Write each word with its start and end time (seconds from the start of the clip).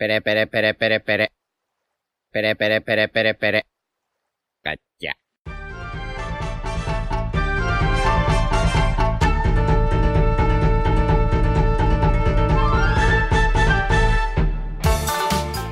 Pere, 0.00 0.22
pere, 0.22 0.46
pere, 0.46 0.72
pere, 0.72 1.00
pere. 1.00 1.28
Pere, 2.32 2.56
pere, 2.56 2.80
pere, 2.80 3.08
pere, 3.08 3.34
pere. 3.34 3.62
Cacha. 4.64 5.12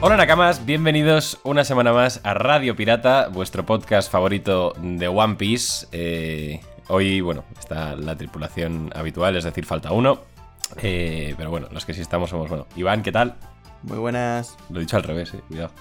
Hola 0.02 0.18
Nakamas, 0.18 0.66
bienvenidos 0.66 1.40
una 1.42 1.64
semana 1.64 1.95
más 1.95 2.20
a 2.22 2.34
Radio 2.34 2.76
Pirata, 2.76 3.29
vuestro 3.29 3.64
podcast 3.64 4.12
favorito 4.12 4.74
de 4.82 5.08
One 5.08 5.36
Piece. 5.36 5.86
Eh, 5.92 6.60
hoy, 6.88 7.22
bueno, 7.22 7.46
está 7.58 7.96
la 7.96 8.14
tripulación 8.14 8.90
habitual, 8.95 9.36
es 9.36 9.45
decir, 9.45 9.64
falta 9.64 9.92
uno. 9.92 10.20
Eh, 10.82 11.34
pero 11.38 11.48
bueno, 11.48 11.68
los 11.72 11.86
que 11.86 11.95
sí 11.95 12.02
estamos 12.02 12.29
somos, 12.29 12.50
bueno, 12.50 12.66
Iván, 12.76 13.02
¿qué 13.02 13.10
tal? 13.10 13.38
Muy 13.82 13.98
buenas. 13.98 14.56
Lo 14.70 14.79
he 14.79 14.80
dicho 14.80 14.96
al 14.96 15.02
revés, 15.04 15.34
eh, 15.34 15.41
cuidado. 15.48 15.73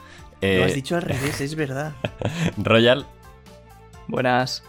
Lo 0.41 0.47
Eh, 0.47 0.63
has 0.63 0.73
dicho 0.73 0.95
al 0.95 1.01
revés, 1.01 1.41
es 1.41 1.55
verdad. 1.55 1.93
Royal, 2.57 3.05
Buenas. 4.07 4.63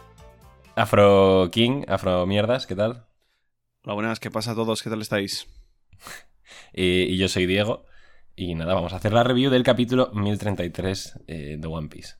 Afro 0.74 1.48
King, 1.52 1.84
Afro 1.88 2.26
Mierdas, 2.26 2.66
¿qué 2.66 2.74
tal? 2.74 3.06
Hola, 3.84 3.94
buenas, 3.94 4.20
¿qué 4.20 4.30
pasa 4.30 4.52
a 4.52 4.54
todos? 4.54 4.82
¿Qué 4.82 4.90
tal 4.90 5.00
estáis? 5.02 5.46
Eh, 6.72 7.06
y 7.10 7.16
yo 7.18 7.28
soy 7.28 7.46
Diego. 7.46 7.86
Y 8.36 8.54
nada, 8.54 8.74
vamos 8.74 8.92
a 8.92 8.96
hacer 8.96 9.12
la 9.12 9.24
review 9.24 9.50
del 9.50 9.62
capítulo 9.64 10.10
1033 10.14 11.20
eh, 11.26 11.56
de 11.58 11.66
One 11.68 11.88
Piece. 11.88 12.14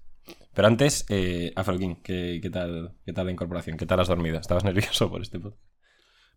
Pero 0.53 0.67
antes, 0.69 1.07
eh, 1.11 1.53
Afro 1.55 1.79
King, 1.79 1.97
¿qué, 2.03 2.41
qué 2.43 2.51
tal, 2.51 2.95
¿qué 3.05 3.13
tal 3.13 3.27
la 3.27 3.33
incorporación? 3.33 3.77
¿Qué 3.77 3.87
tal 3.87 4.01
has 4.01 4.09
dormido? 4.09 4.39
¿Estabas 4.39 4.65
nervioso 4.65 5.11
por 5.11 5.23
este 5.23 5.39
podcast? 5.39 5.63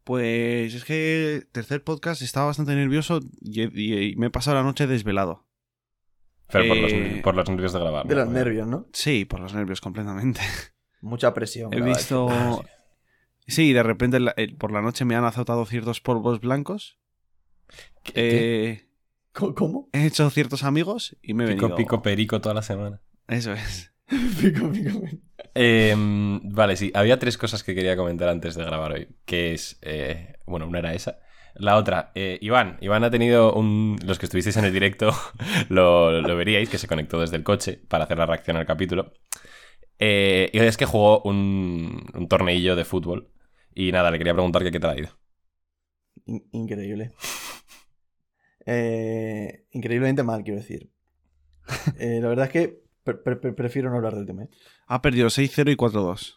Pues 0.04 0.74
es 0.74 0.84
que 0.84 1.44
tercer 1.52 1.84
podcast 1.84 2.22
estaba 2.22 2.48
bastante 2.48 2.76
nervioso 2.76 3.20
y, 3.40 3.62
y- 3.62 4.12
y 4.12 4.16
me 4.16 4.28
he 4.28 4.30
pasado 4.32 4.58
la 4.58 4.64
noche 4.64 4.88
desvelado. 4.88 5.46
Pero 6.52 6.68
por, 6.68 6.78
los, 6.78 6.92
Eh, 6.92 7.22
por 7.24 7.36
los 7.36 7.50
nervios 7.50 7.72
de 7.74 7.80
grabar. 7.80 8.08
De 8.08 8.16
¿no? 8.16 8.22
los 8.26 8.30
nervios, 8.34 8.68
¿no? 8.68 8.88
Sí, 8.94 9.26
por 9.26 9.40
los 9.40 9.54
nervios 9.54 9.80
completamente. 9.80 10.42
Mucha 11.02 11.34
presión. 11.34 11.74
He 11.74 11.82
visto... 11.82 12.30
Sí, 13.48 13.74
de 13.74 13.84
repente 13.84 14.20
por 14.60 14.72
la 14.72 14.82
noche 14.82 15.04
me 15.06 15.16
han 15.16 15.24
azotado 15.26 15.66
ciertos 15.66 16.00
polvos 16.02 16.40
blancos. 16.42 17.00
Eh, 18.14 18.88
¿Cómo? 19.34 19.56
¿Cómo? 19.56 19.90
he 19.94 20.06
hecho 20.06 20.30
ciertos 20.30 20.64
amigos 20.64 21.18
y 21.22 21.34
me 21.34 21.46
he 21.46 21.48
Pico, 21.48 21.62
venido... 21.68 21.78
pico, 21.78 22.02
perico 22.02 22.42
toda 22.42 22.56
la 22.56 22.62
semana. 22.64 23.02
Eso 23.28 23.54
es. 23.54 23.94
Pico, 24.42 24.70
pico, 24.72 25.02
pico. 25.02 25.18
Eh, 25.54 25.94
vale, 25.98 26.76
sí, 26.78 26.92
había 26.96 27.20
tres 27.20 27.38
cosas 27.38 27.64
que 27.64 27.76
quería 27.76 27.98
comentar 27.98 28.30
antes 28.30 28.56
de 28.56 28.64
grabar 28.64 28.94
hoy. 28.94 29.08
Que 29.26 29.54
es, 29.54 29.78
eh, 29.82 30.36
bueno, 30.46 30.68
una 30.68 30.80
era 30.80 30.94
esa. 30.94 31.20
La 31.56 31.76
otra, 31.78 32.12
eh, 32.16 32.38
Iván. 32.42 32.78
Iván 32.82 33.04
ha 33.04 33.12
tenido 33.12 33.54
un... 33.54 33.98
Los 34.06 34.18
que 34.20 34.26
estuvisteis 34.26 34.56
en 34.58 34.66
el 34.66 34.74
directo 34.74 35.12
lo, 35.70 36.22
lo 36.22 36.36
veríais, 36.38 36.70
que 36.70 36.78
se 36.78 36.88
conectó 36.88 37.20
desde 37.20 37.36
el 37.38 37.44
coche 37.44 37.80
para 37.90 38.06
hacer 38.06 38.18
la 38.18 38.26
reacción 38.26 38.58
al 38.58 38.66
capítulo. 38.66 39.14
Eh, 40.00 40.50
y 40.54 40.60
es 40.60 40.78
que 40.78 40.86
jugó 40.86 41.22
un, 41.24 42.06
un 42.14 42.28
torneillo 42.30 42.76
de 42.76 42.86
fútbol. 42.86 43.30
Y 43.76 43.92
nada, 43.92 44.12
le 44.12 44.18
quería 44.20 44.34
preguntar 44.34 44.64
que 44.64 44.72
qué 44.72 44.80
tal 44.80 44.92
ha 44.92 45.00
ido. 45.00 45.10
In- 46.28 46.48
increíble. 46.52 47.12
Eh, 48.66 49.66
increíblemente 49.72 50.24
mal, 50.24 50.44
quiero 50.44 50.60
decir. 50.60 50.92
Eh, 52.00 52.20
la 52.22 52.30
verdad 52.30 52.46
es 52.48 52.52
que 52.52 52.82
pre- 53.04 53.16
pre- 53.16 53.36
pre- 53.38 53.54
prefiero 53.54 53.90
no 53.90 53.98
hablar 53.98 54.16
del 54.16 54.26
tema. 54.26 54.44
¿eh? 54.44 54.50
Ha 54.92 55.02
perdido 55.02 55.30
6-0 55.30 55.72
y 55.72 55.76
4-2. 55.78 56.36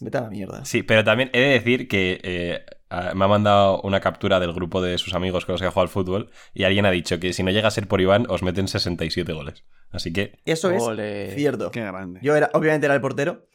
Vete 0.00 0.18
a 0.18 0.22
la 0.22 0.30
mierda. 0.30 0.64
Sí, 0.64 0.82
pero 0.82 1.04
también 1.04 1.30
he 1.32 1.38
de 1.38 1.48
decir 1.50 1.86
que 1.86 2.20
eh, 2.24 2.64
me 3.14 3.24
ha 3.24 3.28
mandado 3.28 3.80
una 3.82 4.00
captura 4.00 4.40
del 4.40 4.52
grupo 4.52 4.82
de 4.82 4.98
sus 4.98 5.14
amigos 5.14 5.44
con 5.44 5.52
los 5.52 5.60
que 5.60 5.68
ha 5.68 5.70
jugado 5.70 5.82
al 5.82 5.88
fútbol 5.88 6.30
y 6.54 6.64
alguien 6.64 6.86
ha 6.86 6.90
dicho 6.90 7.20
que 7.20 7.32
si 7.32 7.44
no 7.44 7.52
llega 7.52 7.68
a 7.68 7.70
ser 7.70 7.86
por 7.86 8.00
Iván 8.00 8.26
os 8.28 8.42
meten 8.42 8.66
67 8.66 9.32
goles. 9.32 9.62
Así 9.92 10.12
que 10.12 10.40
Eso 10.44 10.72
es 10.72 10.82
Ole. 10.82 11.32
cierto. 11.36 11.70
Qué 11.70 11.82
grande. 11.82 12.18
Yo 12.20 12.34
era, 12.34 12.50
obviamente 12.52 12.86
era 12.86 12.96
el 12.96 13.00
portero. 13.00 13.46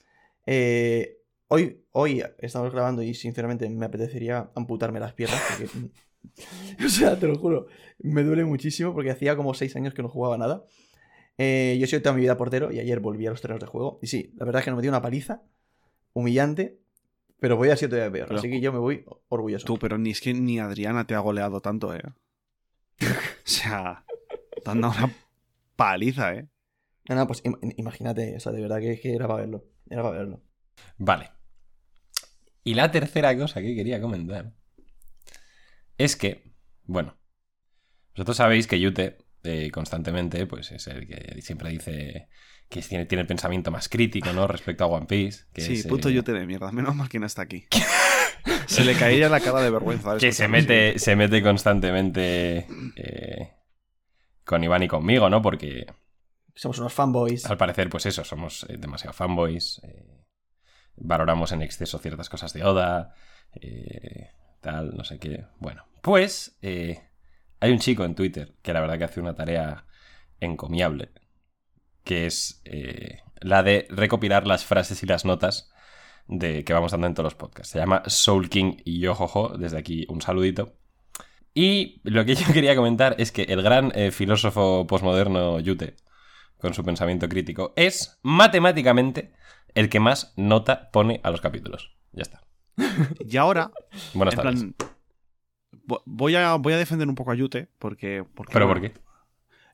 Eh, 0.45 1.17
hoy, 1.49 1.83
hoy 1.91 2.23
estamos 2.37 2.71
grabando 2.71 3.01
y 3.01 3.13
sinceramente 3.15 3.69
me 3.69 3.87
apetecería 3.87 4.51
amputarme 4.55 5.01
las 5.01 5.11
piernas 5.11 5.41
porque... 5.49 5.69
o 6.85 6.87
sea, 6.87 7.19
te 7.19 7.27
lo 7.27 7.37
juro, 7.37 7.67
me 7.99 8.23
duele 8.23 8.45
muchísimo 8.45 8.93
porque 8.93 9.11
hacía 9.11 9.35
como 9.35 9.53
seis 9.53 9.75
años 9.75 9.93
que 9.93 10.01
no 10.01 10.07
jugaba 10.07 10.37
nada. 10.37 10.63
Eh, 11.37 11.77
yo 11.79 11.87
soy 11.87 11.99
toda 12.01 12.15
mi 12.15 12.21
vida 12.21 12.37
portero 12.37 12.71
y 12.71 12.79
ayer 12.79 12.99
volví 12.99 13.25
a 13.27 13.31
los 13.31 13.41
terrenos 13.41 13.61
de 13.61 13.67
juego. 13.67 13.99
Y 14.01 14.07
sí, 14.07 14.31
la 14.35 14.45
verdad 14.45 14.59
es 14.61 14.65
que 14.65 14.71
nos 14.71 14.77
metí 14.77 14.87
una 14.87 15.01
paliza 15.01 15.41
humillante, 16.13 16.79
pero 17.39 17.57
voy 17.57 17.69
a 17.69 17.75
ser 17.75 17.89
todavía 17.89 18.11
peor. 18.11 18.27
Pero- 18.27 18.39
así 18.39 18.49
que 18.49 18.61
yo 18.61 18.71
me 18.71 18.79
voy 18.79 19.05
orgulloso. 19.29 19.65
Tú, 19.65 19.77
pero 19.79 19.97
ni 19.97 20.11
es 20.11 20.21
que 20.21 20.33
ni 20.33 20.59
Adriana 20.59 21.05
te 21.07 21.15
ha 21.15 21.19
goleado 21.19 21.59
tanto, 21.61 21.93
¿eh? 21.93 22.01
o 22.99 23.05
sea, 23.43 24.05
te 24.63 24.69
han 24.69 24.81
dado 24.81 24.93
una 24.97 25.13
paliza, 25.75 26.33
¿eh? 26.35 26.47
No, 27.09 27.15
no, 27.15 27.27
pues 27.27 27.43
im- 27.43 27.73
imagínate, 27.77 28.35
o 28.35 28.39
sea, 28.39 28.51
de 28.51 28.61
verdad 28.61 28.79
que, 28.79 28.99
que 28.99 29.13
era 29.15 29.27
para 29.27 29.41
verlo. 29.41 29.65
Era 29.89 30.03
para 30.03 30.17
verlo. 30.17 30.41
Vale. 30.97 31.31
Y 32.63 32.75
la 32.75 32.91
tercera 32.91 33.35
cosa 33.37 33.59
que 33.61 33.75
quería 33.75 33.99
comentar 33.99 34.53
es 35.97 36.15
que, 36.15 36.53
bueno, 36.85 37.17
vosotros 38.15 38.37
sabéis 38.37 38.67
que 38.67 38.79
Yute 38.79 39.17
eh, 39.43 39.69
constantemente, 39.71 40.45
pues 40.47 40.71
es 40.71 40.87
el 40.87 41.07
que 41.07 41.41
siempre 41.41 41.69
dice 41.69 42.27
que 42.69 42.81
tiene, 42.81 43.05
tiene 43.05 43.21
el 43.21 43.27
pensamiento 43.27 43.69
más 43.71 43.87
crítico, 43.89 44.31
¿no? 44.33 44.47
Respecto 44.47 44.83
a 44.83 44.87
One 44.87 45.05
Piece. 45.05 45.43
Que 45.53 45.61
sí, 45.61 45.73
es, 45.73 45.85
puto 45.87 46.09
eh, 46.09 46.13
yo 46.13 46.23
te 46.23 46.31
de 46.33 46.45
mierda. 46.45 46.71
Menos 46.71 46.95
mal 46.95 47.09
que 47.09 47.19
no 47.19 47.25
está 47.25 47.43
aquí. 47.43 47.67
Se 48.67 48.83
le 48.83 48.95
caía 48.95 49.29
la 49.29 49.39
cara 49.39 49.61
de 49.61 49.69
vergüenza. 49.69 50.17
Que 50.17 50.31
se 50.31 50.47
mete, 50.47 50.97
se 50.99 51.15
mete 51.15 51.41
constantemente 51.43 52.67
eh, 52.95 53.51
con 54.43 54.63
Iván 54.63 54.83
y 54.83 54.87
conmigo, 54.87 55.29
¿no? 55.29 55.41
Porque 55.41 55.85
Somos 56.55 56.79
unos 56.79 56.93
fanboys. 56.93 57.45
al 57.45 57.57
parecer, 57.57 57.89
pues 57.89 58.05
eso, 58.05 58.23
somos 58.23 58.65
eh, 58.69 58.77
demasiado 58.77 59.13
fanboys. 59.13 59.79
eh, 59.83 60.25
valoramos 60.95 61.51
en 61.51 61.61
exceso 61.61 61.99
ciertas 61.99 62.29
cosas 62.29 62.53
de 62.53 62.63
Oda. 62.63 63.13
eh, 63.61 64.31
tal, 64.61 64.95
no 64.95 65.03
sé 65.03 65.19
qué. 65.19 65.45
Bueno, 65.59 65.85
pues 66.01 66.57
eh, 66.61 67.01
hay 67.63 67.71
un 67.71 67.79
chico 67.79 68.03
en 68.03 68.13
Twitter 68.13 68.55
que 68.61 68.73
la 68.73 68.81
verdad 68.81 68.97
que 68.97 69.05
hace 69.05 69.21
una 69.21 69.35
tarea 69.35 69.85
encomiable. 70.41 71.13
Que 72.03 72.25
es 72.25 72.61
eh, 72.65 73.21
la 73.39 73.63
de 73.63 73.87
recopilar 73.89 74.45
las 74.45 74.65
frases 74.65 75.01
y 75.01 75.05
las 75.05 75.23
notas 75.23 75.71
de, 76.27 76.65
que 76.65 76.73
vamos 76.73 76.91
dando 76.91 77.07
en 77.07 77.13
todos 77.13 77.23
los 77.23 77.35
podcasts. 77.35 77.71
Se 77.71 77.79
llama 77.79 78.03
Soul 78.05 78.49
King 78.49 78.75
y 78.83 78.99
Yojojo. 78.99 79.57
Desde 79.57 79.77
aquí 79.77 80.05
un 80.09 80.21
saludito. 80.21 80.73
Y 81.53 82.01
lo 82.03 82.25
que 82.25 82.35
yo 82.35 82.51
quería 82.51 82.75
comentar 82.75 83.15
es 83.17 83.31
que 83.31 83.43
el 83.43 83.61
gran 83.61 83.93
eh, 83.95 84.11
filósofo 84.11 84.85
posmoderno 84.85 85.61
Yute, 85.61 85.95
con 86.57 86.73
su 86.73 86.83
pensamiento 86.83 87.29
crítico, 87.29 87.71
es 87.77 88.19
matemáticamente 88.23 89.31
el 89.73 89.87
que 89.87 90.01
más 90.01 90.33
nota 90.35 90.91
pone 90.91 91.21
a 91.23 91.31
los 91.31 91.39
capítulos. 91.39 91.95
Ya 92.11 92.23
está. 92.23 92.43
Y 93.25 93.37
ahora, 93.37 93.71
Buenas 94.13 94.33
en 94.33 94.37
tardes. 94.41 94.59
plan, 94.59 94.75
voy 96.05 96.35
a, 96.35 96.55
voy 96.55 96.73
a 96.73 96.77
defender 96.77 97.07
un 97.07 97.15
poco 97.15 97.31
a 97.31 97.35
Yute, 97.35 97.69
porque... 97.79 98.25
porque 98.33 98.53
¿Pero 98.53 98.67
por 98.67 98.81
qué? 98.81 98.93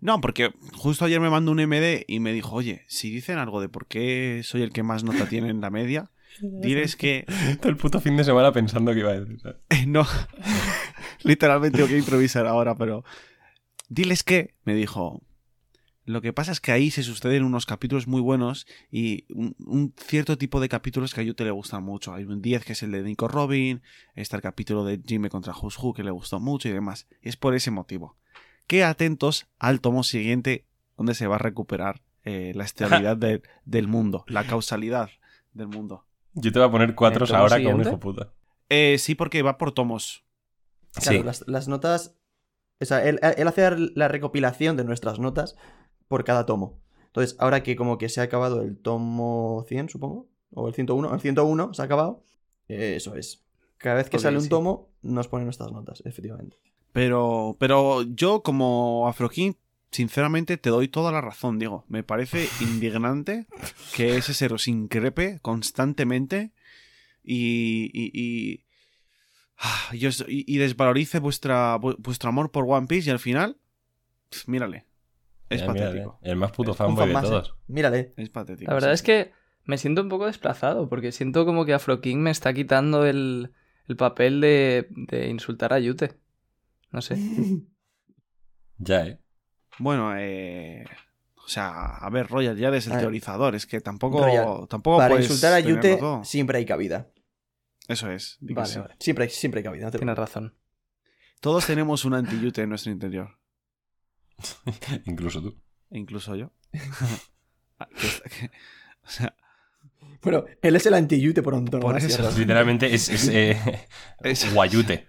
No, 0.02 0.22
porque 0.22 0.54
justo 0.74 1.06
ayer 1.06 1.20
me 1.20 1.30
mandó 1.30 1.52
un 1.52 1.58
MD 1.58 2.06
y 2.08 2.20
me 2.20 2.32
dijo, 2.32 2.56
oye, 2.56 2.84
si 2.88 3.12
dicen 3.12 3.38
algo 3.38 3.60
de 3.60 3.70
por 3.70 3.86
qué 3.88 4.42
soy 4.44 4.62
el 4.62 4.72
que 4.72 4.84
más 4.84 5.04
nota 5.04 5.28
tiene 5.28 5.50
en 5.50 5.62
la 5.62 5.70
media, 5.70 6.12
diles 6.42 6.96
que... 6.96 7.26
Todo 7.60 7.70
el 7.70 7.78
puto 7.78 8.00
fin 8.00 8.16
de 8.16 8.24
semana 8.24 8.52
pensando 8.52 8.94
que 8.94 9.00
iba 9.00 9.12
a 9.12 9.20
decir. 9.20 9.40
¿sabes? 9.40 9.58
Eh, 9.70 9.86
no, 9.86 10.06
literalmente 11.24 11.78
tengo 11.78 11.90
que 11.90 11.98
improvisar 11.98 12.48
ahora, 12.48 12.76
pero... 12.76 13.04
Diles 13.90 14.24
que, 14.24 14.54
me 14.66 14.76
dijo, 14.76 15.24
lo 16.12 16.22
que 16.22 16.34
pasa 16.34 16.52
es 16.52 16.60
que 16.60 16.72
ahí 16.72 16.90
se 16.92 17.04
suceden 17.04 17.44
unos 17.44 17.66
capítulos 17.66 18.08
muy 18.08 18.22
buenos 18.22 18.66
y 18.92 19.26
un, 19.34 19.56
un 19.66 19.94
cierto 19.98 20.38
tipo 20.38 20.60
de 20.60 20.68
capítulos 20.70 21.14
que 21.14 21.22
a 21.22 21.24
Yute 21.24 21.44
le 21.44 21.52
gustan 21.52 21.84
mucho. 21.84 22.14
Hay 22.14 22.24
un 22.24 22.42
10 22.42 22.66
que 22.66 22.74
es 22.74 22.84
el 22.84 22.92
de 22.92 23.04
Nico 23.04 23.28
Robin, 23.28 23.82
está 24.16 24.36
el 24.36 24.42
capítulo 24.42 24.84
de 24.86 25.00
Jimmy 25.06 25.30
contra 25.30 25.54
Who's 25.54 25.78
Who 25.78 25.94
que 25.94 26.04
le 26.04 26.12
gustó 26.12 26.40
mucho 26.40 26.68
y 26.68 26.72
demás. 26.72 27.08
Es 27.22 27.38
por 27.38 27.54
ese 27.54 27.72
motivo. 27.72 28.18
Que 28.68 28.84
atentos 28.84 29.48
al 29.60 29.82
tomo 29.82 30.04
siguiente 30.04 30.66
donde 30.98 31.14
se 31.16 31.28
va 31.28 31.36
a 31.36 31.40
recuperar 31.40 32.02
eh, 32.24 32.54
la 32.56 32.64
estabilidad 32.66 33.16
de- 33.18 33.42
del 33.66 33.88
mundo, 33.88 34.26
la 34.28 34.44
causalidad 34.46 35.10
del 35.54 35.68
mundo. 35.68 36.06
Yo 36.34 36.52
te 36.52 36.60
voy 36.60 36.68
a 36.68 36.72
poner 36.72 36.96
cuatro 36.96 37.26
¿El 37.26 37.30
tomo 37.32 37.40
ahora 37.42 37.58
como 37.62 37.76
un 37.76 37.82
hijo 37.82 38.00
puta. 38.00 38.34
Eh, 38.70 38.98
sí, 39.00 39.16
porque 39.16 39.42
va 39.42 39.58
por 39.58 39.72
tomos. 39.74 40.24
Claro, 40.94 41.20
Sí. 41.20 41.24
las, 41.24 41.44
las 41.48 41.68
notas. 41.68 42.16
O 42.82 42.86
sea, 42.86 43.04
él, 43.08 43.20
él 43.38 43.48
hace 43.48 43.70
la 43.96 44.08
recopilación 44.08 44.78
de 44.78 44.84
nuestras 44.86 45.20
notas 45.20 45.56
por 46.10 46.26
cada 46.26 46.46
tomo. 46.46 46.78
Entonces, 47.08 47.38
ahora 47.40 47.64
que 47.64 47.78
como 47.78 47.98
que 47.98 48.10
se 48.10 48.20
ha 48.20 48.24
acabado 48.26 48.62
el 48.62 48.78
tomo 48.78 49.64
100, 49.70 49.88
supongo, 49.90 50.28
o 50.54 50.68
el 50.68 50.74
101, 50.74 51.14
el 51.14 51.22
101 51.22 51.74
se 51.74 51.82
ha 51.82 51.86
acabado, 51.86 52.24
eh, 52.68 52.96
eso 52.98 53.16
es. 53.16 53.46
Cada 53.78 53.96
vez 53.96 54.10
que 54.10 54.20
sale 54.20 54.36
un 54.38 54.44
sí. 54.44 54.50
tomo, 54.50 54.90
nos 55.02 55.30
pone 55.30 55.46
nuestras 55.46 55.72
notas, 55.72 56.02
efectivamente. 56.06 56.58
Pero, 56.92 57.56
pero 57.60 58.02
yo 58.04 58.44
como 58.44 59.08
Afroking, 59.08 59.56
sinceramente 59.92 60.58
te 60.58 60.70
doy 60.70 60.88
toda 60.88 61.12
la 61.12 61.22
razón, 61.22 61.58
Diego. 61.60 61.86
Me 61.88 62.04
parece 62.04 62.48
indignante 62.62 63.48
que 63.96 64.18
ese 64.18 64.46
os 64.54 64.68
increpe 64.68 65.40
constantemente 65.42 66.52
y, 67.24 67.90
y, 67.94 68.12
y- 68.14 68.66
ah, 69.58 69.92
y 70.28 70.58
desvalorice 70.58 71.20
vuestra, 71.20 71.78
vu- 71.80 71.96
vuestro 72.00 72.30
amor 72.30 72.52
por 72.52 72.66
One 72.68 72.88
Piece 72.88 73.10
y 73.10 73.12
al 73.12 73.20
final 73.20 73.58
Mírale. 74.46 74.86
Es 75.50 75.62
Mira, 75.62 75.74
mira, 75.74 75.86
patético. 75.88 76.20
el 76.22 76.36
más 76.36 76.52
puto 76.52 76.74
fanboy 76.74 77.12
fan 77.12 77.22
de 77.24 77.28
¿eh? 77.28 77.32
todos. 77.32 77.56
Mírale. 77.68 78.14
Es 78.18 78.30
patético. 78.30 78.70
La 78.70 78.76
verdad 78.76 78.90
sí, 78.90 78.94
es 78.96 79.02
que 79.04 79.32
me 79.66 79.78
siento 79.78 80.02
un 80.02 80.10
poco 80.10 80.26
desplazado, 80.28 80.90
porque 80.90 81.12
siento 81.12 81.46
como 81.46 81.66
que 81.66 81.74
Afro 81.74 82.02
King 82.02 82.18
me 82.18 82.32
está 82.32 82.54
quitando 82.54 83.06
el, 83.06 83.52
el 83.88 83.96
papel 83.96 84.42
de, 84.42 84.88
de 84.92 85.28
insultar 85.30 85.74
a 85.74 85.80
Yute. 85.80 86.14
No 86.92 87.02
sé. 87.02 87.18
Ya, 88.82 89.06
¿eh? 89.06 89.20
Bueno, 89.78 90.14
eh... 90.18 90.86
O 91.36 91.50
sea, 91.50 91.98
a 91.98 92.10
ver, 92.10 92.28
Royal, 92.28 92.56
ya 92.56 92.68
eres 92.70 92.88
el 92.88 92.94
A 92.94 93.00
teorizador. 93.00 93.56
Es 93.56 93.66
que 93.66 93.82
tampoco, 93.82 94.22
Royal, 94.24 94.68
tampoco 94.70 94.98
Para 94.98 95.10
puedes 95.10 95.26
insultar 95.26 95.52
a 95.54 95.60
Yute 95.60 95.98
todo. 95.98 96.24
siempre 96.24 96.60
hay 96.60 96.66
cabida. 96.66 97.10
Eso 97.88 98.10
es. 98.12 98.38
Vale, 98.40 98.68
sí. 98.70 98.80
vale. 98.80 98.96
Siempre 99.00 99.24
hay, 99.26 99.30
siempre 99.32 99.60
hay 99.60 99.64
cabida. 99.64 99.86
no 99.86 99.92
te 99.92 99.98
Tienes 99.98 100.16
razón. 100.18 100.56
Todos 101.42 101.66
tenemos 101.66 102.06
un 102.06 102.14
anti-Yute 102.14 102.62
en 102.62 102.70
nuestro 102.70 102.92
interior. 102.92 103.39
Incluso 105.06 105.42
tú. 105.42 105.56
Incluso 105.92 106.36
yo. 106.36 106.52
Ah, 107.82 107.88
o 109.06 109.10
sea, 109.10 109.34
Bueno, 110.22 110.44
él 110.62 110.76
es 110.76 110.86
el 110.86 110.94
anti-Yute 110.94 111.42
por 111.42 111.56
antonomasia. 111.56 112.08
eso. 112.10 112.22
¿verdad? 112.24 112.38
Literalmente 112.38 112.94
es, 112.94 113.08
es, 113.08 113.30
eh, 113.30 113.58
Es- 114.22 114.54
guayute. 114.54 115.08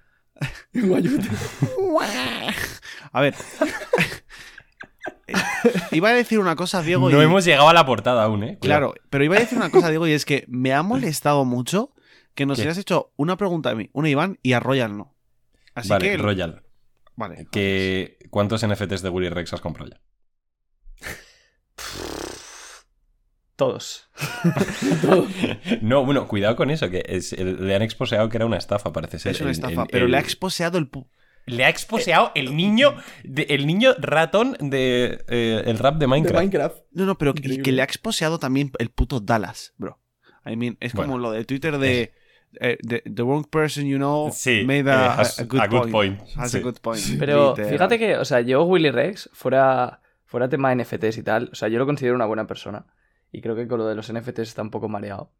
Guayute. 0.72 1.28
a 3.12 3.20
ver. 3.20 3.34
Eh, 5.26 5.32
iba 5.90 6.10
a 6.10 6.14
decir 6.14 6.38
una 6.38 6.54
cosa, 6.54 6.80
Diego. 6.82 7.10
No 7.10 7.20
y- 7.20 7.24
hemos 7.24 7.44
llegado 7.44 7.68
a 7.68 7.74
la 7.74 7.84
portada 7.84 8.22
aún, 8.22 8.44
¿eh? 8.44 8.58
Claro, 8.60 8.94
pero 9.10 9.24
iba 9.24 9.36
a 9.36 9.40
decir 9.40 9.58
una 9.58 9.70
cosa, 9.70 9.88
Diego, 9.90 10.06
y 10.06 10.12
es 10.12 10.24
que 10.24 10.44
me 10.48 10.72
ha 10.72 10.82
molestado 10.84 11.44
mucho 11.44 11.92
que 12.36 12.46
nos 12.46 12.56
¿Qué? 12.58 12.62
hayas 12.62 12.78
hecho 12.78 13.12
una 13.16 13.36
pregunta 13.36 13.70
a 13.70 13.74
mí, 13.74 13.90
una 13.92 14.06
a 14.06 14.10
Iván 14.12 14.38
y 14.42 14.52
a 14.52 14.60
Royal 14.60 14.96
no. 14.96 15.16
Así 15.74 15.88
Vale, 15.88 16.08
que. 16.10 16.16
Royal. 16.16 16.62
Vale. 17.20 17.46
Que... 17.52 18.16
¿Cuántos 18.30 18.66
NFTs 18.66 19.02
de 19.02 19.10
Willy 19.10 19.28
Rex 19.28 19.52
has 19.52 19.60
comprado 19.60 19.90
ya? 19.90 20.00
Todos. 23.56 24.08
No, 25.82 26.04
bueno, 26.04 26.26
cuidado 26.26 26.56
con 26.56 26.70
eso, 26.70 26.88
que 26.90 27.02
es- 27.06 27.38
le 27.38 27.74
han 27.74 27.82
exposeado 27.82 28.28
que 28.30 28.38
era 28.38 28.46
una 28.46 28.56
estafa, 28.56 28.92
parece 28.92 29.18
ser. 29.18 29.32
Es 29.32 29.40
una 29.40 29.50
El- 29.50 29.56
estafa, 29.56 29.82
el- 29.82 29.88
pero 29.90 30.04
el- 30.06 30.10
le 30.12 30.16
ha 30.16 30.20
exposeado 30.20 30.78
el. 30.78 30.90
le 31.46 31.64
ha 31.64 31.68
exposeado 31.68 32.32
el 32.34 32.56
niño, 32.56 32.94
de- 33.22 33.46
el 33.50 33.66
niño 33.66 33.94
ratón 33.98 34.56
de 34.60 35.22
eh, 35.28 35.62
el 35.66 35.78
rap 35.78 35.94
de 35.96 36.00
De 36.00 36.06
Minecraft. 36.06 36.38
Minecraft. 36.38 36.76
No, 36.92 37.04
no, 37.06 37.18
pero 37.18 37.34
que, 37.34 37.60
que 37.60 37.72
le 37.72 37.82
ha 37.82 37.84
exposeado 37.84 38.38
también 38.38 38.72
el 38.78 38.90
puto 38.90 39.20
Dallas, 39.20 39.74
bro. 39.76 40.00
I 40.46 40.56
mean, 40.56 40.78
es 40.80 40.92
como 40.92 41.08
Bueno. 41.08 41.18
lo 41.28 41.32
de 41.32 41.44
Twitter 41.44 41.76
de. 41.76 42.12
Eh, 42.60 42.78
the, 42.86 43.02
the 43.02 43.22
wrong 43.22 43.44
person 43.48 43.86
you 43.86 43.96
know 43.98 44.30
Sí, 44.32 44.64
made 44.64 44.80
eh, 44.90 44.92
a, 44.92 45.14
has- 45.20 45.38
a 45.38 45.44
good, 45.44 45.60
a 45.60 45.66
good 45.68 45.90
point. 45.90 46.18
point, 46.18 46.36
Has 46.36 46.50
sí. 46.52 46.58
a 46.58 46.60
good 46.60 46.78
point. 46.80 47.00
Pero 47.18 47.50
Literal. 47.50 47.70
fíjate 47.72 47.98
que, 47.98 48.16
o 48.16 48.24
sea, 48.24 48.40
yo, 48.40 48.64
Willy 48.64 48.90
Rex, 48.90 49.30
fuera, 49.32 50.00
fuera 50.24 50.48
tema 50.48 50.74
NFTs 50.74 51.18
y 51.18 51.22
tal, 51.22 51.50
o 51.52 51.54
sea, 51.54 51.68
yo 51.68 51.78
lo 51.78 51.86
considero 51.86 52.14
una 52.16 52.26
buena 52.26 52.46
persona. 52.46 52.86
Y 53.32 53.40
creo 53.42 53.54
que 53.54 53.68
con 53.68 53.78
lo 53.78 53.86
de 53.86 53.94
los 53.94 54.12
NFTs 54.12 54.40
está 54.40 54.62
un 54.62 54.70
poco 54.70 54.88
mareado. 54.88 55.30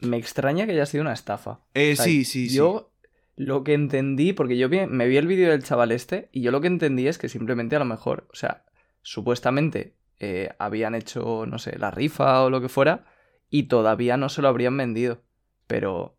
Me 0.00 0.16
extraña 0.16 0.64
que 0.66 0.72
haya 0.72 0.86
sido 0.86 1.02
una 1.02 1.12
estafa. 1.12 1.60
Eh, 1.74 1.92
O 1.92 1.96
sea, 1.96 2.04
sí, 2.06 2.24
sí, 2.24 2.48
sí. 2.48 2.56
Yo 2.56 2.92
lo 3.36 3.62
que 3.64 3.74
entendí, 3.74 4.32
porque 4.32 4.56
yo 4.56 4.68
vi- 4.68 4.86
me 4.86 5.06
vi 5.06 5.16
el 5.18 5.26
vídeo 5.26 5.50
del 5.50 5.62
chaval 5.64 5.92
este, 5.92 6.28
y 6.32 6.40
yo 6.42 6.50
lo 6.50 6.60
que 6.60 6.66
entendí 6.68 7.06
es 7.08 7.18
que 7.18 7.28
simplemente 7.28 7.76
a 7.76 7.80
lo 7.80 7.84
mejor, 7.84 8.26
o 8.32 8.34
sea, 8.36 8.64
supuestamente 9.02 9.94
eh, 10.20 10.50
habían 10.58 10.94
hecho, 10.94 11.44
no 11.46 11.58
sé, 11.58 11.78
la 11.78 11.90
rifa 11.90 12.42
o 12.42 12.50
lo 12.50 12.60
que 12.60 12.68
fuera, 12.68 13.04
y 13.50 13.64
todavía 13.64 14.16
no 14.16 14.28
se 14.28 14.42
lo 14.42 14.48
habrían 14.48 14.76
vendido. 14.76 15.20
Pero, 15.66 16.18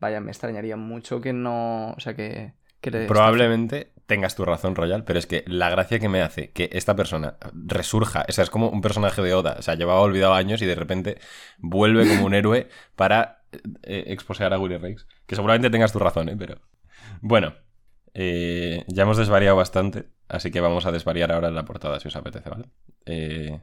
vaya, 0.00 0.20
me 0.20 0.30
extrañaría 0.30 0.76
mucho 0.76 1.20
que 1.20 1.32
no, 1.32 1.92
o 1.92 2.00
sea, 2.00 2.14
que... 2.14 2.54
que 2.80 2.90
le 2.90 3.06
Probablemente 3.06 3.92
tengas 4.06 4.34
tu 4.34 4.44
razón, 4.44 4.74
Royal, 4.74 5.04
pero 5.04 5.18
es 5.18 5.26
que 5.26 5.44
la 5.46 5.70
gracia 5.70 5.98
que 5.98 6.08
me 6.08 6.20
hace 6.20 6.50
que 6.52 6.68
esta 6.72 6.94
persona 6.96 7.36
resurja, 7.54 8.26
o 8.28 8.32
sea, 8.32 8.44
es 8.44 8.50
como 8.50 8.68
un 8.68 8.82
personaje 8.82 9.22
de 9.22 9.34
Oda, 9.34 9.56
o 9.58 9.62
sea, 9.62 9.74
llevaba 9.74 10.00
olvidado 10.00 10.34
años 10.34 10.60
y 10.62 10.66
de 10.66 10.74
repente 10.74 11.18
vuelve 11.58 12.06
como 12.06 12.26
un 12.26 12.34
héroe 12.34 12.68
para 12.96 13.44
eh, 13.82 14.04
exposear 14.08 14.52
a 14.52 14.58
Willy 14.58 14.76
Rex. 14.78 15.06
Que 15.26 15.36
seguramente 15.36 15.70
tengas 15.70 15.92
tu 15.92 15.98
razón, 15.98 16.28
¿eh? 16.28 16.36
Pero. 16.38 16.60
Bueno, 17.20 17.54
eh, 18.14 18.84
ya 18.88 19.04
hemos 19.04 19.16
desvariado 19.16 19.56
bastante, 19.56 20.10
así 20.28 20.50
que 20.50 20.60
vamos 20.60 20.84
a 20.86 20.92
desvariar 20.92 21.32
ahora 21.32 21.48
en 21.48 21.54
la 21.54 21.64
portada, 21.64 22.00
si 22.00 22.08
os 22.08 22.16
apetece, 22.16 22.50
¿vale? 22.50 22.66
Eh, 23.06 23.60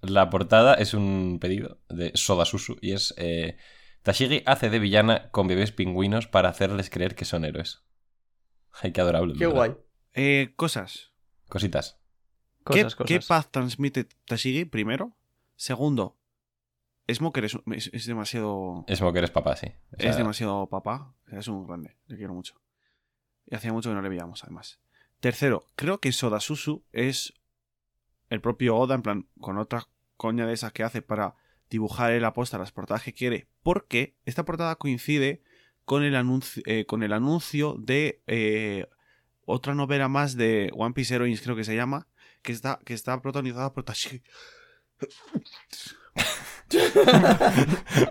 la 0.00 0.30
portada 0.30 0.74
es 0.74 0.94
un 0.94 1.38
pedido 1.40 1.80
de 1.88 2.12
Soda 2.14 2.44
Susu 2.44 2.76
y 2.80 2.92
es. 2.92 3.14
eh, 3.18 3.56
Tashigi 4.02 4.42
hace 4.46 4.70
de 4.70 4.78
villana 4.78 5.30
con 5.30 5.46
bebés 5.46 5.72
pingüinos 5.72 6.26
para 6.26 6.48
hacerles 6.48 6.90
creer 6.90 7.14
que 7.14 7.24
son 7.24 7.44
héroes. 7.44 7.82
Ay, 8.72 8.92
qué 8.92 9.00
adorable. 9.00 9.34
Qué 9.38 9.46
¿verdad? 9.46 9.54
guay. 9.56 9.76
Eh, 10.14 10.52
cosas. 10.56 11.12
Cositas. 11.48 11.98
Cosas, 12.64 12.94
¿Qué, 12.96 13.04
¿Qué 13.04 13.14
cosas. 13.16 13.28
paz 13.28 13.50
transmite 13.50 14.04
Tashigi? 14.26 14.64
Primero. 14.64 15.16
Segundo, 15.56 16.18
Smoker 17.12 17.44
es, 17.44 17.56
es- 17.72 17.90
es 17.92 18.06
demasiado. 18.06 18.84
Smoker 18.92 19.24
es 19.24 19.30
papá, 19.30 19.54
sí. 19.56 19.66
O 19.92 20.00
sea, 20.00 20.10
es 20.10 20.16
demasiado 20.16 20.66
papá. 20.68 21.14
O 21.26 21.30
sea, 21.30 21.38
Es 21.40 21.48
un 21.48 21.66
grande. 21.66 21.96
Le 22.06 22.16
quiero 22.16 22.34
mucho. 22.34 22.60
Y 23.46 23.54
hacía 23.54 23.72
mucho 23.72 23.90
que 23.90 23.94
no 23.94 24.02
le 24.02 24.08
veíamos, 24.08 24.42
además. 24.44 24.80
Tercero, 25.20 25.66
creo 25.76 25.98
que 25.98 26.10
Soda 26.12 26.40
Susu 26.40 26.84
es 26.92 27.34
el 28.30 28.40
propio 28.40 28.76
Oda, 28.76 28.94
en 28.94 29.02
plan, 29.02 29.28
con 29.40 29.58
otra 29.58 29.86
coña 30.16 30.46
de 30.46 30.54
esas 30.54 30.72
que 30.72 30.82
hace 30.84 31.02
para 31.02 31.34
dibujar 31.72 32.12
el 32.12 32.24
aposta 32.24 32.58
las 32.58 32.70
portadas 32.70 33.02
que 33.02 33.14
quiere. 33.14 33.48
Porque 33.62 34.14
esta 34.26 34.44
portada 34.44 34.76
coincide 34.76 35.42
con 35.84 36.04
el 36.04 36.14
anuncio, 36.14 36.62
eh, 36.66 36.84
con 36.84 37.02
el 37.02 37.14
anuncio 37.14 37.76
de 37.78 38.22
eh, 38.26 38.86
otra 39.46 39.74
novela 39.74 40.08
más 40.08 40.36
de 40.36 40.70
One 40.74 40.92
Piece 40.92 41.14
Heroines, 41.14 41.40
creo 41.40 41.56
que 41.56 41.64
se 41.64 41.74
llama, 41.74 42.06
que 42.42 42.52
está, 42.52 42.78
que 42.84 42.92
está 42.92 43.20
protagonizada 43.22 43.72
por 43.72 43.84
Tashigi. 43.84 44.22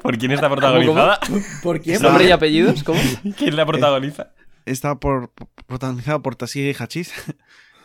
¿Por 0.01 0.17
quién 0.17 0.31
está 0.31 0.49
protagonizada? 0.49 1.19
¿Por 1.61 1.81
quién? 1.81 2.01
¿Nombre 2.01 2.25
y 2.25 2.31
apellidos? 2.31 2.83
¿Cómo? 2.83 2.99
¿Quién 3.37 3.55
la 3.55 3.65
protagoniza? 3.65 4.33
Está 4.65 4.99
por, 4.99 5.31
protagonizada 5.67 6.19
por 6.19 6.35
Tashigi 6.35 6.75
Hachis. 6.77 7.13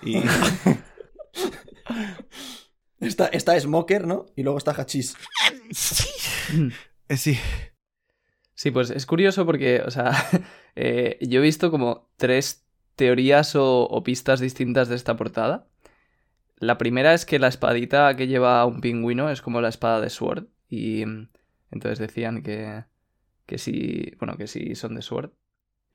y, 0.03 0.23
Está, 3.01 3.27
está 3.27 3.59
Smoker, 3.59 4.07
¿no? 4.07 4.27
Y 4.37 4.43
luego 4.43 4.59
está 4.59 4.73
Hachís. 4.73 5.17
eh, 7.09 7.17
sí. 7.17 7.39
Sí, 8.55 8.71
pues 8.71 8.91
es 8.91 9.05
curioso 9.05 9.45
porque, 9.45 9.83
o 9.83 9.91
sea, 9.91 10.13
eh, 10.77 11.19
yo 11.21 11.41
he 11.41 11.43
visto 11.43 11.71
como 11.71 12.11
tres 12.17 12.67
teorías 12.95 13.55
o, 13.55 13.83
o 13.85 14.03
pistas 14.03 14.41
distintas 14.41 14.89
de 14.89 14.97
esta 14.97 15.17
portada. 15.17 15.69
La 16.59 16.79
primera 16.79 17.13
es 17.13 17.27
que 17.27 17.39
la 17.39 17.49
espadita 17.49 18.17
que 18.17 18.29
lleva 18.29 18.65
un 18.65 18.81
pingüino 18.81 19.29
es 19.31 19.43
como 19.43 19.61
la 19.61 19.69
espada 19.69 20.01
de 20.01 20.09
Sword. 20.09 20.47
Y 20.69 21.05
mm, 21.05 21.29
entonces 21.73 21.99
decían 21.99 22.43
que, 22.43 22.85
que 23.45 23.59
sí, 23.59 24.13
bueno, 24.19 24.37
que 24.37 24.47
sí 24.47 24.75
son 24.75 24.95
de 24.95 25.03
Sword. 25.03 25.33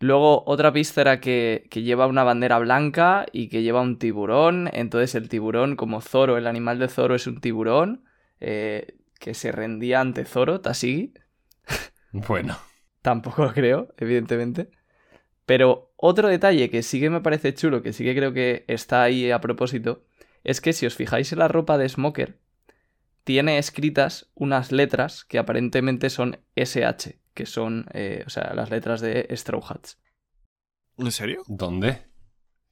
Luego 0.02 0.44
otra 0.48 0.74
pista 0.74 1.02
era 1.02 1.20
que, 1.22 1.68
que 1.70 1.84
lleva 1.84 2.08
una 2.08 2.24
bandera 2.24 2.58
blanca 2.58 3.28
y 3.32 3.50
que 3.50 3.62
lleva 3.62 3.82
un 3.82 4.00
tiburón. 4.00 4.70
Entonces 4.74 5.14
el 5.16 5.30
tiburón, 5.30 5.76
como 5.76 6.02
Zoro, 6.02 6.38
el 6.38 6.48
animal 6.48 6.80
de 6.80 6.88
Zoro 6.88 7.16
es 7.16 7.28
un 7.28 7.40
tiburón, 7.40 8.04
eh, 8.40 8.98
que 9.20 9.36
se 9.36 9.52
rendía 9.52 10.02
ante 10.02 10.26
Zoro, 10.26 10.60
Tashigi. 10.60 11.14
Bueno. 12.12 12.58
Tampoco 13.02 13.44
lo 13.44 13.54
creo, 13.54 13.94
evidentemente. 13.98 14.70
Pero 15.46 15.94
otro 15.98 16.28
detalle 16.30 16.70
que 16.70 16.84
sí 16.84 17.00
que 17.00 17.10
me 17.10 17.22
parece 17.22 17.54
chulo, 17.54 17.82
que 17.82 17.94
sí 17.94 18.04
que 18.04 18.16
creo 18.16 18.34
que 18.34 18.66
está 18.68 19.04
ahí 19.04 19.32
a 19.32 19.42
propósito, 19.42 20.04
es 20.44 20.62
que 20.62 20.74
si 20.74 20.86
os 20.86 20.96
fijáis 20.96 21.32
en 21.32 21.40
la 21.40 21.48
ropa 21.48 21.78
de 21.78 21.90
Smoker, 21.90 22.40
tiene 23.24 23.58
escritas 23.58 24.32
unas 24.34 24.72
letras 24.72 25.26
que 25.26 25.38
aparentemente 25.38 26.10
son 26.10 26.40
SH, 26.56 27.21
que 27.34 27.46
son, 27.46 27.86
eh, 27.94 28.24
o 28.28 28.30
sea, 28.30 28.54
las 28.56 28.70
letras 28.70 29.02
de 29.02 29.28
Straw 29.32 29.62
Hats. 29.68 30.00
¿En 30.98 31.12
serio? 31.12 31.44
¿Dónde? 31.48 32.08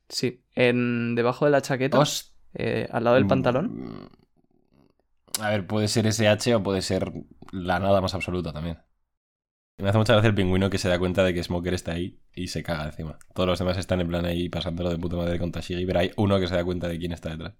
Sí, 0.10 0.44
en, 0.56 1.16
debajo 1.16 1.46
de 1.46 1.52
la 1.52 1.62
chaqueta, 1.62 2.16
eh, 2.54 2.88
al 2.92 3.04
lado 3.04 3.16
del 3.16 3.28
pantalón. 3.28 3.68
Mm, 3.76 4.10
A 5.42 5.50
ver, 5.50 5.66
puede 5.68 5.88
ser 5.88 6.06
SH 6.08 6.56
o 6.56 6.64
puede 6.64 6.82
ser 6.84 7.12
la 7.52 7.80
nada 7.80 8.00
más 8.02 8.14
absoluta 8.14 8.54
también. 8.54 8.78
Me 9.78 9.90
hace 9.90 9.98
mucha 9.98 10.14
gracia 10.14 10.28
el 10.30 10.36
pingüino 10.36 10.70
que 10.70 10.78
se 10.78 10.90
da 10.90 11.00
cuenta 11.00 11.24
de 11.24 11.34
que 11.34 11.42
Smoker 11.44 11.74
está 11.74 11.94
ahí 11.94 12.20
y 12.36 12.50
se 12.50 12.62
caga 12.64 12.86
encima. 12.86 13.18
Todos 13.34 13.48
los 13.48 13.60
demás 13.60 13.78
están 13.78 14.00
en 14.02 14.08
plan 14.10 14.26
ahí 14.26 14.48
pasándolo 14.50 14.90
de 14.92 15.00
puta 15.00 15.16
madre 15.16 15.40
con 15.40 15.52
Tashigi, 15.52 15.86
pero 15.88 16.00
hay 16.00 16.12
uno 16.18 16.40
que 16.40 16.48
se 16.48 16.56
da 16.56 16.64
cuenta 16.66 16.88
de 16.88 17.00
quién 17.00 17.14
está 17.14 17.30
detrás. 17.30 17.54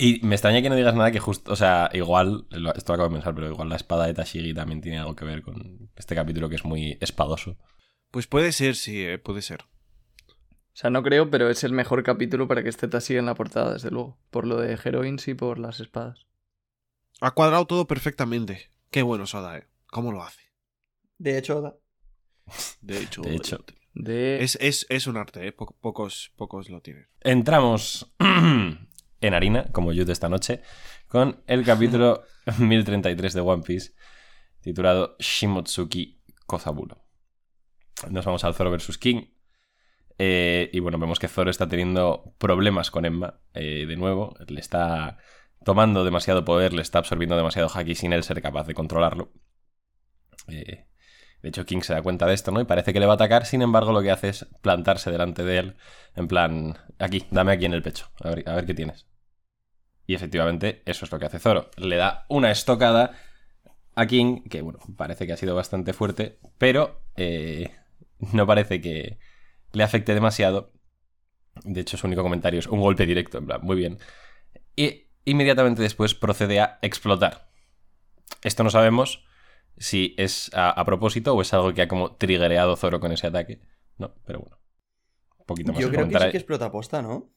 Y 0.00 0.20
me 0.24 0.34
extraña 0.34 0.62
que 0.62 0.68
no 0.68 0.74
digas 0.74 0.94
nada 0.96 1.12
que 1.12 1.20
justo, 1.20 1.52
o 1.52 1.56
sea, 1.56 1.90
igual, 1.92 2.46
lo- 2.50 2.74
esto 2.74 2.92
lo 2.92 2.94
acabo 2.94 3.08
de 3.08 3.14
pensar, 3.16 3.34
pero 3.34 3.48
igual 3.48 3.68
la 3.68 3.76
espada 3.76 4.06
de 4.06 4.14
Tashigi 4.14 4.52
también 4.52 4.80
tiene 4.80 4.98
algo 4.98 5.14
que 5.14 5.24
ver 5.24 5.42
con 5.42 5.90
este 5.94 6.14
capítulo 6.16 6.48
que 6.48 6.56
es 6.56 6.64
muy 6.64 6.98
espadoso. 7.00 7.56
Pues 8.10 8.26
puede 8.26 8.50
ser, 8.52 8.74
sí, 8.74 9.04
eh, 9.04 9.18
puede 9.18 9.42
ser. 9.42 9.62
O 9.62 10.78
sea, 10.78 10.90
no 10.90 11.02
creo, 11.02 11.30
pero 11.30 11.48
es 11.48 11.62
el 11.64 11.72
mejor 11.72 12.02
capítulo 12.02 12.48
para 12.48 12.62
que 12.62 12.68
esté 12.68 12.88
Tashigi 12.88 13.18
en 13.18 13.26
la 13.26 13.34
portada, 13.34 13.74
desde 13.74 13.90
luego. 13.90 14.18
Por 14.30 14.46
lo 14.46 14.56
de 14.60 14.72
Heroines 14.74 15.26
y 15.28 15.34
por 15.34 15.58
las 15.58 15.78
espadas. 15.80 16.26
Ha 17.20 17.30
cuadrado 17.30 17.66
todo 17.66 17.86
perfectamente. 17.86 18.70
Qué 18.90 19.02
bueno 19.02 19.26
Soda, 19.26 19.56
¿eh? 19.58 19.66
¿Cómo 19.86 20.12
lo 20.12 20.22
hace? 20.22 20.40
De 21.18 21.38
hecho, 21.38 21.80
De 22.80 22.98
hecho. 23.02 23.22
De 23.22 23.34
hecho. 23.36 23.64
de... 23.94 24.42
Es, 24.44 24.58
es- 24.60 24.86
es 24.90 25.06
un 25.06 25.16
arte, 25.16 25.46
¿eh? 25.46 25.52
Po- 25.52 25.74
pocos, 25.80 26.32
pocos 26.36 26.68
lo 26.68 26.82
tienen. 26.82 27.08
Entramos 27.20 28.12
en 29.20 29.34
harina, 29.34 29.66
como 29.72 29.92
yo 29.92 30.04
de 30.04 30.12
esta 30.12 30.28
noche, 30.28 30.62
con 31.08 31.42
el 31.46 31.64
capítulo 31.64 32.24
1033 32.58 33.34
de 33.34 33.40
One 33.40 33.62
Piece, 33.62 33.92
titulado 34.60 35.16
Shimotsuki 35.18 36.22
Kozaburo. 36.46 37.04
Nos 38.10 38.24
vamos 38.24 38.44
al 38.44 38.54
Zoro 38.54 38.70
vs. 38.70 38.98
King. 38.98 39.26
eh, 40.18 40.70
y 40.72 40.80
bueno, 40.80 40.98
vemos 40.98 41.18
que 41.18 41.28
Zoro 41.28 41.50
está 41.50 41.68
teniendo 41.68 42.34
problemas 42.38 42.90
con 42.90 43.04
Emma, 43.04 43.40
eh, 43.54 43.86
de 43.86 43.96
nuevo. 43.96 44.34
Le 44.48 44.60
está 44.60 45.18
tomando 45.64 46.04
demasiado 46.04 46.44
poder, 46.44 46.72
le 46.72 46.82
está 46.82 46.98
absorbiendo 47.00 47.36
demasiado 47.36 47.68
haki 47.68 47.94
sin 47.94 48.12
él 48.12 48.22
ser 48.22 48.40
capaz 48.42 48.66
de 48.66 48.74
controlarlo. 48.74 49.32
Eh, 50.48 50.86
de 51.42 51.50
hecho, 51.50 51.64
King 51.64 51.82
se 51.82 51.92
da 51.92 52.02
cuenta 52.02 52.26
de 52.26 52.34
esto, 52.34 52.50
¿no? 52.50 52.60
Y 52.60 52.64
parece 52.64 52.92
que 52.92 53.00
le 53.00 53.06
va 53.06 53.12
a 53.12 53.16
atacar, 53.16 53.46
sin 53.46 53.62
embargo, 53.62 53.92
lo 53.92 54.02
que 54.02 54.10
hace 54.10 54.30
es 54.30 54.46
plantarse 54.62 55.10
delante 55.10 55.44
de 55.44 55.58
él, 55.58 55.76
en 56.14 56.28
plan, 56.28 56.76
aquí, 56.98 57.24
dame 57.30 57.52
aquí 57.52 57.66
en 57.66 57.74
el 57.74 57.82
pecho, 57.82 58.08
a 58.22 58.30
ver, 58.30 58.66
qué 58.66 58.74
tienes. 58.74 59.06
Y 60.06 60.14
efectivamente, 60.14 60.82
eso 60.86 61.04
es 61.04 61.12
lo 61.12 61.18
que 61.18 61.26
hace 61.26 61.38
Zoro. 61.38 61.70
Le 61.76 61.96
da 61.96 62.26
una 62.28 62.50
estocada 62.50 63.12
a 63.94 64.06
King, 64.06 64.42
que 64.48 64.62
bueno, 64.62 64.78
parece 64.96 65.26
que 65.26 65.32
ha 65.32 65.36
sido 65.36 65.54
bastante 65.54 65.92
fuerte, 65.92 66.38
pero 66.58 67.02
eh, 67.16 67.70
no 68.32 68.46
parece 68.46 68.80
que 68.80 69.18
le 69.72 69.82
afecte 69.82 70.14
demasiado. 70.14 70.72
De 71.64 71.80
hecho, 71.80 71.96
su 71.96 72.06
único 72.06 72.22
comentario 72.22 72.60
es 72.60 72.66
un 72.66 72.80
golpe 72.80 73.06
directo, 73.06 73.38
en 73.38 73.46
plan, 73.46 73.60
muy 73.62 73.76
bien. 73.76 73.98
Y 74.76 75.06
inmediatamente 75.24 75.82
después 75.82 76.14
procede 76.14 76.60
a 76.60 76.78
explotar. 76.82 77.48
Esto 78.42 78.64
no 78.64 78.70
sabemos 78.70 79.25
si 79.78 80.14
es 80.18 80.50
a, 80.54 80.70
a 80.70 80.84
propósito 80.84 81.34
o 81.34 81.42
es 81.42 81.52
algo 81.54 81.72
que 81.74 81.82
ha 81.82 81.88
como 81.88 82.14
triggereado 82.16 82.76
Zoro 82.76 83.00
con 83.00 83.12
ese 83.12 83.26
ataque. 83.26 83.60
No, 83.98 84.14
pero 84.24 84.40
bueno. 84.40 84.58
Un 85.38 85.46
poquito 85.46 85.72
más 85.72 85.80
Yo 85.80 85.90
creo 85.90 86.08
que 86.08 86.18
sí 86.18 86.30
que 86.30 86.36
explota 86.38 86.70
posta, 86.72 87.02
¿no? 87.02 87.32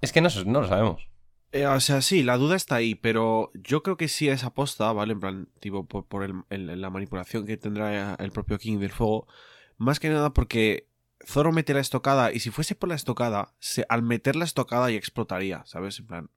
Es 0.00 0.12
que 0.12 0.20
no, 0.20 0.28
no 0.46 0.60
lo 0.62 0.68
sabemos. 0.68 1.08
Eh, 1.50 1.66
o 1.66 1.80
sea, 1.80 2.02
sí, 2.02 2.22
la 2.22 2.36
duda 2.36 2.56
está 2.56 2.76
ahí, 2.76 2.94
pero 2.94 3.50
yo 3.54 3.82
creo 3.82 3.96
que 3.96 4.08
sí 4.08 4.28
es 4.28 4.44
aposta, 4.44 4.92
¿vale? 4.92 5.14
En 5.14 5.20
plan, 5.20 5.48
tipo, 5.60 5.86
por, 5.86 6.06
por 6.06 6.22
el- 6.22 6.42
el- 6.50 6.80
la 6.80 6.90
manipulación 6.90 7.46
que 7.46 7.56
tendrá 7.56 8.14
el 8.14 8.30
propio 8.32 8.58
King 8.58 8.78
del 8.78 8.90
Fuego. 8.92 9.26
Más 9.78 9.98
que 9.98 10.08
nada 10.10 10.34
porque 10.34 10.88
Zoro 11.26 11.50
mete 11.52 11.72
la 11.74 11.80
estocada 11.80 12.32
y 12.32 12.40
si 12.40 12.50
fuese 12.50 12.74
por 12.74 12.88
la 12.90 12.94
estocada, 12.94 13.54
se, 13.58 13.84
al 13.88 14.02
meter 14.02 14.36
la 14.36 14.44
estocada 14.44 14.90
ya 14.90 14.96
explotaría, 14.98 15.62
¿sabes? 15.66 15.98
En 15.98 16.06
plan, 16.06 16.30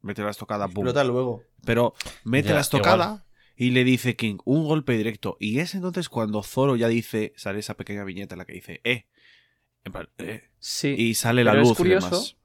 mete 0.00 0.22
la 0.22 0.30
estocada, 0.30 0.66
boom. 0.66 0.86
Explota 0.86 1.04
luego. 1.04 1.42
Pero 1.64 1.92
mete 2.24 2.50
Ya, 2.50 2.54
la 2.54 2.60
estocada 2.60 3.26
y 3.62 3.70
le 3.70 3.84
dice 3.84 4.16
King, 4.16 4.38
un 4.44 4.64
golpe 4.64 4.96
directo. 4.96 5.36
Y 5.38 5.60
es 5.60 5.76
entonces 5.76 6.08
cuando 6.08 6.42
Zoro 6.42 6.74
ya 6.74 6.88
dice, 6.88 7.32
sale 7.36 7.60
esa 7.60 7.76
pequeña 7.76 8.02
viñeta 8.02 8.34
en 8.34 8.40
la 8.40 8.44
que 8.44 8.54
dice, 8.54 8.80
eh. 8.82 9.06
En 9.84 9.92
plan, 9.92 10.08
eh. 10.18 10.50
Sí. 10.58 10.96
Y 10.98 11.14
sale 11.14 11.44
la 11.44 11.52
Pero 11.52 11.62
es 11.62 11.68
luz 11.68 11.78
y 11.78 11.82
curioso. 11.82 12.10
demás. 12.10 12.36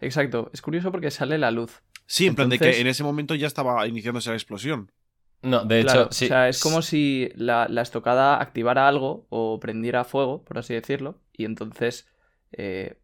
Exacto, 0.00 0.50
es 0.52 0.60
curioso 0.60 0.92
porque 0.92 1.10
sale 1.10 1.38
la 1.38 1.50
luz. 1.50 1.82
Sí, 2.04 2.26
en 2.26 2.34
plan 2.34 2.50
de 2.50 2.58
que 2.58 2.78
en 2.78 2.88
ese 2.88 3.02
momento 3.02 3.34
ya 3.34 3.46
estaba 3.46 3.88
iniciándose 3.88 4.28
la 4.28 4.36
explosión. 4.36 4.92
No, 5.40 5.64
de 5.64 5.80
hecho, 5.80 6.08
sí. 6.10 6.26
O 6.26 6.28
sea, 6.28 6.50
es 6.50 6.60
como 6.60 6.82
si 6.82 7.30
la, 7.36 7.68
la 7.70 7.80
estocada 7.80 8.38
activara 8.38 8.86
algo 8.86 9.26
o 9.30 9.58
prendiera 9.58 10.04
fuego, 10.04 10.44
por 10.44 10.58
así 10.58 10.74
decirlo, 10.74 11.22
y 11.32 11.46
entonces 11.46 12.06
eh, 12.52 12.98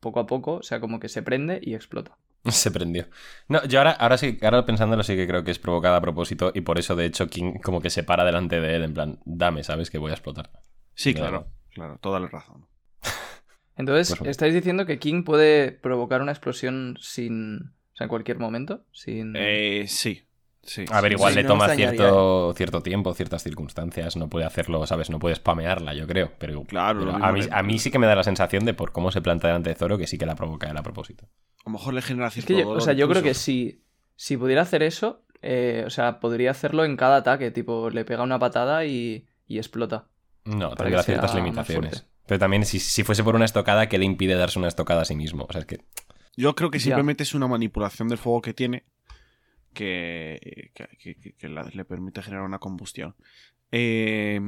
poco 0.00 0.20
a 0.20 0.26
poco, 0.26 0.56
o 0.56 0.62
sea, 0.62 0.80
como 0.80 1.00
que 1.00 1.08
se 1.08 1.22
prende 1.22 1.60
y 1.62 1.72
explota. 1.72 2.18
Se 2.48 2.70
prendió. 2.70 3.06
No, 3.48 3.62
yo 3.66 3.78
ahora, 3.80 3.92
ahora 3.92 4.16
sí, 4.16 4.38
ahora 4.42 4.64
pensándolo 4.64 5.02
sí 5.02 5.14
que 5.16 5.26
creo 5.26 5.44
que 5.44 5.50
es 5.50 5.58
provocada 5.58 5.96
a 5.98 6.00
propósito 6.00 6.52
y 6.54 6.62
por 6.62 6.78
eso 6.78 6.96
de 6.96 7.04
hecho 7.06 7.28
King 7.28 7.54
como 7.62 7.80
que 7.80 7.90
se 7.90 8.02
para 8.02 8.24
delante 8.24 8.60
de 8.60 8.76
él 8.76 8.84
en 8.84 8.94
plan, 8.94 9.18
dame, 9.24 9.62
sabes 9.64 9.90
que 9.90 9.98
voy 9.98 10.10
a 10.10 10.14
explotar. 10.14 10.50
Sí, 10.94 11.14
Claro. 11.14 11.30
claro, 11.30 11.52
claro, 11.74 11.98
toda 12.00 12.20
la 12.20 12.28
razón. 12.28 12.66
Entonces, 13.76 14.16
Pues. 14.18 14.30
¿estáis 14.30 14.54
diciendo 14.54 14.86
que 14.86 14.98
King 14.98 15.22
puede 15.24 15.72
provocar 15.72 16.20
una 16.22 16.32
explosión 16.32 16.96
sin. 17.00 17.72
O 17.92 17.96
sea, 17.96 18.04
en 18.04 18.08
cualquier 18.08 18.38
momento? 18.38 18.84
Sin. 18.92 19.34
Eh, 19.36 19.84
sí, 19.88 20.26
sí. 20.62 20.84
A 20.90 21.00
ver, 21.00 21.12
igual 21.12 21.32
sí, 21.32 21.36
le 21.38 21.42
no 21.42 21.48
toma 21.48 21.66
me 21.66 21.72
extrañaría, 21.74 21.98
cierto, 22.00 22.52
cierto 22.56 22.82
tiempo, 22.82 23.14
ciertas 23.14 23.42
circunstancias, 23.42 24.16
no 24.16 24.28
puede 24.28 24.44
hacerlo, 24.46 24.86
¿sabes? 24.86 25.10
No 25.10 25.18
puede 25.18 25.34
spamearla, 25.34 25.94
yo 25.94 26.06
creo, 26.06 26.32
pero, 26.38 26.64
Claro, 26.64 27.00
pero 27.00 27.24
a, 27.24 27.32
mí, 27.32 27.40
a 27.50 27.62
mí 27.62 27.78
sí 27.78 27.90
que 27.90 27.98
me 27.98 28.06
da 28.06 28.14
la 28.14 28.22
sensación 28.22 28.64
de 28.64 28.74
por 28.74 28.92
cómo 28.92 29.10
se 29.10 29.20
planta 29.22 29.48
delante 29.48 29.70
de 29.70 29.76
Zoro 29.76 29.98
que 29.98 30.06
sí 30.06 30.18
que 30.18 30.26
la 30.26 30.34
provoca 30.36 30.68
él 30.70 30.76
a 30.76 30.82
propósito. 30.82 31.26
A 31.60 31.70
lo 31.70 31.72
mejor 31.72 31.94
le 31.94 32.02
genera 32.02 32.28
Es 32.28 32.34
cierto 32.34 32.54
que 32.54 32.60
yo, 32.60 32.68
o 32.70 32.80
sea, 32.80 32.92
yo 32.94 33.08
creo 33.08 33.22
que 33.22 33.34
si, 33.34 33.82
si 34.16 34.36
pudiera 34.36 34.62
hacer 34.62 34.82
eso, 34.82 35.24
eh, 35.42 35.84
o 35.86 35.90
sea, 35.90 36.20
podría 36.20 36.50
hacerlo 36.50 36.84
en 36.84 36.96
cada 36.96 37.16
ataque, 37.16 37.50
tipo, 37.50 37.90
le 37.90 38.04
pega 38.04 38.22
una 38.22 38.38
patada 38.38 38.84
y, 38.86 39.26
y 39.46 39.58
explota. 39.58 40.08
No, 40.44 40.74
sea 40.76 41.02
ciertas 41.02 41.34
limitaciones. 41.34 42.06
Pero 42.26 42.38
también 42.38 42.64
si, 42.64 42.78
si 42.78 43.02
fuese 43.02 43.24
por 43.24 43.34
una 43.36 43.44
estocada, 43.44 43.88
¿qué 43.88 43.98
le 43.98 44.04
impide 44.04 44.34
darse 44.36 44.58
una 44.58 44.68
estocada 44.68 45.02
a 45.02 45.04
sí 45.04 45.14
mismo? 45.16 45.46
O 45.48 45.52
sea, 45.52 45.60
es 45.62 45.66
que 45.66 45.80
Yo 46.36 46.54
creo 46.54 46.70
que 46.70 46.78
simplemente 46.84 47.24
es 47.24 47.34
una 47.34 47.48
manipulación 47.48 48.08
del 48.08 48.18
fuego 48.18 48.40
que 48.40 48.54
tiene 48.54 48.84
que, 49.74 50.70
que, 50.74 50.88
que- 50.98 51.14
que- 51.16 51.32
que 51.34 51.48
la- 51.48 51.68
le 51.72 51.84
permite 51.84 52.22
generar 52.22 52.44
una 52.44 52.58
combustión. 52.58 53.14
Eh, 53.70 54.40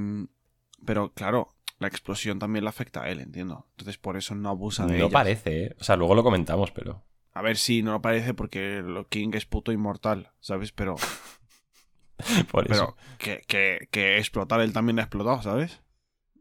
pero 0.84 1.12
claro, 1.12 1.48
la 1.82 1.88
explosión 1.88 2.38
también 2.38 2.64
le 2.64 2.70
afecta 2.70 3.02
a 3.02 3.10
él, 3.10 3.20
entiendo. 3.20 3.66
Entonces 3.72 3.98
por 3.98 4.16
eso 4.16 4.34
no 4.34 4.48
abusa 4.48 4.86
de 4.86 4.98
no 4.98 5.10
parece, 5.10 5.64
¿eh? 5.66 5.76
O 5.78 5.84
sea, 5.84 5.96
luego 5.96 6.14
lo 6.14 6.22
comentamos, 6.22 6.70
pero... 6.70 7.04
A 7.34 7.42
ver 7.42 7.56
si 7.56 7.82
no 7.82 7.92
lo 7.92 8.02
parece 8.02 8.34
porque 8.34 8.82
lo 8.84 9.08
King 9.08 9.30
es 9.34 9.46
puto 9.46 9.72
inmortal, 9.72 10.32
¿sabes? 10.40 10.72
Pero, 10.72 10.96
Por 12.50 12.70
eso. 12.70 12.96
pero 12.96 12.96
que, 13.18 13.42
que, 13.46 13.88
que 13.90 14.18
explotar 14.18 14.60
él 14.60 14.72
también 14.72 14.98
ha 14.98 15.02
explotado, 15.02 15.42
¿sabes? 15.42 15.80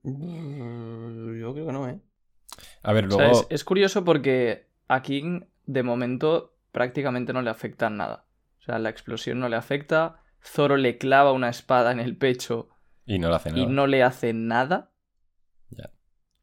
Mm, 0.03 1.39
Yo 1.39 1.53
creo 1.53 1.65
que 1.67 1.71
no, 1.73 1.87
¿eh? 1.87 1.99
A 2.83 2.93
ver, 2.93 3.05
O 3.07 3.11
sea, 3.11 3.17
luego... 3.27 3.41
es, 3.41 3.47
es 3.49 3.63
curioso 3.63 4.03
porque 4.03 4.67
a 4.87 5.01
King, 5.01 5.41
de 5.65 5.83
momento, 5.83 6.57
prácticamente 6.71 7.33
no 7.33 7.41
le 7.41 7.49
afecta 7.49 7.89
nada. 7.89 8.25
O 8.59 8.63
sea, 8.63 8.77
la 8.79 8.89
explosión 8.89 9.39
no 9.39 9.49
le 9.49 9.55
afecta. 9.55 10.21
Zoro 10.43 10.75
le 10.77 10.97
clava 10.97 11.31
una 11.31 11.49
espada 11.49 11.91
en 11.91 11.99
el 11.99 12.17
pecho 12.17 12.69
Y 13.05 13.19
no 13.19 13.29
lo 13.29 13.35
hace 13.35 13.49
nada. 13.51 13.61
y 13.61 13.65
no 13.67 13.87
le 13.87 14.03
hace 14.03 14.33
nada. 14.33 14.90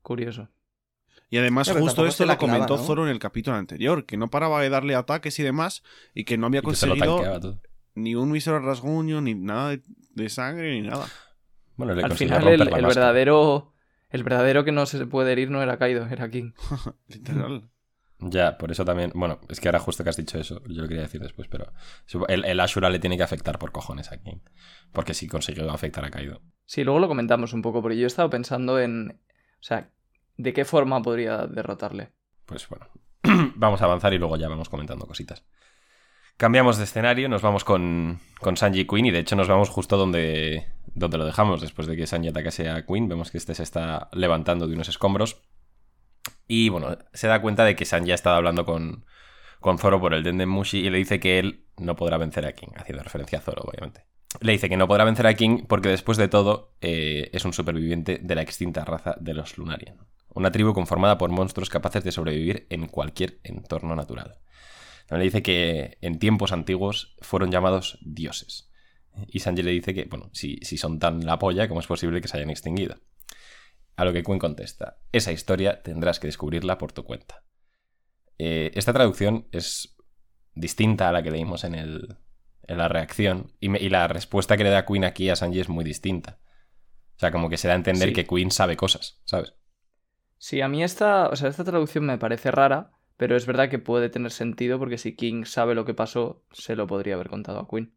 Curioso. 0.09 0.49
Y 1.29 1.37
además 1.37 1.69
pero 1.69 1.81
justo 1.81 2.07
esto 2.07 2.25
lo 2.25 2.38
comentó 2.38 2.67
clava, 2.67 2.81
¿no? 2.81 2.87
Zoro 2.87 3.05
en 3.05 3.11
el 3.11 3.19
capítulo 3.19 3.59
anterior, 3.59 4.07
que 4.07 4.17
no 4.17 4.31
paraba 4.31 4.62
de 4.62 4.71
darle 4.71 4.95
ataques 4.95 5.38
y 5.38 5.43
demás, 5.43 5.83
y 6.15 6.25
que 6.25 6.38
no 6.38 6.47
había 6.47 6.61
Y 6.61 6.62
conseguido 6.62 7.61
ni 7.95 8.15
un 8.15 8.31
mísero 8.31 8.59
rasguño, 8.59 9.21
ni 9.21 9.35
nada 9.35 9.69
de, 9.69 9.83
de 10.15 10.29
sangre, 10.31 10.81
ni 10.81 10.88
nada. 10.88 11.07
Bueno, 11.77 11.93
le 11.93 12.05
Al 12.05 12.15
final, 12.15 12.49
el, 12.49 12.62
el 12.62 12.87
verdadero. 12.87 13.75
El 14.09 14.25
verdadero 14.25 14.65
que 14.65 14.73
no 14.73 14.87
se 14.87 15.05
puede 15.05 15.33
herir 15.33 15.50
no 15.50 15.62
era 15.62 15.77
Kaido, 15.77 16.07
era 16.07 16.31
King. 16.31 16.53
Literal. 17.09 17.69
Ya, 18.21 18.57
por 18.57 18.73
eso 18.73 18.87
también... 18.87 19.12
Bueno, 19.15 19.38
es 19.50 19.61
que 19.61 19.69
ahora 19.69 19.79
justo 19.79 20.03
que 20.03 20.11
has 20.11 20.17
dicho 20.17 20.38
eso, 20.38 20.62
yo 20.67 20.81
lo 20.81 20.88
quería 20.88 21.03
decir 21.03 21.21
después, 21.21 21.49
pero... 21.49 21.71
El, 22.29 22.47
el 22.47 22.59
Ashura 22.61 22.88
le 22.88 22.99
tiene 22.99 23.19
que 23.19 23.23
afectar 23.23 23.59
por 23.59 23.71
cojones 23.71 24.11
a 24.11 24.17
King. 24.17 24.38
Porque 24.93 25.12
sí 25.12 25.29
consiguió 25.29 25.71
afectar 25.71 26.03
a 26.07 26.11
Kaido. 26.11 26.41
Sí, 26.65 26.83
luego 26.83 27.00
lo 27.00 27.09
comentamos 27.09 27.53
un 27.53 27.61
poco, 27.61 27.83
porque 27.83 27.99
yo 27.99 28.05
he 28.05 28.07
estado 28.07 28.31
pensando 28.31 28.81
en. 28.81 29.21
O 29.61 29.62
sea, 29.62 29.91
¿de 30.38 30.54
qué 30.54 30.64
forma 30.64 31.02
podría 31.02 31.47
derrotarle? 31.47 32.12
Pues 32.47 32.66
bueno, 32.68 32.87
vamos 33.57 33.83
a 33.83 33.85
avanzar 33.85 34.14
y 34.14 34.18
luego 34.18 34.37
ya 34.37 34.49
vamos 34.49 34.71
comentando 34.71 35.07
cositas. 35.07 35.45
Cambiamos 36.38 36.78
de 36.78 36.85
escenario, 36.85 37.28
nos 37.28 37.42
vamos 37.42 37.64
con, 37.64 38.21
con 38.40 38.57
Sanji 38.57 38.80
y 38.80 38.87
Queen 38.87 39.07
y 39.07 39.11
de 39.11 39.18
hecho 39.18 39.37
nos 39.37 39.49
vamos 39.49 39.68
justo 39.68 39.97
donde, 39.97 40.68
donde 40.95 41.18
lo 41.18 41.26
dejamos 41.26 41.61
después 41.61 41.88
de 41.88 41.97
que 41.97 42.07
Sanji 42.07 42.28
atacase 42.28 42.71
a 42.71 42.87
Queen. 42.87 43.09
Vemos 43.09 43.30
que 43.33 43.38
este 43.38 43.54
se 43.54 43.64
está 43.64 44.09
levantando 44.12 44.68
de 44.68 44.75
unos 44.75 44.88
escombros 44.88 45.42
y 46.47 46.68
bueno, 46.68 46.97
se 47.12 47.26
da 47.26 47.42
cuenta 47.42 47.64
de 47.64 47.75
que 47.75 47.85
Sanji 47.85 48.12
ha 48.12 48.14
estado 48.14 48.37
hablando 48.37 48.64
con, 48.64 49.04
con 49.61 49.78
Zoro 49.78 50.00
por 50.00 50.14
el 50.14 50.23
Denden 50.23 50.49
Mushi 50.49 50.78
y 50.78 50.90
le 50.90 50.99
dice 50.99 51.18
que 51.18 51.40
él 51.40 51.66
no 51.76 51.97
podrá 51.97 52.18
vencer 52.18 52.47
a 52.47 52.52
King, 52.52 52.68
haciendo 52.76 53.02
referencia 53.02 53.38
a 53.38 53.42
Zoro, 53.42 53.62
obviamente. 53.62 54.04
Le 54.40 54.52
dice 54.52 54.68
que 54.68 54.76
no 54.76 54.87
podrá 54.87 55.04
vencer 55.04 55.26
a 55.26 55.35
King 55.35 55.64
porque 55.68 55.88
después 55.88 56.18
de 56.18 56.28
todo 56.28 56.76
eh, 56.80 57.30
es 57.33 57.45
un 57.45 57.52
superviviente 57.52 58.18
de 58.23 58.35
la 58.35 58.42
extinta 58.42 58.85
raza 58.85 59.16
de 59.18 59.35
los 59.35 59.59
Lunarian. 59.59 59.97
Una 60.35 60.53
tribu 60.53 60.73
conformada 60.75 61.19
por 61.19 61.31
monstruos 61.31 61.71
capaces 61.71 62.05
de 62.05 62.13
sobrevivir 62.13 62.67
en 62.71 62.87
cualquier 62.87 63.41
entorno 63.45 63.97
natural. 63.97 64.39
También 65.07 65.21
le 65.21 65.25
dice 65.25 65.43
que 65.43 65.99
en 66.01 66.19
tiempos 66.19 66.53
antiguos 66.53 67.17
fueron 67.21 67.51
llamados 67.51 67.99
dioses. 68.03 68.71
Y 69.27 69.41
Sanji 69.41 69.63
le 69.63 69.71
dice 69.73 69.95
que, 69.95 70.05
bueno, 70.05 70.31
si, 70.33 70.59
si 70.63 70.77
son 70.77 70.99
tan 70.99 71.25
la 71.27 71.39
polla, 71.39 71.67
¿cómo 71.67 71.81
es 71.81 71.87
posible 71.87 72.21
que 72.21 72.29
se 72.29 72.37
hayan 72.37 72.51
extinguido? 72.51 73.01
A 73.97 74.05
lo 74.05 74.13
que 74.13 74.23
Quinn 74.23 74.39
contesta, 74.39 74.99
esa 75.11 75.33
historia 75.33 75.83
tendrás 75.83 76.21
que 76.21 76.29
descubrirla 76.29 76.79
por 76.79 76.93
tu 76.93 77.03
cuenta. 77.05 77.43
Eh, 78.39 78.71
esta 78.75 78.93
traducción 78.93 79.49
es 79.51 79.97
distinta 80.55 81.09
a 81.09 81.13
la 81.13 81.23
que 81.23 81.33
leímos 81.33 81.65
en, 81.65 81.75
el, 81.75 82.17
en 82.69 82.79
la 82.79 82.87
reacción 82.89 83.53
y, 83.59 83.71
me- 83.71 83.81
y 83.81 83.89
la 83.89 84.07
respuesta 84.07 84.57
que 84.57 84.63
le 84.65 84.71
da 84.71 84.87
Quinn 84.87 85.05
aquí 85.05 85.31
a 85.31 85.37
Sanji 85.37 85.59
es 85.61 85.69
muy 85.69 85.85
distinta. 85.85 86.39
O 87.17 87.19
sea, 87.19 87.33
como 87.33 87.49
que 87.49 87.57
se 87.57 87.67
da 87.67 87.75
a 87.75 87.77
entender 87.77 88.11
Sí. 88.11 88.15
que 88.15 88.27
Quinn 88.27 88.53
sabe 88.53 88.77
cosas, 88.77 89.21
¿sabes? 89.25 89.55
Sí, 90.38 90.61
a 90.61 90.68
mí 90.68 90.83
esta, 90.83 91.28
o 91.28 91.37
sea, 91.37 91.49
esta 91.49 91.64
traducción 91.64 92.04
me 92.07 92.18
parece 92.18 92.50
rara, 92.50 92.92
pero 93.16 93.37
es 93.37 93.47
verdad 93.47 93.68
que 93.71 93.78
puede 93.78 94.09
tener 94.11 94.30
sentido 94.33 94.78
porque 94.78 94.99
si 94.99 95.16
King 95.16 95.45
sabe 95.45 95.75
lo 95.75 95.85
que 95.85 95.95
pasó, 95.95 96.45
se 96.52 96.76
lo 96.76 96.87
podría 96.87 97.14
haber 97.14 97.28
contado 97.28 97.59
a 97.61 97.68
Queen. 97.68 97.95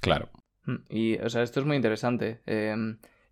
Claro. 0.00 0.28
Mm, 0.64 0.76
Y, 0.90 1.18
o 1.18 1.28
sea, 1.30 1.42
esto 1.42 1.60
es 1.60 1.66
muy 1.66 1.76
interesante. 1.76 2.42
Eh, 2.46 2.76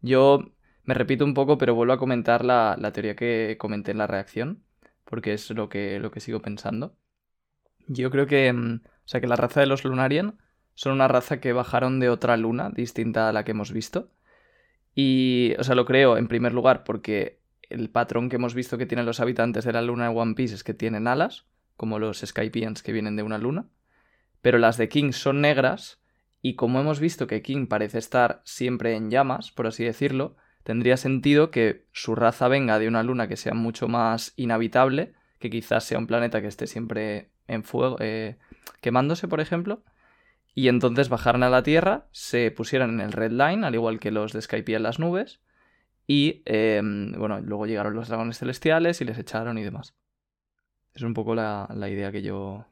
yo 0.01 0.53
me 0.85 0.95
repito 0.95 1.25
un 1.25 1.35
poco, 1.35 1.59
pero 1.59 1.75
vuelvo 1.75 1.93
a 1.95 1.99
comentar 1.99 2.45
la, 2.45 2.77
la 2.79 2.93
teoría 2.93 3.17
que 3.17 3.57
comenté 3.59 3.91
en 3.93 3.99
la 3.99 4.07
reacción, 4.07 4.65
porque 5.05 5.33
es 5.35 5.51
lo 5.51 5.69
que, 5.69 5.99
lo 6.01 6.11
que 6.11 6.21
sigo 6.21 6.41
pensando. 6.43 6.97
Yo 7.89 8.11
creo 8.11 8.27
que, 8.27 8.53
mm, 8.53 8.83
o 8.85 9.09
sea, 9.09 9.21
que 9.21 9.27
la 9.27 9.37
raza 9.37 9.61
de 9.61 9.67
los 9.67 9.85
Lunarian 9.85 10.39
son 10.75 10.93
una 10.95 11.09
raza 11.09 11.41
que 11.41 11.53
bajaron 11.53 12.01
de 12.01 12.11
otra 12.11 12.37
luna 12.37 12.71
distinta 12.71 13.29
a 13.29 13.33
la 13.33 13.45
que 13.45 13.53
hemos 13.53 13.73
visto. 13.73 14.11
Y, 14.95 15.55
o 15.59 15.65
sea, 15.65 15.75
lo 15.75 15.85
creo 15.87 16.17
en 16.19 16.29
primer 16.29 16.53
lugar 16.55 16.85
porque 16.85 17.41
el 17.69 17.91
patrón 17.91 18.29
que 18.29 18.37
hemos 18.37 18.55
visto 18.55 18.79
que 18.79 18.87
tienen 18.87 19.07
los 19.07 19.21
habitantes 19.21 19.65
de 19.65 19.73
la 19.73 19.83
luna 19.83 20.09
de 20.09 20.17
One 20.17 20.35
Piece 20.35 20.55
es 20.55 20.65
que 20.65 20.75
tienen 20.75 21.07
alas, 21.07 21.47
como 21.77 21.99
los 21.99 22.21
Skypians 22.21 22.83
que 22.83 22.93
vienen 22.93 23.17
de 23.17 23.23
una 23.23 23.39
luna. 23.39 23.67
Pero 24.43 24.59
las 24.59 24.77
de 24.77 24.89
King 24.89 25.13
son 25.13 25.41
negras 25.41 26.01
y 26.43 26.55
como 26.55 26.81
hemos 26.81 27.01
visto 27.01 27.27
que 27.27 27.43
King 27.43 27.67
parece 27.67 27.99
estar 27.99 28.41
siempre 28.45 28.95
en 28.95 29.11
llamas, 29.11 29.51
por 29.51 29.67
así 29.67 29.85
decirlo, 29.85 30.37
tendría 30.63 30.97
sentido 30.97 31.51
que 31.51 31.87
su 31.93 32.15
raza 32.15 32.49
venga 32.49 32.79
de 32.79 32.89
una 32.89 33.03
luna 33.03 33.29
que 33.29 33.37
sea 33.37 33.55
mucho 33.55 33.89
más 33.89 34.33
inhabitable, 34.37 35.15
que 35.39 35.51
quizás 35.51 35.85
sea 35.85 35.99
un 35.99 36.07
planeta 36.07 36.41
que 36.41 36.49
esté 36.49 36.67
siempre 36.67 37.31
en 37.49 37.65
fuego, 37.65 37.97
eh, 38.01 38.37
quemándose, 38.81 39.29
por 39.29 39.41
ejemplo, 39.41 39.83
y 40.55 40.69
entonces 40.69 41.09
bajaran 41.09 41.43
a 41.43 41.51
la 41.51 41.63
Tierra, 41.63 42.07
se 42.13 42.51
pusieran 42.51 42.91
en 42.91 43.01
el 43.01 43.13
Red 43.13 43.33
Line, 43.33 43.67
al 43.67 43.75
igual 43.75 44.01
que 44.01 44.11
los 44.11 44.33
de 44.33 44.43
Skype 44.43 44.75
en 44.75 44.83
las 44.85 44.99
nubes, 44.99 45.41
y 46.07 46.43
eh, 46.47 46.81
bueno, 47.17 47.41
luego 47.41 47.67
llegaron 47.67 47.95
los 47.95 48.09
dragones 48.09 48.39
celestiales 48.39 49.01
y 49.01 49.05
les 49.05 49.19
echaron 49.19 49.59
y 49.59 49.65
demás. 49.65 49.95
Es 50.95 51.03
un 51.03 51.15
poco 51.15 51.35
la, 51.35 51.69
la 51.75 51.89
idea 51.89 52.13
que 52.13 52.23
yo, 52.23 52.67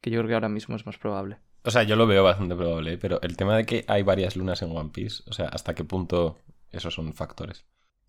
que 0.00 0.10
yo 0.10 0.20
creo 0.20 0.28
que 0.28 0.34
ahora 0.34 0.48
mismo 0.48 0.76
es 0.76 0.84
más 0.84 0.98
probable. 0.98 1.38
O 1.62 1.70
sea, 1.70 1.82
yo 1.82 1.96
lo 1.96 2.06
veo 2.06 2.22
bastante 2.22 2.54
probable, 2.54 2.92
¿eh? 2.92 2.98
pero 2.98 3.20
el 3.22 3.36
tema 3.36 3.56
de 3.56 3.66
que 3.66 3.84
hay 3.88 4.02
varias 4.02 4.36
lunas 4.36 4.62
en 4.62 4.76
One 4.76 4.90
Piece, 4.92 5.24
o 5.26 5.32
sea, 5.32 5.46
¿hasta 5.46 5.74
qué 5.74 5.82
punto 5.82 6.38
esos 6.70 6.94
son 6.94 7.12
factores? 7.12 7.64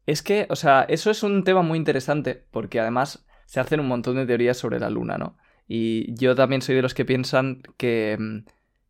Es 0.06 0.22
que, 0.22 0.46
o 0.50 0.56
sea, 0.56 0.86
eso 0.88 1.10
es 1.10 1.24
un 1.24 1.44
tema 1.44 1.64
muy 1.64 1.78
interesante, 1.78 2.46
porque 2.52 2.80
además 2.80 3.26
se 3.46 3.60
hacen 3.60 3.80
un 3.80 3.88
montón 3.88 4.16
de 4.16 4.26
teorías 4.26 4.58
sobre 4.58 4.80
la 4.80 4.90
luna, 4.90 5.18
¿no? 5.18 5.38
Y 5.68 6.14
yo 6.16 6.36
también 6.36 6.62
soy 6.62 6.76
de 6.76 6.82
los 6.82 6.94
que 6.94 7.04
piensan 7.04 7.64
que, 7.78 8.44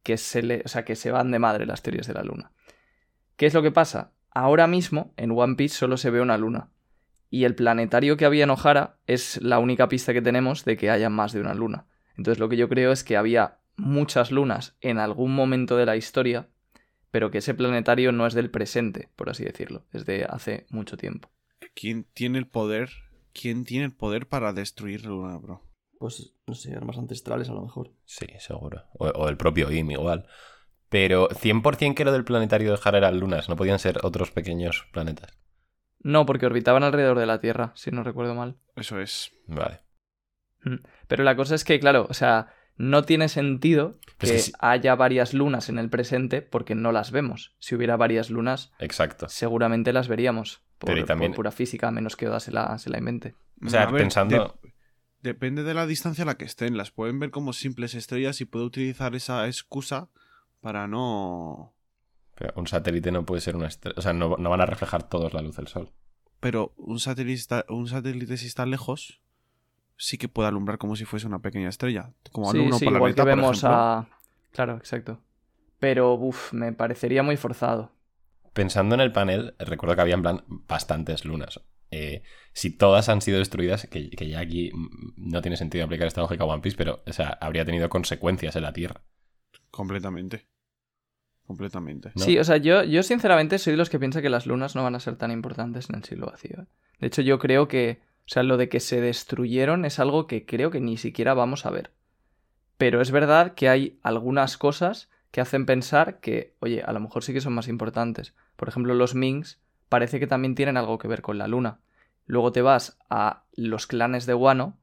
que, 0.04 0.18
se, 0.18 0.44
le, 0.44 0.62
o 0.66 0.68
sea, 0.68 0.84
que 0.84 0.96
se 0.96 1.12
van 1.12 1.32
de 1.32 1.40
madre 1.40 1.66
las 1.66 1.82
teorías 1.82 2.08
de 2.08 2.14
la 2.14 2.24
luna. 2.24 2.52
¿Qué 3.36 3.46
es 3.46 3.54
lo 3.54 3.62
que 3.62 3.72
pasa? 3.72 4.12
Ahora 4.40 4.68
mismo 4.68 5.16
en 5.18 5.32
One 5.32 5.56
Piece 5.56 5.74
solo 5.74 5.98
se 5.98 6.12
ve 6.12 6.22
una 6.22 6.38
luna. 6.38 6.70
Y 7.32 7.46
el 7.46 7.56
planetario 7.56 8.18
que 8.18 8.26
había 8.26 8.44
en 8.44 8.52
Ohara 8.52 9.00
es 9.08 9.42
la 9.42 9.58
única 9.58 9.90
pista 9.90 10.14
que 10.14 10.22
tenemos 10.22 10.64
de 10.64 10.78
que 10.78 10.92
haya 10.92 11.10
más 11.10 11.34
de 11.34 11.42
una 11.42 11.56
luna. 11.56 11.88
Entonces 12.18 12.38
lo 12.38 12.48
que 12.48 12.56
yo 12.56 12.70
creo 12.70 12.92
es 12.92 13.04
que 13.04 13.18
había 13.18 13.58
muchas 13.78 14.30
lunas 14.30 14.78
en 14.80 15.00
algún 15.00 15.34
momento 15.34 15.76
de 15.76 15.88
la 15.88 15.96
historia, 15.96 16.50
pero 17.10 17.32
que 17.32 17.40
ese 17.40 17.56
planetario 17.56 18.12
no 18.12 18.28
es 18.28 18.36
del 18.36 18.52
presente, 18.52 19.10
por 19.16 19.32
así 19.32 19.44
decirlo, 19.44 19.88
es 19.92 20.06
de 20.06 20.28
hace 20.30 20.68
mucho 20.70 20.98
tiempo. 20.98 21.32
¿Quién 21.74 22.04
tiene 22.04 22.38
el 22.38 22.46
poder? 22.46 22.92
¿Quién 23.34 23.64
tiene 23.66 23.86
el 23.86 23.96
poder 23.96 24.28
para 24.28 24.54
destruir 24.54 25.02
la 25.02 25.10
luna, 25.10 25.38
bro? 25.40 25.64
Pues, 25.98 26.36
no 26.46 26.54
sé, 26.54 26.76
armas 26.76 27.00
ancestrales 27.00 27.50
a 27.50 27.54
lo 27.54 27.64
mejor. 27.64 27.92
Sí, 28.06 28.28
seguro. 28.38 28.84
O, 29.00 29.08
o 29.08 29.30
el 29.30 29.38
propio 29.38 29.72
Im 29.72 29.90
igual. 29.90 30.28
Pero 30.90 31.28
100% 31.30 31.96
que 31.96 32.06
lo 32.06 32.12
del 32.12 32.24
planetario 32.24 32.72
de 32.72 32.78
Jara 32.78 32.98
eran 33.00 33.20
lunas, 33.20 33.50
no 33.50 33.56
podían 33.56 33.80
ser 33.80 34.00
otros 34.04 34.32
pequeños 34.32 34.88
planetas. 34.94 35.38
No, 36.00 36.26
porque 36.26 36.46
orbitaban 36.46 36.84
alrededor 36.84 37.20
de 37.20 37.26
la 37.26 37.40
Tierra, 37.40 37.74
si 37.76 37.92
no 37.92 38.04
recuerdo 38.04 38.36
mal. 38.36 38.58
Eso 38.76 39.00
es. 39.00 39.32
Vale. 39.48 39.82
Mm. 40.64 40.76
Pero 41.08 41.24
la 41.24 41.36
cosa 41.36 41.56
es 41.56 41.64
que, 41.66 41.80
claro, 41.80 42.08
o 42.10 42.14
sea, 42.14 42.54
no 42.78 43.04
tiene 43.04 43.28
sentido 43.28 44.00
Pues 44.18 44.52
que 44.52 44.52
haya 44.60 44.96
varias 44.96 45.34
lunas 45.34 45.68
en 45.70 45.80
el 45.80 45.90
presente 45.90 46.42
porque 46.42 46.76
no 46.76 46.92
las 46.92 47.12
vemos. 47.12 47.56
Si 47.60 47.76
hubiera 47.76 47.98
varias 47.98 48.30
lunas, 48.30 48.72
Exacto. 48.80 49.28
seguramente 49.30 49.92
las 49.92 50.08
veríamos. 50.08 50.62
Por, 50.78 50.90
Pero 50.92 51.02
y 51.02 51.06
también- 51.06 51.32
por 51.32 51.38
pura 51.38 51.52
física, 51.52 51.88
a 51.88 51.92
menos 51.92 52.16
que 52.16 52.28
Oda 52.28 52.40
se 52.40 52.52
la, 52.52 52.78
se 52.78 52.90
la 52.92 53.00
invente. 53.00 53.36
O 53.66 53.70
sea, 53.70 53.88
ver, 53.88 54.02
pensando- 54.04 54.60
de- 54.62 54.74
depende 55.22 55.64
de 55.64 55.74
la 55.74 55.88
distancia 55.88 56.24
a 56.24 56.28
la 56.28 56.36
que 56.38 56.46
estén. 56.46 56.78
Las 56.78 56.92
pueden 56.92 57.20
ver 57.20 57.32
como 57.32 57.52
simples 57.52 57.96
estrellas 57.96 58.40
y 58.42 58.46
puede 58.46 58.66
utilizar 58.66 59.16
esa 59.16 59.48
excusa 59.48 60.10
para 60.62 60.88
no. 60.88 61.74
Pero 62.36 62.54
un 62.56 62.68
satélite 62.68 63.12
no 63.12 63.26
puede 63.26 63.42
ser 63.42 63.56
una 63.56 63.68
estrella. 63.68 63.96
O 63.98 64.02
sea, 64.02 64.14
no, 64.14 64.38
no 64.38 64.50
van 64.50 64.62
a 64.62 64.66
reflejar 64.66 65.08
todos 65.10 65.34
la 65.34 65.42
luz 65.42 65.56
del 65.58 65.68
sol. 65.68 65.92
Pero 66.40 66.74
un 66.78 67.00
satélite, 67.00 67.34
está- 67.40 67.66
un 67.70 67.88
satélite 67.88 68.38
si 68.38 68.46
está 68.48 68.66
lejos, 68.66 69.22
sí 69.96 70.18
que 70.18 70.30
puede 70.30 70.48
alumbrar 70.50 70.78
como 70.78 70.96
si 70.96 71.06
fuese 71.06 71.26
una 71.28 71.40
pequeña 71.42 71.70
estrella. 71.70 72.14
Como 72.32 72.52
sí, 72.52 72.58
alumno 72.58 72.78
sí, 72.78 72.86
por 72.86 72.94
la 72.94 72.98
igual 73.00 73.16
que 73.16 73.22
por 73.22 73.28
vemos 73.36 73.58
ejemplo. 73.58 73.78
a... 73.78 74.10
Claro, 74.52 74.78
exacto. 74.78 75.20
Pero, 75.80 76.14
uff, 76.14 76.54
me 76.54 76.74
parecería 76.74 77.24
muy 77.24 77.38
forzado. 77.38 77.92
Pensando 78.54 78.96
en 78.96 79.02
el 79.02 79.12
panel, 79.12 79.56
recuerdo 79.60 79.96
que 79.96 80.02
había 80.02 80.16
en 80.16 80.22
plan 80.24 80.44
bastantes 80.48 81.26
lunas. 81.26 81.62
Eh, 81.92 82.24
si 82.54 82.72
todas 82.76 83.08
han 83.10 83.22
sido 83.22 83.40
destruidas, 83.40 83.88
que, 83.88 84.10
que 84.10 84.28
ya 84.28 84.40
aquí 84.40 84.72
mm, 84.74 85.14
no 85.18 85.42
tiene 85.42 85.58
sentido 85.58 85.86
aplicar 85.86 86.08
esta 86.08 86.22
lógica 86.22 86.44
a 86.44 86.48
One 86.48 86.62
Piece, 86.62 86.78
pero 86.78 87.04
o 87.06 87.14
sea, 87.14 87.30
habría 87.42 87.66
tenido 87.66 87.90
consecuencias 87.90 88.56
en 88.56 88.64
la 88.64 88.74
Tierra. 88.74 89.02
Completamente. 89.78 90.48
Completamente. 91.46 92.12
¿no? 92.16 92.26
Sí, 92.26 92.40
o 92.40 92.44
sea, 92.44 92.58
yo, 92.58 92.84
yo 92.84 93.04
sinceramente 93.04 93.60
soy 93.60 93.74
de 93.74 93.78
los 93.78 93.92
que 93.92 94.00
piensa 94.00 94.24
que 94.24 94.30
las 94.30 94.48
lunas 94.48 94.76
no 94.76 94.82
van 94.82 94.96
a 94.96 95.00
ser 95.00 95.18
tan 95.18 95.30
importantes 95.30 95.88
en 95.92 95.98
el 95.98 96.04
siglo 96.04 96.26
vacío. 96.26 96.62
¿eh? 96.62 96.66
De 97.00 97.06
hecho, 97.06 97.22
yo 97.22 97.38
creo 97.38 97.68
que, 97.68 98.02
o 98.26 98.30
sea, 98.30 98.42
lo 98.42 98.58
de 98.58 98.70
que 98.70 98.80
se 98.80 99.02
destruyeron 99.02 99.86
es 99.86 100.00
algo 100.00 100.26
que 100.26 100.48
creo 100.48 100.72
que 100.72 100.82
ni 100.82 100.98
siquiera 100.98 101.36
vamos 101.36 101.68
a 101.68 101.70
ver. 101.70 101.92
Pero 102.80 103.02
es 103.02 103.12
verdad 103.12 103.54
que 103.54 103.70
hay 103.70 104.00
algunas 104.02 104.58
cosas 104.58 105.12
que 105.30 105.42
hacen 105.42 105.68
pensar 105.68 106.20
que, 106.22 106.56
oye, 106.60 106.82
a 106.82 106.92
lo 106.92 107.00
mejor 107.00 107.24
sí 107.24 107.32
que 107.32 107.42
son 107.42 107.54
más 107.54 107.68
importantes. 107.68 108.34
Por 108.56 108.70
ejemplo, 108.70 108.96
los 108.96 109.14
Mings 109.14 109.62
parece 109.90 110.20
que 110.20 110.26
también 110.26 110.56
tienen 110.56 110.76
algo 110.76 110.98
que 110.98 111.08
ver 111.08 111.22
con 111.22 111.38
la 111.38 111.48
luna. 111.48 111.82
Luego 112.26 112.52
te 112.52 112.64
vas 112.64 112.98
a 113.12 113.44
los 113.54 113.86
clanes 113.86 114.26
de 114.26 114.34
Wano 114.34 114.80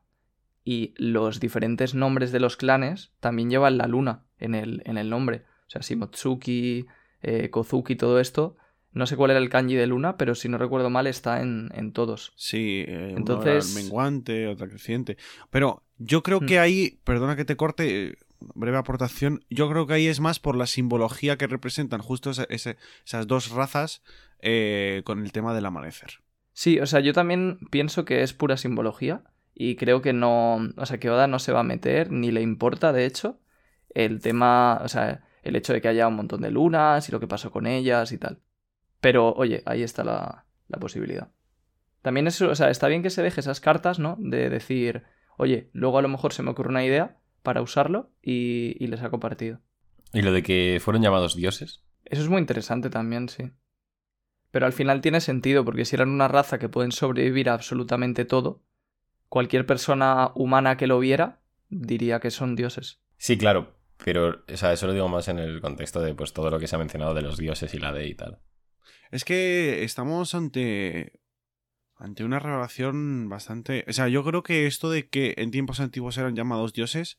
y 0.65 0.95
los 0.97 1.41
diferentes 1.41 1.95
nombres 1.95 2.33
de 2.33 2.41
los 2.41 2.57
clanes 2.57 3.13
también 3.21 3.51
llevan 3.51 3.77
la 3.79 3.87
luna 3.87 4.25
en 4.39 4.55
el, 4.55 4.83
en 4.87 4.97
el 4.99 5.11
nombre. 5.11 5.45
O 5.67 5.71
sea, 5.71 5.83
Shimotsuki, 5.83 6.87
eh, 7.23 7.51
Kozuki, 7.51 7.97
todo 7.97 8.21
esto. 8.21 8.57
No 8.93 9.07
sé 9.07 9.17
cuál 9.17 9.33
era 9.33 9.41
el 9.41 9.49
kanji 9.49 9.75
de 9.75 9.87
luna, 9.89 10.17
pero 10.17 10.35
si 10.37 10.49
no 10.49 10.57
recuerdo 10.57 10.89
mal 10.89 11.07
está 11.09 11.43
en, 11.43 11.71
en 11.75 11.93
todos. 11.93 12.33
Sí, 12.37 12.85
eh, 12.87 13.15
Entonces- 13.17 13.75
era 13.75 13.83
menguante, 13.83 14.47
otra 14.47 14.69
creciente. 14.69 15.17
Pero 15.51 15.83
yo 15.99 16.23
creo 16.23 16.41
Mm. 16.41 16.47
que 16.47 16.59
ahí, 16.61 17.01
perdona 17.05 17.35
que 17.37 17.45
te 17.45 17.57
corte, 17.57 18.07
eh, 18.09 18.15
breve 18.55 18.77
aportación, 18.79 19.45
yo 19.51 19.69
creo 19.69 19.87
que 19.87 19.95
ahí 19.95 20.07
es 20.07 20.21
más 20.21 20.39
por 20.39 20.55
la 20.57 20.67
simbología 20.67 21.37
que 21.37 21.47
representan 21.47 22.01
justo 22.01 22.31
esas 22.31 23.27
dos 23.27 23.51
razas 23.51 24.03
eh, 24.47 25.03
con 25.05 25.25
el 25.25 25.33
tema 25.33 25.55
del 25.55 25.67
amanecer. 25.67 26.21
Sí, 26.53 26.79
o 26.79 26.87
sea, 26.87 27.01
yo 27.01 27.13
también 27.15 27.59
pienso 27.71 28.05
que 28.05 28.23
es 28.23 28.33
pura 28.35 28.57
simbología 28.57 29.25
y 29.55 29.77
creo 29.77 30.03
que 30.03 30.13
no, 30.13 30.57
o 30.77 30.87
sea, 30.87 30.99
que 30.99 31.11
Oda 31.11 31.27
no 31.27 31.39
se 31.39 31.53
va 31.53 31.61
a 31.61 31.65
meter, 31.65 32.11
ni 32.11 32.31
le 32.33 32.43
importa, 32.43 32.93
de 32.93 33.07
hecho, 33.07 33.41
el 33.91 34.21
tema, 34.21 34.81
o 34.83 34.89
sea, 34.89 35.25
el 35.43 35.57
hecho 35.57 35.73
de 35.73 35.81
que 35.81 35.89
haya 35.89 36.09
un 36.09 36.17
montón 36.17 36.41
de 36.41 36.51
lunas 36.51 37.09
y 37.09 37.13
lo 37.13 37.21
que 37.21 37.29
pasó 37.29 37.51
con 37.51 37.67
ellas 37.67 38.11
y 38.13 38.19
tal. 38.19 38.41
Pero, 39.01 39.33
oye, 39.35 39.63
ahí 39.67 39.83
está 39.83 40.03
la, 40.03 40.47
la 40.69 40.79
posibilidad. 40.79 41.31
También 42.03 42.27
es, 42.27 42.41
o 42.43 42.55
sea, 42.55 42.71
está 42.71 42.89
bien 42.89 43.03
que 43.03 43.11
se 43.11 43.23
deje 43.23 43.41
esas 43.41 43.61
cartas, 43.61 43.99
¿no? 43.99 44.17
De 44.19 44.51
decir, 44.51 45.05
oye, 45.37 45.71
luego 45.73 45.99
a 45.99 46.03
lo 46.03 46.09
mejor 46.09 46.33
se 46.33 46.43
me 46.43 46.51
ocurre 46.51 46.71
una 46.71 46.85
idea 46.85 47.19
para 47.43 47.63
usarlo 47.63 48.11
y, 48.23 48.77
y 48.79 48.89
le 48.89 48.97
saco 48.97 49.21
partido. 49.21 49.61
Y 50.13 50.23
lo 50.23 50.33
de 50.33 50.43
que 50.43 50.81
fueron 50.83 51.03
llamados 51.03 51.37
dioses. 51.37 51.83
Eso 52.05 52.23
es 52.23 52.29
muy 52.29 52.41
interesante 52.41 52.91
también, 52.91 53.29
sí. 53.29 53.53
Pero 54.51 54.67
al 54.67 54.73
final 54.73 55.01
tiene 55.01 55.21
sentido, 55.21 55.65
porque 55.65 55.85
si 55.85 55.97
eran 55.97 56.11
una 56.11 56.29
raza 56.29 56.59
que 56.59 56.69
pueden 56.69 56.93
sobrevivir 56.93 57.49
a 57.49 57.55
absolutamente 57.55 58.25
todo, 58.25 58.63
cualquier 59.29 59.67
persona 59.67 60.31
humana 60.35 60.77
que 60.77 60.87
lo 60.87 60.99
viera 60.99 61.41
diría 61.69 62.21
que 62.21 62.31
son 62.31 62.57
dioses. 62.57 63.01
Sí, 63.17 63.37
claro. 63.39 63.75
Pero, 64.05 64.45
o 64.53 64.57
sea, 64.57 64.73
eso 64.73 64.87
lo 64.87 64.93
digo 64.93 65.09
más 65.09 65.29
en 65.29 65.39
el 65.39 65.61
contexto 65.61 66.01
de 66.01 66.15
pues 66.15 66.33
todo 66.33 66.51
lo 66.51 66.59
que 66.59 66.67
se 66.67 66.77
ha 66.77 66.79
mencionado 66.79 67.15
de 67.15 67.23
los 67.23 67.37
dioses 67.39 67.73
y 67.75 67.79
la 67.79 67.93
de 67.93 68.07
y 68.07 68.15
tal. 68.15 68.41
Es 69.11 69.25
que 69.25 69.85
estamos 69.85 70.35
ante. 70.35 71.21
ante 71.97 72.25
una 72.25 72.39
revelación 72.39 73.29
bastante. 73.29 73.85
O 73.89 73.93
sea, 73.93 74.09
yo 74.09 74.25
creo 74.25 74.43
que 74.43 74.67
esto 74.67 74.91
de 74.91 75.09
que 75.09 75.35
en 75.39 75.51
tiempos 75.51 75.81
antiguos 75.81 76.19
eran 76.19 76.35
llamados 76.35 76.73
dioses 76.73 77.19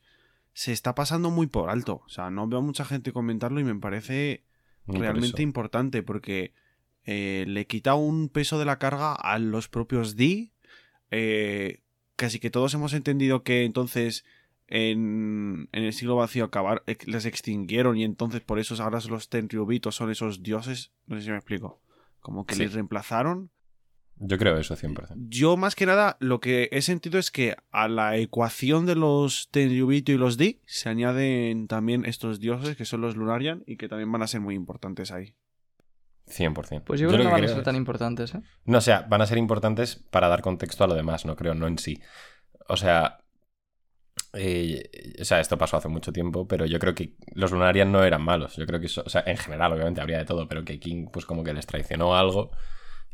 se 0.53 0.71
está 0.71 0.95
pasando 0.95 1.31
muy 1.31 1.47
por 1.47 1.69
alto. 1.69 2.01
O 2.05 2.09
sea, 2.09 2.29
no 2.29 2.47
veo 2.47 2.59
a 2.59 2.63
mucha 2.63 2.85
gente 2.85 3.11
comentarlo 3.11 3.59
y 3.59 3.63
me 3.63 3.75
parece 3.75 4.45
realmente 4.87 5.41
importante 5.41 6.03
porque 6.03 6.53
eh, 7.03 7.45
le 7.47 7.67
quita 7.67 7.95
un 7.95 8.29
peso 8.29 8.59
de 8.59 8.65
la 8.65 8.79
carga 8.79 9.13
a 9.13 9.37
los 9.39 9.67
propios 9.67 10.15
D. 10.15 10.51
Eh, 11.11 11.81
casi 12.15 12.39
que 12.39 12.49
todos 12.49 12.73
hemos 12.73 12.93
entendido 12.93 13.43
que 13.43 13.63
entonces 13.65 14.25
en, 14.67 15.69
en 15.71 15.84
el 15.84 15.93
siglo 15.93 16.15
vacío 16.15 16.43
acabar, 16.45 16.84
les 17.06 17.25
extinguieron 17.25 17.97
y 17.97 18.04
entonces 18.04 18.41
por 18.41 18.60
eso 18.60 18.82
ahora 18.84 18.99
los 19.08 19.30
Tenryubitos 19.30 19.95
son 19.95 20.10
esos 20.12 20.41
dioses. 20.43 20.91
No 21.08 21.15
sé 21.17 21.23
si 21.23 21.30
me 21.32 21.38
explico. 21.38 21.82
Como 22.19 22.45
que 22.45 22.56
Sí. 22.56 22.63
les 22.63 22.73
reemplazaron. 22.73 23.51
Yo 24.17 24.38
creo 24.38 24.58
eso 24.58 24.75
100%. 24.75 25.28
Yo 25.28 25.58
más 25.58 25.75
que 25.75 25.86
nada 25.86 26.15
lo 26.21 26.39
que 26.39 26.69
he 26.71 26.82
sentido 26.82 27.19
es 27.19 27.32
que 27.32 27.58
a 27.71 27.88
la 27.89 28.17
ecuación 28.17 28.86
de 28.86 28.95
los 28.95 29.49
Tenryubito 29.51 30.12
y 30.13 30.17
los 30.17 30.38
D 30.38 30.62
se 30.65 30.88
añaden 30.89 31.67
también 31.67 32.06
estos 32.06 32.39
dioses 32.39 32.78
que 32.78 32.86
son 32.86 33.01
los 33.01 33.17
Lunarian 33.17 33.63
y 33.67 33.75
que 33.75 33.89
también 33.89 34.12
van 34.12 34.21
a 34.23 34.28
ser 34.28 34.39
muy 34.39 34.56
importantes 34.56 35.12
ahí. 35.12 35.36
100%. 36.27 36.85
Pues 36.85 36.99
yo 36.99 37.07
creo 37.07 37.19
que 37.19 37.23
no 37.25 37.31
van 37.31 37.43
a 37.43 37.47
ser 37.47 37.57
es- 37.59 37.63
tan 37.63 37.75
importantes, 37.75 38.33
¿eh? 38.35 38.41
No, 38.65 38.77
o 38.79 38.81
sea, 38.81 39.01
van 39.09 39.21
a 39.21 39.25
ser 39.25 39.38
importantes 39.38 39.95
para 40.09 40.27
dar 40.27 40.41
contexto 40.41 40.83
a 40.83 40.88
lo 40.88 40.95
demás, 40.95 41.25
no 41.25 41.35
creo, 41.35 41.53
no 41.53 41.67
en 41.67 41.77
sí. 41.77 42.01
O 42.67 42.77
sea, 42.77 43.19
eh, 44.33 44.89
o 45.21 45.23
sea, 45.25 45.39
esto 45.39 45.57
pasó 45.57 45.77
hace 45.77 45.88
mucho 45.88 46.11
tiempo, 46.11 46.47
pero 46.47 46.65
yo 46.65 46.79
creo 46.79 46.93
que 46.95 47.15
los 47.33 47.51
Lunarian 47.51 47.91
no 47.91 48.03
eran 48.03 48.21
malos. 48.21 48.55
Yo 48.55 48.65
creo 48.65 48.79
que, 48.79 48.88
o 48.88 49.09
sea, 49.09 49.23
en 49.25 49.38
general, 49.38 49.73
obviamente 49.73 50.01
habría 50.01 50.17
de 50.17 50.25
todo, 50.25 50.47
pero 50.47 50.65
que 50.65 50.79
King, 50.79 51.07
pues 51.11 51.25
como 51.25 51.43
que 51.43 51.53
les 51.53 51.65
traicionó 51.67 52.15
algo 52.15 52.51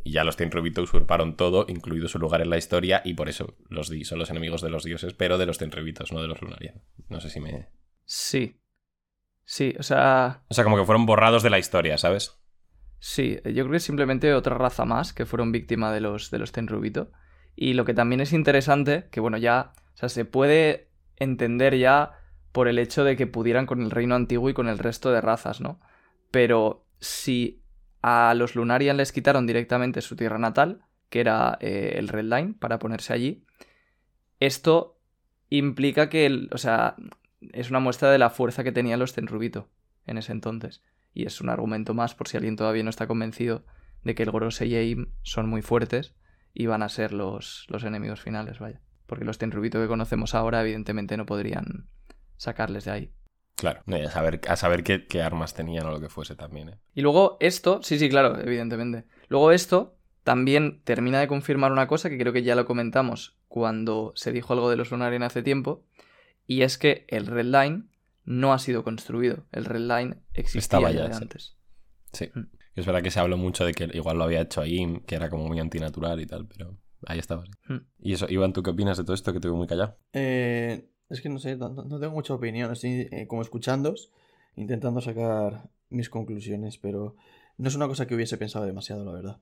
y 0.03 0.11
ya 0.13 0.23
los 0.23 0.35
Tenryubito 0.37 0.81
usurparon 0.81 1.35
todo, 1.37 1.65
incluido 1.67 2.07
su 2.07 2.17
lugar 2.17 2.41
en 2.41 2.49
la 2.49 2.57
historia, 2.57 3.01
y 3.05 3.13
por 3.13 3.29
eso 3.29 3.55
los 3.69 3.89
Di 3.89 4.03
son 4.03 4.17
los 4.17 4.31
enemigos 4.31 4.61
de 4.61 4.69
los 4.69 4.83
dioses, 4.83 5.13
pero 5.13 5.37
de 5.37 5.45
los 5.45 5.59
Tenryubitos, 5.59 6.11
no 6.11 6.21
de 6.21 6.27
los 6.27 6.41
Lunarian. 6.41 6.81
No 7.09 7.19
sé 7.19 7.29
si 7.29 7.39
me. 7.39 7.67
Sí. 8.05 8.57
Sí, 9.43 9.75
o 9.77 9.83
sea, 9.83 10.43
O 10.49 10.53
sea, 10.53 10.63
como 10.63 10.77
que 10.77 10.85
fueron 10.85 11.05
borrados 11.05 11.43
de 11.43 11.49
la 11.49 11.59
historia, 11.59 11.97
¿sabes? 11.97 12.40
Sí, 13.01 13.39
yo 13.43 13.63
creo 13.63 13.71
que 13.71 13.77
es 13.77 13.83
simplemente 13.83 14.33
otra 14.33 14.57
raza 14.57 14.85
más 14.85 15.11
que 15.11 15.25
fueron 15.25 15.51
víctima 15.51 15.91
de 15.91 15.99
los, 15.99 16.31
de 16.31 16.39
los 16.39 16.53
Tenryubito. 16.53 17.11
Y 17.55 17.73
lo 17.73 17.83
que 17.83 17.93
también 17.93 18.21
es 18.21 18.31
interesante, 18.31 19.09
que 19.11 19.19
bueno, 19.19 19.37
ya, 19.37 19.73
o 19.93 19.97
sea, 19.97 20.07
se 20.07 20.23
puede 20.23 20.87
entender 21.17 21.77
ya 21.77 22.13
por 22.51 22.67
el 22.67 22.79
hecho 22.79 23.03
de 23.03 23.17
que 23.17 23.27
pudieran 23.27 23.65
con 23.65 23.81
el 23.81 23.91
reino 23.91 24.15
antiguo 24.15 24.49
y 24.49 24.53
con 24.53 24.69
el 24.69 24.77
resto 24.77 25.11
de 25.11 25.19
razas, 25.19 25.59
¿no? 25.59 25.81
Pero 26.31 26.85
si 26.99 27.61
a 28.01 28.33
los 28.35 28.55
Lunarian 28.55 28.97
les 28.97 29.11
quitaron 29.11 29.47
directamente 29.47 30.01
su 30.01 30.15
tierra 30.15 30.37
natal, 30.37 30.85
que 31.09 31.19
era 31.19 31.57
eh, 31.59 31.95
el 31.97 32.07
Red 32.07 32.25
Line, 32.25 32.55
para 32.59 32.79
ponerse 32.79 33.13
allí, 33.13 33.43
esto 34.39 34.97
implica 35.49 36.09
que, 36.09 36.47
o 36.51 36.57
sea, 36.57 36.95
es 37.51 37.69
una 37.69 37.79
muestra 37.79 38.11
de 38.11 38.17
la 38.17 38.29
fuerza 38.29 38.63
que 38.63 38.71
tenían 38.71 38.99
los 38.99 39.13
Tenrubito 39.13 39.67
en 40.05 40.17
ese 40.17 40.31
entonces. 40.31 40.81
Y 41.13 41.25
es 41.25 41.41
un 41.41 41.49
argumento 41.49 41.93
más 41.93 42.15
por 42.15 42.27
si 42.27 42.37
alguien 42.37 42.55
todavía 42.55 42.83
no 42.83 42.89
está 42.89 43.07
convencido 43.07 43.65
de 44.03 44.15
que 44.15 44.23
el 44.23 44.31
Gorose 44.31 44.65
y 44.65 44.75
Aim 44.75 45.13
son 45.21 45.49
muy 45.49 45.61
fuertes 45.61 46.15
y 46.53 46.65
van 46.65 46.83
a 46.83 46.89
ser 46.89 47.13
los, 47.13 47.65
los 47.69 47.83
enemigos 47.83 48.21
finales, 48.21 48.59
vaya. 48.59 48.81
Porque 49.05 49.25
los 49.25 49.37
Tenrubito 49.37 49.79
que 49.79 49.87
conocemos 49.87 50.35
ahora, 50.35 50.61
evidentemente, 50.61 51.17
no 51.17 51.25
podrían 51.25 51.89
sacarles 52.37 52.85
de 52.85 52.91
ahí. 52.91 53.13
Claro. 53.55 53.83
A 53.85 54.09
saber, 54.09 54.41
a 54.47 54.55
saber 54.55 54.83
qué, 54.83 55.05
qué 55.05 55.21
armas 55.21 55.53
tenían 55.53 55.85
o 55.85 55.91
lo 55.91 55.99
que 55.99 56.09
fuese 56.09 56.35
también, 56.35 56.69
¿eh? 56.69 56.79
Y 56.93 57.01
luego 57.01 57.37
esto, 57.39 57.83
sí, 57.83 57.99
sí, 57.99 58.09
claro, 58.09 58.39
evidentemente. 58.39 59.05
Luego 59.27 59.51
esto 59.51 59.97
también 60.23 60.81
termina 60.83 61.19
de 61.19 61.27
confirmar 61.27 61.71
una 61.71 61.87
cosa 61.87 62.09
que 62.09 62.17
creo 62.17 62.33
que 62.33 62.43
ya 62.43 62.55
lo 62.55 62.65
comentamos 62.65 63.37
cuando 63.47 64.13
se 64.15 64.31
dijo 64.31 64.53
algo 64.53 64.69
de 64.69 64.77
los 64.77 64.91
Lunarian 64.91 65.23
hace 65.23 65.43
tiempo, 65.43 65.85
y 66.47 66.63
es 66.63 66.77
que 66.77 67.05
el 67.09 67.27
Red 67.27 67.45
Line 67.45 67.83
no 68.23 68.53
ha 68.53 68.59
sido 68.59 68.83
construido. 68.83 69.45
El 69.51 69.65
Red 69.65 69.81
Line 69.81 70.17
existía 70.33 70.59
Estaba 70.59 70.91
ya 70.91 70.99
ya, 71.03 71.07
de 71.07 71.13
sí. 71.13 71.19
antes. 71.23 71.57
Sí. 72.13 72.29
Mm. 72.33 72.47
Es 72.75 72.85
verdad 72.85 73.01
que 73.01 73.11
se 73.11 73.19
habló 73.19 73.37
mucho 73.37 73.65
de 73.65 73.73
que 73.73 73.89
igual 73.93 74.17
lo 74.17 74.23
había 74.23 74.41
hecho 74.41 74.61
ahí, 74.61 75.01
que 75.05 75.15
era 75.15 75.29
como 75.29 75.47
muy 75.47 75.59
antinatural 75.59 76.19
y 76.21 76.25
tal, 76.25 76.47
pero 76.47 76.77
ahí 77.05 77.19
estaba. 77.19 77.45
sí. 77.45 77.51
Mm. 77.73 77.79
Y 77.99 78.13
eso, 78.13 78.27
Iván, 78.29 78.53
¿tú 78.53 78.63
qué 78.63 78.69
opinas 78.71 78.97
de 78.97 79.03
todo 79.03 79.13
esto 79.13 79.33
que 79.33 79.39
te 79.39 79.47
veo 79.47 79.57
muy 79.57 79.67
callado? 79.67 79.97
Eh, 80.13 80.89
es 81.09 81.21
que 81.21 81.29
no 81.29 81.39
sé, 81.39 81.57
no, 81.57 81.69
no 81.69 81.99
tengo 81.99 82.13
mucha 82.13 82.33
opinión. 82.33 82.71
Estoy 82.71 83.07
eh, 83.11 83.27
como 83.27 83.41
escuchándos, 83.41 84.11
intentando 84.55 85.01
sacar 85.01 85.69
mis 85.89 86.09
conclusiones, 86.09 86.77
pero 86.77 87.15
no 87.57 87.67
es 87.67 87.75
una 87.75 87.87
cosa 87.87 88.07
que 88.07 88.15
hubiese 88.15 88.37
pensado 88.37 88.65
demasiado, 88.65 89.03
la 89.03 89.11
verdad. 89.11 89.41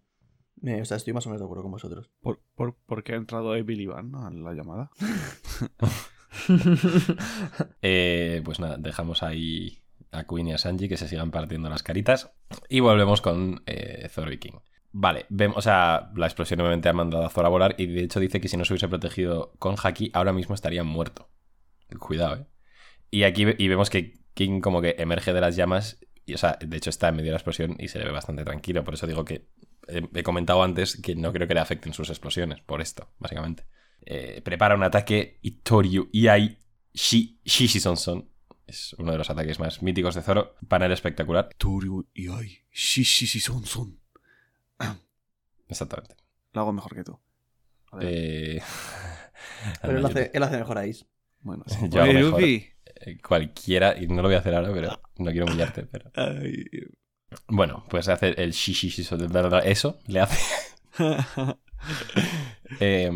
Me- 0.62 0.82
o 0.82 0.86
sea, 0.86 0.98
estoy 0.98 1.14
más 1.14 1.26
o 1.26 1.30
menos 1.30 1.40
de 1.42 1.46
acuerdo 1.46 1.62
con 1.64 1.72
vosotros. 1.72 2.10
¿Por, 2.22 2.42
por, 2.56 2.76
por 2.86 3.04
qué 3.04 3.14
ha 3.14 3.18
entrado 3.18 3.56
Evil 3.56 3.80
Iván 3.82 4.14
a 4.16 4.30
la 4.32 4.54
llamada? 4.54 4.90
Eh, 7.82 8.42
pues 8.44 8.60
nada, 8.60 8.78
dejamos 8.78 9.24
ahí 9.24 9.80
a 10.12 10.26
Queen 10.26 10.48
y 10.48 10.54
a 10.54 10.58
Sanji 10.58 10.90
que 10.90 10.98
se 10.98 11.08
sigan 11.08 11.32
partiendo 11.32 11.70
las 11.70 11.84
caritas. 11.84 12.32
Y 12.68 12.80
volvemos 12.80 13.22
con 13.22 13.64
eh, 13.66 14.08
Zoro 14.10 14.32
y 14.32 14.38
King. 14.38 14.60
Vale, 14.92 15.26
vemos, 15.30 15.58
o 15.58 15.62
sea, 15.62 16.12
la 16.16 16.26
explosión 16.26 16.60
obviamente 16.62 16.90
ha 16.90 16.94
mandado 16.94 17.26
a 17.26 17.30
Zoro 17.30 17.48
a 17.48 17.52
volar 17.52 17.76
y 17.78 17.86
de 17.86 18.04
hecho 18.04 18.20
dice 18.20 18.42
que 18.42 18.48
si 18.48 18.58
no 18.58 18.66
se 18.66 18.74
hubiese 18.74 18.88
protegido 18.88 19.54
con 19.60 19.76
Haki, 19.82 20.12
ahora 20.14 20.34
mismo 20.34 20.56
estaría 20.56 20.84
muerto. 20.84 21.30
Cuidado, 22.00 22.38
eh. 22.38 22.46
Y 23.12 23.24
aquí 23.24 23.46
y 23.58 23.68
vemos 23.68 23.90
que 23.90 24.20
King 24.34 24.62
como 24.62 24.82
que 24.82 24.96
emerge 25.00 25.34
de 25.34 25.42
las 25.42 25.56
llamas 25.56 26.00
y, 26.26 26.34
o 26.34 26.38
sea, 26.38 26.58
de 26.60 26.78
hecho 26.78 26.90
está 26.90 27.10
en 27.10 27.16
medio 27.16 27.28
de 27.28 27.32
la 27.32 27.38
explosión 27.38 27.76
y 27.80 27.88
se 27.88 28.00
le 28.00 28.06
ve 28.06 28.12
bastante 28.12 28.44
tranquilo. 28.44 28.84
Por 28.84 28.94
eso 28.94 29.08
digo 29.08 29.26
que 29.26 29.48
he 29.88 30.24
comentado 30.24 30.62
antes 30.64 30.98
que 31.02 31.16
no 31.16 31.34
creo 31.34 31.48
que 31.48 31.54
le 31.56 31.60
afecten 31.60 31.94
sus 31.94 32.10
explosiones, 32.10 32.62
por 32.62 32.82
esto, 32.82 33.10
básicamente. 33.18 33.66
Eh, 34.06 34.42
prepara 34.44 34.76
un 34.76 34.84
ataque 34.84 35.40
Itoriu 35.42 36.10
Iai 36.12 36.58
Shi 36.94 37.40
Shishisonson. 37.44 38.30
Es 38.66 38.94
uno 39.00 39.12
de 39.12 39.18
los 39.18 39.30
ataques 39.30 39.60
más 39.60 39.82
míticos 39.82 40.14
de 40.16 40.22
Zoro. 40.22 40.56
Panel 40.68 40.92
espectacular. 40.92 41.50
Turu 41.58 42.08
y 42.14 42.28
ay, 42.30 42.60
sí, 42.72 43.04
sí, 43.04 43.26
sí, 43.26 43.40
son, 43.40 43.66
son. 43.66 44.00
Exactamente. 45.68 46.16
Lo 46.54 46.62
hago 46.62 46.74
mejor 46.74 46.96
que 46.96 47.04
tú. 47.04 47.20
A 47.92 47.98
ver, 47.98 48.08
Eh... 48.08 48.62
Pero 49.82 49.98
él 49.98 50.06
hace, 50.06 50.32
él 50.34 50.44
hace 50.44 50.58
mejor 50.58 50.78
a 50.78 50.82
Ace. 50.82 51.06
bueno, 51.42 51.64
sí. 51.68 51.78
yo 51.90 52.04
hago 52.04 52.14
mejor. 52.14 52.44
Eh, 52.44 52.76
Cualquiera, 53.28 53.98
y 53.98 54.08
no 54.08 54.22
lo 54.22 54.28
voy 54.28 54.36
a 54.36 54.40
hacer 54.40 54.54
ahora, 54.54 54.72
pero 54.74 55.02
no 55.18 55.32
quiero 55.32 55.46
humillarte. 55.48 55.88
Pero... 55.88 56.12
Bueno, 57.48 57.86
pues 57.90 58.08
hace 58.08 58.30
el 58.42 58.52
Shishisonson. 58.52 59.62
Eso 59.64 60.00
le 60.08 60.20
hace. 60.20 60.38
Eh, 62.80 63.10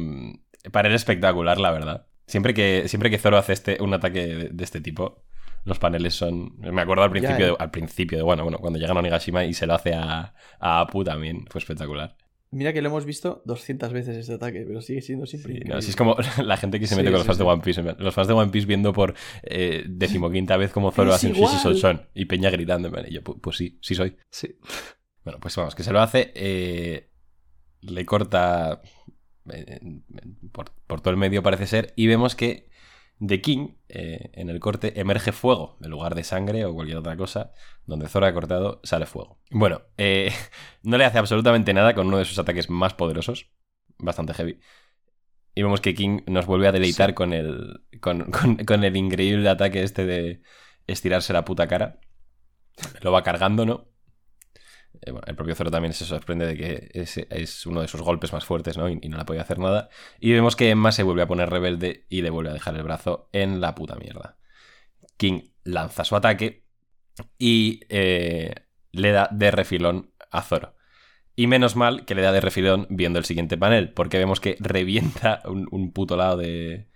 panel 0.71 0.93
espectacular, 0.93 1.59
la 1.59 1.71
verdad. 1.71 2.07
Siempre 2.27 2.53
que, 2.53 2.87
siempre 2.87 3.09
que 3.09 3.17
Zoro 3.17 3.37
hace 3.37 3.53
este, 3.53 3.77
un 3.81 3.93
ataque 3.93 4.25
de, 4.25 4.49
de 4.49 4.63
este 4.63 4.79
tipo, 4.81 5.23
los 5.65 5.79
paneles 5.79 6.13
son. 6.13 6.57
Me 6.59 6.81
acuerdo 6.81 7.03
al 7.03 7.09
Ya, 7.09 7.11
principio, 7.11 7.45
¿eh? 7.45 7.49
de, 7.49 7.55
al 7.59 7.71
principio 7.71 8.17
de, 8.17 8.23
bueno, 8.23 8.43
bueno, 8.43 8.57
cuando 8.59 8.79
llegan 8.79 8.95
a 8.97 8.99
Onigashima 9.01 9.45
y 9.45 9.53
se 9.53 9.65
lo 9.67 9.73
hace 9.73 9.93
a, 9.93 10.33
a 10.59 10.79
Apu 10.81 11.03
también, 11.03 11.45
fue 11.49 11.59
espectacular. 11.59 12.15
Mira 12.51 12.71
que 12.71 12.83
lo 12.83 12.89
hemos 12.89 13.03
visto 13.05 13.41
200 13.45 13.91
veces 13.91 14.15
este 14.15 14.33
ataque, 14.35 14.63
pero 14.67 14.79
sigue 14.79 15.01
siendo 15.01 15.25
siempre 15.25 15.53
Sí, 15.55 15.59
no, 15.65 15.77
así 15.77 15.89
es 15.89 15.95
como 15.95 16.15
la 16.43 16.55
gente 16.55 16.79
que 16.79 16.85
se 16.85 16.95
mete 16.95 17.07
Sí, 17.07 17.11
con 17.11 17.13
los 17.13 17.23
sí, 17.23 17.27
fans 17.27 17.37
de. 17.39 17.43
One 17.45 17.61
Piece. 17.63 17.81
Los 17.97 18.13
fans 18.13 18.27
de 18.27 18.33
One 18.35 18.51
Piece 18.51 18.67
viendo 18.67 18.93
por 18.93 19.15
eh, 19.41 19.83
decimoquinta 19.87 20.55
vez 20.55 20.71
como 20.71 20.91
Zoro 20.91 21.13
hace 21.13 21.27
un 21.27 21.35
igual. 21.35 21.51
Shishisonson 21.51 22.09
y 22.13 22.25
Peña 22.25 22.51
gritando. 22.51 22.91
Y 23.07 23.13
yo, 23.15 23.21
pu- 23.23 23.41
pues 23.41 23.57
sí, 23.57 23.79
sí 23.81 23.95
soy. 23.95 24.15
Sí. 24.29 24.55
Bueno, 25.23 25.39
pues 25.39 25.55
vamos, 25.55 25.73
que 25.73 25.81
se 25.83 25.91
lo 25.91 25.99
hace. 25.99 26.31
eh, 26.35 27.09
le 27.81 28.05
corta 28.05 28.81
por, 30.51 30.71
por 30.87 31.01
todo 31.01 31.11
el 31.11 31.17
medio, 31.17 31.43
parece 31.43 31.67
ser. 31.67 31.93
Y 31.95 32.07
vemos 32.07 32.35
que 32.35 32.69
de 33.19 33.41
King, 33.41 33.75
eh, 33.89 34.31
en 34.33 34.49
el 34.49 34.59
corte, 34.59 34.99
emerge 34.99 35.31
fuego. 35.31 35.77
En 35.81 35.91
lugar 35.91 36.15
de 36.15 36.23
sangre 36.23 36.65
o 36.65 36.73
cualquier 36.73 36.97
otra 36.97 37.15
cosa, 37.17 37.53
donde 37.85 38.07
Zoro 38.09 38.25
ha 38.25 38.33
cortado, 38.33 38.81
sale 38.83 39.05
fuego. 39.05 39.39
Bueno, 39.51 39.81
eh, 39.97 40.31
no 40.83 40.97
le 40.97 41.05
hace 41.05 41.17
absolutamente 41.19 41.73
nada 41.73 41.93
con 41.93 42.07
uno 42.07 42.17
de 42.17 42.25
sus 42.25 42.39
ataques 42.39 42.69
más 42.69 42.93
poderosos. 42.93 43.51
Bastante 43.97 44.33
heavy. 44.33 44.59
Y 45.55 45.61
vemos 45.63 45.81
que 45.81 45.93
King 45.93 46.21
nos 46.27 46.45
vuelve 46.47 46.67
a 46.67 46.71
deleitar 46.71 47.13
con, 47.13 47.31
el, 47.33 47.83
con, 48.01 48.31
con- 48.31 48.57
con 48.65 48.83
el 48.83 48.97
increíble 48.97 49.47
ataque 49.49 49.83
este 49.83 50.05
de 50.05 50.41
estirarse 50.87 51.33
la 51.33 51.45
puta 51.45 51.67
cara. 51.67 51.99
Lo 53.01 53.11
va 53.11 53.23
cargando, 53.23 53.65
¿no? 53.65 53.92
Eh, 55.05 55.11
bueno, 55.11 55.25
el 55.27 55.35
propio 55.35 55.55
Zoro 55.55 55.71
también 55.71 55.93
se 55.93 56.05
sorprende 56.05 56.45
de 56.45 56.55
que 56.55 56.89
ese 56.93 57.27
es 57.29 57.65
uno 57.65 57.81
de 57.81 57.87
sus 57.87 58.01
golpes 58.01 58.31
más 58.33 58.45
fuertes, 58.45 58.77
¿no? 58.77 58.89
Y, 58.89 58.99
y 59.01 59.09
no 59.09 59.17
le 59.17 59.25
podía 59.25 59.41
hacer 59.41 59.59
nada. 59.59 59.89
Y 60.19 60.31
vemos 60.31 60.55
que 60.55 60.69
Emma 60.69 60.91
se 60.91 61.03
vuelve 61.03 61.21
a 61.23 61.27
poner 61.27 61.49
rebelde 61.49 62.05
y 62.09 62.21
le 62.21 62.29
vuelve 62.29 62.51
a 62.51 62.53
dejar 62.53 62.75
el 62.75 62.83
brazo 62.83 63.29
en 63.33 63.59
la 63.61 63.75
puta 63.75 63.95
mierda. 63.95 64.37
King 65.17 65.41
lanza 65.63 66.03
su 66.03 66.15
ataque 66.15 66.65
y 67.37 67.81
eh, 67.89 68.53
le 68.91 69.11
da 69.11 69.29
de 69.31 69.51
refilón 69.51 70.11
a 70.31 70.41
Zoro. 70.41 70.75
Y 71.35 71.47
menos 71.47 71.75
mal 71.75 72.05
que 72.05 72.13
le 72.15 72.21
da 72.21 72.31
de 72.31 72.41
refilón 72.41 72.85
viendo 72.89 73.17
el 73.19 73.25
siguiente 73.25 73.57
panel, 73.57 73.91
porque 73.93 74.19
vemos 74.19 74.39
que 74.39 74.55
revienta 74.59 75.41
un, 75.45 75.67
un 75.71 75.91
puto 75.91 76.15
lado 76.15 76.37
de, 76.37 76.89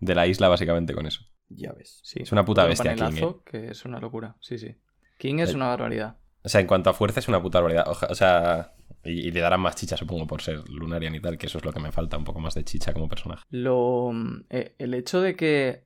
de 0.00 0.14
la 0.14 0.26
isla 0.26 0.48
básicamente 0.48 0.94
con 0.94 1.06
eso. 1.06 1.24
Ya 1.48 1.72
ves. 1.72 2.00
Sí. 2.04 2.20
Es 2.22 2.30
una 2.30 2.44
puta 2.44 2.64
bestia, 2.66 2.94
King, 2.94 3.00
panelazo 3.00 3.42
que 3.42 3.70
es 3.70 3.84
una 3.84 3.98
locura. 3.98 4.36
Sí, 4.40 4.58
sí. 4.58 4.76
King 5.18 5.40
es 5.40 5.50
El- 5.50 5.56
una 5.56 5.68
barbaridad. 5.68 6.18
O 6.42 6.48
sea, 6.48 6.60
en 6.60 6.66
cuanto 6.66 6.90
a 6.90 6.94
fuerza 6.94 7.20
es 7.20 7.28
una 7.28 7.42
puta 7.42 7.60
barbaridad. 7.60 7.86
O 7.88 8.14
sea, 8.14 8.72
y, 9.04 9.30
le 9.30 9.40
darán 9.40 9.60
más 9.60 9.76
chicha, 9.76 9.96
supongo, 9.96 10.26
por 10.26 10.42
ser 10.42 10.68
Lunarian 10.68 11.14
y 11.14 11.20
tal, 11.20 11.38
que 11.38 11.46
eso 11.46 11.58
es 11.58 11.64
lo 11.64 11.72
que 11.72 11.80
me 11.80 11.92
falta, 11.92 12.16
un 12.16 12.24
poco 12.24 12.40
más 12.40 12.54
de 12.54 12.64
chicha 12.64 12.92
como 12.92 13.08
personaje. 13.08 13.44
Lo, 13.50 14.12
eh, 14.50 14.74
el 14.78 14.94
hecho 14.94 15.20
de 15.20 15.36
que 15.36 15.84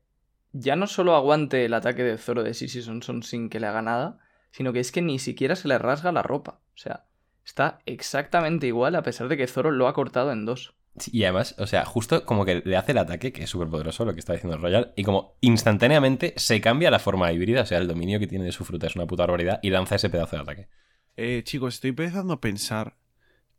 ya 0.53 0.77
no 0.77 0.87
solo 0.87 1.14
aguante 1.14 1.64
el 1.64 1.75
ataque 1.75 2.03
de 2.03 2.19
Zoro 2.19 2.43
de 2.43 2.55
Sissy 2.55 2.83
Sonson 2.83 3.23
sin 3.23 3.51
que 3.51 3.61
le 3.61 3.67
haga 3.67 3.83
nada, 3.83 4.19
sino 4.51 4.73
que 4.73 4.81
es 4.81 4.93
que 4.93 5.03
ni 5.03 5.19
siquiera 5.19 5.57
se 5.57 5.69
le 5.69 5.79
rasga 5.79 6.12
la 6.12 6.23
ropa. 6.23 6.61
O 6.75 6.79
sea, 6.79 7.07
está 7.45 7.81
exactamente 7.87 8.67
igual 8.67 8.95
a 8.95 9.03
pesar 9.03 9.29
de 9.29 9.37
que 9.37 9.47
Zoro 9.47 9.71
lo 9.71 9.88
ha 9.88 9.95
cortado 9.95 10.33
en 10.33 10.45
dos. 10.45 10.75
Y 11.11 11.24
además, 11.24 11.57
o 11.59 11.66
sea, 11.66 11.85
justo 11.85 12.24
como 12.24 12.44
que 12.44 12.62
le 12.64 12.76
hace 12.76 12.92
el 12.92 12.98
ataque, 12.98 13.33
que 13.33 13.44
es 13.44 13.50
súper 13.50 13.68
poderoso 13.68 14.04
lo 14.04 14.14
que 14.14 14.20
está 14.20 14.33
diciendo 14.33 14.57
el 14.57 14.62
Royal, 14.62 14.92
y 14.96 15.02
como 15.02 15.37
instantáneamente 15.40 16.35
se 16.37 16.61
cambia 16.61 16.90
la 16.90 17.00
forma 17.00 17.33
híbrida, 17.33 17.62
o 17.62 17.66
sea, 17.66 17.78
el 17.78 17.88
dominio 17.88 18.20
que 18.20 18.28
tiene 18.28 18.44
de 18.44 18.52
su 18.52 18.64
fruta 18.64 18.87
es 18.87 18.94
una 18.94 19.07
puta 19.07 19.24
barbaridad, 19.24 19.59
y 19.62 19.70
lanza 19.70 19.96
ese 19.96 20.09
pedazo 20.09 20.37
de 20.37 20.42
ataque. 20.42 20.68
Eh, 21.16 21.42
chicos, 21.44 21.74
estoy 21.74 21.90
empezando 21.90 22.35
a 22.35 22.40
pensar 22.40 22.96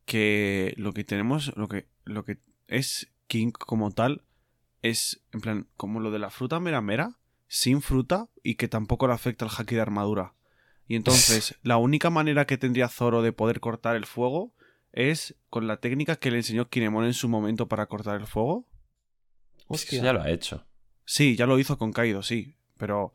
que 0.05 0.73
lo 0.77 0.93
que 0.93 1.03
tenemos, 1.03 1.55
lo 1.57 1.67
que, 1.67 1.87
lo 2.05 2.23
que 2.23 2.37
es 2.67 3.11
King 3.27 3.51
como 3.51 3.91
tal, 3.91 4.23
es 4.81 5.23
en 5.33 5.41
plan, 5.41 5.67
como 5.75 5.99
lo 5.99 6.11
de 6.11 6.19
la 6.19 6.29
fruta 6.29 6.59
mera 6.59 6.81
mera, 6.81 7.17
sin 7.47 7.81
fruta 7.81 8.29
y 8.43 8.55
que 8.55 8.67
tampoco 8.67 9.07
le 9.07 9.13
afecta 9.13 9.45
el 9.45 9.51
haki 9.55 9.75
de 9.75 9.81
armadura. 9.81 10.33
Y 10.87 10.95
entonces, 10.95 11.55
la 11.63 11.77
única 11.77 12.09
manera 12.09 12.45
que 12.45 12.57
tendría 12.57 12.89
Zoro 12.89 13.21
de 13.21 13.33
poder 13.33 13.59
cortar 13.59 13.95
el 13.95 14.05
fuego 14.05 14.53
es 14.95 15.36
con 15.49 15.67
la 15.67 15.77
técnica 15.77 16.15
que 16.15 16.31
le 16.31 16.38
enseñó 16.38 16.69
Kinemon 16.69 17.05
en 17.05 17.13
su 17.13 17.27
momento 17.29 17.67
para 17.67 17.86
cortar 17.86 18.19
el 18.19 18.27
fuego. 18.27 18.65
Eso 19.69 20.01
ya 20.01 20.13
lo 20.13 20.21
ha 20.21 20.29
hecho. 20.29 20.65
Sí, 21.03 21.36
ya 21.36 21.45
lo 21.45 21.60
hizo 21.60 21.77
con 21.77 21.91
Kaido, 21.91 22.23
sí. 22.23 22.55
Pero 22.77 23.12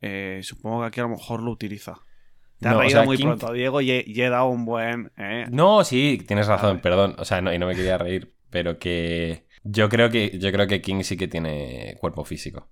eh, 0.00 0.40
supongo 0.42 0.80
que 0.80 0.86
aquí 0.86 1.00
a 1.00 1.04
lo 1.04 1.10
mejor 1.10 1.42
lo 1.42 1.50
utiliza. 1.50 1.98
Te 2.58 2.68
has 2.68 2.74
No, 2.74 2.78
o 2.78 2.82
reído 2.82 2.98
sea, 2.98 3.04
muy 3.04 3.18
pronto, 3.18 3.52
Diego, 3.52 3.80
y 3.82 3.90
he, 3.90 4.04
y 4.06 4.20
he 4.20 4.30
dado 4.30 4.46
un 4.46 4.64
buen... 4.64 5.12
¿eh? 5.18 5.46
No, 5.50 5.84
sí, 5.84 6.22
tienes 6.26 6.46
razón, 6.46 6.80
perdón. 6.80 7.14
O 7.18 7.24
sea, 7.24 7.40
no, 7.42 7.52
y 7.52 7.58
no 7.58 7.66
me 7.66 7.74
quería 7.74 7.98
reír, 7.98 8.34
pero 8.48 8.78
que 8.78 9.46
yo 9.62 9.88
creo 9.90 10.08
que 10.10 10.38
yo 10.38 10.50
creo 10.52 10.66
que 10.66 10.80
King 10.80 11.02
sí 11.02 11.16
que 11.18 11.28
tiene 11.28 11.96
cuerpo 12.00 12.24
físico. 12.24 12.70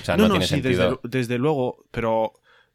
O 0.00 0.04
sea, 0.04 0.16
no, 0.16 0.30
tiene 0.30 0.46
sí, 0.46 0.54
sentido. 0.62 1.00
desde, 1.02 1.18
desde 1.18 1.38
luego, 1.38 1.84
pero 1.90 2.32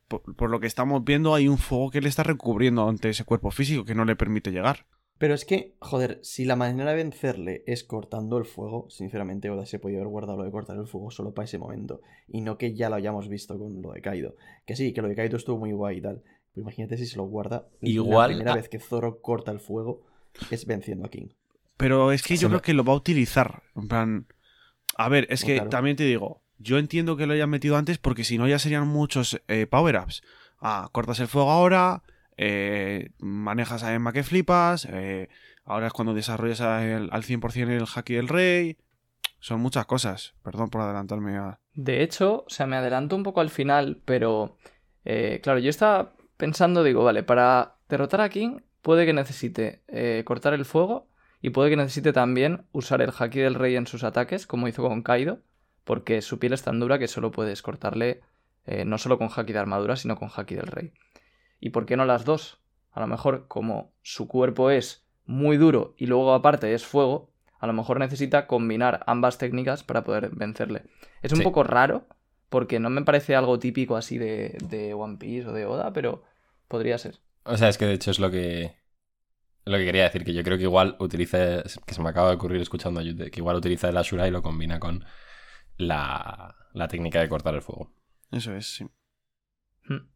por, 0.08 0.36
por 0.36 0.50
lo 0.52 0.60
que 0.60 0.68
estamos 0.68 1.04
viendo 1.04 1.34
hay 1.34 1.48
un 1.48 1.58
fuego 1.58 1.90
que 1.90 2.02
le 2.02 2.10
está 2.10 2.22
recubriendo 2.24 2.88
ante 2.88 3.10
ese 3.10 3.24
cuerpo 3.24 3.50
físico 3.50 3.84
que 3.86 3.96
no 3.96 4.06
le 4.06 4.16
permite 4.16 4.52
llegar. 4.52 4.86
Pero 5.20 5.34
es 5.34 5.46
que, 5.46 5.74
joder, 5.80 6.20
si 6.22 6.46
la 6.46 6.56
manera 6.56 6.92
de 6.92 6.98
vencerle 6.98 7.64
es 7.66 7.84
cortando 7.84 8.38
el 8.38 8.46
fuego, 8.46 8.86
sinceramente 8.90 9.50
Oda 9.50 9.66
se 9.66 9.80
podía 9.80 9.98
haber 9.98 10.10
guardado 10.10 10.38
lo 10.38 10.44
de 10.44 10.52
cortar 10.52 10.78
el 10.78 10.86
fuego 10.88 11.10
solo 11.10 11.34
para 11.34 11.46
ese 11.46 11.58
momento. 11.58 12.02
Y 12.28 12.42
no 12.42 12.58
que 12.58 12.76
ya 12.76 12.90
lo 12.90 12.96
hayamos 12.96 13.28
visto 13.28 13.58
con 13.58 13.82
lo 13.82 13.94
de 13.94 14.02
Kaido. 14.02 14.36
Que 14.66 14.76
sí, 14.76 14.94
que 14.94 15.02
lo 15.02 15.08
de 15.08 15.16
Kaido 15.16 15.38
estuvo 15.38 15.58
muy 15.58 15.72
guay 15.72 15.98
y 15.98 16.02
tal. 16.02 16.22
Pero 16.54 16.62
imagínate 16.64 16.98
si 16.98 17.06
se 17.08 17.18
lo 17.18 17.24
guarda. 17.24 17.68
Igual- 17.82 18.32
La 18.32 18.36
primera 18.38 18.56
vez 18.56 18.70
que 18.70 18.80
Zoro 18.80 19.22
corta 19.22 19.52
el 19.52 19.60
fuego 19.60 20.06
es 20.52 20.66
venciendo 20.68 21.06
a 21.06 21.10
King. 21.10 21.30
Pero 21.78 22.12
es 22.12 22.22
que 22.22 22.38
Se 22.38 22.44
yo 22.44 22.50
me- 22.50 22.54
creo 22.54 22.62
que 22.62 22.74
lo 22.74 22.84
va 22.84 22.94
a 22.94 22.98
utilizar. 22.98 23.64
En 23.76 23.88
plan. 23.88 24.28
A 24.98 25.10
ver, 25.10 25.26
es 25.30 25.44
que 25.44 25.56
claro. 25.56 25.70
también 25.70 25.96
te 25.96 26.04
digo, 26.04 26.42
yo 26.60 26.78
entiendo 26.80 27.18
que 27.18 27.28
lo 27.28 27.34
hayan 27.34 27.50
metido 27.50 27.76
antes 27.78 27.98
porque 27.98 28.24
si 28.24 28.38
no 28.38 28.48
ya 28.48 28.58
serían 28.60 28.88
muchos 28.88 29.42
eh, 29.48 29.66
power-ups. 29.68 30.22
Ah, 30.60 30.90
cortas 30.92 31.20
el 31.20 31.28
fuego 31.28 31.52
ahora, 31.52 32.02
eh, 32.38 33.10
manejas 33.18 33.84
a 33.84 33.94
Emma 33.94 34.14
que 34.14 34.24
flipas, 34.24 34.86
eh, 34.86 35.28
ahora 35.66 35.88
es 35.88 35.94
cuando 35.94 36.14
desarrollas 36.14 36.62
al, 36.62 37.10
al 37.12 37.24
100% 37.24 37.70
el 37.70 37.86
haki 37.94 38.14
del 38.14 38.28
rey. 38.28 38.78
Son 39.40 39.60
muchas 39.60 39.86
cosas. 39.86 40.36
Perdón 40.44 40.70
por 40.70 40.82
adelantarme 40.82 41.38
a... 41.38 41.60
De 41.74 42.02
hecho, 42.02 42.46
o 42.48 42.50
sea, 42.50 42.66
me 42.66 42.76
adelanto 42.76 43.16
un 43.16 43.24
poco 43.24 43.42
al 43.42 43.50
final, 43.50 44.02
pero 44.06 44.58
eh, 45.06 45.40
claro, 45.44 45.60
yo 45.60 45.70
estaba 45.70 46.14
pensando, 46.38 46.84
digo, 46.84 47.04
vale, 47.04 47.24
para 47.24 47.76
derrotar 47.90 48.22
a 48.22 48.30
King 48.30 48.60
puede 48.82 49.06
que 49.06 49.14
necesite 49.14 49.84
eh, 49.88 50.24
cortar 50.26 50.54
el 50.54 50.66
fuego 50.66 51.10
y 51.42 51.52
puede 51.52 51.70
que 51.70 51.76
necesite 51.76 52.14
también 52.14 52.66
usar 52.72 53.02
el 53.02 53.12
haki 53.18 53.40
del 53.40 53.56
rey 53.56 53.76
en 53.76 53.86
sus 53.86 54.04
ataques, 54.04 54.48
como 54.48 54.68
hizo 54.68 54.88
con 54.88 55.04
Kaido, 55.04 55.42
porque 55.84 56.22
su 56.22 56.40
piel 56.40 56.54
es 56.54 56.64
tan 56.64 56.80
dura 56.80 56.98
que 56.98 57.08
solo 57.08 57.32
puedes 57.32 57.62
cortarle 57.62 58.22
no 58.86 58.98
solo 58.98 59.18
con 59.18 59.30
haki 59.34 59.54
de 59.54 59.60
armadura, 59.60 59.96
sino 59.96 60.18
con 60.18 60.30
haki 60.36 60.56
del 60.56 60.68
rey. 60.68 60.92
¿Y 61.60 61.70
por 61.72 61.86
qué 61.86 61.98
no 61.98 62.06
las 62.06 62.26
dos? 62.26 62.60
A 62.92 63.00
lo 63.00 63.08
mejor 63.08 63.48
como 63.48 63.94
su 64.02 64.28
cuerpo 64.28 64.70
es 64.72 65.08
muy 65.26 65.58
duro 65.58 65.94
y 65.98 66.06
luego 66.08 66.34
aparte 66.34 66.74
es 66.74 66.86
fuego, 66.86 67.32
a 67.60 67.68
lo 67.68 67.74
mejor 67.74 68.00
necesita 68.00 68.48
combinar 68.48 69.04
ambas 69.08 69.38
técnicas 69.38 69.84
para 69.84 70.04
poder 70.04 70.30
vencerle. 70.32 70.84
Es 71.22 71.32
un 71.32 71.40
Sí. 71.40 71.44
poco 71.44 71.64
raro, 71.64 72.08
porque 72.50 72.80
no 72.80 72.90
me 72.90 73.02
parece 73.04 73.36
algo 73.36 73.60
típico 73.60 73.96
así 73.98 74.18
de, 74.18 74.58
de 74.70 74.94
One 74.94 75.18
Piece 75.18 75.48
o 75.48 75.54
de 75.54 75.66
Oda, 75.66 75.92
pero 75.94 76.24
podría 76.68 76.98
ser. 76.98 77.20
O 77.44 77.58
sea, 77.58 77.70
es 77.70 77.78
que 77.78 77.86
de 77.86 77.94
hecho 77.94 78.12
es 78.12 78.20
lo 78.20 78.30
que 78.32 78.76
lo 79.66 79.78
que 79.78 79.84
quería 79.86 80.04
decir, 80.04 80.24
que 80.24 80.34
yo 80.34 80.44
creo 80.44 80.58
que 80.58 80.64
igual 80.64 80.96
utiliza, 81.00 81.62
que 81.86 81.94
se 81.94 82.02
me 82.02 82.08
acaba 82.10 82.30
de 82.30 82.36
ocurrir 82.36 82.62
escuchando 82.62 83.02
a 83.02 83.04
Yute, 83.04 83.30
que 83.32 83.42
igual 83.42 83.58
utiliza 83.58 83.90
el 83.90 83.98
Ashura 83.98 84.26
y 84.26 84.32
lo 84.32 84.42
combina 84.42 84.80
con 84.80 85.04
la, 85.78 86.56
la 86.74 86.88
técnica 86.88 87.20
de 87.20 87.28
cortar 87.28 87.54
el 87.54 87.62
fuego, 87.62 87.92
Eso 88.32 88.56
es, 88.56 88.66
sí. 88.76 88.86
Hmm. 89.90 90.08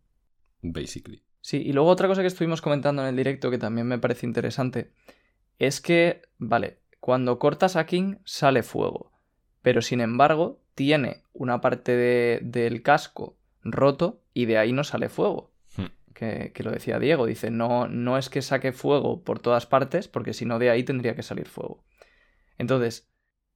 basically. 0.61 1.23
Sí, 1.41 1.57
y 1.65 1.73
luego 1.73 1.89
otra 1.89 2.07
cosa 2.07 2.21
que 2.21 2.27
estuvimos 2.27 2.61
comentando 2.61 3.01
en 3.01 3.09
el 3.09 3.15
directo 3.15 3.49
que 3.49 3.57
también 3.57 3.87
me 3.87 3.97
parece 3.99 4.25
interesante 4.25 4.91
es 5.57 5.81
que, 5.81 6.21
vale, 6.37 6.79
cuando 6.99 7.39
cortas 7.39 7.75
a 7.75 7.85
King 7.85 8.17
sale 8.25 8.63
fuego, 8.63 9.11
pero 9.61 9.81
sin 9.81 10.01
embargo 10.01 10.59
tiene 10.75 11.23
una 11.33 11.59
parte 11.61 11.95
de- 11.95 12.39
del 12.43 12.81
casco 12.83 13.37
roto 13.63 14.21
y 14.33 14.45
de 14.45 14.57
ahí 14.57 14.71
no 14.71 14.83
sale 14.83 15.09
fuego. 15.09 15.51
Hmm. 15.77 15.85
Que, 16.13 16.51
que 16.53 16.63
lo 16.63 16.71
decía 16.71 16.99
Diego, 16.99 17.25
dice, 17.25 17.49
no, 17.51 17.87
no 17.87 18.17
es 18.17 18.29
que 18.29 18.41
saque 18.41 18.71
fuego 18.71 19.23
por 19.23 19.39
todas 19.39 19.65
partes, 19.65 20.07
porque 20.07 20.33
si 20.33 20.45
no 20.45 20.59
de 20.59 20.69
ahí 20.69 20.83
tendría 20.83 21.15
que 21.15 21.23
salir 21.23 21.47
fuego. 21.47 21.83
Entonces, 22.57 23.09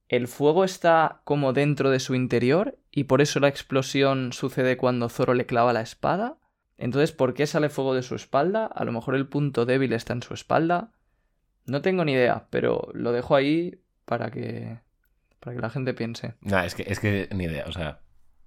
el 0.08 0.26
fuego 0.28 0.64
está 0.64 1.20
como 1.24 1.52
dentro 1.52 1.90
de 1.90 2.00
su 2.00 2.14
interior 2.14 2.78
y 2.90 3.04
por 3.04 3.20
eso 3.20 3.40
la 3.40 3.48
explosión 3.48 4.32
sucede 4.32 4.76
cuando 4.76 5.08
Zoro 5.08 5.34
le 5.34 5.46
clava 5.46 5.72
la 5.72 5.80
espada. 5.80 6.38
Entonces, 6.78 7.12
¿por 7.12 7.34
qué 7.34 7.46
sale 7.46 7.68
fuego 7.68 7.94
de 7.94 8.02
su 8.02 8.14
espalda? 8.14 8.66
A 8.66 8.84
lo 8.84 8.92
mejor 8.92 9.14
el 9.14 9.28
punto 9.28 9.64
débil 9.64 9.92
está 9.92 10.12
en 10.12 10.22
su 10.22 10.34
espalda. 10.34 10.92
No 11.64 11.82
tengo 11.82 12.04
ni 12.04 12.12
idea, 12.12 12.46
pero 12.50 12.88
lo 12.92 13.12
dejo 13.12 13.34
ahí 13.34 13.80
para 14.04 14.30
que 14.30 14.78
para 15.40 15.54
que 15.56 15.62
la 15.62 15.70
gente 15.70 15.94
piense. 15.94 16.34
Nah, 16.40 16.64
es 16.64 16.74
que, 16.74 16.84
es 16.86 16.98
que 17.00 17.28
ni 17.32 17.44
idea, 17.44 17.64
o 17.66 17.72
sea, 17.72 18.00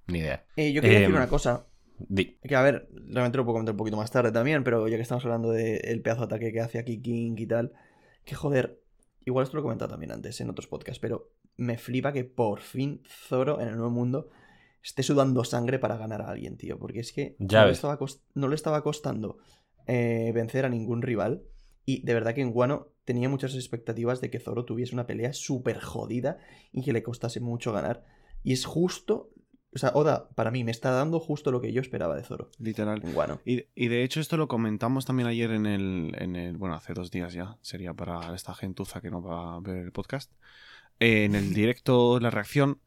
ni 0.07 0.19
idea. 0.19 0.45
Eh, 0.57 0.73
yo 0.73 0.81
quería 0.81 0.99
decir 0.99 1.13
Em, 1.13 1.17
una 1.17 1.29
cosa. 1.29 1.65
Di. 1.97 2.37
Que 2.43 2.55
a 2.55 2.61
ver, 2.61 2.87
realmente 2.93 3.37
lo 3.37 3.45
puedo 3.45 3.55
comentar 3.55 3.73
un 3.73 3.77
poquito 3.77 3.97
más 3.97 4.11
tarde 4.11 4.31
también, 4.31 4.63
pero 4.63 4.87
ya 4.87 4.95
que 4.95 5.01
estamos 5.01 5.23
hablando 5.25 5.51
del 5.51 6.01
pedazo 6.01 6.21
de 6.21 6.25
ataque 6.25 6.51
que 6.53 6.61
hace 6.61 6.79
aquí 6.79 7.01
King 7.01 7.35
y 7.37 7.45
tal, 7.45 7.73
que 8.25 8.35
joder, 8.35 8.81
igual 9.25 9.43
esto 9.43 9.57
lo 9.57 9.61
he 9.61 9.63
comentado 9.63 9.91
también 9.91 10.11
antes 10.11 10.39
en 10.39 10.49
otros 10.49 10.67
podcasts, 10.67 10.99
pero 10.99 11.31
me 11.57 11.77
flipa 11.77 12.13
que 12.13 12.23
por 12.23 12.61
fin 12.61 13.01
Zoro 13.05 13.59
en 13.59 13.67
el 13.67 13.75
nuevo 13.75 13.91
mundo 13.91 14.29
esté 14.83 15.03
sudando 15.03 15.43
sangre 15.43 15.79
para 15.79 15.97
ganar 15.97 16.21
a 16.21 16.29
alguien, 16.29 16.57
tío, 16.57 16.77
porque 16.79 16.99
es 16.99 17.11
que 17.11 17.35
Ya 17.39 17.61
no, 17.61 17.67
le 17.67 17.73
estaba 17.73 17.97
no 18.33 18.47
le 18.47 18.55
estaba 18.55 18.83
costando 18.83 19.37
eh, 19.87 20.31
vencer 20.33 20.65
a 20.65 20.69
ningún 20.69 21.01
rival 21.01 21.43
y 21.85 22.03
de 22.03 22.13
verdad 22.13 22.35
que 22.35 22.41
en 22.41 22.51
Guano 22.51 22.89
tenía 23.03 23.29
muchas 23.29 23.55
expectativas 23.55 24.21
de 24.21 24.29
que 24.29 24.39
Zoro 24.39 24.63
tuviese 24.63 24.93
una 24.93 25.07
pelea 25.07 25.33
súper 25.33 25.79
jodida 25.79 26.37
y 26.71 26.83
que 26.83 26.93
le 26.93 27.01
costase 27.01 27.39
mucho 27.39 27.73
ganar. 27.73 28.05
Y 28.43 28.53
es 28.53 28.65
justo, 28.65 29.31
o 29.73 29.79
sea, 29.79 29.89
Oda 29.95 30.29
para 30.35 30.51
mí 30.51 30.63
me 30.63 30.69
está 30.69 30.91
dando 30.91 31.19
justo 31.19 31.51
lo 31.51 31.61
que 31.61 31.73
yo 31.73 31.81
esperaba 31.81 32.15
de 32.15 32.23
Zoro 32.23 32.51
Literal. 32.59 33.01
en 33.03 33.13
Guano. 33.13 33.41
Y, 33.45 33.65
y 33.73 33.87
de 33.87 34.03
hecho 34.03 34.19
esto 34.19 34.37
lo 34.37 34.47
comentamos 34.47 35.05
también 35.05 35.27
ayer 35.27 35.49
en 35.49 35.65
el, 35.65 36.15
en 36.19 36.35
el... 36.35 36.57
Bueno, 36.57 36.75
hace 36.75 36.93
dos 36.93 37.09
días 37.09 37.33
ya. 37.33 37.57
Sería 37.61 37.95
para 37.95 38.35
esta 38.35 38.53
gentuza 38.53 39.01
que 39.01 39.09
no 39.09 39.23
va 39.23 39.55
a 39.55 39.59
ver 39.59 39.77
el 39.77 39.91
podcast. 39.91 40.31
Eh, 40.99 41.23
en 41.23 41.33
el 41.33 41.53
directo, 41.55 42.19
la 42.19 42.29
reacción, 42.29 42.79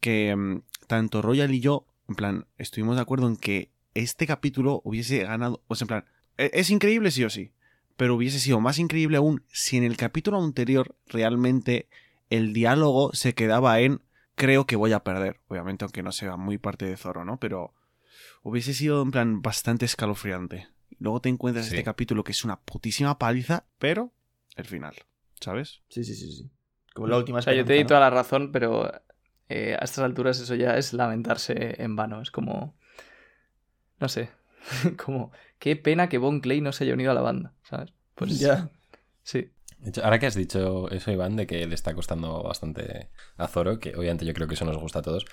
que 0.00 0.34
mm, 0.34 0.62
tanto 0.88 1.22
Royal 1.22 1.54
y 1.54 1.60
yo, 1.60 1.86
en 2.08 2.16
plan, 2.16 2.46
estuvimos 2.56 2.96
de 2.96 3.02
acuerdo 3.02 3.28
en 3.28 3.36
que 3.36 3.70
este 3.94 4.26
capítulo 4.26 4.80
hubiese 4.84 5.22
ganado... 5.22 5.62
O 5.68 5.76
sea, 5.76 5.84
en 5.84 5.88
plan, 5.88 6.04
e- 6.36 6.50
es 6.54 6.70
increíble 6.70 7.12
sí 7.12 7.22
o 7.24 7.30
sí. 7.30 7.52
Pero 7.96 8.14
hubiese 8.16 8.40
sido 8.40 8.60
más 8.60 8.78
increíble 8.78 9.16
aún 9.18 9.44
si 9.52 9.76
en 9.76 9.84
el 9.84 9.96
capítulo 9.96 10.42
anterior 10.42 10.96
realmente 11.06 11.88
el 12.30 12.52
diálogo 12.52 13.12
se 13.14 13.34
quedaba 13.34 13.80
en 13.80 14.00
creo 14.34 14.66
que 14.66 14.76
voy 14.76 14.92
a 14.92 15.02
perder. 15.04 15.40
Obviamente, 15.48 15.84
aunque 15.84 16.02
no 16.02 16.12
sea 16.12 16.36
muy 16.36 16.58
parte 16.58 16.86
de 16.86 16.96
Zoro, 16.96 17.24
¿no? 17.24 17.38
Pero 17.40 17.74
hubiese 18.42 18.72
sido 18.72 19.02
en 19.02 19.10
plan 19.10 19.42
bastante 19.42 19.84
escalofriante. 19.84 20.68
Luego 21.00 21.20
te 21.20 21.28
encuentras 21.28 21.66
Sí. 21.66 21.72
este 21.74 21.84
capítulo 21.84 22.22
que 22.24 22.32
es 22.32 22.44
una 22.44 22.60
putísima 22.60 23.18
paliza, 23.18 23.66
pero 23.78 24.12
el 24.56 24.64
final, 24.64 24.94
¿sabes? 25.40 25.80
Sí, 25.88 26.04
sí, 26.04 26.14
sí, 26.14 26.32
sí. 26.32 26.50
Como 26.94 27.08
la 27.08 27.16
última 27.18 27.40
O 27.40 27.42
sea, 27.42 27.52
yo 27.54 27.64
te 27.64 27.72
di 27.74 27.84
toda 27.84 28.00
la 28.00 28.10
razón, 28.10 28.50
pero 28.52 28.90
eh, 29.48 29.76
a 29.78 29.84
estas 29.84 30.04
alturas 30.04 30.40
eso 30.40 30.54
ya 30.54 30.76
es 30.76 30.92
lamentarse 30.92 31.82
en 31.82 31.96
vano. 31.96 32.20
Es 32.22 32.30
como. 32.30 32.76
No 34.00 34.08
sé. 34.08 34.30
como. 35.04 35.32
Qué 35.58 35.76
pena 35.76 36.08
que 36.08 36.18
Bon 36.18 36.40
Clay 36.40 36.60
no 36.60 36.72
se 36.72 36.84
haya 36.84 36.94
unido 36.94 37.10
a 37.10 37.14
la 37.14 37.20
banda, 37.22 37.54
¿sabes? 37.62 37.92
Pues 38.14 38.38
Ya. 38.38 38.70
sí. 39.22 39.50
Ahora 40.02 40.18
que 40.18 40.26
has 40.26 40.34
dicho 40.34 40.90
eso, 40.90 41.12
Iván, 41.12 41.36
de 41.36 41.46
que 41.46 41.64
le 41.66 41.74
está 41.76 41.94
costando 41.94 42.42
bastante 42.42 43.10
a 43.36 43.46
Zoro, 43.46 43.78
que 43.78 43.94
obviamente 43.94 44.26
yo 44.26 44.34
creo 44.34 44.48
que 44.48 44.54
eso 44.54 44.64
nos 44.64 44.76
gusta 44.76 44.98
a 44.98 45.02
todos. 45.02 45.24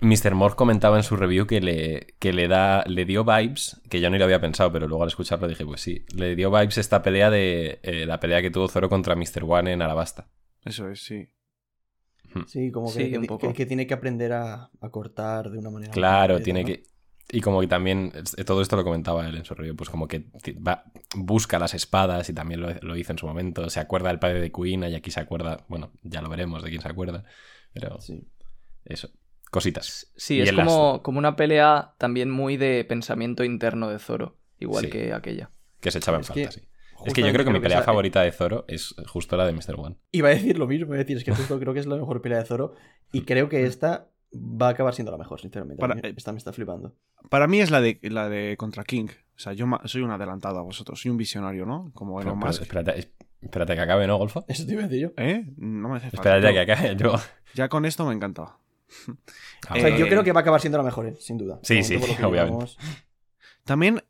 Mr. 0.00 0.34
Morph 0.34 0.54
comentaba 0.54 0.96
en 0.96 1.02
su 1.02 1.16
review 1.16 1.46
que 1.46 1.60
le, 1.60 2.14
que 2.18 2.32
le 2.32 2.48
da. 2.48 2.82
le 2.86 3.04
dio 3.04 3.24
vibes, 3.24 3.80
que 3.90 4.00
yo 4.00 4.08
ni 4.08 4.16
lo 4.18 4.24
había 4.24 4.40
pensado, 4.40 4.72
pero 4.72 4.88
luego 4.88 5.02
al 5.02 5.08
escucharlo 5.08 5.48
dije, 5.48 5.66
pues 5.66 5.82
sí, 5.82 6.06
le 6.14 6.34
dio 6.34 6.50
vibes 6.50 6.78
esta 6.78 7.02
pelea 7.02 7.28
de. 7.28 7.80
eh, 7.82 8.06
la 8.06 8.20
pelea 8.20 8.40
que 8.40 8.50
tuvo 8.50 8.68
Zoro 8.68 8.88
contra 8.88 9.16
Mr. 9.16 9.44
One 9.46 9.72
en 9.72 9.82
Alabasta. 9.82 10.28
Eso 10.64 10.88
es, 10.88 11.02
sí. 11.04 11.28
Sí, 12.46 12.70
como 12.70 12.92
que, 12.92 13.04
Sí, 13.04 13.10
que- 13.10 13.18
un 13.18 13.26
poco. 13.26 13.48
que- 13.48 13.54
que 13.54 13.66
tiene 13.66 13.86
que 13.86 13.94
aprender 13.94 14.32
a, 14.32 14.70
a 14.80 14.88
cortar 14.90 15.50
de 15.50 15.58
una 15.58 15.70
manera. 15.70 15.92
Claro, 15.92 16.40
tiene 16.40 16.62
¿no? 16.62 16.66
que. 16.66 16.82
Y 17.32 17.40
como 17.42 17.60
que 17.60 17.68
también, 17.68 18.12
eh, 18.36 18.44
todo 18.44 18.60
esto 18.60 18.74
lo 18.74 18.82
comentaba 18.82 19.24
él 19.28 19.36
en 19.36 19.44
su 19.44 19.54
review, 19.54 19.76
pues 19.76 19.88
como 19.88 20.08
que 20.08 20.26
va, 20.66 20.84
busca 21.14 21.60
las 21.60 21.74
espadas 21.74 22.28
y 22.28 22.32
también 22.32 22.60
lo, 22.60 22.72
lo 22.82 22.96
hizo 22.96 23.12
en 23.12 23.18
su 23.18 23.26
momento. 23.26 23.70
Se 23.70 23.78
acuerda 23.78 24.08
del 24.08 24.18
padre 24.18 24.40
de 24.40 24.50
Kuina 24.50 24.88
y 24.88 24.96
aquí 24.96 25.12
se 25.12 25.20
acuerda, 25.20 25.64
bueno, 25.68 25.92
ya 26.02 26.22
lo 26.22 26.28
veremos 26.28 26.62
de 26.64 26.70
quién 26.70 26.82
se 26.82 26.88
acuerda, 26.88 27.22
pero 27.72 28.00
Sí. 28.00 28.26
eso, 28.84 29.10
cositas. 29.52 30.10
Sí, 30.16 30.38
Y 30.38 30.40
es 30.42 30.52
las- 30.52 30.66
como, 30.66 31.02
como 31.04 31.18
una 31.20 31.36
pelea 31.36 31.94
también 31.98 32.30
muy 32.30 32.56
de 32.56 32.84
pensamiento 32.84 33.44
interno 33.44 33.88
de 33.88 34.00
Zoro, 34.00 34.36
igual 34.58 34.86
Sí. 34.86 34.90
que 34.90 35.12
aquella. 35.12 35.50
Que 35.80 35.92
se 35.92 35.98
echaba 35.98 36.16
en 36.16 36.22
Es 36.22 36.30
que 36.32 36.44
falta, 36.46 36.60
sí. 36.60 36.66
Es 37.06 37.14
que 37.14 37.22
yo 37.22 37.32
creo 37.32 37.44
que 37.44 37.50
mi 37.52 37.60
pelea 37.60 37.78
esa- 37.78 37.84
favorita 37.86 38.22
de 38.22 38.32
Zoro 38.32 38.64
es 38.68 38.94
justo 39.06 39.36
la 39.36 39.46
de 39.46 39.52
Mr. 39.52 39.74
One. 39.78 39.96
Iba 40.12 40.28
a 40.28 40.32
decir 40.32 40.58
lo 40.58 40.66
mismo, 40.66 40.86
iba 40.86 40.96
a 40.96 40.98
decir, 40.98 41.16
es 41.16 41.24
que 41.24 41.32
justo 41.34 41.58
creo 41.58 41.72
que 41.74 41.80
es 41.80 41.86
la 41.86 41.96
mejor 41.96 42.20
pelea 42.22 42.38
de 42.38 42.44
Zoro. 42.44 42.74
Y 43.12 43.22
creo 43.26 43.48
que 43.48 43.64
esta 43.64 44.08
va 44.34 44.68
a 44.68 44.70
acabar 44.70 44.94
siendo 44.94 45.10
la 45.12 45.18
mejor, 45.18 45.40
sinceramente. 45.40 45.80
Para- 45.80 45.98
Esta 46.08 46.32
me 46.32 46.38
está 46.38 46.52
flipando. 46.52 46.94
Para 47.28 47.46
mí 47.46 47.60
es 47.60 47.70
la 47.70 47.80
de, 47.80 47.98
la 48.02 48.28
de 48.28 48.56
Contra 48.56 48.84
King. 48.84 49.08
O 49.36 49.38
sea, 49.42 49.52
yo 49.54 49.66
soy 49.86 50.02
un 50.02 50.10
adelantado 50.10 50.58
a 50.58 50.62
vosotros. 50.62 51.00
Soy 51.00 51.10
un 51.10 51.16
visionario, 51.16 51.64
¿no? 51.66 51.90
Como 51.94 52.20
Elon 52.20 52.38
pero 52.38 52.46
Musk. 52.48 52.62
espérate, 52.62 52.98
es- 52.98 53.10
espérate 53.40 53.74
que 53.74 53.80
acabe, 53.80 54.06
¿no, 54.06 54.18
Golfo? 54.18 54.44
Eso 54.48 54.66
te 54.66 54.72
iba 54.74 54.82
a 54.84 54.88
decir 54.88 55.00
yo. 55.08 55.12
¿Eh? 55.16 55.44
No 55.56 55.88
me 55.88 55.96
hace 55.96 56.10
falta. 56.10 56.36
Espérate 56.36 56.46
Yo- 56.48 56.52
que 56.66 56.72
acabe. 56.72 56.96
Yo... 56.96 57.14
Ya 57.54 57.68
con 57.68 57.84
esto 57.84 58.06
me 58.06 58.14
encanta. 58.14 58.42
Ah, 59.68 59.74
O 59.74 59.74
sea, 59.80 59.88
Eh, 59.88 59.98
yo 59.98 60.06
creo 60.06 60.22
que 60.22 60.30
va 60.32 60.40
a 60.40 60.42
acabar 60.42 60.60
siendo 60.60 60.78
la 60.78 60.84
mejor, 60.84 61.06
eh, 61.06 61.16
sin 61.18 61.36
duda. 61.38 61.58
Sí, 61.64 61.82
sí, 61.82 61.96
obviamente. 62.22 62.66
También, 63.64 64.02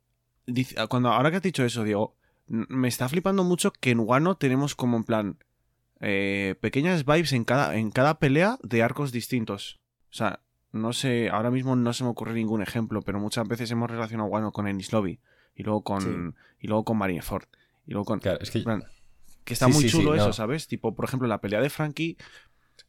cuando, 0.89 1.09
ahora 1.11 1.31
que 1.31 1.37
has 1.39 1.43
dicho 1.43 1.65
eso, 1.65 1.85
Diego, 1.85 2.17
me 2.51 2.89
está 2.89 3.09
flipando 3.09 3.45
mucho 3.45 3.73
que 3.73 3.91
en 3.93 4.01
Wano 4.01 4.37
tenemos 4.37 4.75
como 4.75 4.97
en 4.97 5.05
plan 5.05 5.37
eh, 6.01 6.57
pequeñas 6.61 7.05
vibes 7.05 7.33
en 7.33 7.45
cada, 7.45 7.77
en 7.77 7.91
cada 7.91 8.19
pelea 8.19 8.59
de 8.63 8.83
arcos 8.83 9.13
distintos. 9.13 9.79
O 10.11 10.15
sea, 10.15 10.41
no 10.73 10.93
sé, 10.93 11.29
ahora 11.31 11.51
mismo 11.51 11.77
no 11.77 11.93
se 11.93 12.03
me 12.05 12.11
ocurre 12.11 12.35
ningún 12.35 12.61
ejemplo, 12.63 13.03
pero 13.03 13.21
muchas 13.21 13.47
veces 13.47 13.71
hemos 13.71 13.91
relacionado 13.91 14.29
Wano 14.29 14.51
con 14.53 14.67
Ennis 14.67 14.93
Lobby 14.93 15.21
y 15.55 15.63
luego 15.63 15.83
con, 15.85 16.35
y 16.59 16.67
luego 16.67 16.85
con 16.85 16.99
Marineford. 16.99 17.45
Y 17.87 17.93
luego 17.93 18.05
con. 18.05 18.19
Claro, 18.21 18.39
es 18.41 18.51
que... 18.51 18.59
en 18.59 18.65
plan, 18.65 18.85
que 19.45 19.53
está 19.55 19.67
Sí, 19.67 19.73
muy 19.73 19.83
sí, 19.83 19.89
sí, 19.91 19.97
chulo 19.99 20.15
eso, 20.15 20.29
no. 20.29 20.33
¿sabes? 20.33 20.67
Tipo, 20.69 20.95
por 20.95 21.05
ejemplo, 21.05 21.29
la 21.29 21.41
pelea 21.41 21.61
de 21.61 21.71
Frankie 21.71 22.17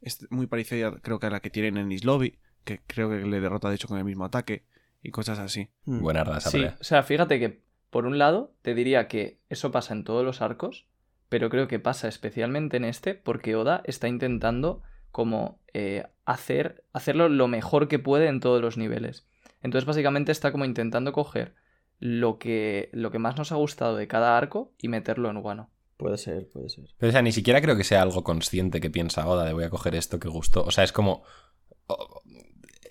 es 0.01 0.25
muy 0.31 0.47
parecida, 0.47 0.91
creo 1.01 1.19
que 1.19 1.27
a 1.27 1.29
la 1.29 1.39
que 1.39 1.49
tienen 1.51 1.77
en 1.77 1.83
Ennis 1.83 2.03
Lobby, 2.03 2.39
que 2.63 2.81
creo 2.87 3.09
que 3.09 3.17
le 3.25 3.39
derrota 3.39 3.69
de 3.69 3.75
hecho 3.75 3.87
con 3.87 3.97
el 3.99 4.05
mismo 4.05 4.25
ataque 4.25 4.63
y 5.03 5.11
cosas 5.11 5.37
así. 5.39 5.69
Mm. 5.85 5.99
Buena 6.01 6.21
arda 6.21 6.37
esa 6.39 6.49
Sí, 6.49 6.57
pelea. 6.57 6.77
o 6.79 6.83
sea, 6.83 7.03
fíjate 7.03 7.39
que 7.39 7.61
por 7.91 8.07
un 8.07 8.17
lado 8.17 8.55
te 8.63 8.73
diría 8.73 9.07
que 9.07 9.39
eso 9.49 9.71
pasa 9.71 9.93
en 9.93 10.03
todos 10.03 10.25
los 10.25 10.41
arcos, 10.41 10.87
pero 11.29 11.49
creo 11.49 11.67
que 11.67 11.79
pasa 11.79 12.07
especialmente 12.07 12.77
en 12.77 12.85
este 12.85 13.13
porque 13.13 13.55
Oda 13.55 13.81
está 13.85 14.07
intentando 14.07 14.81
como 15.11 15.59
eh, 15.73 16.05
hacer, 16.25 16.83
hacerlo 16.93 17.29
lo 17.29 17.47
mejor 17.47 17.87
que 17.87 17.99
puede 17.99 18.27
en 18.27 18.39
todos 18.39 18.61
los 18.61 18.77
niveles. 18.77 19.27
Entonces 19.61 19.85
básicamente 19.85 20.31
está 20.31 20.51
como 20.51 20.65
intentando 20.65 21.11
coger 21.11 21.53
lo 21.99 22.39
que, 22.39 22.89
lo 22.93 23.11
que 23.11 23.19
más 23.19 23.37
nos 23.37 23.51
ha 23.51 23.55
gustado 23.55 23.95
de 23.95 24.07
cada 24.07 24.37
arco 24.37 24.73
y 24.77 24.87
meterlo 24.87 25.29
en 25.29 25.37
Wano. 25.37 25.69
Puede 25.97 26.17
ser, 26.17 26.49
puede 26.49 26.69
ser. 26.69 26.85
Pero, 26.97 27.09
o 27.09 27.11
sea, 27.11 27.21
ni 27.21 27.31
siquiera 27.31 27.61
creo 27.61 27.77
que 27.77 27.83
sea 27.83 28.01
algo 28.01 28.23
consciente 28.23 28.81
que 28.81 28.89
piensa 28.89 29.27
Oda 29.27 29.45
de 29.45 29.53
voy 29.53 29.65
a 29.65 29.69
coger 29.69 29.93
esto 29.93 30.19
que 30.19 30.27
gustó. 30.29 30.63
O 30.63 30.71
sea, 30.71 30.83
es 30.83 30.91
como. 30.91 31.23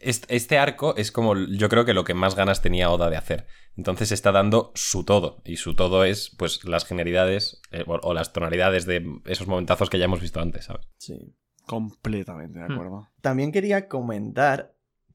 Este, 0.01 0.35
este 0.35 0.59
arco 0.59 0.97
es 0.97 1.13
como 1.13 1.37
yo 1.37 1.69
creo 1.69 1.85
que 1.85 1.95
lo 1.95 2.05
que 2.05 2.15
más 2.15 2.35
ganas 2.35 2.63
tenía 2.63 2.91
Oda 2.91 3.11
de 3.11 3.17
hacer. 3.17 3.47
Entonces 3.77 4.13
está 4.13 4.33
dando 4.33 4.73
su 4.75 5.05
todo. 5.05 5.43
Y 5.45 5.57
su 5.57 5.75
todo 5.75 6.05
es, 6.05 6.35
pues, 6.37 6.65
las 6.65 6.85
genialidades 6.85 7.61
eh, 7.71 7.85
o, 7.87 7.95
o 8.03 8.15
las 8.15 8.33
tonalidades 8.33 8.87
de 8.87 9.05
esos 9.27 9.47
momentazos 9.47 9.89
que 9.91 9.99
ya 9.99 10.07
hemos 10.07 10.21
visto 10.21 10.41
antes, 10.41 10.65
¿sabes? 10.67 10.87
Sí. 10.99 11.35
Completamente 11.67 12.59
de 12.59 12.67
Hmm. 12.69 12.73
acuerdo. 12.73 13.09
También 13.21 13.53
quería 13.53 13.89
comentar 13.89 14.75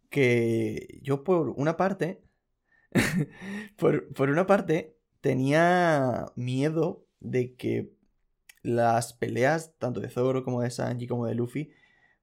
que 0.10 1.00
yo 1.02 1.24
por 1.24 1.50
una 1.50 1.76
parte, 1.76 2.24
por, 3.78 4.14
por 4.14 4.30
una 4.30 4.46
parte, 4.48 4.98
tenía 5.22 6.26
miedo 6.36 7.06
de 7.20 7.56
que 7.56 7.92
las 8.62 9.14
peleas, 9.14 9.76
tanto 9.78 10.00
de 10.00 10.10
Zoro 10.10 10.44
como 10.44 10.62
de 10.62 10.70
Sanji 10.72 11.08
como 11.08 11.26
de 11.28 11.36
Luffy, 11.36 11.72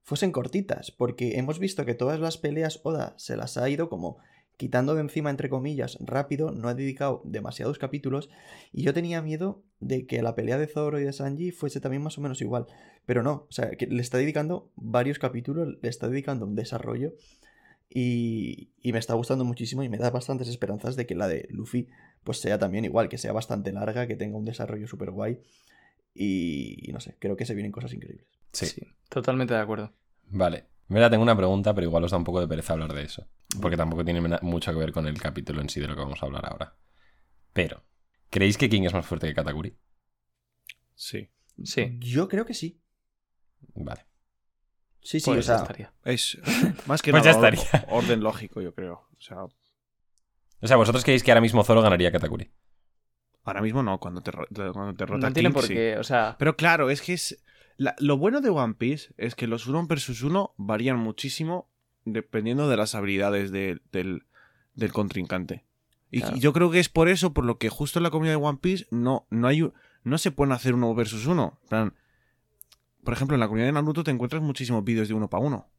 fuesen 0.03 0.31
cortitas, 0.31 0.91
porque 0.91 1.37
hemos 1.37 1.59
visto 1.59 1.85
que 1.85 1.95
todas 1.95 2.19
las 2.19 2.37
peleas 2.37 2.81
Oda 2.83 3.15
se 3.17 3.37
las 3.37 3.57
ha 3.57 3.69
ido 3.69 3.89
como 3.89 4.19
quitando 4.57 4.93
de 4.95 5.01
encima, 5.01 5.29
entre 5.29 5.49
comillas, 5.49 5.97
rápido, 5.99 6.51
no 6.51 6.69
ha 6.69 6.75
dedicado 6.75 7.21
demasiados 7.25 7.79
capítulos, 7.79 8.29
y 8.71 8.83
yo 8.83 8.93
tenía 8.93 9.21
miedo 9.21 9.63
de 9.79 10.05
que 10.05 10.21
la 10.21 10.35
pelea 10.35 10.57
de 10.57 10.67
Zoro 10.67 10.99
y 10.99 11.03
de 11.03 11.13
Sanji 11.13 11.51
fuese 11.51 11.81
también 11.81 12.03
más 12.03 12.17
o 12.17 12.21
menos 12.21 12.41
igual. 12.41 12.67
Pero 13.05 13.23
no, 13.23 13.47
o 13.49 13.51
sea, 13.51 13.71
que 13.71 13.87
le 13.87 14.01
está 14.01 14.17
dedicando 14.17 14.71
varios 14.75 15.19
capítulos, 15.19 15.77
le 15.81 15.89
está 15.89 16.07
dedicando 16.07 16.45
un 16.45 16.55
desarrollo 16.55 17.13
y, 17.89 18.69
y 18.81 18.93
me 18.93 18.99
está 18.99 19.15
gustando 19.15 19.43
muchísimo 19.43 19.83
y 19.83 19.89
me 19.89 19.97
da 19.97 20.09
bastantes 20.11 20.47
esperanzas 20.47 20.95
de 20.95 21.05
que 21.05 21.15
la 21.15 21.27
de 21.27 21.47
Luffy 21.49 21.89
pues 22.23 22.39
sea 22.39 22.57
también 22.57 22.85
igual, 22.85 23.09
que 23.09 23.17
sea 23.17 23.33
bastante 23.33 23.73
larga, 23.73 24.07
que 24.07 24.15
tenga 24.15 24.37
un 24.37 24.45
desarrollo 24.45 24.87
súper 24.87 25.11
guay 25.11 25.39
y, 26.13 26.89
y 26.89 26.93
no 26.93 26.99
sé, 26.99 27.15
creo 27.19 27.35
que 27.35 27.45
se 27.45 27.55
vienen 27.55 27.71
cosas 27.71 27.93
increíbles. 27.93 28.27
Sí. 28.53 28.81
totalmente 29.09 29.53
de 29.53 29.59
acuerdo. 29.59 29.91
Vale. 30.27 30.67
Mira, 30.87 31.09
tengo 31.09 31.23
una 31.23 31.35
pregunta, 31.35 31.73
pero 31.73 31.87
igual 31.87 32.03
os 32.03 32.11
da 32.11 32.17
un 32.17 32.23
poco 32.23 32.39
de 32.39 32.47
pereza 32.47 32.73
hablar 32.73 32.93
de 32.93 33.03
eso. 33.03 33.27
Porque 33.61 33.77
tampoco 33.77 34.03
tiene 34.05 34.21
mucho 34.41 34.71
que 34.71 34.77
ver 34.79 34.91
con 34.91 35.07
el 35.07 35.19
capítulo 35.19 35.61
en 35.61 35.69
sí 35.69 35.79
de 35.79 35.87
lo 35.87 35.95
que 35.95 36.01
vamos 36.01 36.21
a 36.21 36.25
hablar 36.25 36.45
ahora. 36.45 36.75
Pero, 37.53 37.83
¿creéis 38.29 38.57
que 38.57 38.69
King 38.69 38.83
es 38.83 38.93
más 38.93 39.05
fuerte 39.05 39.27
que 39.27 39.33
Katakuri? 39.33 39.75
Sí. 40.95 41.29
Sí, 41.63 41.97
Yo 41.99 42.27
creo 42.27 42.45
que 42.45 42.53
sí. 42.53 42.81
Vale. 43.75 44.05
Sí, 45.01 45.19
sí, 45.19 45.25
pues 45.31 45.39
o 45.39 45.41
sea, 45.43 45.55
estaría. 45.57 45.93
Es 46.03 46.37
más 46.87 47.01
que 47.01 47.11
Pues 47.11 47.23
nada 47.25 47.33
ya 47.33 47.39
or- 47.39 47.53
estaría. 47.53 47.85
orden 47.89 48.21
lógico, 48.21 48.61
yo 48.61 48.73
creo. 48.73 49.07
O 49.17 49.21
sea, 49.21 49.43
O 49.43 50.67
sea, 50.67 50.77
¿vosotros 50.77 51.03
creéis 51.03 51.23
que 51.23 51.31
ahora 51.31 51.41
mismo 51.41 51.63
Zoro 51.63 51.81
ganaría 51.81 52.09
a 52.09 52.11
Katakuri? 52.11 52.51
ahora 53.45 53.61
mismo 53.61 53.83
no, 53.83 53.99
cuando 53.99 54.21
te, 54.21 54.31
cuando 54.31 54.93
te 54.95 55.05
rota 55.05 55.27
No 55.27 55.33
tiene 55.33 55.49
King, 55.49 55.53
por 55.53 55.65
sí. 55.65 55.73
qué, 55.73 55.97
o 55.97 56.03
sea, 56.03 56.35
Pero 56.39 56.55
claro, 56.55 56.89
es 56.89 57.01
que 57.01 57.13
es. 57.13 57.42
La- 57.77 57.95
lo 57.99 58.17
bueno 58.17 58.41
de 58.41 58.49
One 58.49 58.75
Piece 58.75 59.13
es 59.17 59.35
que 59.35 59.47
los 59.47 59.67
uno 59.67 59.85
versus 59.87 60.21
uno 60.23 60.53
varían 60.57 60.97
muchísimo 60.97 61.69
dependiendo 62.05 62.67
de 62.69 62.77
las 62.77 62.95
habilidades 62.95 63.51
de- 63.51 63.79
del, 63.91 64.25
del 64.75 64.91
contrincante. 64.91 65.65
Y 66.11 66.19
Claro. 66.21 66.37
yo 66.37 66.53
creo 66.53 66.69
que 66.71 66.79
es 66.79 66.89
por 66.89 67.07
eso, 67.09 67.33
por 67.33 67.45
lo 67.45 67.57
que 67.57 67.69
justo 67.69 67.97
en 67.99 68.03
la 68.03 68.09
comunidad 68.11 68.33
de 68.37 68.43
One 68.45 68.59
Piece 68.61 68.85
no, 68.91 69.25
no 69.29 69.47
hay 69.47 69.71
no 70.03 70.17
se 70.17 70.31
pueden 70.31 70.51
hacer 70.51 70.73
uno 70.75 70.93
versus 70.93 71.25
uno. 71.27 71.59
Plan, 71.69 71.93
por 73.03 73.13
ejemplo, 73.13 73.35
en 73.35 73.39
la 73.39 73.47
comunidad 73.47 73.67
de 73.67 73.71
Naruto 73.73 74.03
te 74.03 74.11
encuentras 74.11 74.41
muchísimos 74.41 74.83
vídeos 74.83 75.07
de 75.07 75.13
uno 75.13 75.29
para 75.29 75.43
uno. 75.43 75.69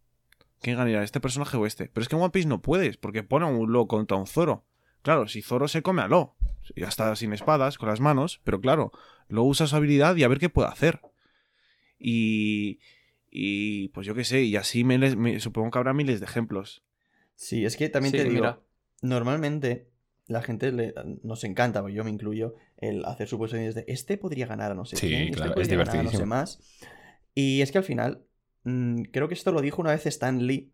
¿Quién 0.60 0.76
ganaría, 0.76 1.02
este 1.02 1.20
personaje 1.20 1.56
o 1.58 1.66
este? 1.66 1.88
Pero 1.88 2.02
es 2.02 2.08
que 2.08 2.16
en 2.16 2.22
One 2.22 2.30
Piece 2.30 2.48
no 2.48 2.62
puedes, 2.62 2.96
porque 2.96 3.22
pone 3.22 3.44
a 3.44 3.48
un 3.50 3.70
Lo 3.70 3.86
contra 3.86 4.16
un 4.16 4.26
Zoro. 4.26 4.64
Claro, 5.02 5.28
si 5.28 5.42
Zoro 5.42 5.68
se 5.68 5.82
come 5.82 6.00
a 6.02 6.08
Lo, 6.08 6.36
ya 6.74 6.88
está 6.88 7.14
sin 7.16 7.34
espadas, 7.34 7.76
con 7.76 7.88
las 7.90 8.00
manos, 8.00 8.40
pero 8.44 8.60
claro, 8.60 8.92
Lo 9.28 9.42
usa 9.44 9.66
su 9.66 9.76
habilidad 9.76 10.16
y 10.16 10.24
a 10.24 10.28
ver 10.28 10.38
qué 10.38 10.48
puede 10.48 10.68
hacer. 10.68 11.00
Y, 11.98 12.80
y 13.30 13.88
pues 13.88 14.06
yo 14.06 14.14
qué 14.14 14.24
sé, 14.24 14.42
y 14.42 14.56
así 14.56 14.84
me 14.84 15.40
supongo 15.40 15.70
que 15.70 15.78
habrá 15.78 15.92
miles 15.94 16.20
de 16.20 16.26
ejemplos. 16.26 16.82
sí, 17.34 17.64
es 17.64 17.76
que 17.76 17.88
también 17.88 18.12
Sí, 18.12 18.18
te 18.18 18.24
digo, 18.24 18.42
mira. 18.42 18.60
normalmente 19.02 19.88
la 20.26 20.42
gente 20.42 20.72
le- 20.72 20.94
nos 21.22 21.44
encanta, 21.44 21.84
yo 21.90 22.04
me 22.04 22.10
incluyo, 22.10 22.54
el 22.78 23.04
hacer 23.04 23.28
suposiciones 23.28 23.74
de 23.74 23.84
este 23.88 24.16
podría 24.16 24.46
ganar 24.46 24.72
a 24.72 24.74
no 24.74 24.84
sé 24.84 24.96
Sí, 24.96 25.08
quién, 25.08 25.28
este 25.28 25.48
es 25.48 25.54
podría 25.54 25.76
ganar 25.78 25.98
a 25.98 26.02
no 26.02 26.10
sé 26.12 26.24
divertidísimo. 26.26 26.26
más. 26.26 26.80
Y 27.34 27.60
es 27.62 27.72
que 27.72 27.78
al 27.78 27.84
final, 27.84 28.24
mm, 28.64 29.02
creo 29.12 29.28
que 29.28 29.34
esto 29.34 29.52
lo 29.52 29.60
dijo 29.60 29.82
una 29.82 29.90
vez 29.90 30.06
Stan 30.06 30.46
Lee, 30.46 30.72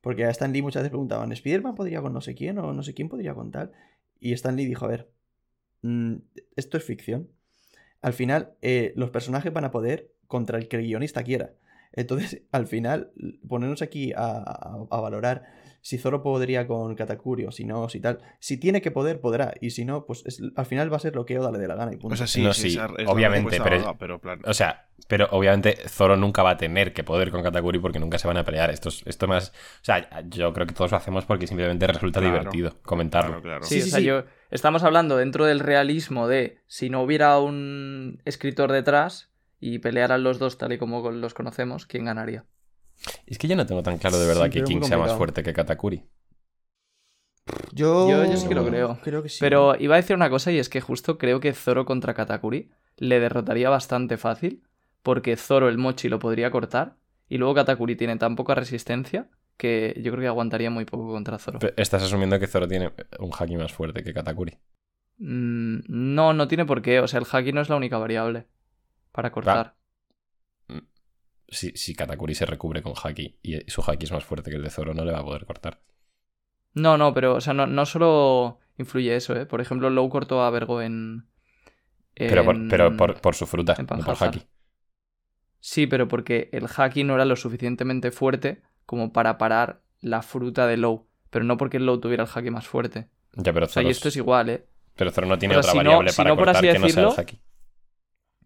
porque 0.00 0.24
a 0.24 0.30
Stan 0.30 0.52
Lee 0.52 0.62
muchas 0.62 0.82
veces 0.82 0.90
preguntaban, 0.90 1.34
¿Spiderman 1.34 1.74
podría 1.74 2.00
con 2.00 2.12
no 2.12 2.20
sé 2.20 2.34
quién 2.34 2.58
o 2.58 2.72
no 2.72 2.82
sé 2.82 2.94
quién 2.94 3.08
podría 3.08 3.34
con 3.34 3.50
tal? 3.50 3.72
Y 4.20 4.32
Stan 4.32 4.56
Lee 4.56 4.64
dijo, 4.66 4.84
a 4.84 4.88
ver, 4.88 5.10
mm, 5.82 6.16
esto 6.56 6.76
es 6.76 6.84
ficción. 6.84 7.28
Al 8.02 8.12
final, 8.12 8.54
eh, 8.62 8.92
los 8.96 9.10
personajes 9.10 9.52
van 9.52 9.64
a 9.64 9.70
poder 9.70 10.12
contra 10.26 10.58
el 10.58 10.68
que 10.68 10.76
el 10.76 10.82
guionista 10.82 11.22
quiera. 11.22 11.52
Entonces, 11.92 12.42
al 12.52 12.66
final, 12.66 13.10
ponernos 13.48 13.82
aquí 13.82 14.12
a, 14.12 14.18
a- 14.38 14.86
a 14.90 15.00
valorar 15.00 15.44
si 15.80 15.98
Zoro 15.98 16.20
podría 16.20 16.66
con 16.66 16.96
Katakuri 16.96 17.44
o 17.44 17.52
si 17.52 17.64
no, 17.64 17.88
si 17.88 18.00
tal. 18.00 18.18
Si 18.40 18.56
tiene 18.56 18.82
que 18.82 18.90
poder, 18.90 19.20
podrá. 19.20 19.54
Y 19.60 19.70
si 19.70 19.84
no, 19.84 20.04
pues 20.04 20.24
es- 20.26 20.42
al 20.56 20.66
final 20.66 20.92
va 20.92 20.96
a 20.96 21.00
ser 21.00 21.14
lo 21.14 21.24
que 21.24 21.38
Oda 21.38 21.52
le 21.52 21.58
dé 21.60 21.68
la 21.68 21.76
gana 21.76 21.92
y 21.92 21.96
punto. 21.96 22.14
O 22.14 22.16
sea, 22.16 22.26
sí, 22.26 22.42
No, 22.42 22.52
sí, 22.52 22.62
sí, 22.62 22.68
esa 22.76 22.86
es 22.98 23.04
la 23.06 23.10
obviamente, 23.12 23.58
pero- 23.62 23.78
vaga, 23.78 23.96
pero 23.98 24.18
plan- 24.20 24.40
O 24.46 24.52
sea, 24.52 24.88
pero 25.06 25.28
obviamente 25.30 25.76
Zoro 25.88 26.16
nunca 26.16 26.42
va 26.42 26.50
a 26.50 26.56
tener 26.56 26.92
que 26.92 27.04
poder 27.04 27.30
con 27.30 27.40
Katakuri 27.44 27.78
porque 27.78 28.00
nunca 28.00 28.18
se 28.18 28.26
van 28.26 28.36
a 28.36 28.44
pelear. 28.44 28.70
Esto 28.70 28.88
es, 28.88 29.04
esto 29.06 29.28
más. 29.28 29.50
O 29.80 29.84
sea, 29.84 30.08
yo 30.28 30.52
creo 30.52 30.66
que 30.66 30.74
todos 30.74 30.90
lo 30.90 30.96
hacemos 30.96 31.24
porque 31.24 31.46
simplemente 31.46 31.86
resulta 31.86 32.18
Claro. 32.18 32.34
divertido 32.38 32.76
comentarlo. 32.82 33.40
Claro, 33.40 33.42
claro. 33.42 33.64
Sí, 33.64 33.76
Sí, 33.76 33.80
o 33.82 33.84
sí, 33.84 33.90
sea, 33.90 33.98
sí. 34.00 34.04
yo 34.06 34.24
estamos 34.50 34.82
hablando 34.82 35.16
dentro 35.16 35.44
del 35.46 35.60
realismo 35.60 36.26
de 36.26 36.58
si 36.66 36.90
no 36.90 37.00
hubiera 37.02 37.38
un 37.38 38.20
escritor 38.24 38.72
detrás 38.72 39.30
y 39.60 39.78
pelearan 39.78 40.22
los 40.22 40.38
dos 40.38 40.58
tal 40.58 40.72
y 40.72 40.78
como 40.78 41.10
los 41.10 41.34
conocemos, 41.34 41.86
¿quién 41.86 42.04
ganaría? 42.04 42.44
Es 43.26 43.38
que 43.38 43.48
yo 43.48 43.56
no 43.56 43.66
tengo 43.66 43.82
tan 43.82 43.98
claro 43.98 44.18
de 44.18 44.26
verdad 44.26 44.44
Sí, 44.44 44.50
que 44.50 44.64
King 44.64 44.82
sea 44.82 44.98
más 44.98 45.12
fuerte 45.14 45.42
que 45.42 45.52
Katakuri. 45.52 46.04
Yo, 47.72 48.08
Yo- 48.10 48.24
yo 48.24 48.36
sí 48.36 48.48
que 48.48 48.54
lo 48.54 48.66
creo. 48.66 48.98
Creo 49.02 49.22
que 49.22 49.28
sí. 49.28 49.38
Pero 49.40 49.76
iba 49.78 49.94
a 49.94 49.98
decir 49.98 50.16
una 50.16 50.30
cosa 50.30 50.50
y 50.50 50.58
es 50.58 50.68
que 50.68 50.80
justo 50.80 51.16
creo 51.18 51.38
que 51.40 51.52
Zoro 51.52 51.84
contra 51.84 52.14
Katakuri 52.14 52.70
le 52.96 53.20
derrotaría 53.20 53.70
bastante 53.70 54.16
fácil 54.16 54.62
porque 55.02 55.36
Zoro 55.36 55.68
el 55.68 55.78
mochi 55.78 56.08
lo 56.08 56.18
podría 56.18 56.50
cortar 56.50 56.96
y 57.28 57.38
luego 57.38 57.54
Katakuri 57.54 57.94
tiene 57.96 58.16
tan 58.16 58.34
poca 58.34 58.54
resistencia 58.54 59.28
que 59.56 59.94
yo 60.02 60.10
creo 60.12 60.22
que 60.22 60.26
aguantaría 60.28 60.70
muy 60.70 60.84
poco 60.84 61.08
contra 61.08 61.38
Zoro. 61.38 61.58
Pero 61.60 61.74
Estás 61.76 62.02
asumiendo 62.02 62.38
que 62.40 62.46
Zoro 62.46 62.66
tiene 62.66 62.92
un 63.20 63.30
haki 63.38 63.56
más 63.56 63.72
fuerte 63.72 64.02
que 64.02 64.12
Katakuri. 64.12 64.58
Mm, 65.18 65.78
no, 65.88 66.32
no 66.32 66.48
tiene 66.48 66.66
por 66.66 66.82
qué. 66.82 67.00
O 67.00 67.06
sea, 67.08 67.20
el 67.20 67.26
haki 67.30 67.52
no 67.52 67.60
es 67.60 67.68
la 67.68 67.76
única 67.76 67.96
variable 67.98 68.46
para 69.16 69.32
cortar. 69.32 69.74
Si, 71.48 71.70
si 71.76 71.94
Katakuri 71.94 72.34
se 72.34 72.44
recubre 72.44 72.82
con 72.82 72.92
haki 73.02 73.38
y 73.42 73.70
su 73.70 73.80
haki 73.80 74.04
es 74.04 74.12
más 74.12 74.24
fuerte 74.24 74.50
que 74.50 74.56
el 74.56 74.62
de 74.64 74.70
Zoro, 74.70 74.94
no 74.94 75.04
le 75.04 75.12
va 75.12 75.20
a 75.20 75.24
poder 75.24 75.46
cortar. 75.46 75.80
No, 76.74 76.98
no, 76.98 77.14
pero 77.14 77.36
o 77.36 77.40
sea, 77.40 77.54
no, 77.54 77.66
no 77.66 77.86
solo 77.86 78.58
influye 78.78 79.14
eso, 79.16 79.34
¿eh? 79.36 79.46
Por 79.46 79.60
ejemplo, 79.60 79.88
Low 79.88 80.08
cortó 80.10 80.42
a 80.42 80.50
Vergo 80.50 80.82
en... 80.82 81.28
Pero, 82.14 82.44
por, 82.44 82.68
pero 82.68 82.96
por, 82.96 83.20
por 83.20 83.34
su 83.34 83.46
fruta, 83.46 83.76
no 83.78 84.04
por 84.04 84.16
haki. 84.22 84.42
Sí, 85.60 85.86
pero 85.86 86.08
porque 86.08 86.48
el 86.52 86.66
haki 86.74 87.04
no 87.04 87.14
era 87.14 87.24
lo 87.24 87.36
suficientemente 87.36 88.10
fuerte 88.10 88.62
como 88.84 89.12
para 89.12 89.38
parar 89.38 89.82
la 90.00 90.22
fruta 90.22 90.66
de 90.66 90.76
Low, 90.76 91.06
pero 91.30 91.44
no 91.44 91.56
porque 91.56 91.78
Low 91.78 92.00
tuviera 92.00 92.24
el 92.24 92.30
haki 92.32 92.50
más 92.50 92.66
fuerte. 92.66 93.08
Ya, 93.34 93.52
pero 93.52 93.66
O 93.66 93.68
sea, 93.68 93.82
y 93.82 93.84
Zoro, 93.84 93.92
esto 93.92 94.08
es 94.08 94.16
igual, 94.16 94.48
¿eh? 94.50 94.66
pero 94.96 95.10
Zoro 95.12 95.26
no 95.26 95.38
tiene 95.38 95.56
O 95.56 95.62
sea, 95.62 95.70
otra 95.70 95.72
si 95.72 95.76
no- 95.78 95.90
variable 95.90 96.10
si 96.10 96.16
para 96.16 96.30
por 96.30 96.38
cortar 96.44 96.56
así 96.56 96.66
que 96.72 96.78
no 96.78 96.88
sea 96.88 97.02
el 97.04 97.20
haki. 97.20 97.40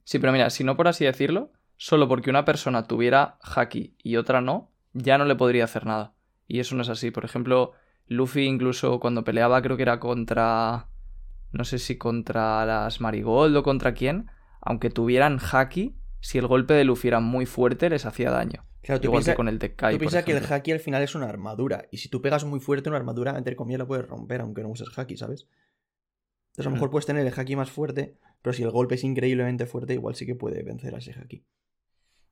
Sí, 0.04 0.18
pero 0.18 0.32
mira, 0.32 0.50
si 0.50 0.64
no 0.64 0.76
por 0.76 0.88
así 0.88 1.04
decirlo, 1.04 1.52
solo 1.76 2.08
porque 2.08 2.30
una 2.30 2.44
persona 2.44 2.86
tuviera 2.86 3.38
haki 3.42 3.96
y 4.02 4.16
otra 4.16 4.40
no, 4.40 4.70
ya 4.92 5.18
no 5.18 5.24
le 5.24 5.36
podría 5.36 5.64
hacer 5.64 5.86
nada. 5.86 6.14
Y 6.46 6.60
eso 6.60 6.74
no 6.74 6.82
es 6.82 6.88
así. 6.88 7.10
Por 7.10 7.24
ejemplo, 7.24 7.72
Luffy 8.06 8.42
incluso 8.42 8.98
cuando 9.00 9.24
peleaba 9.24 9.62
creo 9.62 9.76
que 9.76 9.82
era 9.82 10.00
contra... 10.00 10.88
No 11.52 11.64
sé 11.64 11.78
si 11.78 11.96
contra 11.96 12.64
las 12.66 13.00
Marigold 13.00 13.56
o 13.56 13.62
contra 13.62 13.94
quién. 13.94 14.30
Aunque 14.60 14.90
tuvieran 14.90 15.38
haki, 15.40 15.96
si 16.20 16.38
el 16.38 16.46
golpe 16.46 16.74
de 16.74 16.84
Luffy 16.84 17.08
era 17.08 17.20
muy 17.20 17.46
fuerte, 17.46 17.88
les 17.88 18.06
hacía 18.06 18.30
daño. 18.30 18.66
Claro, 18.82 19.00
tú 19.00 19.08
Igual 19.08 19.18
piensas 19.18 19.32
que 19.32 19.36
con 19.36 19.48
el 19.48 19.58
Tekkai, 19.58 19.94
tú 19.94 19.98
piensas 19.98 20.24
que 20.24 20.32
el 20.32 20.52
haki 20.52 20.72
al 20.72 20.80
final 20.80 21.02
es 21.02 21.14
una 21.14 21.28
armadura. 21.28 21.86
Y 21.90 21.98
si 21.98 22.08
tú 22.08 22.22
pegas 22.22 22.44
muy 22.44 22.60
fuerte 22.60 22.88
una 22.88 22.98
armadura, 22.98 23.36
entre 23.36 23.56
comillas, 23.56 23.80
la 23.80 23.86
puedes 23.86 24.06
romper, 24.06 24.40
aunque 24.40 24.62
no 24.62 24.68
uses 24.68 24.88
haki, 24.96 25.16
¿sabes? 25.16 25.48
Entonces 26.50 26.66
a 26.66 26.70
lo 26.70 26.74
mejor 26.74 26.90
puedes 26.90 27.06
tener 27.06 27.26
el 27.26 27.32
haki 27.32 27.56
más 27.56 27.70
fuerte, 27.70 28.16
pero 28.42 28.52
si 28.52 28.62
el 28.62 28.70
golpe 28.70 28.94
es 28.94 29.04
increíblemente 29.04 29.66
fuerte, 29.66 29.94
igual 29.94 30.14
sí 30.14 30.26
que 30.26 30.34
puede 30.34 30.62
vencer 30.62 30.94
a 30.94 30.98
ese 30.98 31.12
haki. 31.12 31.44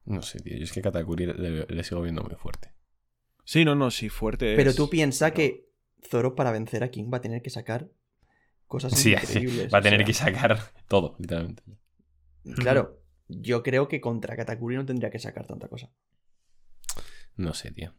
No 0.05 0.23
sé, 0.23 0.41
tío. 0.41 0.57
Yo 0.57 0.65
es 0.65 0.73
que 0.73 0.81
Katakuri 0.83 1.27
le, 1.27 1.67
le 1.67 1.85
sigo 1.85 2.01
viendo 2.03 2.23
muy 2.23 2.35
fuerte. 2.35 2.73
Sí, 3.45 3.65
no, 3.65 3.75
no, 3.75 3.91
sí, 3.91 4.09
fuerte 4.09 4.57
Pero 4.57 4.71
es, 4.71 4.77
tú 4.77 4.91
piensas 4.91 5.33
que 5.33 5.69
Zoro 6.07 6.35
para 6.35 6.53
vencer 6.53 6.83
a 6.85 6.91
King 6.91 7.11
va 7.13 7.19
a 7.19 7.21
tener 7.21 7.43
que 7.43 7.51
sacar 7.51 7.91
cosas 8.67 8.93
Sí, 8.93 9.13
increíbles. 9.13 9.73
Va 9.73 9.79
a 9.79 9.81
o 9.81 9.83
tener 9.83 10.01
sea, 10.01 10.07
que 10.07 10.15
sacar 10.15 10.59
todo, 10.87 11.17
literalmente. 11.19 11.63
Claro, 12.57 13.03
yo 13.27 13.63
creo 13.63 13.89
que 13.89 14.01
contra 14.01 14.37
Katakuri 14.37 14.77
no 14.77 14.87
tendría 14.87 15.11
que 15.11 15.19
sacar 15.19 15.47
tanta 15.47 15.69
cosa. 15.69 15.91
No 17.37 17.55
sé, 17.55 17.71
tío. 17.71 17.95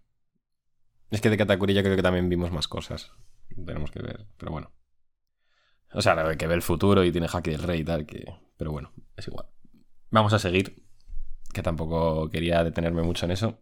Es 1.12 1.22
que 1.22 1.30
de 1.30 1.38
Katakuri 1.38 1.74
yo 1.74 1.84
creo 1.84 1.96
que 1.96 2.04
también 2.04 2.30
vimos 2.30 2.52
más 2.52 2.68
cosas. 2.68 3.12
Tenemos 3.50 3.92
que 3.92 4.02
ver, 4.02 4.28
pero 4.38 4.52
bueno. 4.52 4.72
O 5.92 6.02
sea, 6.02 6.36
que 6.38 6.48
ve 6.48 6.54
el 6.54 6.62
futuro 6.62 7.04
y 7.04 7.12
tiene 7.12 7.28
haki 7.32 7.52
del 7.52 7.64
rey 7.64 7.82
y 7.82 7.84
tal, 7.84 8.06
que... 8.06 8.26
Pero 8.58 8.72
bueno, 8.72 8.92
es 9.16 9.28
igual. 9.28 9.48
Vamos 10.12 10.34
a 10.34 10.40
seguir, 10.40 10.84
que 11.54 11.64
tampoco 11.64 12.30
quería 12.30 12.64
detenerme 12.64 13.02
mucho 13.02 13.26
en 13.26 13.32
eso. 13.32 13.62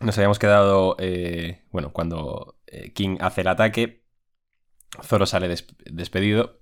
Nos 0.00 0.18
habíamos 0.18 0.38
quedado, 0.38 0.96
eh, 0.98 1.64
bueno, 1.70 1.92
cuando 1.92 2.58
eh, 2.66 2.92
King 2.92 3.16
hace 3.20 3.42
el 3.42 3.48
ataque, 3.48 4.04
Zoro 5.02 5.26
sale 5.26 5.48
des- 5.48 5.66
despedido, 5.84 6.60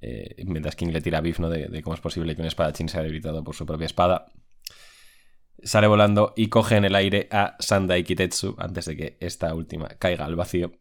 eh, 0.00 0.44
mientras 0.46 0.76
King 0.76 0.88
le 0.88 1.00
tira 1.00 1.18
a 1.18 1.20
Beef, 1.20 1.40
¿no? 1.40 1.48
De, 1.48 1.82
cómo 1.82 1.94
es 1.94 2.00
posible 2.00 2.34
que 2.34 2.42
un 2.42 2.46
espadachín 2.46 2.88
sea 2.88 3.02
debilitado 3.02 3.42
por 3.44 3.54
su 3.54 3.66
propia 3.66 3.86
espada. 3.86 4.32
Sale 5.62 5.86
volando 5.86 6.32
y 6.36 6.48
coge 6.48 6.76
en 6.76 6.84
el 6.84 6.94
aire 6.94 7.28
a 7.30 7.56
Sandai 7.58 8.04
Kitetsu 8.04 8.56
antes 8.58 8.86
de 8.86 8.96
que 8.96 9.16
esta 9.20 9.54
última 9.54 9.88
caiga 9.88 10.24
al 10.24 10.36
vacío. 10.36 10.72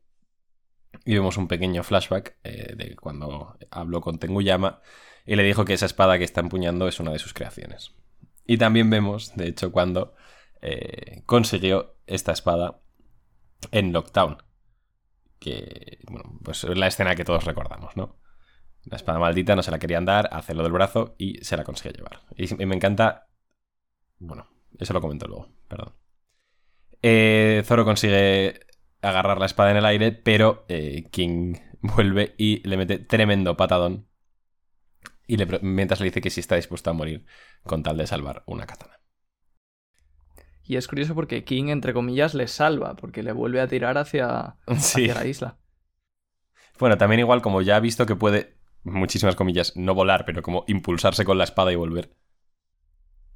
Y 1.06 1.14
vemos 1.16 1.38
un 1.38 1.48
pequeño 1.48 1.84
flashback 1.84 2.38
eh, 2.44 2.76
de 2.76 2.96
cuando 2.96 3.58
habló 3.72 4.02
con 4.02 4.20
Tenguyama 4.20 4.82
y 5.26 5.36
le 5.36 5.44
dijo 5.44 5.66
que 5.66 5.74
esa 5.74 5.86
espada 5.86 6.18
que 6.18 6.24
está 6.24 6.42
empuñando 6.42 6.88
es 6.88 7.00
una 7.00 7.12
de 7.12 7.20
sus 7.20 7.34
creaciones. 7.34 7.94
Y 8.46 8.58
también 8.58 8.90
vemos, 8.90 9.36
de 9.36 9.48
hecho, 9.48 9.72
cuando 9.72 10.16
eh, 10.62 11.24
consiguió 11.26 11.96
esta 12.06 12.32
espada 12.32 12.82
en 13.72 13.94
Lockdown. 13.94 14.38
Que, 15.40 16.00
bueno, 16.08 16.40
pues 16.44 16.64
es 16.64 16.78
la 16.78 16.88
escena 16.88 17.16
que 17.16 17.26
todos 17.26 17.46
recordamos, 17.46 17.98
¿no? 17.98 18.20
La 18.84 18.98
espada 18.98 19.20
maldita 19.20 19.56
no 19.56 19.64
se 19.64 19.72
la 19.72 19.80
querían 19.80 20.06
dar, 20.06 20.30
hace 20.32 20.54
lo 20.54 20.64
del 20.64 20.72
brazo 20.72 21.16
y 21.18 21.44
se 21.44 21.58
la 21.58 21.64
consigue 21.64 21.94
llevar. 21.94 22.22
Y 22.36 22.66
me 22.66 22.76
encanta. 22.76 23.28
Bueno, 24.20 24.48
eso 24.78 24.94
lo 24.94 25.02
comento 25.02 25.28
luego, 25.28 25.50
perdón. 25.68 25.96
Eh, 27.02 27.64
Zoro 27.66 27.86
consigue 27.86 28.68
agarrar 29.02 29.40
la 29.40 29.46
espada 29.46 29.72
en 29.72 29.78
el 29.78 29.86
aire, 29.86 30.12
pero 30.12 30.66
eh, 30.70 31.08
King 31.12 31.56
vuelve 31.82 32.36
y 32.38 32.68
le 32.68 32.78
mete 32.78 33.00
tremendo 33.00 33.58
patadón. 33.58 34.08
Y 35.28 35.38
le, 35.38 35.48
mientras 35.62 36.00
le 36.00 36.06
dice 36.06 36.22
que 36.22 36.30
sí 36.30 36.40
está 36.42 36.56
dispuesto 36.56 36.90
a 36.90 36.94
morir 36.94 37.26
con 37.64 37.84
tal 37.84 37.98
de 37.98 38.06
salvar 38.08 38.44
una 38.46 38.66
katana. 38.68 39.00
Y 40.64 40.76
es 40.78 40.88
curioso 40.88 41.14
porque 41.16 41.44
King, 41.44 41.66
entre 41.70 41.94
comillas, 41.94 42.34
le 42.34 42.48
salva, 42.48 42.96
porque 42.96 43.24
le 43.24 43.32
vuelve 43.32 43.62
a 43.62 43.68
tirar 43.68 43.98
hacia, 43.98 44.56
Sí. 44.78 45.10
hacia 45.10 45.14
la 45.14 45.26
isla. 45.28 45.58
Bueno, 46.80 46.98
también 46.98 47.20
igual 47.20 47.42
como 47.42 47.62
ya 47.62 47.76
ha 47.78 47.80
visto 47.80 48.06
que 48.06 48.16
puede, 48.16 48.58
muchísimas 48.84 49.36
comillas, 49.38 49.76
no 49.78 49.94
volar, 49.94 50.26
pero 50.26 50.42
como 50.42 50.64
impulsarse 50.68 51.24
con 51.26 51.38
la 51.38 51.44
espada 51.46 51.72
y 51.72 51.76
volver. 51.76 52.14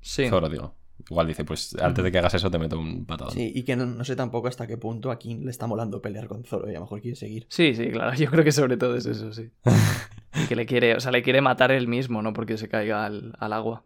Sí. 0.02 0.24
Zoro, 0.30 0.50
digo. 0.50 0.76
Igual 1.10 1.28
dice, 1.28 1.46
pues 1.46 1.76
antes 1.80 2.04
de 2.04 2.12
que 2.12 2.18
hagas 2.18 2.34
eso 2.34 2.50
te 2.50 2.58
meto 2.58 2.80
un 2.80 3.06
patadón. 3.06 3.34
Sí, 3.34 3.52
y 3.54 3.64
que 3.64 3.76
no, 3.76 3.86
no 3.86 4.04
sé 4.04 4.16
tampoco 4.16 4.48
hasta 4.48 4.66
qué 4.66 4.78
punto 4.78 5.12
a 5.12 5.20
King 5.20 5.44
le 5.44 5.52
está 5.52 5.68
molando 5.68 6.02
pelear 6.02 6.28
con 6.28 6.44
Zoro 6.44 6.68
y 6.68 6.72
a 6.72 6.76
lo 6.76 6.82
mejor 6.82 7.00
quiere 7.02 7.16
seguir. 7.16 7.46
Sí, 7.50 7.76
sí, 7.76 7.92
claro. 7.92 8.14
Yo 8.18 8.30
creo 8.32 8.44
que 8.44 8.52
sobre 8.52 8.76
todo 8.78 8.96
es 8.96 9.06
eso, 9.06 9.32
sí. 9.34 9.52
Y 10.44 10.48
que 10.48 10.56
le 10.56 10.66
quiere, 10.66 10.96
o 10.96 11.00
sea, 11.00 11.12
le 11.14 11.22
quiere 11.24 11.40
matar 11.42 11.72
él 11.72 11.88
mismo, 11.88 12.22
no 12.22 12.34
porque 12.34 12.58
se 12.58 12.68
caiga 12.68 13.06
al, 13.06 13.34
al 13.40 13.54
agua. 13.54 13.86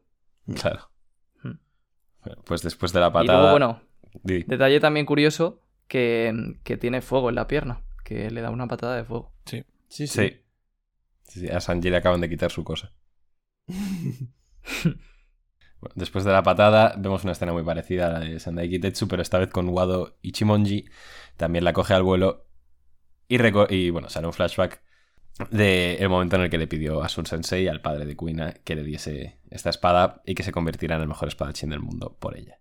Claro. 0.56 0.90
Hmm. 1.44 1.60
Bueno, 2.26 2.42
pues 2.46 2.62
después 2.64 2.92
de 2.94 3.00
la 3.02 3.10
Y 3.10 3.12
patada... 3.12 3.34
luego, 3.40 3.52
bueno, 3.52 3.82
Di. 4.24 4.44
detalle 4.44 4.80
también 4.80 5.06
curioso 5.06 5.62
que, 5.88 6.34
que 6.64 6.78
tiene 6.78 7.02
fuego 7.02 7.30
en 7.30 7.36
la 7.36 7.46
pierna, 7.48 7.82
que 8.04 8.32
le 8.32 8.42
da 8.42 8.50
una 8.50 8.68
patada 8.68 8.96
de 8.96 9.04
fuego. 9.04 9.32
Sí, 9.46 9.64
Sí. 9.90 10.08
Sí, 10.08 10.32
sí, 11.28 11.50
A 11.50 11.60
Sanji 11.60 11.90
le 11.92 11.98
acaban 11.98 12.22
de 12.22 12.30
quitar 12.30 12.50
su 12.50 12.64
cosa. 12.64 12.94
Después 15.96 16.26
de 16.26 16.32
la 16.32 16.44
patada, 16.44 16.96
vemos 16.98 17.24
una 17.24 17.32
escena 17.32 17.54
muy 17.54 17.64
parecida 17.64 18.08
a 18.08 18.12
la 18.12 18.20
de 18.20 18.40
Sandai 18.40 18.70
Kitetsu, 18.70 19.08
pero 19.08 19.22
esta 19.22 19.40
vez 19.40 19.50
con 19.50 19.70
Wado 19.70 20.18
Ichimonji. 20.22 20.90
También 21.38 21.64
la 21.64 21.74
coge 21.74 21.94
al 21.94 22.04
vuelo. 22.04 22.48
Y 23.28 23.90
bueno, 23.92 24.10
sale 24.10 24.28
un 24.28 24.34
flashback 24.34 24.82
del 25.52 26.10
momento 26.10 26.36
en 26.36 26.44
el 26.44 26.50
que 26.50 26.58
le 26.58 26.68
pidió 26.68 27.02
a 27.02 27.10
Sun 27.10 27.26
Sensei, 27.26 27.68
al 27.68 27.82
padre 27.82 28.06
de 28.06 28.16
Kuina, 28.16 28.54
que 28.54 28.76
le 28.76 28.84
diese 28.84 29.40
esta 29.50 29.70
espada 29.70 30.22
y 30.26 30.36
que 30.36 30.44
se 30.44 30.52
convirtiera 30.52 30.96
en 30.96 31.04
el 31.04 31.08
mejor 31.08 31.30
espadachín 31.30 31.70
del 31.70 31.80
mundo 31.80 32.18
por 32.20 32.38
ella. 32.38 32.60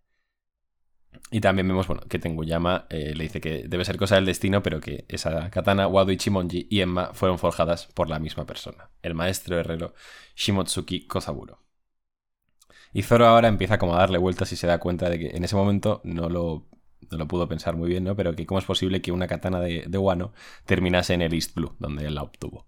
Y 1.30 1.40
también 1.40 1.66
vemos, 1.66 1.86
bueno, 1.86 2.02
que 2.08 2.18
Tenguyama 2.18 2.86
eh, 2.90 3.14
le 3.14 3.24
dice 3.24 3.40
que 3.40 3.64
debe 3.66 3.84
ser 3.84 3.96
cosa 3.96 4.14
del 4.14 4.26
destino, 4.26 4.62
pero 4.62 4.80
que 4.80 5.04
esa 5.08 5.50
katana, 5.50 5.88
Wado 5.88 6.12
Ichimonji 6.12 6.68
y 6.70 6.80
Emma 6.80 7.12
fueron 7.12 7.38
forjadas 7.38 7.86
por 7.86 8.08
la 8.08 8.18
misma 8.18 8.46
persona, 8.46 8.90
el 9.02 9.14
maestro 9.14 9.58
herrero 9.58 9.94
Shimotsuki 10.36 11.06
Kozaburo. 11.06 11.67
Y 12.93 13.03
Zoro 13.03 13.26
ahora 13.26 13.49
empieza 13.49 13.78
como 13.78 13.95
a 13.95 13.99
darle 13.99 14.18
vueltas 14.18 14.53
y 14.53 14.57
se 14.57 14.66
da 14.66 14.78
cuenta 14.78 15.09
de 15.11 15.18
que 15.18 15.28
en 15.36 15.45
ese 15.45 15.57
momento 15.57 16.01
no 16.05 16.28
lo, 16.28 16.66
no 17.11 17.18
lo 17.18 17.28
pudo 17.28 17.49
pensar 17.49 17.76
muy 17.76 17.89
bien, 17.89 18.05
¿no? 18.05 18.16
Pero 18.16 18.34
que 18.34 18.47
cómo 18.47 18.59
es 18.59 18.64
posible 18.64 19.03
que 19.03 19.12
una 19.12 19.26
katana 19.26 19.61
de, 19.61 19.84
de 19.86 19.99
Wano 19.99 20.32
terminase 20.66 21.14
en 21.14 21.22
el 21.22 21.34
East 21.34 21.55
Blue, 21.55 21.76
donde 21.78 22.07
él 22.07 22.14
la 22.14 22.22
obtuvo. 22.22 22.66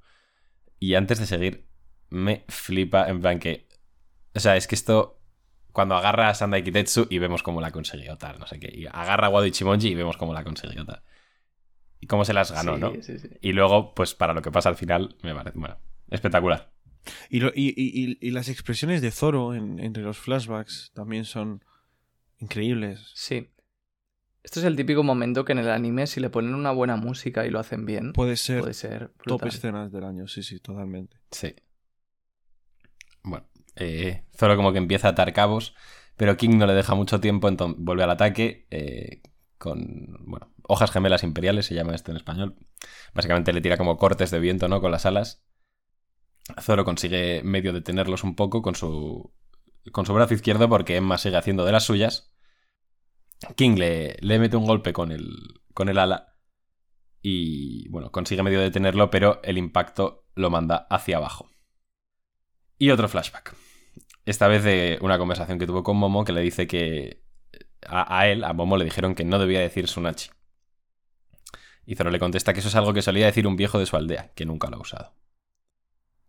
Y 0.79 0.95
antes 0.95 1.19
de 1.19 1.27
seguir, 1.27 1.67
me 2.11 2.45
flipa 2.49 3.09
en 3.09 3.21
plan 3.21 3.39
que... 3.39 3.69
O 4.35 4.41
sea, 4.41 4.57
es 4.57 4.67
que 4.67 4.75
esto... 4.75 5.17
Cuando 5.73 5.95
agarra 5.95 6.29
a 6.29 6.35
Sandai 6.35 6.65
Kitetsu 6.65 7.07
y 7.11 7.19
vemos 7.19 7.45
cómo 7.45 7.61
la 7.61 7.71
consiguió, 7.71 8.17
tal, 8.19 8.41
no 8.41 8.47
sé 8.47 8.59
qué. 8.59 8.73
Y 8.75 8.87
agarra 8.87 9.29
a 9.29 9.31
Wado 9.31 9.47
Ichimonji 9.47 9.89
y 9.89 9.95
vemos 9.95 10.17
cómo 10.17 10.35
la 10.35 10.43
consiguió, 10.43 10.85
tal. 10.85 11.03
Y 12.01 12.07
cómo 12.09 12.25
se 12.25 12.33
las 12.33 12.51
ganó, 12.51 12.75
Sí, 12.75 12.81
¿no? 12.81 12.93
sí, 13.03 13.19
sí. 13.19 13.29
Y 13.41 13.53
luego, 13.53 13.95
pues 13.95 14.15
para 14.15 14.33
lo 14.35 14.43
que 14.43 14.51
pasa 14.51 14.69
al 14.69 14.77
final, 14.77 15.17
me 15.23 15.33
parece, 15.35 15.57
bueno, 15.59 15.77
espectacular. 16.09 16.73
Y, 17.29 17.41
lo- 17.41 17.53
y- 17.55 17.69
y- 17.77 18.11
y- 18.13 18.19
y 18.21 18.31
las 18.31 18.49
expresiones 18.49 19.03
de 19.03 19.11
Zoro 19.11 19.55
en- 19.55 19.79
entre 19.79 20.03
los 20.03 20.19
flashbacks 20.19 20.91
también 20.95 21.25
son 21.25 21.65
increíbles. 22.39 23.11
Sí. 23.15 23.49
Esto 24.43 24.61
es 24.61 24.67
el 24.67 24.75
típico 24.77 25.03
momento 25.03 25.45
que 25.45 25.53
en 25.53 25.59
el 25.59 25.69
anime, 25.71 26.07
si 26.07 26.19
le 26.21 26.31
ponen 26.31 26.55
una 26.55 26.71
buena 26.73 26.97
música 26.97 27.47
y 27.47 27.51
lo 27.51 27.59
hacen 27.59 27.85
bien, 27.85 28.13
Puede 28.15 28.37
ser 28.37 28.61
puede 28.61 28.73
ser 28.75 29.13
top 29.27 29.45
escenas 29.47 29.93
del 29.93 30.05
año, 30.05 30.27
sí, 30.29 30.43
sí, 30.43 30.61
totalmente. 30.61 31.19
Sí. 31.31 31.55
Bueno, 33.23 33.47
eh, 33.77 34.25
Zoro 34.37 34.57
como 34.57 34.73
que 34.73 34.79
empieza 34.79 35.09
a 35.09 35.11
atar 35.11 35.33
cabos, 35.33 35.75
pero 36.17 36.37
King 36.37 36.57
no 36.59 36.67
le 36.67 36.73
deja 36.75 36.95
mucho 36.95 37.21
tiempo, 37.21 37.49
entonces 37.49 37.77
vuelve 37.81 38.03
al 38.05 38.11
ataque 38.11 38.67
eh, 38.71 39.21
con, 39.59 40.17
bueno, 40.27 40.51
hojas 40.63 40.91
gemelas 40.91 41.23
imperiales, 41.23 41.67
se 41.67 41.75
llama 41.75 41.95
esto 41.95 42.11
en 42.11 42.17
español. 42.17 42.57
Básicamente 43.13 43.53
le 43.53 43.61
tira 43.61 43.77
como 43.77 43.99
cortes 43.99 44.31
de 44.31 44.41
viento, 44.41 44.69
¿no? 44.69 44.81
Con 44.81 44.91
las 44.91 45.05
alas. 45.05 45.43
Zoro 46.61 46.85
consigue 46.85 47.43
medio 47.45 47.73
detenerlos 47.73 48.25
un 48.25 48.35
poco 48.35 48.63
con 48.63 48.75
su, 48.75 49.33
con 49.93 50.07
su 50.07 50.15
brazo 50.15 50.35
izquierdo 50.35 50.69
porque 50.69 50.97
Emma 50.97 51.19
sigue 51.19 51.37
haciendo 51.37 51.65
de 51.65 51.73
las 51.73 51.85
suyas. 51.85 52.35
King 53.57 53.77
le, 53.77 54.17
le 54.21 54.39
mete 54.39 54.57
un 54.57 54.67
golpe 54.67 54.93
con 54.93 55.13
el, 55.13 55.29
con 55.75 55.89
el 55.89 55.99
ala 55.99 56.37
y, 57.23 57.89
bueno, 57.89 58.11
consigue 58.11 58.43
medio 58.43 58.61
detenerlo, 58.61 59.11
pero 59.11 59.41
el 59.43 59.59
impacto 59.59 60.27
lo 60.35 60.51
manda 60.51 60.87
hacia 60.91 61.19
abajo. 61.19 61.51
Y 62.79 62.91
otro 62.91 63.09
flashback. 63.09 63.55
Esta 64.25 64.49
vez 64.49 64.65
de 64.65 64.99
una 65.03 65.19
conversación 65.19 65.59
que 65.59 65.67
tuvo 65.67 65.83
con 65.83 65.97
Momo 65.97 66.25
que 66.25 66.33
le 66.33 66.41
dice 66.41 66.67
que 66.67 67.23
a, 67.87 68.19
a 68.19 68.29
él, 68.29 68.45
a 68.45 68.53
Momo, 68.53 68.77
le 68.77 68.85
dijeron 68.85 69.15
que 69.15 69.25
no 69.25 69.39
debía 69.39 69.61
decir 69.61 69.87
Sunachi. 69.89 70.31
Y 71.85 71.97
Zoro 71.97 72.11
le 72.11 72.19
contesta 72.19 72.53
que 72.53 72.61
eso 72.61 72.69
es 72.69 72.77
algo 72.77 72.95
que 72.95 73.03
solía 73.03 73.27
decir 73.27 73.47
un 73.47 73.57
viejo 73.57 73.79
de 73.79 73.87
su 73.87 73.97
aldea, 73.97 74.33
que 74.35 74.47
nunca 74.47 74.69
lo 74.71 74.77
ha 74.77 74.81
usado. 74.81 75.15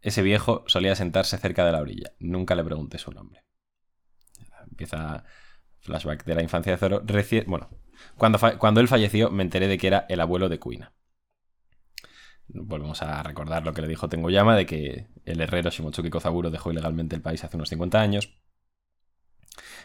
Ese 0.01 0.21
viejo 0.21 0.63
solía 0.67 0.95
sentarse 0.95 1.37
cerca 1.37 1.65
de 1.65 1.71
la 1.71 1.81
orilla. 1.81 2.11
Nunca 2.19 2.55
le 2.55 2.63
pregunté 2.63 2.97
su 2.97 3.11
nombre. 3.11 3.43
Empieza 4.69 5.23
flashback 5.79 6.25
de 6.25 6.35
la 6.35 6.43
infancia 6.43 6.71
de 6.71 6.77
Zoro. 6.77 7.03
Bueno, 7.47 7.69
Cuando, 8.17 8.39
cuando 8.57 8.81
él 8.81 8.87
falleció, 8.87 9.29
me 9.29 9.43
enteré 9.43 9.67
de 9.67 9.77
que 9.77 9.87
era 9.87 10.05
el 10.09 10.21
abuelo 10.21 10.49
de 10.49 10.59
Kuina. 10.59 10.93
Volvemos 12.47 13.01
a 13.01 13.21
recordar 13.23 13.63
lo 13.63 13.73
que 13.73 13.81
le 13.81 13.87
dijo 13.87 14.09
Tengoyama 14.09 14.55
de 14.55 14.65
que 14.65 15.07
el 15.25 15.39
herrero 15.39 15.69
Shimotsuki 15.69 16.09
Kozaburo 16.09 16.49
dejó 16.49 16.71
ilegalmente 16.71 17.15
el 17.15 17.21
país 17.21 17.43
hace 17.43 17.55
unos 17.55 17.69
50 17.69 18.01
años. 18.01 18.37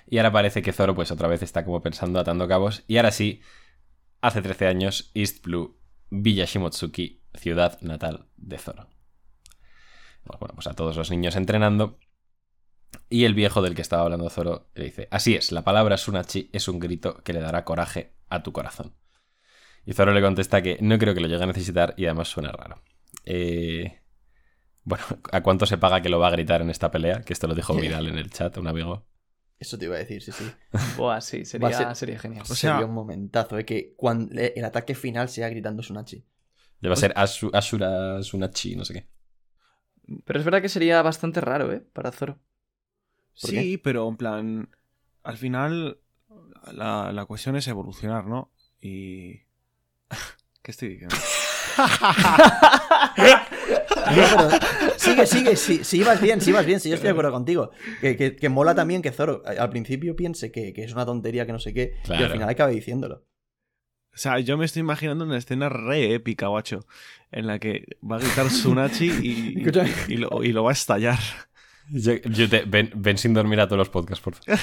Y 0.07 0.19
ahora 0.19 0.33
parece 0.33 0.63
que 0.63 0.73
Zoro, 0.73 0.95
pues 0.95 1.11
otra 1.11 1.29
vez 1.29 1.43
está 1.43 1.65
como 1.65 1.83
pensando, 1.83 2.19
atando 2.19 2.49
cabos. 2.49 2.85
Y 2.87 2.97
ahora 2.97 3.11
sí, 3.11 3.43
hace 4.21 4.43
13 4.43 4.67
años, 4.67 5.11
East 5.15 5.45
Blue, 5.45 5.79
Villa 6.11 6.45
Shimotsuki, 6.45 7.23
ciudad 7.35 7.81
natal 7.83 8.29
de 8.37 8.59
Zoro. 8.59 8.89
Bueno, 10.41 10.55
pues 10.55 10.67
a 10.67 10.75
todos 10.75 10.97
los 10.97 11.11
niños 11.11 11.37
entrenando. 11.37 11.99
Y 13.09 13.25
el 13.25 13.35
viejo 13.35 13.63
del 13.63 13.75
que 13.75 13.83
estaba 13.83 14.03
hablando 14.03 14.29
Zoro 14.31 14.69
le 14.75 14.85
dice: 14.85 15.09
Así 15.11 15.35
es, 15.35 15.53
la 15.53 15.63
palabra 15.63 15.97
Sunachi 15.97 16.51
es 16.53 16.69
un 16.69 16.79
grito 16.79 17.23
que 17.23 17.33
le 17.33 17.41
dará 17.41 17.65
coraje 17.65 18.15
a 18.29 18.43
tu 18.43 18.53
corazón. 18.53 18.95
Y 19.85 19.93
Zoro 19.93 20.13
le 20.13 20.21
contesta 20.23 20.63
que 20.63 20.79
no 20.81 20.99
creo 20.99 21.15
que 21.15 21.21
lo 21.21 21.29
llegue 21.29 21.43
a 21.43 21.47
necesitar 21.47 21.95
y 21.97 22.07
además 22.07 22.29
suena 22.29 22.51
raro. 22.53 22.83
Eh, 23.25 24.01
Bueno, 24.85 25.05
¿a 25.33 25.43
cuánto 25.43 25.67
se 25.67 25.79
paga 25.79 26.01
que 26.01 26.09
lo 26.09 26.19
va 26.21 26.29
a 26.29 26.33
gritar 26.33 26.61
en 26.63 26.71
esta 26.71 26.91
pelea? 26.91 27.21
Que 27.23 27.33
esto 27.33 27.47
lo 27.47 27.55
dijo 27.55 27.75
Viral 27.81 28.07
en 28.09 28.19
el 28.19 28.31
chat, 28.31 28.57
un 28.59 28.67
amigo. 28.69 29.07
Eso 29.59 29.79
te 29.79 29.87
iba 29.87 29.95
a 29.97 29.99
decir, 29.99 30.23
sí, 30.23 30.33
sí. 30.33 30.45
Buah, 30.97 31.21
sí, 31.21 31.39
Va 31.41 31.45
sería, 31.45 31.69
a 31.69 31.73
ser- 31.73 31.97
sería 31.97 32.19
genial. 32.19 32.43
O 32.43 32.55
sea- 32.55 32.73
Sería 32.75 32.87
un 32.87 32.95
momentazo, 32.95 33.59
¿eh? 33.59 33.65
Que 33.65 33.95
cuando 33.97 34.33
el 34.39 34.65
ataque 34.65 34.95
final 34.95 35.29
sea 35.29 35.49
gritando 35.49 35.83
Sunachi. 35.83 36.25
Debe 36.81 36.95
ser 36.97 37.15
Asu- 37.15 37.51
Asura 37.55 38.23
Sunachi, 38.23 38.77
no 38.77 38.85
sé 38.85 38.95
qué. 38.95 39.07
Pero 40.25 40.39
es 40.39 40.45
verdad 40.45 40.63
que 40.63 40.69
sería 40.69 41.03
bastante 41.03 41.41
raro, 41.41 41.73
¿eh? 41.73 41.83
Para 41.93 42.13
Zoro. 42.13 42.39
¿Por 43.41 43.51
Sí, 43.51 43.77
pero 43.79 44.09
en 44.09 44.17
plan, 44.17 44.69
al 45.23 45.37
final 45.37 45.99
la, 46.73 47.13
la 47.13 47.25
cuestión 47.27 47.57
es 47.57 47.67
evolucionar, 47.69 48.27
¿no? 48.27 48.51
Y... 48.81 49.41
¿Qué 50.63 50.71
estoy 50.71 50.89
diciendo? 50.91 51.15
No, 54.17 54.23
pero 54.37 54.51
sigue, 54.97 55.27
sigue, 55.27 55.57
si, 55.57 55.85
si 55.85 55.99
ibas 55.99 56.21
bien, 56.21 56.41
si 56.41 56.51
ibas 56.51 56.65
bien, 56.67 56.81
si 56.81 56.89
yo 56.89 56.95
estoy 56.95 57.09
de 57.09 57.13
acuerdo 57.13 57.33
contigo. 57.33 57.71
Que, 58.01 58.17
que- 58.17 58.37
que 58.37 58.49
mola 58.49 58.75
también 58.75 59.03
que 59.03 59.13
Zoro 59.13 59.43
al 59.47 59.71
principio 59.71 60.15
piense 60.17 60.51
que, 60.53 60.73
que 60.73 60.85
es 60.85 60.93
una 60.93 61.05
tontería, 61.07 61.47
que 61.47 61.53
no 61.53 61.59
sé 61.59 61.75
qué, 61.75 61.95
y 62.03 62.07
Claro. 62.07 62.27
al 62.27 62.33
final 62.33 62.49
acabe 62.49 62.73
diciéndolo. 62.73 63.25
O 64.17 64.19
sea, 64.19 64.41
yo 64.41 64.57
me 64.57 64.65
estoy 64.65 64.81
imaginando 64.81 65.25
una 65.27 65.37
escena 65.37 65.69
re 65.69 66.15
épica, 66.15 66.47
guacho, 66.49 66.87
en 67.31 67.47
la 67.47 67.59
que 67.59 67.85
va 68.03 68.17
a 68.17 68.21
gritar 68.21 68.49
Sunachi 68.51 69.11
y, 69.23 69.59
y 70.09 70.17
lo, 70.17 70.43
y 70.43 70.53
lo 70.53 70.65
va 70.65 70.71
a 70.71 70.73
estallar. 70.73 71.19
Yo, 71.91 72.15
yo 72.15 72.49
te- 72.49 72.65
ven, 72.65 72.91
ven 72.97 73.19
sin 73.19 73.35
dormir 73.35 73.61
a 73.61 73.67
todos 73.67 73.79
los 73.79 73.91
podcasts, 73.91 74.25
por 74.25 74.35
favor. 74.35 74.59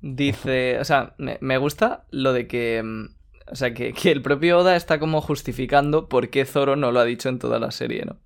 Dice, 0.00 0.78
o 0.78 0.84
sea, 0.84 1.14
me, 1.18 1.38
me 1.40 1.58
gusta 1.58 2.06
lo 2.10 2.32
de 2.32 2.46
que, 2.46 2.82
mm, 2.82 3.06
o 3.50 3.56
sea, 3.56 3.72
que, 3.74 3.92
que 3.92 4.10
el 4.12 4.22
propio 4.22 4.58
Oda 4.58 4.76
está 4.76 4.98
como 4.98 5.20
justificando 5.20 6.08
por 6.08 6.30
qué 6.30 6.44
Zoro 6.44 6.76
no 6.76 6.92
lo 6.92 7.00
ha 7.00 7.04
dicho 7.04 7.28
en 7.28 7.38
toda 7.38 7.58
la 7.58 7.70
serie, 7.70 8.04
¿no? 8.04 8.20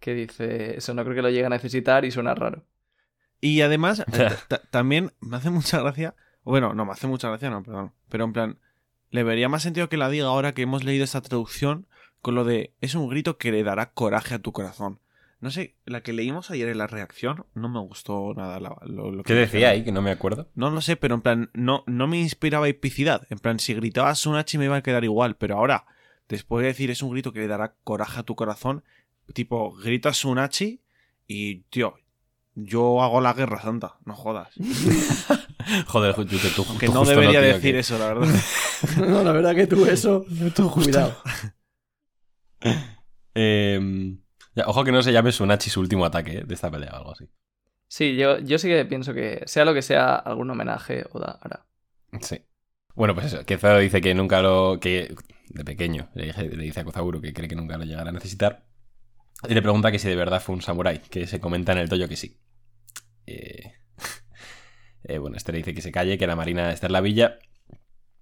Que 0.00 0.14
dice, 0.14 0.76
eso 0.76 0.94
no 0.94 1.02
creo 1.04 1.16
que 1.16 1.22
lo 1.22 1.30
llegue 1.30 1.46
a 1.46 1.50
necesitar 1.50 2.04
y 2.04 2.10
suena 2.10 2.34
raro. 2.34 2.64
Y 3.40 3.60
además, 3.62 4.00
eh, 4.12 4.28
ta- 4.48 4.62
también 4.70 5.12
me 5.20 5.36
hace 5.36 5.50
mucha 5.50 5.80
gracia. 5.80 6.14
Bueno, 6.44 6.74
no, 6.74 6.84
me 6.86 6.92
hace 6.92 7.06
mucha 7.06 7.28
gracia, 7.28 7.50
no, 7.50 7.62
perdón. 7.62 7.92
Pero 8.08 8.24
en 8.24 8.32
plan, 8.32 8.58
le 9.10 9.22
vería 9.22 9.48
más 9.48 9.62
sentido 9.62 9.88
que 9.88 9.96
la 9.96 10.08
diga 10.08 10.26
ahora 10.26 10.52
que 10.52 10.62
hemos 10.62 10.84
leído 10.84 11.04
esta 11.04 11.20
traducción 11.20 11.86
con 12.22 12.34
lo 12.34 12.44
de 12.44 12.74
es 12.80 12.94
un 12.94 13.08
grito 13.08 13.38
que 13.38 13.50
le 13.52 13.62
dará 13.62 13.92
coraje 13.92 14.34
a 14.34 14.38
tu 14.40 14.52
corazón. 14.52 15.00
No 15.40 15.50
sé, 15.50 15.74
la 15.86 16.02
que 16.02 16.12
leímos 16.12 16.50
ayer 16.50 16.68
en 16.68 16.76
la 16.76 16.86
reacción 16.86 17.46
no 17.54 17.70
me 17.70 17.80
gustó 17.80 18.34
nada 18.34 18.60
la- 18.60 18.76
lo, 18.84 19.10
lo 19.10 19.22
que 19.22 19.28
¿Qué 19.32 19.38
decía 19.40 19.70
ahí? 19.70 19.84
Que 19.84 19.90
no 19.92 20.02
me 20.02 20.10
acuerdo. 20.10 20.48
No 20.54 20.68
lo 20.70 20.82
sé, 20.82 20.96
pero 20.96 21.14
en 21.14 21.22
plan, 21.22 21.50
no, 21.54 21.82
no 21.86 22.06
me 22.06 22.18
inspiraba 22.20 22.68
epicidad. 22.68 23.26
En 23.30 23.38
plan, 23.38 23.58
si 23.58 23.72
gritaba 23.72 24.14
Sunachi 24.14 24.58
me 24.58 24.66
iba 24.66 24.76
a 24.76 24.82
quedar 24.82 25.02
igual, 25.04 25.36
pero 25.36 25.56
ahora, 25.56 25.86
después 26.28 26.60
de 26.62 26.68
decir 26.68 26.90
es 26.90 27.00
un 27.02 27.10
grito 27.12 27.32
que 27.32 27.40
le 27.40 27.46
dará 27.48 27.74
coraje 27.84 28.20
a 28.20 28.22
tu 28.22 28.34
corazón, 28.36 28.84
tipo, 29.32 29.72
grita 29.76 30.12
Sunachi 30.12 30.82
y, 31.26 31.60
tío, 31.70 31.94
yo 32.54 33.02
hago 33.02 33.20
la 33.20 33.32
guerra 33.32 33.60
santa, 33.62 33.96
no 34.04 34.14
jodas. 34.14 34.48
Joder, 35.86 36.14
tú, 36.14 36.20
Aunque 36.68 36.86
tú 36.86 36.92
no 36.92 37.00
justo 37.00 37.10
debería 37.14 37.40
tío, 37.40 37.54
decir 37.54 37.72
que- 37.74 37.78
eso, 37.80 37.98
la 37.98 38.06
verdad. 38.14 38.28
No, 38.98 39.22
la 39.22 39.32
verdad 39.32 39.54
que 39.54 39.66
tú 39.66 39.86
eso. 39.86 40.24
Cuidado. 40.72 41.16
Eh, 43.34 43.80
ya, 44.54 44.64
ojo 44.66 44.84
que 44.84 44.92
no 44.92 45.02
se 45.02 45.12
llame 45.12 45.32
Sunachi 45.32 45.70
su 45.70 45.80
último 45.80 46.04
ataque 46.04 46.42
de 46.44 46.54
esta 46.54 46.70
pelea 46.70 46.90
o 46.92 46.96
algo 46.96 47.12
así. 47.12 47.26
Sí, 47.88 48.16
yo, 48.16 48.38
yo 48.38 48.58
sí 48.58 48.68
que 48.68 48.84
pienso 48.84 49.14
que 49.14 49.42
sea 49.46 49.64
lo 49.64 49.72
que 49.74 49.82
sea, 49.82 50.14
algún 50.16 50.50
homenaje 50.50 51.04
Oda 51.12 51.38
hará. 51.40 51.66
Sí. 52.20 52.44
Bueno, 52.94 53.14
pues 53.14 53.26
eso, 53.26 53.44
que 53.46 53.56
Zoro 53.56 53.78
dice 53.78 54.00
que 54.00 54.14
nunca 54.14 54.42
lo. 54.42 54.78
que 54.80 55.14
de 55.48 55.64
pequeño 55.64 56.08
le 56.14 56.32
dice 56.62 56.80
a 56.80 56.84
Kozaburo 56.84 57.20
que 57.20 57.32
cree 57.32 57.48
que 57.48 57.56
nunca 57.56 57.78
lo 57.78 57.84
llegará 57.84 58.10
a 58.10 58.12
necesitar. 58.12 58.64
Y 59.48 59.54
le 59.54 59.62
pregunta 59.62 59.90
que 59.90 59.98
si 59.98 60.08
de 60.08 60.16
verdad 60.16 60.42
fue 60.42 60.54
un 60.54 60.62
samurái, 60.62 60.98
que 60.98 61.26
se 61.26 61.40
comenta 61.40 61.72
en 61.72 61.78
el 61.78 61.88
dojo 61.88 62.08
que 62.08 62.16
sí. 62.16 62.38
Eh, 63.26 63.72
eh, 65.04 65.18
bueno, 65.18 65.36
este 65.36 65.52
le 65.52 65.58
dice 65.58 65.74
que 65.74 65.80
se 65.80 65.92
calle, 65.92 66.18
que 66.18 66.26
la 66.26 66.36
marina 66.36 66.72
está 66.72 66.86
en 66.86 66.92
la 66.92 67.00
villa. 67.00 67.38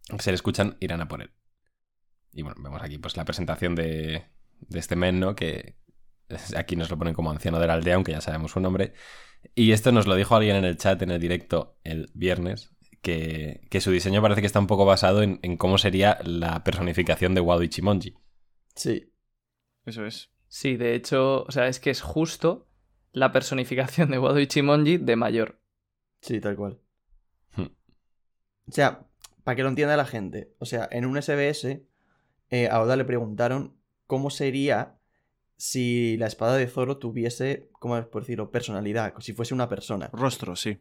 que 0.08 0.22
Se 0.22 0.30
le 0.30 0.36
escuchan, 0.36 0.76
irán 0.80 1.00
a 1.00 1.08
por 1.08 1.22
él. 1.22 1.30
Y 2.32 2.42
bueno, 2.42 2.62
vemos 2.62 2.82
aquí 2.82 2.98
pues 2.98 3.16
la 3.16 3.24
presentación 3.24 3.74
de, 3.74 4.26
de 4.60 4.78
este 4.78 4.96
men, 4.96 5.18
¿no? 5.18 5.34
Que 5.34 5.76
aquí 6.56 6.76
nos 6.76 6.90
lo 6.90 6.98
ponen 6.98 7.14
como 7.14 7.30
anciano 7.30 7.58
de 7.58 7.66
la 7.66 7.74
aldea, 7.74 7.96
aunque 7.96 8.12
ya 8.12 8.20
sabemos 8.20 8.52
su 8.52 8.60
nombre. 8.60 8.92
Y 9.54 9.72
esto 9.72 9.92
nos 9.92 10.06
lo 10.06 10.14
dijo 10.14 10.36
alguien 10.36 10.56
en 10.56 10.64
el 10.64 10.76
chat 10.76 11.00
en 11.02 11.10
el 11.10 11.20
directo 11.20 11.78
el 11.84 12.10
viernes, 12.14 12.76
que, 13.02 13.66
que 13.70 13.80
su 13.80 13.90
diseño 13.90 14.22
parece 14.22 14.40
que 14.40 14.46
está 14.46 14.60
un 14.60 14.66
poco 14.66 14.84
basado 14.84 15.22
en, 15.22 15.40
en 15.42 15.56
cómo 15.56 15.78
sería 15.78 16.18
la 16.24 16.62
personificación 16.64 17.34
de 17.34 17.40
Wado 17.40 17.62
Ichimonji. 17.62 18.14
Sí. 18.74 19.12
Eso 19.84 20.04
es. 20.04 20.30
Sí, 20.48 20.76
de 20.76 20.94
hecho, 20.94 21.44
o 21.44 21.50
sea, 21.50 21.68
es 21.68 21.78
que 21.78 21.90
es 21.90 22.00
justo 22.00 22.66
la 23.12 23.32
personificación 23.32 24.10
de 24.10 24.18
Wado 24.18 24.40
Ichimonji 24.40 24.96
de 24.98 25.16
mayor. 25.16 25.60
Sí, 26.20 26.40
tal 26.40 26.56
cual. 26.56 26.80
Hmm. 27.54 27.68
O 28.68 28.72
sea, 28.72 29.06
para 29.44 29.56
que 29.56 29.62
lo 29.62 29.68
entienda 29.68 29.96
la 29.96 30.06
gente. 30.06 30.54
O 30.58 30.64
sea, 30.64 30.88
en 30.90 31.04
un 31.04 31.20
SBS, 31.20 31.82
eh, 32.50 32.68
a 32.68 32.80
Oda 32.80 32.96
le 32.96 33.04
preguntaron 33.04 33.76
cómo 34.06 34.30
sería 34.30 34.98
si 35.56 36.16
la 36.16 36.26
espada 36.26 36.56
de 36.56 36.68
Zoro 36.68 36.98
tuviese, 36.98 37.68
¿cómo 37.72 37.98
es 37.98 38.06
por 38.06 38.22
decirlo? 38.22 38.50
Personalidad, 38.50 39.14
si 39.20 39.32
fuese 39.32 39.54
una 39.54 39.68
persona. 39.68 40.08
Rostro, 40.12 40.56
sí. 40.56 40.80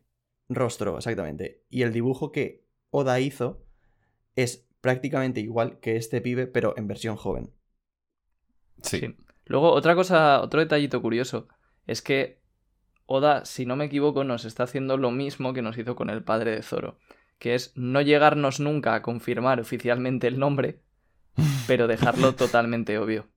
Rostro, 0.49 0.97
exactamente. 0.97 1.63
Y 1.70 1.82
el 1.82 1.91
dibujo 1.91 2.32
que 2.32 2.65
Oda 2.89 3.20
hizo 3.20 3.65
es 4.36 4.68
prácticamente 4.82 5.41
igual 5.41 5.80
que 5.80 5.97
este 5.97 6.22
pibe, 6.22 6.47
pero 6.47 6.74
en 6.78 6.88
versión 6.88 7.15
joven. 7.15 7.51
Sí. 8.82 8.99
Sí. 8.99 9.15
Luego, 9.47 9.71
otra 9.71 9.95
cosa, 9.95 10.41
otro 10.41 10.59
detallito 10.59 11.01
curioso, 11.01 11.47
es 11.85 12.01
que 12.01 12.41
Oda, 13.09 13.45
si 13.45 13.65
no 13.65 13.77
me 13.77 13.85
equivoco, 13.85 14.25
nos 14.25 14.43
está 14.43 14.63
haciendo 14.63 14.97
lo 14.97 15.11
mismo 15.11 15.53
que 15.53 15.61
nos 15.61 15.77
hizo 15.77 15.95
con 15.95 16.09
el 16.09 16.23
padre 16.23 16.51
de 16.51 16.61
Zoro, 16.61 16.99
que 17.39 17.55
es 17.55 17.71
no 17.75 18.01
llegarnos 18.01 18.59
nunca 18.59 18.93
a 18.95 19.01
confirmar 19.01 19.61
oficialmente 19.61 20.27
el 20.27 20.39
nombre, 20.39 20.81
pero 21.67 21.87
dejarlo 21.87 22.35
totalmente 22.35 22.97
obvio. 22.97 23.27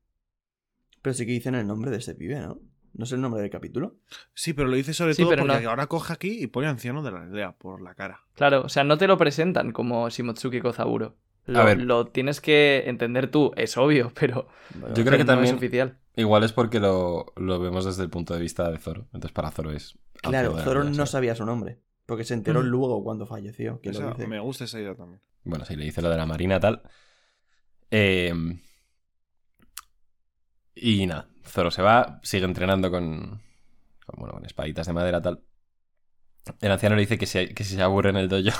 Pero 1.02 1.14
sí 1.14 1.24
que 1.24 1.32
dicen 1.32 1.54
el 1.54 1.66
nombre 1.66 1.90
de 1.92 1.98
este 1.98 2.14
pibe, 2.16 2.40
¿no? 2.40 2.58
¿No 2.92 3.04
es 3.04 3.12
el 3.12 3.20
nombre 3.20 3.40
del 3.40 3.50
capítulo? 3.50 3.98
Sí, 4.34 4.52
pero 4.52 4.68
lo 4.68 4.74
dice 4.74 4.92
sobre 4.92 5.14
Sí, 5.14 5.22
todo 5.22 5.30
pero 5.30 5.46
porque 5.46 5.62
no. 5.62 5.70
ahora 5.70 5.86
coge 5.86 6.12
aquí 6.12 6.42
y 6.42 6.48
pone 6.48 6.66
anciano 6.66 7.02
de 7.04 7.12
la 7.12 7.22
aldea 7.22 7.52
por 7.52 7.80
la 7.80 7.94
cara. 7.94 8.24
Claro, 8.34 8.62
o 8.62 8.68
sea, 8.68 8.82
no 8.82 8.98
te 8.98 9.06
lo 9.06 9.16
presentan 9.16 9.70
como 9.70 10.08
Shimotsuki 10.10 10.60
Kozaburo. 10.60 11.16
Lo, 11.50 11.60
A 11.60 11.64
ver. 11.64 11.80
lo 11.82 12.06
tienes 12.06 12.40
que 12.40 12.84
entender 12.86 13.30
tú, 13.30 13.52
es 13.56 13.76
obvio, 13.76 14.12
pero, 14.18 14.48
Yo 14.94 15.04
creo 15.04 15.12
que 15.12 15.24
no 15.24 15.26
también- 15.26 15.54
es 15.54 15.58
oficial. 15.58 15.98
Igual 16.16 16.44
es 16.44 16.52
porque 16.52 16.80
lo, 16.80 17.26
lo 17.36 17.58
vemos 17.60 17.84
desde 17.84 18.02
el 18.02 18.10
punto 18.10 18.34
de 18.34 18.40
vista 18.40 18.70
de 18.70 18.78
Zoro. 18.78 19.02
Entonces 19.12 19.32
para 19.32 19.50
Zoro 19.50 19.70
es... 19.72 19.98
Claro, 20.22 20.58
Zoro 20.58 20.84
no 20.84 21.06
sabía 21.06 21.34
su 21.34 21.44
nombre. 21.46 21.80
Porque 22.06 22.24
se 22.24 22.34
enteró 22.34 22.60
Mm. 22.62 22.66
luego 22.66 23.02
cuando 23.04 23.26
falleció. 23.26 23.80
Que 23.80 23.92
lo 23.92 23.98
Esa- 23.98 24.10
dice. 24.10 24.26
me 24.26 24.38
gusta 24.40 24.64
esa 24.64 24.80
idea 24.80 24.94
también. 24.94 25.20
Bueno, 25.44 25.64
sí, 25.64 25.76
le 25.76 25.84
dice 25.84 26.02
lo 26.02 26.10
de 26.10 26.16
la 26.16 26.26
marina 26.26 26.58
tal. 26.60 26.82
Eh, 27.90 28.32
y 30.74 31.06
nada, 31.06 31.28
Zoro 31.44 31.70
se 31.70 31.82
va, 31.82 32.20
sigue 32.22 32.44
entrenando 32.44 32.90
con, 32.90 33.40
con, 34.06 34.16
bueno, 34.18 34.34
con 34.34 34.44
espaditas 34.46 34.86
de 34.86 34.92
madera 34.92 35.20
tal. 35.22 35.42
El 36.60 36.72
anciano 36.72 36.96
le 36.96 37.02
dice 37.02 37.18
que, 37.18 37.26
se- 37.26 37.54
que 37.54 37.64
si 37.64 37.74
se 37.76 37.82
aburre 37.82 38.10
en 38.10 38.16
el 38.16 38.28
dojo. 38.28 38.58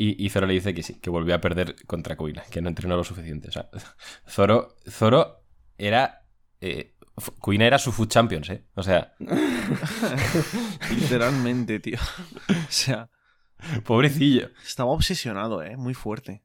Y, 0.00 0.24
y 0.24 0.28
Zoro 0.30 0.46
le 0.46 0.54
dice 0.54 0.74
que 0.74 0.84
sí, 0.84 0.94
que 1.00 1.10
volvió 1.10 1.34
a 1.34 1.40
perder 1.40 1.74
contra 1.86 2.16
Kuina, 2.16 2.44
que 2.52 2.60
no 2.62 2.68
entrenó 2.68 2.96
lo 2.96 3.02
suficiente. 3.02 3.48
O 3.48 3.50
sea, 3.50 3.68
Zoro, 4.28 4.76
Zoro 4.88 5.44
era... 5.76 6.24
Eh, 6.60 6.94
Kuina 7.40 7.66
era 7.66 7.80
su 7.80 7.90
Food 7.90 8.06
Champions, 8.06 8.48
¿eh? 8.50 8.64
O 8.74 8.84
sea, 8.84 9.16
Literalmente, 10.90 11.80
tío. 11.80 11.98
O 12.48 12.70
sea, 12.70 13.10
pobrecillo. 13.84 14.50
estaba 14.64 14.92
obsesionado, 14.92 15.64
¿eh? 15.64 15.76
Muy 15.76 15.94
fuerte. 15.94 16.44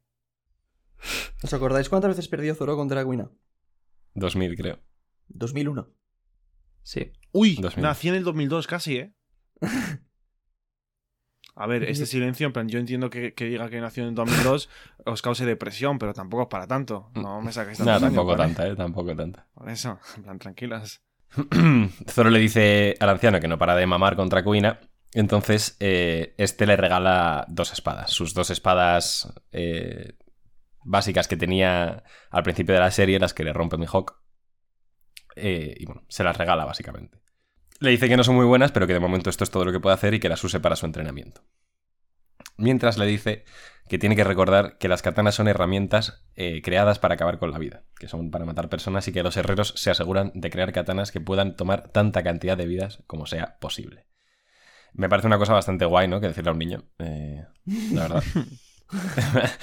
¿Os 1.44 1.54
acordáis 1.54 1.88
cuántas 1.88 2.08
veces 2.08 2.26
perdió 2.26 2.56
Zoro 2.56 2.74
contra 2.74 3.04
Guina? 3.04 3.30
2000, 4.14 4.56
creo. 4.56 4.80
2001. 5.28 5.88
Sí. 6.82 7.12
Uy, 7.30 7.54
2000. 7.60 7.82
nací 7.84 8.08
en 8.08 8.16
el 8.16 8.24
2002 8.24 8.66
casi, 8.66 8.96
¿eh? 8.96 9.14
A 11.56 11.66
ver, 11.68 11.84
este 11.84 12.06
silencio, 12.06 12.46
en 12.48 12.52
plan, 12.52 12.68
yo 12.68 12.78
entiendo 12.80 13.10
que, 13.10 13.32
que 13.34 13.44
diga 13.44 13.68
que 13.70 13.80
nació 13.80 14.06
en 14.08 14.14
2002 14.14 14.68
os 15.04 15.22
cause 15.22 15.44
depresión, 15.46 15.98
pero 15.98 16.12
tampoco 16.12 16.42
es 16.44 16.48
para 16.48 16.66
tanto. 16.66 17.10
No 17.14 17.40
me 17.40 17.52
saques 17.52 17.78
tantos 17.78 17.86
No, 17.86 17.92
años, 17.92 18.02
tampoco 18.02 18.36
¿vale? 18.36 18.42
tanta, 18.54 18.66
¿eh? 18.66 18.74
Tampoco 18.76 19.14
tanta. 19.14 19.46
Por 19.54 19.68
eso, 19.70 19.98
en 20.16 20.22
plan, 20.24 20.38
tranquilas. 20.38 21.02
Zoro 22.10 22.30
le 22.30 22.38
dice 22.38 22.96
al 23.00 23.08
anciano 23.08 23.40
que 23.40 23.48
no 23.48 23.58
para 23.58 23.76
de 23.76 23.86
mamar 23.86 24.16
contra 24.16 24.42
Kuina. 24.42 24.80
Entonces, 25.12 25.76
eh, 25.78 26.34
este 26.38 26.66
le 26.66 26.76
regala 26.76 27.44
dos 27.48 27.72
espadas. 27.72 28.10
Sus 28.10 28.34
dos 28.34 28.50
espadas 28.50 29.32
eh, 29.52 30.14
básicas 30.82 31.28
que 31.28 31.36
tenía 31.36 32.02
al 32.30 32.42
principio 32.42 32.74
de 32.74 32.80
la 32.80 32.90
serie, 32.90 33.20
las 33.20 33.32
que 33.32 33.44
le 33.44 33.52
rompe 33.52 33.76
Mihawk. 33.78 34.16
Eh, 35.36 35.74
y 35.78 35.86
bueno, 35.86 36.02
se 36.08 36.24
las 36.24 36.36
regala 36.36 36.64
básicamente. 36.64 37.18
Le 37.80 37.90
dice 37.90 38.08
que 38.08 38.16
no 38.16 38.24
son 38.24 38.36
muy 38.36 38.46
buenas, 38.46 38.72
pero 38.72 38.86
que 38.86 38.92
de 38.92 39.00
momento 39.00 39.30
esto 39.30 39.44
es 39.44 39.50
todo 39.50 39.64
lo 39.64 39.72
que 39.72 39.80
puede 39.80 39.94
hacer 39.94 40.14
y 40.14 40.20
que 40.20 40.28
las 40.28 40.42
use 40.44 40.60
para 40.60 40.76
su 40.76 40.86
entrenamiento. 40.86 41.42
Mientras 42.56 42.98
le 42.98 43.06
dice 43.06 43.44
que 43.88 43.98
tiene 43.98 44.16
que 44.16 44.24
recordar 44.24 44.78
que 44.78 44.88
las 44.88 45.02
katanas 45.02 45.34
son 45.34 45.48
herramientas 45.48 46.24
eh, 46.36 46.62
creadas 46.62 46.98
para 46.98 47.14
acabar 47.14 47.38
con 47.38 47.50
la 47.50 47.58
vida, 47.58 47.82
que 47.98 48.08
son 48.08 48.30
para 48.30 48.44
matar 48.44 48.68
personas 48.68 49.06
y 49.08 49.12
que 49.12 49.22
los 49.22 49.36
herreros 49.36 49.74
se 49.76 49.90
aseguran 49.90 50.30
de 50.34 50.50
crear 50.50 50.72
katanas 50.72 51.10
que 51.12 51.20
puedan 51.20 51.56
tomar 51.56 51.88
tanta 51.88 52.22
cantidad 52.22 52.56
de 52.56 52.66
vidas 52.66 53.02
como 53.06 53.26
sea 53.26 53.58
posible. 53.58 54.06
Me 54.94 55.08
parece 55.08 55.26
una 55.26 55.38
cosa 55.38 55.52
bastante 55.52 55.84
guay, 55.84 56.06
¿no? 56.06 56.20
Que 56.20 56.28
decirle 56.28 56.50
a 56.50 56.52
un 56.52 56.58
niño. 56.60 56.84
eh, 56.98 57.44
la 57.92 58.02
verdad. 58.02 58.22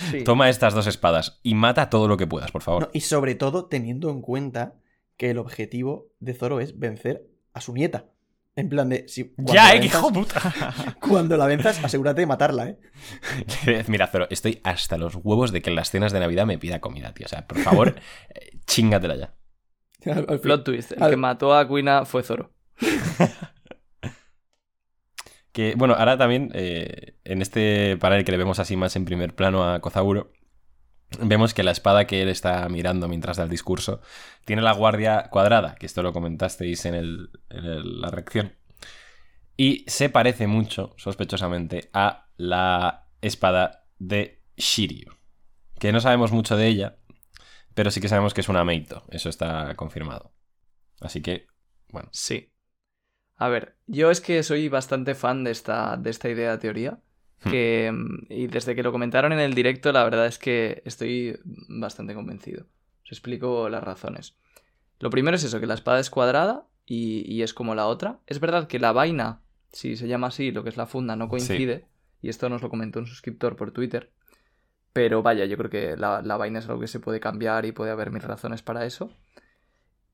Sí. 0.09 0.23
Toma 0.25 0.49
estas 0.49 0.73
dos 0.73 0.87
espadas 0.87 1.39
y 1.41 1.53
mata 1.53 1.89
todo 1.89 2.09
lo 2.09 2.17
que 2.17 2.27
puedas, 2.27 2.51
por 2.51 2.63
favor. 2.63 2.83
No, 2.83 2.89
y 2.91 3.01
sobre 3.01 3.35
todo 3.35 3.67
teniendo 3.67 4.09
en 4.09 4.21
cuenta 4.21 4.73
que 5.15 5.29
el 5.29 5.37
objetivo 5.37 6.11
de 6.19 6.33
Zoro 6.33 6.59
es 6.59 6.77
vencer 6.79 7.29
a 7.53 7.61
su 7.61 7.73
nieta. 7.73 8.05
En 8.55 8.67
plan 8.67 8.89
de. 8.89 9.07
Si, 9.07 9.33
¡Ya, 9.37 9.53
la 9.67 9.75
eh, 9.75 9.79
venzas- 9.79 9.85
hijo 9.99 10.11
puta! 10.11 10.53
Cuando 10.99 11.37
la 11.37 11.45
venzas, 11.45 11.81
asúrate 11.83 12.19
de 12.21 12.27
matarla, 12.27 12.67
¿eh? 12.67 12.77
Mira, 13.87 14.07
Zoro, 14.07 14.27
estoy 14.29 14.59
hasta 14.63 14.97
los 14.97 15.15
huevos 15.15 15.51
de 15.53 15.61
que 15.61 15.69
en 15.69 15.77
las 15.77 15.89
cenas 15.89 16.11
de 16.11 16.19
Navidad 16.19 16.45
me 16.45 16.57
pida 16.57 16.81
comida, 16.81 17.13
tío. 17.13 17.27
O 17.27 17.29
sea, 17.29 17.47
por 17.47 17.59
favor, 17.59 17.95
eh, 18.35 18.57
chingatela 18.65 19.15
ya. 19.15 19.33
Al-. 20.11 20.39
Plot 20.41 20.65
twist. 20.65 20.91
El 20.91 21.03
Al- 21.03 21.11
que 21.11 21.15
mató 21.17 21.55
a 21.55 21.65
Kuina 21.67 22.03
fue 22.05 22.23
Zoro. 22.23 22.51
Que, 25.51 25.75
bueno, 25.75 25.95
ahora 25.95 26.17
también, 26.17 26.49
eh, 26.53 27.15
en 27.25 27.41
este 27.41 27.97
panel 27.97 28.23
que 28.23 28.31
le 28.31 28.37
vemos 28.37 28.59
así 28.59 28.77
más 28.77 28.95
en 28.95 29.03
primer 29.05 29.35
plano 29.35 29.69
a 29.69 29.79
Kozaburo, 29.81 30.31
vemos 31.19 31.53
que 31.53 31.63
la 31.63 31.71
espada 31.71 32.07
que 32.07 32.21
él 32.21 32.29
está 32.29 32.67
mirando 32.69 33.07
mientras 33.07 33.37
da 33.37 33.43
el 33.43 33.49
discurso 33.49 34.01
tiene 34.45 34.61
la 34.61 34.71
guardia 34.73 35.29
cuadrada, 35.29 35.75
que 35.75 35.85
esto 35.85 36.03
lo 36.03 36.13
comentasteis 36.13 36.85
en, 36.85 36.95
el- 36.95 37.29
en 37.49 38.01
la 38.01 38.09
reacción. 38.09 38.53
Y 39.57 39.83
se 39.87 40.09
parece 40.09 40.47
mucho, 40.47 40.93
sospechosamente, 40.97 41.89
a 41.93 42.27
la 42.37 43.07
espada 43.21 43.85
de 43.99 44.41
Shiryu. 44.57 45.13
Que 45.79 45.91
no 45.91 45.99
sabemos 45.99 46.31
mucho 46.31 46.57
de 46.57 46.67
ella, 46.67 46.97
pero 47.73 47.91
sí 47.91 48.01
que 48.01 48.09
sabemos 48.09 48.33
que 48.33 48.41
es 48.41 48.49
una 48.49 48.63
Meito. 48.63 49.03
Eso 49.09 49.29
está 49.29 49.75
confirmado. 49.75 50.33
Así 50.99 51.21
que, 51.21 51.47
bueno. 51.89 52.09
Sí. 52.11 52.53
A 53.35 53.49
ver, 53.49 53.77
yo 53.87 54.11
es 54.11 54.21
que 54.21 54.43
soy 54.43 54.69
bastante 54.69 55.15
fan 55.15 55.43
de 55.43 55.51
esta, 55.51 55.97
de 55.97 56.09
esta 56.09 56.29
idea 56.29 56.51
de 56.51 56.57
teoría. 56.59 56.99
Hmm. 57.43 57.49
Que, 57.49 57.93
y 58.29 58.47
desde 58.47 58.75
que 58.75 58.83
lo 58.83 58.91
comentaron 58.91 59.33
en 59.33 59.39
el 59.39 59.53
directo, 59.53 59.91
la 59.91 60.03
verdad 60.03 60.27
es 60.27 60.37
que 60.37 60.81
estoy 60.85 61.39
bastante 61.43 62.13
convencido. 62.13 62.65
Os 63.03 63.11
explico 63.11 63.69
las 63.69 63.83
razones. 63.83 64.37
Lo 64.99 65.09
primero 65.09 65.35
es 65.35 65.43
eso, 65.43 65.59
que 65.59 65.65
la 65.65 65.73
espada 65.73 65.99
es 65.99 66.09
cuadrada 66.09 66.67
y, 66.85 67.23
y 67.31 67.41
es 67.41 67.53
como 67.53 67.73
la 67.73 67.87
otra. 67.87 68.19
Es 68.27 68.39
verdad 68.39 68.67
que 68.67 68.79
la 68.79 68.91
vaina, 68.91 69.41
si 69.71 69.95
se 69.95 70.07
llama 70.07 70.27
así, 70.27 70.51
lo 70.51 70.63
que 70.63 70.69
es 70.69 70.77
la 70.77 70.85
funda, 70.85 71.15
no 71.15 71.29
coincide. 71.29 71.87
Y 72.21 72.29
esto 72.29 72.49
nos 72.49 72.61
lo 72.61 72.69
comentó 72.69 72.99
un 72.99 73.07
suscriptor 73.07 73.55
por 73.55 73.71
Twitter. 73.71 74.11
Pero 74.93 75.23
vaya, 75.23 75.45
yo 75.45 75.57
creo 75.57 75.69
que 75.71 75.97
la, 75.97 76.21
la 76.21 76.37
vaina 76.37 76.59
es 76.59 76.67
algo 76.67 76.81
que 76.81 76.87
se 76.87 76.99
puede 76.99 77.19
cambiar 77.19 77.65
y 77.65 77.71
puede 77.71 77.91
haber 77.91 78.11
mil 78.11 78.21
razones 78.21 78.61
para 78.61 78.85
eso. 78.85 79.11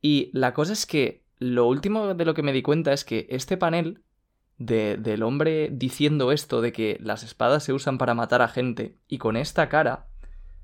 Y 0.01 0.29
la 0.33 0.53
cosa 0.53 0.73
es 0.73 0.85
que 0.85 1.23
lo 1.39 1.65
último 1.67 2.13
de 2.13 2.25
lo 2.25 2.33
que 2.33 2.43
me 2.43 2.53
di 2.53 2.61
cuenta 2.61 2.93
es 2.93 3.03
que 3.03 3.27
este 3.29 3.57
panel 3.57 4.03
de- 4.57 4.97
del 4.97 5.23
hombre 5.23 5.69
diciendo 5.71 6.31
esto 6.31 6.61
de 6.61 6.71
que 6.71 6.97
las 7.01 7.23
espadas 7.23 7.63
se 7.63 7.73
usan 7.73 7.97
para 7.97 8.13
matar 8.15 8.41
a 8.41 8.47
gente 8.47 8.97
y 9.07 9.17
con 9.19 9.37
esta 9.37 9.69
cara 9.69 10.07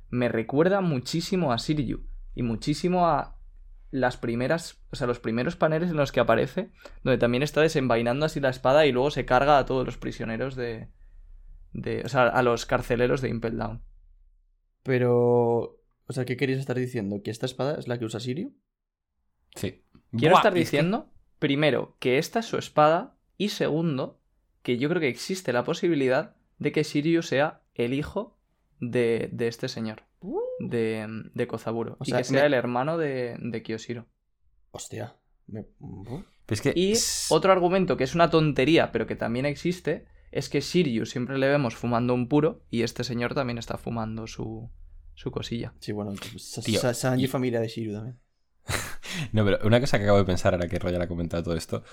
me 0.09 0.29
recuerda 0.29 0.81
muchísimo 0.81 1.51
a 1.51 1.59
Siryu 1.59 2.05
y 2.35 2.43
muchísimo 2.43 3.07
a 3.07 3.37
las 3.91 4.17
primeras, 4.17 4.81
o 4.91 4.95
sea, 4.95 5.05
los 5.05 5.19
primeros 5.19 5.55
paneles 5.55 5.91
en 5.91 5.97
los 5.97 6.11
que 6.11 6.19
aparece, 6.19 6.71
donde 7.03 7.19
también 7.19 7.43
está 7.43 7.61
desenvainando 7.61 8.25
así 8.25 8.39
la 8.39 8.49
espada 8.49 8.85
y 8.87 8.91
luego 8.91 9.11
se 9.11 9.25
carga 9.25 9.59
a 9.59 9.65
todos 9.65 9.85
los 9.85 9.97
prisioneros 9.97 10.55
de, 10.55 10.89
de 11.73 12.01
o 12.03 12.09
sea, 12.09 12.23
a 12.27 12.41
los 12.41 12.65
carceleros 12.65 13.21
de 13.21 13.29
Impel 13.29 13.57
Down. 13.57 13.83
Pero. 14.83 15.79
O 16.05 16.11
sea, 16.13 16.25
¿qué 16.25 16.35
querías 16.35 16.59
estar 16.59 16.75
diciendo? 16.77 17.21
¿Que 17.23 17.31
esta 17.31 17.45
espada 17.45 17.75
es 17.79 17.87
la 17.87 17.97
que 17.97 18.05
usa 18.05 18.19
Sirio? 18.19 18.51
Sí. 19.55 19.83
Quiero 20.11 20.33
Buah, 20.33 20.39
estar 20.41 20.57
y 20.57 20.61
es 20.61 20.69
que- 20.69 20.77
diciendo, 20.77 21.09
primero, 21.39 21.95
que 21.99 22.17
esta 22.17 22.39
es 22.39 22.45
su 22.45 22.57
espada, 22.57 23.12
y 23.37 23.49
segundo, 23.49 24.19
que 24.61 24.77
yo 24.77 24.89
creo 24.89 25.01
que 25.01 25.07
existe 25.09 25.53
la 25.53 25.63
posibilidad 25.63 26.35
de 26.59 26.71
que 26.71 26.83
Shiryu 26.83 27.21
sea 27.23 27.61
el 27.73 27.93
hijo 27.93 28.37
de, 28.79 29.29
de 29.31 29.47
este 29.47 29.67
señor, 29.67 30.03
de, 30.59 31.07
de 31.33 31.47
Kozaburo, 31.47 31.97
O 31.99 32.03
y 32.05 32.09
sea, 32.11 32.19
que 32.19 32.23
sea 32.25 32.41
me- 32.41 32.47
el 32.47 32.53
hermano 32.53 32.97
de, 32.97 33.35
de 33.39 33.61
Kiyoshiro. 33.63 34.05
Hostia. 34.71 35.15
Me- 35.47 35.65
¿Oh? 35.79 36.23
Es 36.47 36.61
que- 36.61 36.73
Y 36.75 36.93
otro 37.29 37.51
argumento 37.51 37.97
que 37.97 38.03
es 38.03 38.15
una 38.15 38.29
tontería, 38.29 38.91
pero 38.91 39.07
que 39.07 39.15
también 39.15 39.45
existe, 39.45 40.05
es 40.31 40.49
que 40.49 40.61
Shiryu 40.61 41.05
siempre 41.05 41.37
le 41.37 41.47
vemos 41.47 41.75
fumando 41.75 42.13
un 42.13 42.27
puro, 42.27 42.63
y 42.69 42.83
este 42.83 43.03
señor 43.03 43.33
también 43.33 43.57
está 43.57 43.77
fumando 43.77 44.27
su, 44.27 44.69
su 45.15 45.31
cosilla. 45.31 45.73
Sí, 45.79 45.91
bueno, 45.91 46.13
pues, 46.31 46.43
Sanji 46.43 47.23
y- 47.25 47.27
familia 47.27 47.59
de 47.59 47.67
Shiryu 47.67 47.93
también. 47.93 48.19
No, 49.31 49.45
pero 49.45 49.59
una 49.65 49.79
cosa 49.79 49.97
que 49.99 50.05
acabo 50.05 50.17
de 50.17 50.25
pensar 50.25 50.53
ahora 50.53 50.67
que 50.67 50.79
Royal 50.79 51.01
ha 51.01 51.07
comentado 51.07 51.43
todo 51.43 51.55
esto. 51.55 51.83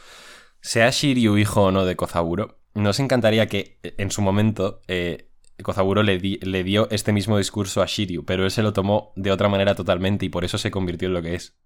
Sea 0.61 0.91
Shiryu 0.91 1.37
hijo 1.39 1.65
o 1.65 1.71
no 1.71 1.85
de 1.85 1.97
Kozaburo, 1.97 2.59
nos 2.75 3.01
encantaría 3.01 3.47
que 3.47 3.79
eh, 3.83 3.95
en 3.99 4.11
su 4.11 4.23
momento 4.23 4.83
eh, 4.89 5.29
Kozaburo 5.63 6.03
le, 6.03 6.19
di- 6.19 6.39
le 6.43 6.65
dio 6.65 6.89
este 6.91 7.13
mismo 7.13 7.39
discurso 7.39 7.83
a 7.83 7.87
Shiryu, 7.87 8.25
pero 8.25 8.45
él 8.45 8.51
se 8.51 8.63
lo 8.63 8.73
tomó 8.73 9.13
de 9.17 9.31
otra 9.33 9.49
manera 9.49 9.75
totalmente 9.75 10.27
y 10.27 10.29
por 10.29 10.45
eso 10.45 10.59
se 10.59 10.71
convirtió 10.71 11.09
en 11.09 11.15
lo 11.15 11.23
que 11.23 11.35
es. 11.35 11.57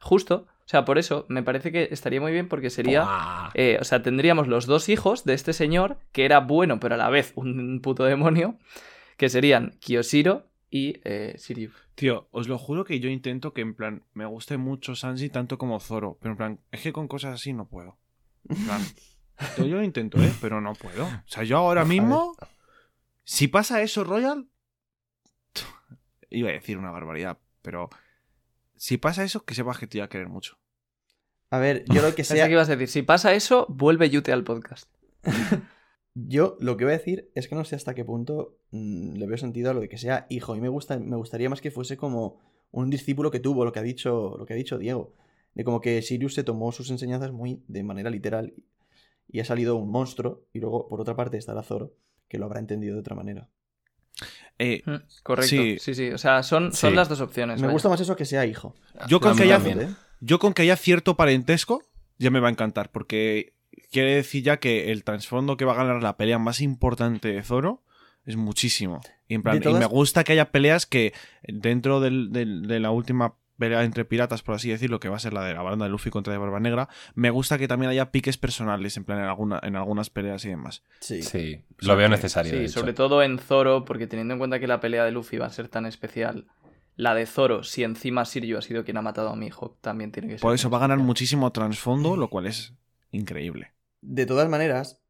Justo. 0.00 0.46
O 0.66 0.68
sea, 0.68 0.84
por 0.86 0.96
eso 0.98 1.26
me 1.28 1.42
parece 1.42 1.70
que 1.72 1.88
estaría 1.90 2.20
muy 2.20 2.32
bien 2.32 2.48
porque 2.48 2.70
sería... 2.70 3.02
Eh, 3.54 3.76
o 3.80 3.84
sea, 3.84 4.02
tendríamos 4.02 4.48
los 4.48 4.66
dos 4.66 4.88
hijos 4.88 5.24
de 5.24 5.34
este 5.34 5.52
señor, 5.52 5.98
que 6.12 6.24
era 6.24 6.40
bueno, 6.40 6.80
pero 6.80 6.94
a 6.94 6.98
la 6.98 7.10
vez 7.10 7.32
un 7.36 7.80
puto 7.82 8.04
demonio, 8.04 8.58
que 9.18 9.28
serían 9.28 9.76
Kiyoshiro 9.80 10.46
y 10.74 11.00
eh. 11.04 11.36
Tío, 11.94 12.26
os 12.32 12.48
lo 12.48 12.58
juro 12.58 12.84
que 12.84 12.98
yo 12.98 13.08
intento 13.08 13.52
que 13.52 13.60
en 13.60 13.76
plan 13.76 14.02
me 14.12 14.26
guste 14.26 14.56
mucho 14.56 14.96
Sanji 14.96 15.28
tanto 15.28 15.56
como 15.56 15.78
Zoro, 15.78 16.18
pero 16.20 16.32
en 16.32 16.36
plan, 16.36 16.60
es 16.72 16.80
que 16.80 16.92
con 16.92 17.06
cosas 17.06 17.34
así 17.34 17.52
no 17.52 17.68
puedo. 17.68 17.96
En 18.48 18.56
plan, 18.64 18.82
yo, 19.56 19.66
yo 19.66 19.76
lo 19.76 19.84
intento, 19.84 20.20
¿eh? 20.20 20.32
Pero 20.40 20.60
no 20.60 20.72
puedo. 20.72 21.04
O 21.04 21.22
sea, 21.26 21.44
yo 21.44 21.58
ahora 21.58 21.84
mismo, 21.84 22.36
si 23.22 23.46
pasa 23.46 23.82
eso, 23.82 24.02
Royal, 24.02 24.48
iba 26.28 26.48
a 26.48 26.54
decir 26.54 26.76
una 26.76 26.90
barbaridad, 26.90 27.38
pero 27.62 27.88
si 28.74 28.96
pasa 28.96 29.22
eso, 29.22 29.44
que 29.44 29.54
sepas 29.54 29.78
que 29.78 29.86
te 29.86 29.98
voy 29.98 30.06
a 30.06 30.08
querer 30.08 30.28
mucho. 30.28 30.58
A 31.50 31.58
ver, 31.58 31.84
yo 31.84 32.02
lo 32.02 32.16
que 32.16 32.24
sea. 32.24 32.46
que 32.46 32.52
ibas 32.52 32.68
a 32.68 32.72
decir, 32.72 32.88
si 32.88 33.02
pasa 33.02 33.32
eso, 33.32 33.66
vuelve 33.68 34.10
Yute 34.10 34.32
al 34.32 34.42
podcast. 34.42 34.92
Yo 36.16 36.56
lo 36.60 36.76
que 36.76 36.84
voy 36.84 36.94
a 36.94 36.98
decir 36.98 37.30
es 37.34 37.48
que 37.48 37.56
no 37.56 37.64
sé 37.64 37.74
hasta 37.74 37.94
qué 37.94 38.04
punto 38.04 38.56
mm, 38.74 39.14
le 39.16 39.26
veo 39.26 39.36
sentido 39.38 39.70
a 39.70 39.74
lo 39.74 39.80
de 39.80 39.88
que 39.88 39.98
sea 39.98 40.26
hijo. 40.28 40.56
Y 40.56 40.60
me 40.60 40.68
gusta, 40.68 40.98
me 40.98 41.16
gustaría 41.16 41.48
más 41.48 41.60
que 41.60 41.70
fuese 41.70 41.96
como 41.96 42.40
un 42.72 42.90
discípulo 42.90 43.30
que 43.30 43.38
tuvo, 43.40 43.64
lo 43.64 43.72
que 43.72 43.78
ha 43.78 43.82
dicho, 43.82 44.34
lo 44.38 44.44
que 44.46 44.54
ha 44.54 44.56
dicho 44.56 44.78
Diego. 44.78 45.14
De 45.54 45.62
como 45.62 45.80
que 45.80 46.02
Sirius 46.02 46.34
se 46.34 46.42
tomó 46.42 46.72
sus 46.72 46.90
enseñanzas 46.90 47.30
muy 47.30 47.62
de 47.68 47.84
manera 47.84 48.10
literal 48.10 48.54
y 49.28 49.38
ha 49.40 49.44
salido 49.44 49.76
un 49.76 49.90
monstruo. 49.90 50.42
Y 50.52 50.58
luego, 50.58 50.88
por 50.88 51.00
otra 51.00 51.14
parte, 51.14 51.36
estará 51.38 51.62
Zoro, 51.62 51.92
que 52.28 52.38
lo 52.38 52.46
habrá 52.46 52.58
entendido 52.58 52.94
de 52.94 53.00
otra 53.00 53.14
manera. 53.14 53.48
Eh, 54.58 54.82
Mm, 54.86 54.96
Correcto. 55.22 55.48
Sí. 55.50 55.76
Sí, 55.78 55.94
sí. 55.94 56.10
O 56.10 56.18
sea, 56.18 56.42
son, 56.42 56.72
son 56.72 56.90
Sí. 56.90 56.96
las 56.96 57.08
dos 57.08 57.20
opciones. 57.20 57.60
Me 57.60 57.66
vaya. 57.68 57.72
gusta 57.72 57.88
más 57.88 58.00
eso 58.00 58.16
que 58.16 58.24
sea 58.24 58.44
hijo. 58.46 58.74
yo, 59.08 59.20
con 59.20 59.36
que 59.36 59.44
haya. 59.44 59.58
¿eh? 59.64 59.88
yo 60.20 60.38
con 60.40 60.52
que 60.54 60.62
haya 60.62 60.76
cierto 60.76 61.16
parentesco, 61.16 61.82
ya 62.18 62.30
me 62.30 62.40
va 62.40 62.48
a 62.48 62.50
encantar, 62.50 62.90
porque 62.90 63.54
quiere 63.92 64.14
decir 64.16 64.42
ya 64.42 64.58
que 64.58 64.90
el 64.92 65.04
trasfondo 65.04 65.56
que 65.56 65.64
va 65.64 65.72
a 65.72 65.76
ganar 65.76 66.02
la 66.02 66.16
pelea 66.16 66.38
más 66.38 66.60
importante 66.60 67.28
de 67.28 67.42
Zoro 67.42 67.82
es 68.24 68.36
muchísimo. 68.36 69.00
Y, 69.28 69.34
en 69.34 69.42
plan, 69.42 69.56
De 69.58 69.62
todas- 69.62 69.76
y 69.78 69.80
me 69.80 69.86
gusta 69.86 70.24
que 70.24 70.32
haya 70.32 70.50
peleas 70.50 70.86
que 70.86 71.12
dentro 71.42 72.00
del- 72.00 72.32
del- 72.32 72.66
de 72.66 72.80
la 72.80 72.90
última 72.90 73.34
pelea 73.58 73.84
entre 73.84 74.04
piratas, 74.04 74.42
por 74.42 74.56
así 74.56 74.68
decirlo, 74.68 74.98
que 74.98 75.08
va 75.08 75.16
a 75.16 75.20
ser 75.20 75.32
la 75.32 75.44
de 75.44 75.54
la 75.54 75.62
banda 75.62 75.84
de 75.84 75.90
Luffy 75.90 76.10
contra 76.10 76.32
de 76.32 76.38
Barba 76.38 76.58
Negra, 76.58 76.88
me 77.14 77.30
gusta 77.30 77.56
que 77.56 77.68
también 77.68 77.88
haya 77.90 78.10
piques 78.10 78.36
personales, 78.36 78.96
en 78.96 79.04
plan 79.04 79.18
en, 79.20 79.26
alguna, 79.26 79.60
en 79.62 79.76
algunas 79.76 80.10
peleas 80.10 80.44
y 80.44 80.48
demás. 80.48 80.82
Sí. 81.00 81.22
Sí, 81.22 81.62
O 81.70 81.74
lo 81.78 81.86
sea 81.86 81.94
veo 81.94 82.08
necesario. 82.08 82.50
Sí, 82.50 82.58
de 82.58 82.64
hecho. 82.64 82.80
sobre 82.80 82.94
todo 82.94 83.22
en 83.22 83.38
Zoro, 83.38 83.84
porque 83.84 84.06
teniendo 84.08 84.34
en 84.34 84.38
cuenta 84.38 84.58
que 84.58 84.66
la 84.66 84.80
pelea 84.80 85.04
de 85.04 85.12
Luffy 85.12 85.36
va 85.38 85.46
a 85.46 85.50
ser 85.50 85.68
tan 85.68 85.86
especial, 85.86 86.46
la 86.96 87.14
de 87.14 87.26
Zoro, 87.26 87.62
si 87.62 87.84
encima 87.84 88.24
Shiryu 88.24 88.58
ha 88.58 88.62
sido 88.62 88.84
quien 88.84 88.96
ha 88.96 89.02
matado 89.02 89.28
a 89.30 89.36
mi 89.36 89.46
hijo, 89.46 89.78
también 89.80 90.10
tiene 90.10 90.28
que 90.28 90.34
ser. 90.34 90.40
Por 90.40 90.54
eso 90.54 90.68
va 90.68 90.78
a 90.78 90.80
ganar 90.80 90.96
especial. 90.96 91.06
muchísimo 91.06 91.52
trasfondo, 91.52 92.16
lo 92.16 92.28
cual 92.30 92.46
es 92.48 92.74
increíble. 93.12 93.72
De 94.00 94.26
todas 94.26 94.48
maneras, 94.48 95.00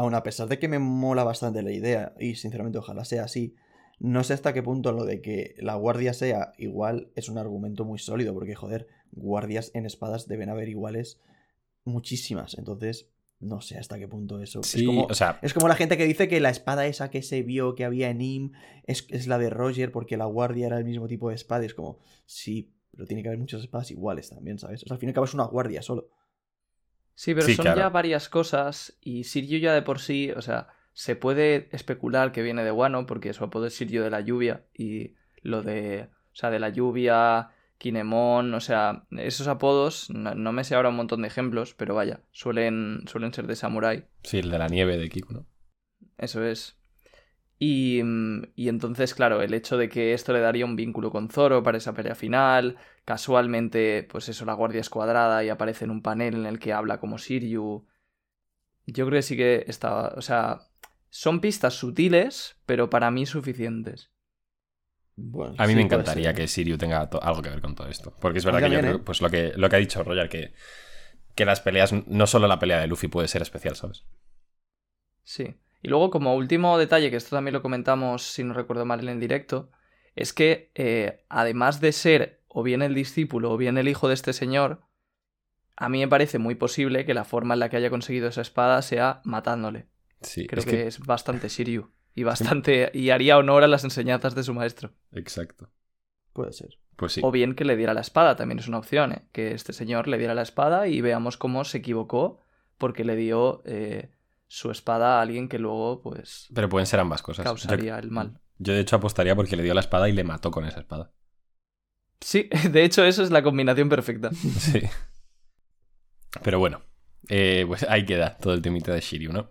aun 0.00 0.14
a 0.14 0.22
pesar 0.22 0.48
de 0.48 0.58
que 0.58 0.66
me 0.66 0.78
mola 0.78 1.24
bastante 1.24 1.62
la 1.62 1.72
idea, 1.72 2.14
y 2.18 2.36
sinceramente 2.36 2.78
ojalá 2.78 3.04
sea 3.04 3.24
así, 3.24 3.54
no 3.98 4.24
sé 4.24 4.32
hasta 4.32 4.54
qué 4.54 4.62
punto 4.62 4.92
lo 4.92 5.04
de 5.04 5.20
que 5.20 5.54
la 5.58 5.74
guardia 5.74 6.14
sea 6.14 6.54
igual 6.56 7.10
es 7.16 7.28
un 7.28 7.36
argumento 7.36 7.84
muy 7.84 7.98
sólido, 7.98 8.32
porque 8.32 8.54
joder, 8.54 8.86
guardias 9.12 9.70
en 9.74 9.84
espadas 9.84 10.26
deben 10.26 10.48
haber 10.48 10.70
iguales 10.70 11.20
muchísimas, 11.84 12.56
entonces 12.56 13.10
no 13.40 13.60
sé 13.60 13.76
hasta 13.76 13.98
qué 13.98 14.08
punto 14.08 14.40
eso. 14.40 14.62
Sí, 14.62 14.80
es, 14.80 14.86
como, 14.86 15.02
o 15.04 15.14
sea, 15.14 15.38
es 15.42 15.52
como 15.52 15.68
la 15.68 15.76
gente 15.76 15.98
que 15.98 16.06
dice 16.06 16.28
que 16.28 16.40
la 16.40 16.48
espada 16.48 16.86
esa 16.86 17.10
que 17.10 17.20
se 17.20 17.42
vio 17.42 17.74
que 17.74 17.84
había 17.84 18.08
en 18.08 18.22
Im 18.22 18.52
es, 18.84 19.06
es 19.10 19.26
la 19.26 19.36
de 19.36 19.50
Roger 19.50 19.92
porque 19.92 20.16
la 20.16 20.24
guardia 20.24 20.66
era 20.66 20.78
el 20.78 20.86
mismo 20.86 21.08
tipo 21.08 21.28
de 21.28 21.34
espada, 21.34 21.62
y 21.62 21.66
es 21.66 21.74
como, 21.74 21.98
sí, 22.24 22.72
pero 22.90 23.04
tiene 23.06 23.22
que 23.22 23.28
haber 23.28 23.38
muchas 23.38 23.60
espadas 23.60 23.90
iguales 23.90 24.30
también, 24.30 24.58
¿sabes? 24.58 24.82
O 24.82 24.86
sea, 24.86 24.94
al 24.94 24.98
fin 24.98 25.08
y 25.08 25.10
al 25.10 25.14
cabo 25.14 25.26
es 25.26 25.34
una 25.34 25.44
guardia 25.44 25.82
solo. 25.82 26.08
Sí, 27.20 27.34
pero 27.34 27.44
Sí, 27.46 27.54
son 27.54 27.64
claro. 27.64 27.78
ya 27.78 27.88
varias 27.90 28.30
cosas 28.30 28.96
y 29.02 29.24
Sirio 29.24 29.58
ya 29.58 29.74
de 29.74 29.82
por 29.82 30.00
sí, 30.00 30.30
o 30.34 30.40
sea, 30.40 30.68
se 30.94 31.16
puede 31.16 31.68
especular 31.70 32.32
que 32.32 32.40
viene 32.40 32.64
de 32.64 32.72
Wano 32.72 33.04
porque 33.04 33.34
su 33.34 33.44
apodo 33.44 33.66
es 33.66 33.74
Sirio 33.74 34.02
de 34.02 34.08
la 34.08 34.22
lluvia 34.22 34.64
y 34.72 35.16
lo 35.42 35.60
de, 35.62 36.08
o 36.32 36.34
sea, 36.34 36.48
de 36.48 36.58
la 36.58 36.70
lluvia, 36.70 37.50
Kinemon, 37.76 38.54
o 38.54 38.60
sea, 38.60 39.04
esos 39.10 39.48
apodos, 39.48 40.08
no, 40.08 40.34
no 40.34 40.52
me 40.52 40.64
sé 40.64 40.74
ahora 40.74 40.88
un 40.88 40.96
montón 40.96 41.20
de 41.20 41.28
ejemplos, 41.28 41.74
pero 41.74 41.94
vaya, 41.94 42.22
suelen, 42.30 43.02
suelen 43.06 43.34
ser 43.34 43.46
de 43.46 43.56
samurái. 43.56 44.06
sí, 44.22 44.38
el 44.38 44.50
de 44.50 44.58
la 44.58 44.68
nieve 44.68 44.96
de 44.96 45.10
Kiku, 45.10 45.34
¿no? 45.34 45.46
Eso 46.16 46.42
es. 46.42 46.79
Y, 47.62 48.02
mm, 48.02 48.52
y 48.56 48.68
entonces, 48.70 49.14
claro, 49.14 49.42
el 49.42 49.52
hecho 49.52 49.76
de 49.76 49.90
que 49.90 50.14
esto 50.14 50.32
le 50.32 50.40
daría 50.40 50.64
un 50.64 50.76
vínculo 50.76 51.10
con 51.12 51.28
Zoro 51.28 51.62
para 51.62 51.76
esa 51.76 51.92
pelea 51.92 52.14
final, 52.14 52.78
casualmente, 53.04 54.08
pues 54.10 54.30
eso, 54.30 54.46
la 54.46 54.54
guardia 54.54 54.80
es 54.80 54.88
cuadrada 54.88 55.44
y 55.44 55.50
aparece 55.50 55.84
en 55.84 55.90
un 55.90 56.00
panel 56.02 56.34
en 56.34 56.46
el 56.46 56.58
que 56.58 56.72
habla 56.72 56.98
como 56.98 57.18
Siryu. 57.18 57.86
Yo 58.86 59.06
creo 59.06 59.18
que 59.18 59.22
sí 59.22 59.36
que 59.36 59.64
está, 59.68 60.08
o 60.16 60.22
sea, 60.22 60.62
son 61.10 61.40
pistas 61.40 61.74
sutiles, 61.74 62.56
pero 62.64 62.88
para 62.88 63.10
mí 63.10 63.26
suficientes. 63.26 64.10
Bueno, 65.16 65.54
A 65.58 65.64
mí 65.64 65.72
sí, 65.72 65.76
me 65.76 65.82
encantaría 65.82 66.32
que 66.32 66.48
Siriu 66.48 66.78
tenga 66.78 67.02
algo 67.02 67.42
que 67.42 67.50
ver 67.50 67.60
con 67.60 67.74
todo 67.74 67.88
esto. 67.88 68.16
Porque 68.20 68.38
es 68.38 68.44
verdad 68.46 68.62
que 68.62 68.70
yo 68.70 68.80
creo, 68.80 68.96
¿eh? 68.96 69.00
pues 69.04 69.20
lo 69.20 69.28
que, 69.28 69.52
lo 69.54 69.68
que 69.68 69.76
ha 69.76 69.78
dicho 69.78 70.02
Roger, 70.02 70.30
que, 70.30 70.54
que 71.34 71.44
las 71.44 71.60
peleas, 71.60 71.92
no 71.92 72.26
solo 72.26 72.48
la 72.48 72.58
pelea 72.58 72.80
de 72.80 72.86
Luffy 72.86 73.08
puede 73.08 73.28
ser 73.28 73.42
especial, 73.42 73.76
¿sabes? 73.76 74.06
Sí. 75.24 75.54
Y 75.82 75.88
luego, 75.88 76.10
como 76.10 76.34
último 76.34 76.76
detalle, 76.78 77.10
que 77.10 77.16
esto 77.16 77.36
también 77.36 77.54
lo 77.54 77.62
comentamos, 77.62 78.22
si 78.22 78.44
no 78.44 78.54
recuerdo 78.54 78.84
mal, 78.84 79.00
en 79.00 79.08
el 79.08 79.20
directo, 79.20 79.70
es 80.14 80.32
que 80.32 80.70
eh, 80.74 81.24
además 81.28 81.80
de 81.80 81.92
ser 81.92 82.42
o 82.48 82.62
bien 82.62 82.82
el 82.82 82.94
discípulo 82.94 83.52
o 83.52 83.56
bien 83.56 83.78
el 83.78 83.88
hijo 83.88 84.08
de 84.08 84.14
este 84.14 84.32
señor, 84.32 84.82
a 85.76 85.88
mí 85.88 86.00
me 86.00 86.08
parece 86.08 86.38
muy 86.38 86.54
posible 86.54 87.06
que 87.06 87.14
la 87.14 87.24
forma 87.24 87.54
en 87.54 87.60
la 87.60 87.70
que 87.70 87.76
haya 87.76 87.88
conseguido 87.88 88.28
esa 88.28 88.42
espada 88.42 88.82
sea 88.82 89.22
matándole. 89.24 89.86
Sí, 90.20 90.46
Creo 90.46 90.60
es 90.60 90.66
que... 90.66 90.72
que... 90.72 90.86
es 90.86 90.98
bastante 91.00 91.48
Shiryu. 91.48 91.90
Y 92.14 92.22
bastante. 92.24 92.90
y 92.92 93.10
haría 93.10 93.38
honor 93.38 93.62
a 93.62 93.68
las 93.68 93.84
enseñanzas 93.84 94.34
de 94.34 94.42
su 94.42 94.52
maestro. 94.52 94.92
Exacto. 95.12 95.70
Puede 96.32 96.52
ser. 96.52 96.78
Pues 96.96 97.12
sí. 97.12 97.20
O 97.24 97.30
bien 97.30 97.54
que 97.54 97.64
le 97.64 97.76
diera 97.76 97.94
la 97.94 98.02
espada, 98.02 98.36
también 98.36 98.58
es 98.58 98.68
una 98.68 98.78
opción, 98.78 99.12
¿eh? 99.12 99.22
Que 99.32 99.52
este 99.52 99.72
señor 99.72 100.06
le 100.06 100.18
diera 100.18 100.34
la 100.34 100.42
espada 100.42 100.86
y 100.86 101.00
veamos 101.00 101.38
cómo 101.38 101.64
se 101.64 101.78
equivocó 101.78 102.44
porque 102.76 103.04
le 103.04 103.16
dio 103.16 103.62
eh, 103.64 104.10
su 104.52 104.72
espada 104.72 105.18
a 105.18 105.22
alguien 105.22 105.48
que 105.48 105.60
luego, 105.60 106.02
pues, 106.02 106.48
Pero 106.52 106.68
pueden 106.68 106.84
ser 106.86 106.98
ambas 106.98 107.22
cosas. 107.22 107.44
causaría 107.44 107.92
yo, 107.92 107.98
el 108.00 108.10
mal. 108.10 108.40
yo, 108.58 108.72
de 108.72 108.80
hecho, 108.80 108.96
apostaría 108.96 109.36
porque 109.36 109.54
le 109.54 109.62
dio 109.62 109.74
la 109.74 109.80
espada 109.80 110.08
y 110.08 110.12
le 110.12 110.24
mató 110.24 110.50
con 110.50 110.64
esa 110.64 110.80
espada. 110.80 111.12
Sí, 112.20 112.50
de 112.72 112.82
hecho, 112.84 113.04
eso 113.04 113.22
es 113.22 113.30
la 113.30 113.44
combinación 113.44 113.88
perfecta. 113.88 114.30
Sí. 114.58 114.82
Pero 116.42 116.58
bueno, 116.58 116.82
eh, 117.28 117.64
pues 117.66 117.84
ahí 117.88 118.04
queda 118.04 118.36
todo 118.38 118.52
el 118.54 118.60
temita 118.60 118.92
de 118.92 119.00
Shiryu, 119.00 119.32
¿no? 119.32 119.48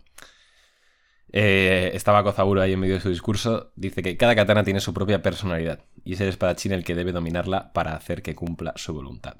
Eh, 1.32 1.91
estaba 1.93 2.24
Kozaburo 2.24 2.62
ahí 2.62 2.74
en 2.74 2.80
medio 2.82 2.95
de 2.95 3.02
su 3.02 3.10
discurso. 3.10 3.72
Dice 3.76 4.02
que 4.02 4.18
cada 4.18 4.36
katana 4.36 4.64
tiene 4.66 4.82
su 4.82 4.93
propia 4.93 5.22
personalidad 5.22 5.86
y 6.04 6.14
es 6.14 6.22
el 6.22 6.28
espadachín 6.28 6.74
el 6.74 6.84
que 6.84 6.95
debe 6.95 7.12
dominarla 7.14 7.72
para 7.72 7.95
hacer 7.95 8.22
que 8.22 8.36
cumpla 8.36 8.74
su 8.76 8.93
voluntad. 8.93 9.38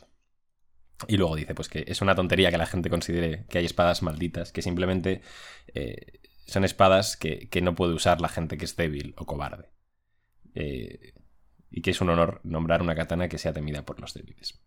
Y 1.08 1.18
luego 1.18 1.36
dice 1.36 1.56
pues 1.56 1.70
que 1.70 1.86
es 1.88 2.02
una 2.02 2.16
tontería 2.16 2.52
que 2.52 2.58
la 2.58 2.66
gente 2.66 2.90
considere 2.90 3.46
que 3.50 3.60
hay 3.60 3.66
espadas 3.66 4.02
malditas, 4.04 4.52
que 4.52 4.62
simplemente 4.62 5.22
eh, 5.74 6.20
son 6.46 6.64
espadas 6.66 7.16
que, 7.18 7.48
que 7.50 7.62
no 7.62 7.76
puede 7.76 7.94
usar 7.94 8.22
la 8.22 8.28
gente 8.30 8.58
que 8.58 8.66
es 8.66 8.76
débil 8.76 9.14
o 9.18 9.26
cobarde. 9.26 9.70
Eh, 10.56 11.14
y 11.72 11.82
que 11.82 11.92
es 11.92 12.02
un 12.02 12.10
honor 12.10 12.42
nombrar 12.44 12.82
una 12.82 12.96
katana 12.96 13.30
que 13.30 13.38
sea 13.38 13.54
temida 13.54 13.86
por 13.86 14.00
los 14.02 14.14
débiles. 14.14 14.60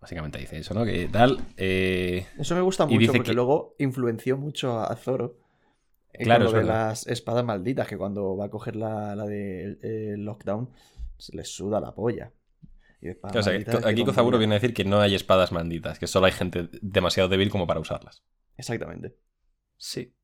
Básicamente 0.00 0.38
dice 0.38 0.58
eso, 0.58 0.74
¿no? 0.74 0.84
Que 0.84 1.08
tal. 1.08 1.40
eh, 1.56 2.26
Eso 2.38 2.54
me 2.54 2.60
gusta 2.60 2.86
mucho 2.86 3.12
porque 3.12 3.30
que- 3.30 3.34
luego 3.34 3.74
influenció 3.78 4.36
mucho 4.36 4.78
a 4.80 4.94
Zoro. 4.96 5.38
Claro, 6.12 6.46
con 6.46 6.54
lo 6.54 6.60
es 6.60 6.66
de 6.66 6.72
las 6.72 7.06
espadas 7.06 7.44
malditas, 7.44 7.86
que 7.88 7.96
cuando 7.96 8.36
va 8.36 8.46
a 8.46 8.50
coger 8.50 8.76
la, 8.76 9.14
la 9.14 9.24
de 9.26 9.78
eh, 9.82 10.14
Lockdown, 10.16 10.70
se 11.16 11.36
le 11.36 11.44
suda 11.44 11.80
la 11.80 11.94
polla. 11.94 12.32
Y 13.00 13.08
espadas 13.08 13.36
o 13.36 13.42
sea, 13.42 13.52
malditas 13.52 13.74
hay 13.76 13.82
que 13.82 13.88
aquí 13.88 14.04
Kozaburo 14.04 14.38
viene 14.38 14.54
a 14.54 14.58
decir 14.58 14.74
que 14.74 14.84
no 14.84 15.00
hay 15.00 15.14
espadas 15.14 15.52
malditas, 15.52 15.98
que 15.98 16.06
solo 16.06 16.26
hay 16.26 16.32
gente 16.32 16.68
demasiado 16.82 17.28
débil 17.28 17.50
como 17.50 17.66
para 17.66 17.80
usarlas. 17.80 18.24
Exactamente. 18.56 19.16
Sí. 19.76 20.14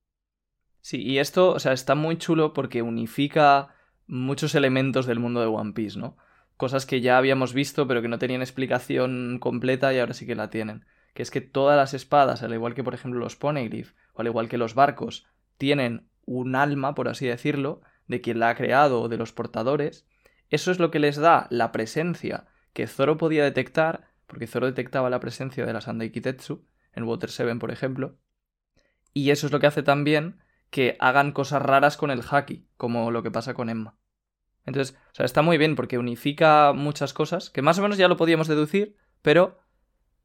Sí, 0.81 1.03
y 1.03 1.19
esto, 1.19 1.53
o 1.53 1.59
sea, 1.59 1.73
está 1.73 1.95
muy 1.95 2.19
chulo 2.19 2.53
porque 2.53 2.83
unifica 2.83 3.75
muchos 4.07 4.55
elementos 4.55 5.07
del 5.07 5.21
mundo 5.21 5.41
de 5.41 5.47
One 5.47 5.73
Piece, 5.73 5.99
¿no? 5.99 6.17
Cosas 6.57 6.85
que 6.85 7.01
ya 7.01 7.17
habíamos 7.17 7.55
visto 7.55 7.89
pero 7.89 8.03
que 8.03 8.09
no 8.09 8.19
tenían 8.19 8.43
explicación 8.43 9.39
completa 9.41 9.95
y 9.95 9.99
ahora 9.99 10.15
sí 10.15 10.27
que 10.27 10.35
la 10.35 10.51
tienen. 10.51 10.85
Que 11.15 11.23
es 11.23 11.31
que 11.31 11.41
todas 11.41 11.77
las 11.77 11.95
espadas, 11.95 12.43
al 12.43 12.53
igual 12.53 12.75
que 12.75 12.85
por 12.85 12.95
ejemplo 12.95 13.21
los 13.21 13.37
Poneglyph, 13.37 13.93
o 14.13 14.21
al 14.21 14.27
igual 14.27 14.49
que 14.49 14.59
los 14.59 14.75
barcos, 14.75 15.27
tienen 15.57 16.09
un 16.27 16.57
alma, 16.57 16.95
por 16.95 17.09
así 17.09 17.27
decirlo, 17.27 17.83
de 18.07 18.21
quien 18.21 18.41
la 18.41 18.51
ha 18.51 18.57
creado 18.57 19.01
o 19.01 19.09
de 19.09 19.17
los 19.17 19.33
portadores. 19.33 20.07
Eso 20.51 20.71
es 20.71 20.79
lo 20.79 20.91
que 20.91 20.99
les 20.99 21.17
da 21.17 21.47
la 21.51 21.73
presencia 21.73 22.47
que 22.75 22.87
Zoro 22.87 23.17
podía 23.17 23.45
detectar, 23.45 24.11
porque 24.27 24.47
Zoro 24.47 24.67
detectaba 24.67 25.09
la 25.09 25.21
presencia 25.21 25.65
de 25.65 25.73
la 25.73 25.81
Sandai 25.81 26.11
Kitetsu, 26.11 26.67
en 26.93 27.05
Water 27.05 27.31
7, 27.31 27.57
por 27.57 27.71
ejemplo. 27.71 28.19
Y 29.15 29.31
eso 29.31 29.47
es 29.47 29.53
lo 29.53 29.61
que 29.61 29.67
hace 29.67 29.83
también 29.83 30.41
que 30.71 30.97
hagan 30.99 31.33
cosas 31.33 31.63
raras 31.63 31.97
con 31.97 32.11
el 32.11 32.23
haki, 32.29 32.69
como 32.77 33.11
lo 33.11 33.23
que 33.23 33.31
pasa 33.31 33.55
con 33.55 33.71
Emma. 33.71 33.97
Entonces, 34.67 34.97
o 35.13 35.15
sea, 35.15 35.25
está 35.25 35.43
muy 35.43 35.57
bien 35.57 35.77
porque 35.77 35.99
unifica 35.99 36.73
muchas 36.75 37.13
cosas, 37.13 37.51
que 37.51 37.63
más 37.63 37.79
o 37.79 37.83
menos 37.83 37.97
ya 37.97 38.09
lo 38.09 38.17
podíamos 38.17 38.49
deducir, 38.49 38.97
pero 39.23 39.61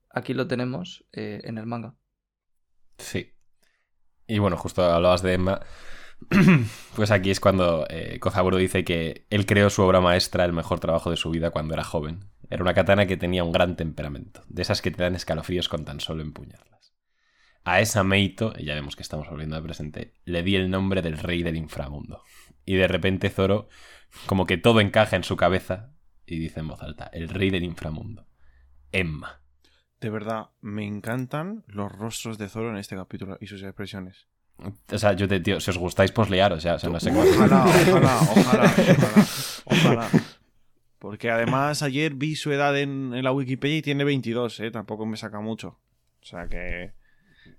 aquí 0.10 0.34
lo 0.34 0.48
tenemos 0.48 1.06
eh, 1.12 1.42
en 1.44 1.58
el 1.58 1.66
manga. 1.66 1.96
Sí. 2.98 3.34
Y 4.28 4.40
bueno, 4.40 4.58
justo 4.58 4.84
hablabas 4.84 5.22
de 5.22 5.34
Emma. 5.34 5.62
Pues 6.96 7.12
aquí 7.12 7.32
es 7.32 7.40
cuando 7.40 7.86
eh, 7.90 8.20
Kozaburo 8.20 8.58
dice 8.58 8.84
que 8.84 9.26
él 9.30 9.46
creó 9.46 9.70
su 9.70 9.84
obra 9.84 10.02
maestra, 10.02 10.44
el 10.44 10.52
mejor 10.52 10.82
trabajo 10.82 11.10
de 11.10 11.16
su 11.16 11.30
vida 11.30 11.52
cuando 11.52 11.74
era 11.74 11.84
joven. 11.86 12.26
Era 12.50 12.64
una 12.64 12.74
katana 12.74 13.06
que 13.06 13.18
tenía 13.18 13.44
un 13.44 13.52
gran 13.52 13.76
temperamento, 13.76 14.44
de 14.48 14.62
esas 14.62 14.82
que 14.82 14.92
te 14.92 15.04
dan 15.04 15.16
escalofríos 15.16 15.70
con 15.70 15.86
tan 15.86 16.00
solo 16.00 16.22
empuñarlas. 16.22 16.96
A 17.64 17.82
esa 17.82 18.04
Meito, 18.04 18.54
y 18.58 18.66
ya 18.66 18.74
vemos 18.74 18.96
que 18.96 19.04
estamos 19.04 19.30
volviendo 19.30 19.56
al 19.56 19.64
presente, 19.64 20.16
le 20.26 20.42
di 20.42 20.56
el 20.56 20.72
nombre 20.72 21.02
del 21.02 21.18
rey 21.18 21.44
del 21.44 21.58
inframundo. 21.58 22.24
Y 22.66 22.76
de 22.76 22.88
repente 22.88 23.30
Zoro, 23.30 23.70
como 24.26 24.46
que 24.46 24.58
todo 24.58 24.82
encaja 24.82 25.16
en 25.16 25.24
su 25.24 25.38
cabeza, 25.38 25.92
y 26.26 26.40
dice 26.40 26.62
en 26.62 26.70
voz 26.70 26.82
alta, 26.82 27.10
el 27.14 27.30
rey 27.30 27.52
del 27.52 27.64
inframundo. 27.64 28.28
Emma. 28.92 29.42
De 30.02 30.10
verdad, 30.10 30.50
me 30.62 30.88
encantan 30.88 31.64
los 31.68 31.92
rostros 31.92 32.38
de 32.38 32.50
Zoro 32.50 32.72
en 32.72 32.78
este 32.78 32.96
capítulo 32.96 33.38
y 33.40 33.48
sus 33.48 33.62
expresiones. 33.62 34.28
O 34.92 34.98
sea, 34.98 35.14
yo 35.14 35.28
te, 35.28 35.40
tío, 35.40 35.60
si 35.60 35.70
os 35.70 35.78
gustáis, 35.78 36.12
pues 36.12 36.30
liaros, 36.30 36.64
ya, 36.64 36.76
o 36.76 36.80
sea, 36.80 36.90
no 36.90 37.00
sé 37.00 37.12
cómo... 37.12 37.22
Ojalá, 37.22 37.66
ojalá, 37.66 38.20
ojalá, 38.22 38.74
ojalá, 38.74 39.28
ojalá. 39.66 40.10
Porque 41.00 41.32
además 41.32 41.82
ayer 41.84 42.14
vi 42.14 42.36
su 42.36 42.52
edad 42.52 42.78
en, 42.78 43.14
en 43.14 43.24
la 43.24 43.32
Wikipedia 43.32 43.78
y 43.78 43.82
tiene 43.82 44.04
22, 44.04 44.60
¿eh? 44.60 44.72
Tampoco 44.72 45.06
me 45.06 45.18
saca 45.18 45.40
mucho. 45.40 45.80
O 46.22 46.26
sea 46.26 46.48
que... 46.48 46.94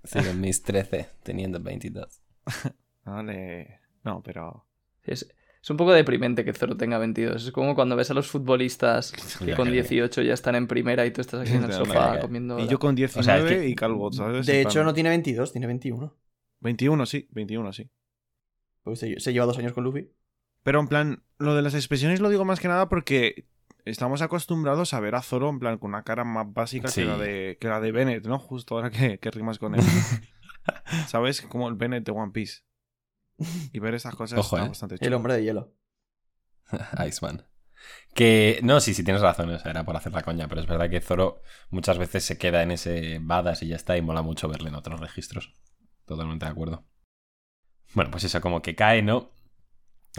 Sigo 0.03 0.27
en 0.29 0.39
mis 0.41 0.61
13, 0.63 1.07
teniendo 1.23 1.59
22. 1.59 2.21
Vale... 3.05 3.79
No, 4.03 4.21
pero... 4.23 4.65
Es, 5.03 5.27
es 5.61 5.69
un 5.69 5.77
poco 5.77 5.93
deprimente 5.93 6.45
que 6.45 6.53
Zoro 6.53 6.77
tenga 6.77 6.97
22. 6.97 7.45
Es 7.45 7.51
como 7.51 7.75
cuando 7.75 7.95
ves 7.95 8.09
a 8.11 8.13
los 8.13 8.27
futbolistas 8.27 9.11
que 9.45 9.55
con 9.55 9.65
que- 9.67 9.73
18 9.73 10.21
ya 10.21 10.33
están 10.33 10.55
en 10.55 10.67
primera 10.67 11.05
y 11.05 11.11
tú 11.11 11.21
estás 11.21 11.41
aquí 11.41 11.53
en 11.53 11.63
el 11.63 11.73
sofá 11.73 12.19
comiendo... 12.19 12.59
Y 12.59 12.67
yo 12.67 12.79
con 12.79 12.95
19 12.95 13.23
sea, 13.23 13.37
es 13.37 13.59
que- 13.59 13.67
y 13.67 13.75
calvo, 13.75 14.11
¿sabes? 14.11 14.45
De 14.45 14.61
hecho, 14.61 14.83
no 14.83 14.93
tiene 14.93 15.09
22, 15.09 15.51
tiene 15.51 15.67
21. 15.67 16.15
21, 16.61 17.05
sí, 17.05 17.27
21, 17.31 17.73
sí. 17.73 17.89
Porque 18.83 18.97
se, 18.97 19.19
se 19.19 19.33
lleva 19.33 19.45
dos 19.45 19.57
años 19.57 19.73
con 19.73 19.83
Luffy. 19.83 20.11
Pero 20.63 20.79
en 20.79 20.87
plan, 20.87 21.23
lo 21.41 21.55
de 21.55 21.61
las 21.61 21.73
expresiones 21.73 22.19
lo 22.19 22.29
digo 22.29 22.45
más 22.45 22.59
que 22.59 22.67
nada 22.67 22.87
porque 22.89 23.45
estamos 23.85 24.21
acostumbrados 24.21 24.93
a 24.93 24.99
ver 24.99 25.15
a 25.15 25.21
Zoro 25.21 25.49
en 25.49 25.59
plan 25.59 25.77
con 25.77 25.89
una 25.91 26.03
cara 26.03 26.23
más 26.23 26.51
básica 26.53 26.87
Sí. 26.87 27.01
que, 27.01 27.07
la 27.07 27.17
de, 27.17 27.57
que 27.59 27.67
la 27.67 27.79
de 27.79 27.91
Bennett, 27.91 28.25
¿no? 28.25 28.39
Justo 28.39 28.75
ahora 28.75 28.89
que, 28.91 29.17
que 29.19 29.31
rimas 29.31 29.59
con 29.59 29.75
él. 29.75 29.81
¿Sabes? 31.07 31.41
Como 31.41 31.67
el 31.67 31.75
Bennett 31.75 32.05
de 32.05 32.11
One 32.11 32.31
Piece. 32.31 32.61
Y 33.73 33.79
ver 33.79 33.95
estas 33.95 34.15
cosas 34.15 34.37
Ojo, 34.39 34.55
está 34.57 34.65
¿eh? 34.65 34.69
bastante 34.69 34.95
El 34.95 34.99
chulo. 34.99 35.17
hombre 35.17 35.33
de 35.33 35.43
hielo. 35.43 35.73
Iceman. 37.07 37.45
Que, 38.13 38.59
no, 38.61 38.79
sí, 38.79 38.93
sí, 38.93 39.03
tienes 39.03 39.23
razón, 39.23 39.49
o 39.49 39.57
sea, 39.57 39.71
era 39.71 39.83
por 39.83 39.95
hacer 39.95 40.11
la 40.13 40.21
coña, 40.21 40.47
pero 40.47 40.61
es 40.61 40.67
verdad 40.67 40.89
que 40.89 41.01
Zoro 41.01 41.41
muchas 41.71 41.97
veces 41.97 42.23
se 42.23 42.37
queda 42.37 42.61
en 42.61 42.69
ese 42.71 43.17
badass 43.19 43.63
y 43.63 43.69
ya 43.69 43.75
está, 43.75 43.97
y 43.97 44.01
mola 44.03 44.21
mucho 44.21 44.47
verle 44.47 44.69
en 44.69 44.75
otros 44.75 44.99
registros. 44.99 45.55
Totalmente 46.05 46.45
de 46.45 46.51
acuerdo. 46.51 46.85
Bueno, 47.95 48.11
pues 48.11 48.23
eso, 48.23 48.39
como 48.39 48.61
que 48.61 48.75
cae, 48.75 49.01
¿no? 49.01 49.31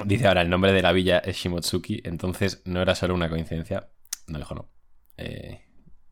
Dice 0.05 0.27
ahora 0.27 0.41
el 0.41 0.49
nombre 0.49 0.73
de 0.73 0.83
la 0.83 0.93
villa 0.93 1.19
es 1.19 1.37
Shimotsuki, 1.37 2.01
entonces 2.05 2.63
no 2.65 2.81
era 2.81 2.95
solo 2.95 3.15
una 3.15 3.29
coincidencia. 3.29 3.91
No, 4.27 4.39
dijo 4.39 4.55
no. 4.55 4.71
Eh, 5.19 5.61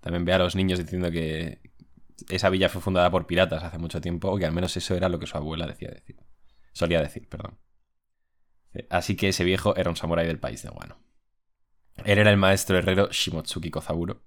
también 0.01 0.25
ve 0.25 0.35
a 0.35 0.39
los 0.39 0.55
niños 0.55 0.79
diciendo 0.79 1.11
que 1.11 1.61
esa 2.29 2.51
villa 2.51 2.69
fue 2.69 2.83
fundada 2.83 3.11
por 3.11 3.27
piratas 3.27 3.65
hace 3.65 3.79
mucho 3.79 4.01
tiempo, 4.01 4.31
o 4.31 4.39
que 4.39 4.45
al 4.45 4.53
menos 4.53 4.77
eso 4.77 4.95
era 4.95 5.09
lo 5.09 5.19
que 5.19 5.27
su 5.27 5.37
abuela 5.37 5.67
decía 5.67 5.89
decir. 5.89 6.17
Solía 6.73 7.01
decir, 7.01 7.29
perdón. 7.29 7.59
Así 8.91 9.17
que 9.17 9.29
ese 9.29 9.45
viejo 9.45 9.75
era 9.77 9.91
un 9.91 9.97
samurái 9.97 10.27
del 10.27 10.39
país 10.39 10.63
de 10.63 10.71
Wano. 10.71 10.99
Él 12.05 12.19
era 12.19 12.31
el 12.31 12.37
maestro 12.37 12.79
herrero 12.79 13.09
Shimotsuki 13.11 13.71
Kozaburo. 13.71 14.23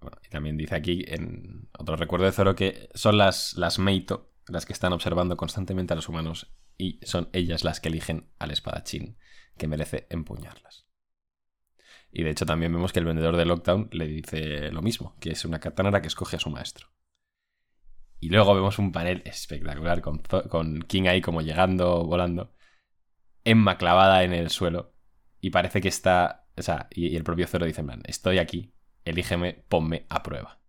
Bueno, 0.00 0.18
y 0.24 0.28
también 0.28 0.56
dice 0.56 0.74
aquí, 0.74 1.04
en 1.06 1.68
otro 1.78 1.96
recuerdo 1.96 2.26
de 2.26 2.32
Zoro, 2.32 2.56
que 2.56 2.88
son 2.94 3.18
las, 3.18 3.54
las 3.54 3.78
Meito 3.78 4.32
las 4.48 4.66
que 4.66 4.72
están 4.72 4.92
observando 4.92 5.36
constantemente 5.36 5.92
a 5.92 5.96
los 5.96 6.08
humanos 6.08 6.52
y 6.76 7.00
son 7.02 7.28
ellas 7.32 7.64
las 7.64 7.80
que 7.80 7.88
eligen 7.88 8.30
al 8.38 8.50
espadachín 8.50 9.16
que 9.56 9.68
merece 9.68 10.06
empuñarlas. 10.10 10.86
Y 12.10 12.24
de 12.24 12.30
hecho 12.30 12.46
también 12.46 12.72
vemos 12.72 12.92
que 12.92 12.98
el 12.98 13.06
vendedor 13.06 13.36
de 13.36 13.46
Lockdown 13.46 13.88
le 13.92 14.06
dice 14.06 14.70
lo 14.70 14.82
mismo, 14.82 15.16
que 15.18 15.30
es 15.30 15.44
una 15.44 15.60
katana 15.60 16.00
que 16.02 16.08
escoge 16.08 16.36
a 16.36 16.40
su 16.40 16.50
maestro. 16.50 16.88
Y 18.20 18.28
luego 18.28 18.54
vemos 18.54 18.78
un 18.78 18.92
panel 18.92 19.22
espectacular 19.24 20.00
con, 20.00 20.18
con 20.48 20.82
King 20.82 21.04
ahí 21.08 21.20
como 21.20 21.40
llegando, 21.40 22.04
volando, 22.04 22.54
Emma 23.44 23.78
clavada 23.78 24.22
en 24.22 24.32
el 24.32 24.50
suelo 24.50 24.94
y 25.40 25.50
parece 25.50 25.80
que 25.80 25.88
está, 25.88 26.46
o 26.56 26.62
sea, 26.62 26.88
y, 26.90 27.16
el 27.16 27.24
propio 27.24 27.48
Zoro 27.48 27.66
dice, 27.66 27.84
estoy 28.04 28.38
aquí, 28.38 28.72
elígeme, 29.04 29.64
ponme 29.68 30.06
a 30.08 30.22
prueba. 30.22 30.60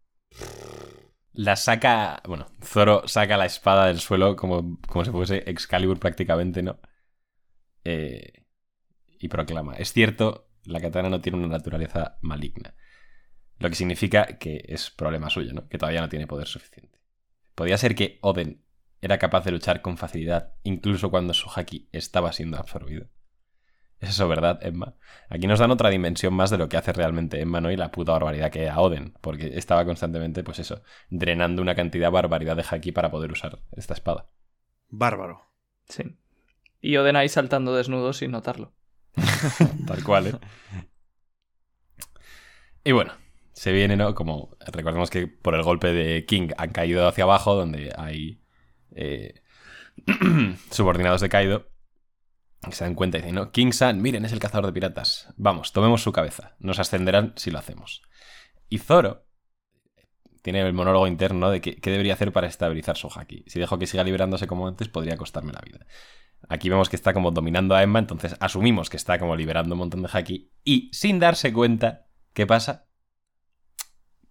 La 1.34 1.56
saca, 1.56 2.22
bueno, 2.28 2.46
Zoro 2.64 3.08
saca 3.08 3.38
la 3.38 3.46
espada 3.46 3.88
del 3.88 4.00
suelo 4.00 4.36
como, 4.36 4.80
como 4.88 5.04
si 5.04 5.12
fuese 5.12 5.44
Excalibur 5.50 6.00
prácticamente, 6.00 6.62
¿no? 6.62 6.80
Eh, 7.84 8.46
y 9.20 9.28
proclama, 9.28 9.74
es 9.76 9.92
cierto, 9.94 10.50
la 10.66 10.80
katana 10.80 11.10
no 11.10 11.22
tiene 11.22 11.40
una 11.40 11.48
naturaleza 11.48 12.18
maligna. 12.22 12.76
Lo 13.58 13.70
que 13.70 13.76
significa 13.76 14.38
que 14.38 14.64
es 14.68 14.92
problema 14.92 15.30
suyo, 15.30 15.54
¿no? 15.54 15.68
Que 15.68 15.78
todavía 15.78 16.02
no 16.02 16.10
tiene 16.10 16.28
poder 16.28 16.48
suficiente. 16.48 17.00
Podría 17.56 17.78
ser 17.78 17.96
que 17.96 18.20
Oden 18.22 18.64
era 19.02 19.18
capaz 19.18 19.44
de 19.44 19.52
luchar 19.52 19.82
con 19.82 19.98
facilidad 19.98 20.54
incluso 20.64 21.10
cuando 21.10 21.34
su 21.34 21.50
haki 21.50 21.90
estaba 21.92 22.32
siendo 22.32 22.58
absorbido. 22.58 23.10
Es 24.04 24.10
eso, 24.10 24.28
¿verdad, 24.28 24.60
Emma? 24.62 24.96
Aquí 25.30 25.48
nos 25.48 25.60
dan 25.60 25.72
otra 25.72 25.90
dimensión 25.90 26.34
más 26.34 26.50
de 26.50 26.58
lo 26.58 26.68
que 26.68 26.76
hace 26.76 26.92
realmente 26.92 27.40
Emma, 27.40 27.62
¿no? 27.62 27.72
Y 27.72 27.78
la 27.78 27.90
puta 27.90 28.12
barbaridad 28.12 28.52
que 28.52 28.64
era 28.64 28.82
Oden, 28.82 29.14
porque 29.22 29.58
estaba 29.58 29.86
constantemente, 29.86 30.44
pues 30.44 30.60
eso, 30.60 30.84
drenando 31.10 31.62
una 31.62 31.74
cantidad 31.74 32.12
barbaridad 32.12 32.58
de 32.58 32.66
haki 32.70 32.92
para 32.92 33.10
poder 33.10 33.32
usar 33.32 33.60
esta 33.72 33.94
espada. 33.94 34.30
Bárbaro. 34.90 35.50
Sí. 35.88 36.04
Y 36.82 36.98
Oden 36.98 37.16
ahí 37.16 37.30
saltando 37.30 37.74
desnudo 37.74 38.12
sin 38.12 38.32
notarlo. 38.32 38.74
Tal 39.88 40.04
cual, 40.04 40.28
¿eh? 40.28 40.34
Y 42.84 42.92
bueno, 42.92 43.14
se 43.54 43.72
viene, 43.72 43.96
¿no? 43.96 44.16
Como 44.16 44.58
recordemos 44.68 45.10
que 45.10 45.28
por 45.28 45.56
el 45.56 45.64
golpe 45.64 45.94
de 45.94 46.26
King 46.26 46.50
han 46.58 46.72
caído 46.72 47.08
hacia 47.08 47.24
abajo, 47.24 47.56
donde 47.56 47.94
hay 47.98 48.44
eh, 48.92 49.42
subordinados 50.72 51.22
de 51.22 51.30
Kaido, 51.30 51.70
se 52.72 52.84
dan 52.84 52.96
cuenta 52.96 53.18
y 53.18 53.22
dicen, 53.22 53.36
no, 53.36 53.52
King-san, 53.52 54.02
miren, 54.02 54.26
es 54.26 54.32
el 54.32 54.40
cazador 54.40 54.68
de 54.68 54.74
piratas. 54.74 55.34
Vamos, 55.36 55.74
tomemos 55.74 56.02
su 56.02 56.12
cabeza. 56.12 56.56
Nos 56.60 56.80
ascenderán 56.80 57.34
si 57.36 57.52
lo 57.52 57.60
hacemos. 57.60 58.02
Y 58.70 58.78
Zoro 58.78 59.26
tiene 60.42 60.62
el 60.62 60.74
monólogo 60.74 61.08
interno 61.08 61.50
de 61.50 61.62
qué 61.62 61.92
debería 61.92 62.14
hacer 62.14 62.32
para 62.32 62.48
estabilizar 62.48 62.98
su 62.98 63.08
haki. 63.08 63.44
Si 63.48 63.60
dejo 63.60 63.80
que 63.80 63.88
siga 63.88 64.04
liberándose 64.04 64.48
como 64.48 64.68
antes, 64.68 64.90
podría 64.90 65.18
costarme 65.18 65.54
la 65.54 65.62
vida. 65.62 65.86
Aquí 66.50 66.70
vemos 66.70 66.90
que 66.90 66.96
está 66.96 67.14
como 67.14 67.32
dominando 67.32 67.76
a 67.76 67.84
Emma, 67.84 68.00
entonces 68.00 68.36
asumimos 68.40 68.90
que 68.90 68.98
está 68.98 69.18
como 69.18 69.36
liberando 69.36 69.76
un 69.76 69.80
montón 69.80 70.04
de 70.04 70.10
haki 70.12 70.52
y 70.64 70.90
sin 70.92 71.20
darse 71.20 71.54
cuenta, 71.54 72.08
¿qué 72.34 72.46
pasa? 72.46 72.88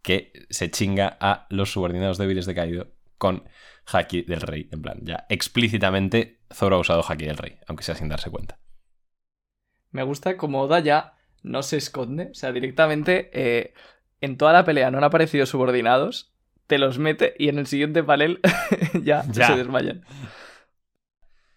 Que 0.02 0.32
se 0.50 0.70
chinga 0.70 1.16
a 1.20 1.46
los 1.48 1.72
subordinados 1.72 2.18
débiles 2.18 2.44
de 2.44 2.54
Kaido 2.54 2.92
con 3.16 3.44
haki 3.86 4.22
del 4.22 4.42
rey. 4.42 4.68
En 4.70 4.82
plan, 4.82 4.98
ya 5.02 5.26
explícitamente 5.30 6.41
Zoro 6.52 6.76
ha 6.76 6.80
usado 6.80 7.02
haki 7.02 7.26
del 7.26 7.36
rey, 7.36 7.58
aunque 7.66 7.84
sea 7.84 7.94
sin 7.94 8.08
darse 8.08 8.30
cuenta. 8.30 8.58
Me 9.90 10.02
gusta 10.02 10.36
como 10.36 10.62
Oda 10.62 10.80
ya 10.80 11.14
no 11.42 11.62
se 11.62 11.76
esconde, 11.76 12.28
o 12.30 12.34
sea, 12.34 12.52
directamente 12.52 13.30
eh, 13.32 13.74
en 14.20 14.36
toda 14.36 14.52
la 14.52 14.64
pelea 14.64 14.90
no 14.90 14.98
han 14.98 15.04
aparecido 15.04 15.44
subordinados, 15.46 16.32
te 16.66 16.78
los 16.78 16.98
mete 16.98 17.34
y 17.38 17.48
en 17.48 17.58
el 17.58 17.66
siguiente 17.66 18.02
panel 18.02 18.40
ya, 19.02 19.22
se 19.24 19.56
desmayan. 19.56 20.04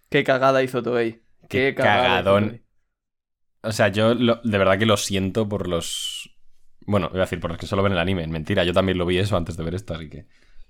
Qué 0.10 0.24
cagada 0.24 0.64
hizo 0.64 0.82
Toei. 0.82 1.22
Qué, 1.50 1.76
cagadón. 1.76 2.64
O 3.62 3.72
sea, 3.72 3.88
yo 3.88 4.14
de 4.16 4.58
verdad 4.58 4.78
que 4.78 4.86
lo 4.86 4.98
siento 4.98 5.48
por 5.48 5.68
los. 5.68 6.38
Bueno, 6.82 7.10
voy 7.10 7.20
a 7.20 7.22
decir, 7.22 7.40
por 7.40 7.50
los 7.50 7.60
que 7.60 7.66
solo 7.66 7.84
ven 7.84 7.94
el 7.94 8.00
anime. 8.00 8.28
Mentira, 8.28 8.64
yo 8.64 8.74
también 8.74 8.98
lo 8.98 9.06
vi 9.06 9.18
eso 9.18 9.38
antes 9.38 9.58
de 9.58 9.64
ver 9.64 9.76
esto, 9.76 9.96
así 9.96 10.10
que. 10.10 10.28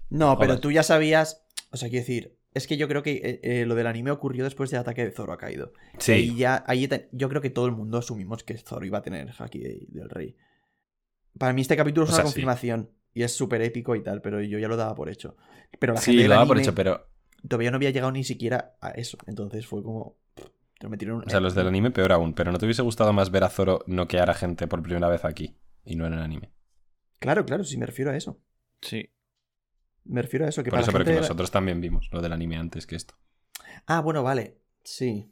No, 0.09 0.37
pero 0.37 0.59
tú 0.59 0.71
ya 0.71 0.83
sabías. 0.83 1.45
O 1.71 1.77
sea, 1.77 1.89
quiero 1.89 2.05
decir, 2.05 2.37
es 2.55 2.67
que 2.67 2.77
yo 2.77 2.87
creo 2.87 3.03
que 3.03 3.11
eh, 3.11 3.39
eh, 3.43 3.65
lo 3.65 3.75
del 3.75 3.85
anime 3.85 4.11
ocurrió 4.11 4.45
después 4.45 4.71
del 4.71 4.79
ataque 4.79 5.03
de 5.03 5.11
Zoro 5.11 5.33
ha 5.33 5.37
caído. 5.37 5.73
Sí. 5.99 6.13
Y 6.13 6.35
ya, 6.37 6.63
ahí 6.67 6.89
yo 7.11 7.29
creo 7.29 7.41
que 7.41 7.49
todo 7.49 7.65
el 7.65 7.73
mundo 7.73 7.97
asumimos 7.97 8.43
que 8.43 8.57
Zoro 8.57 8.85
iba 8.85 8.99
a 8.99 9.01
tener 9.01 9.27
el 9.27 9.33
haki 9.37 9.59
del 9.59 10.09
rey. 10.09 10.37
Para 11.37 11.51
mí 11.51 11.61
este 11.61 11.75
capítulo 11.75 12.07
es 12.07 12.13
una 12.13 12.23
confirmación. 12.23 12.89
Y 13.13 13.23
es 13.23 13.33
súper 13.33 13.61
épico 13.61 13.95
y 13.95 14.03
tal, 14.03 14.21
pero 14.21 14.41
yo 14.41 14.57
ya 14.57 14.67
lo 14.67 14.77
daba 14.77 14.95
por 14.95 15.09
hecho. 15.09 15.37
Pero 15.79 15.93
la 15.93 16.01
sí, 16.01 16.23
lo 16.23 16.29
daba 16.29 16.45
por 16.45 16.59
hecho, 16.59 16.73
pero. 16.73 17.07
Todavía 17.47 17.71
no 17.71 17.77
había 17.77 17.91
llegado 17.91 18.11
ni 18.11 18.23
siquiera 18.23 18.75
a 18.81 18.89
eso. 18.89 19.17
Entonces 19.27 19.67
fue 19.67 19.83
como. 19.83 20.17
Te 20.79 20.89
metieron 20.89 21.23
O 21.25 21.29
sea, 21.29 21.39
los 21.39 21.55
del 21.55 21.67
anime 21.67 21.91
peor 21.91 22.11
aún. 22.11 22.33
Pero 22.33 22.51
¿no 22.51 22.57
te 22.57 22.65
hubiese 22.65 22.81
gustado 22.81 23.13
más 23.13 23.31
ver 23.31 23.45
a 23.45 23.49
Zoro 23.49 23.83
noquear 23.87 24.29
a 24.29 24.33
gente 24.33 24.67
por 24.67 24.81
primera 24.81 25.07
vez 25.07 25.23
aquí? 25.23 25.57
Y 25.85 25.95
no 25.95 26.05
en 26.05 26.13
el 26.13 26.19
anime. 26.19 26.51
Claro, 27.19 27.45
claro, 27.45 27.63
sí 27.63 27.77
me 27.77 27.85
refiero 27.85 28.11
a 28.11 28.17
eso. 28.17 28.41
Sí. 28.81 29.09
Me 30.05 30.21
refiero 30.21 30.45
a 30.45 30.49
eso. 30.49 30.63
Que 30.63 30.69
Por 30.69 30.79
eso, 30.79 30.91
pero 30.91 31.05
que 31.05 31.13
nosotros 31.13 31.51
también 31.51 31.81
vimos 31.81 32.09
lo 32.11 32.21
del 32.21 32.31
anime 32.31 32.57
antes 32.57 32.87
que 32.87 32.95
esto. 32.95 33.15
Ah, 33.85 33.99
bueno, 34.01 34.23
vale. 34.23 34.59
Sí. 34.83 35.31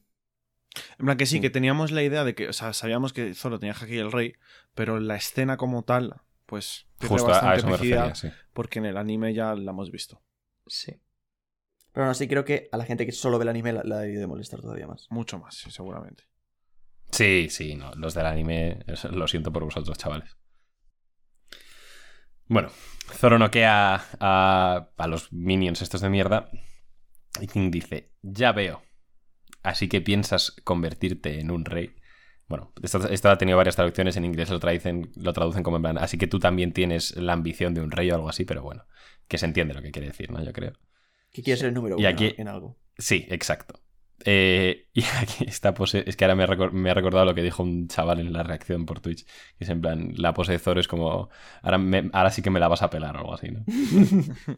En 1.00 1.06
plan 1.06 1.18
que 1.18 1.26
sí, 1.26 1.40
que 1.40 1.50
teníamos 1.50 1.92
la 1.92 2.04
idea 2.04 2.24
de 2.24 2.34
que, 2.34 2.50
o 2.50 2.54
sea, 2.54 2.74
sabíamos 2.74 3.14
que 3.14 3.34
Zoro 3.36 3.60
tenía 3.60 3.76
Haki 3.76 3.98
el 3.98 4.12
rey, 4.12 4.34
pero 4.74 5.00
la 5.00 5.16
escena 5.16 5.56
como 5.56 5.84
tal, 5.84 6.22
pues 6.48 6.88
justo 7.00 7.32
a 7.32 7.56
eso 7.56 7.68
me 7.68 7.74
refería, 7.74 8.16
sí. 8.16 8.30
porque 8.54 8.80
en 8.80 8.86
el 8.86 8.98
anime 8.98 9.34
ya 9.34 9.54
la 9.54 9.72
hemos 9.72 9.92
visto. 9.92 10.24
Sí. 10.66 11.00
Pero 11.92 12.06
aún 12.06 12.12
así 12.12 12.28
creo 12.28 12.44
que 12.44 12.70
a 12.72 12.78
la 12.78 12.86
gente 12.86 13.06
que 13.06 13.12
solo 13.12 13.38
ve 13.38 13.44
el 13.44 13.50
anime 13.50 13.72
la, 13.72 13.84
la 13.84 14.00
debido 14.00 14.22
de 14.22 14.28
molestar 14.28 14.62
todavía 14.62 14.88
más. 14.88 15.06
Mucho 15.12 15.38
más, 15.38 15.56
sí, 15.56 15.70
seguramente. 15.70 16.24
Sí, 17.12 17.48
sí, 17.52 17.76
no, 17.76 17.94
los 17.94 18.16
del 18.16 18.26
anime, 18.26 18.84
lo 19.12 19.28
siento 19.28 19.54
por 19.54 19.64
vosotros, 19.64 19.98
chavales. 19.98 20.36
Bueno, 22.54 22.70
Zoro 23.12 23.40
noquea 23.40 24.06
a, 24.20 24.90
a 24.96 25.08
los 25.08 25.34
minions 25.34 25.82
estos 25.82 26.02
de 26.02 26.10
mierda. 26.10 26.52
Y 27.42 27.48
King 27.48 27.72
dice, 27.72 28.12
ya 28.22 28.52
veo. 28.52 28.84
Así 29.64 29.90
que 29.90 30.02
piensas 30.02 30.56
convertirte 30.64 31.40
en 31.40 31.50
un 31.50 31.66
rey. 31.66 31.96
Bueno, 32.48 32.72
esto, 32.84 33.30
ha 33.30 33.38
tenido 33.40 33.58
varias 33.58 33.76
traducciones 33.76 34.18
en 34.18 34.26
inglés, 34.26 34.52
lo 34.52 34.60
traducen, 34.60 35.12
lo 35.16 35.34
traducen 35.34 35.64
como 35.64 35.78
en 35.78 35.82
plan, 35.82 35.98
así 35.98 36.20
que 36.20 36.28
tú 36.28 36.38
también 36.38 36.74
tienes 36.74 37.16
la 37.16 37.34
ambición 37.34 37.74
de 37.74 37.82
un 37.82 37.90
rey 37.90 38.12
o 38.12 38.16
algo 38.16 38.30
así, 38.30 38.46
pero 38.46 38.62
bueno, 38.62 38.86
que 39.28 39.40
se 39.40 39.48
entiende 39.48 39.74
lo 39.74 39.82
que 39.82 39.90
quiere 39.90 40.10
decir, 40.10 40.30
¿no? 40.30 40.44
Yo 40.44 40.54
creo. 40.54 40.74
Que 41.32 41.42
quiere 41.42 41.58
ser 41.58 41.70
el 41.70 41.74
número 41.74 41.98
uno 41.98 42.08
en 42.08 42.48
algo. 42.48 42.78
Sí, 43.00 43.26
exacto. 43.30 43.80
Eh, 44.26 44.88
y 44.94 45.04
aquí 45.04 45.46
esta 45.46 45.74
pose, 45.74 46.04
es 46.08 46.16
que 46.16 46.26
ahora 46.26 46.36
me, 46.36 46.44
ha 46.44 46.94
recordado 46.94 47.26
lo 47.26 47.36
que 47.36 47.44
dijo 47.44 47.64
un 47.64 47.88
chaval 47.88 48.20
en 48.20 48.34
la 48.34 48.44
reacción 48.44 48.86
por 48.86 49.00
Twitch, 49.00 49.26
que 49.26 49.64
es 49.64 49.70
en 49.70 49.82
plan, 49.82 50.14
la 50.16 50.34
pose 50.34 50.54
de 50.54 50.60
Zoro 50.60 50.80
es 50.80 50.88
como, 50.88 51.30
ahora, 51.62 51.80
ahora 52.14 52.32
sí 52.32 52.42
que 52.42 52.50
me 52.50 52.60
la 52.60 52.68
vas 52.68 52.82
a 52.82 52.90
pelar 52.90 53.16
o 53.16 53.20
algo 53.20 53.34
así, 53.34 53.50
¿no? 53.52 53.64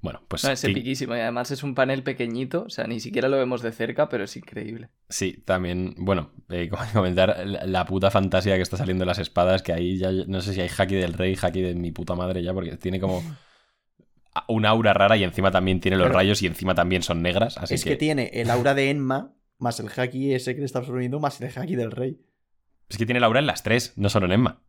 bueno, 0.00 0.22
pues... 0.28 0.44
es 0.44 0.64
epiquísimo 0.64 1.16
y 1.16 1.20
además 1.20 1.50
es 1.50 1.62
un 1.62 1.74
panel 1.74 2.02
pequeñito, 2.02 2.64
o 2.64 2.70
sea, 2.70 2.86
ni 2.86 3.00
siquiera 3.00 3.28
lo 3.28 3.36
vemos 3.36 3.62
de 3.62 3.72
cerca, 3.72 4.08
pero 4.08 4.24
es 4.24 4.36
increíble. 4.36 4.90
Sí, 5.08 5.42
también, 5.44 5.94
bueno, 5.98 6.32
eh, 6.48 6.70
comentar 6.92 7.44
la 7.46 7.84
puta 7.84 8.10
fantasía 8.10 8.56
que 8.56 8.62
está 8.62 8.76
saliendo 8.76 9.02
de 9.02 9.06
las 9.06 9.18
espadas, 9.18 9.62
que 9.62 9.72
ahí 9.72 9.98
ya 9.98 10.10
no 10.26 10.40
sé 10.40 10.54
si 10.54 10.60
hay 10.60 10.70
haki 10.76 10.94
del 10.94 11.14
rey, 11.14 11.36
haki 11.40 11.60
de 11.60 11.74
mi 11.74 11.92
puta 11.92 12.14
madre 12.14 12.42
ya, 12.42 12.52
porque 12.52 12.76
tiene 12.76 13.00
como 13.00 13.22
un 14.48 14.66
aura 14.66 14.92
rara 14.92 15.16
y 15.16 15.24
encima 15.24 15.50
también 15.50 15.80
tiene 15.80 15.96
los 15.96 16.10
rayos 16.10 16.42
y 16.42 16.46
encima 16.46 16.74
también 16.74 17.02
son 17.02 17.22
negras. 17.22 17.58
Así 17.58 17.74
es 17.74 17.84
que... 17.84 17.96
tiene 17.96 18.30
el 18.34 18.50
aura 18.50 18.74
de 18.74 18.90
Enma, 18.90 19.34
más 19.58 19.80
el 19.80 19.88
haki 19.88 20.34
ese 20.34 20.54
que 20.54 20.60
le 20.60 20.66
está 20.66 20.78
absorbiendo, 20.78 21.20
más 21.20 21.40
el 21.40 21.50
haki 21.56 21.76
del 21.76 21.90
rey. 21.90 22.20
Es 22.88 22.96
que 22.96 23.06
tiene 23.06 23.18
el 23.18 23.24
aura 23.24 23.40
en 23.40 23.46
las 23.46 23.62
tres, 23.62 23.92
no 23.96 24.08
solo 24.08 24.26
en 24.26 24.32
Enma. 24.32 24.62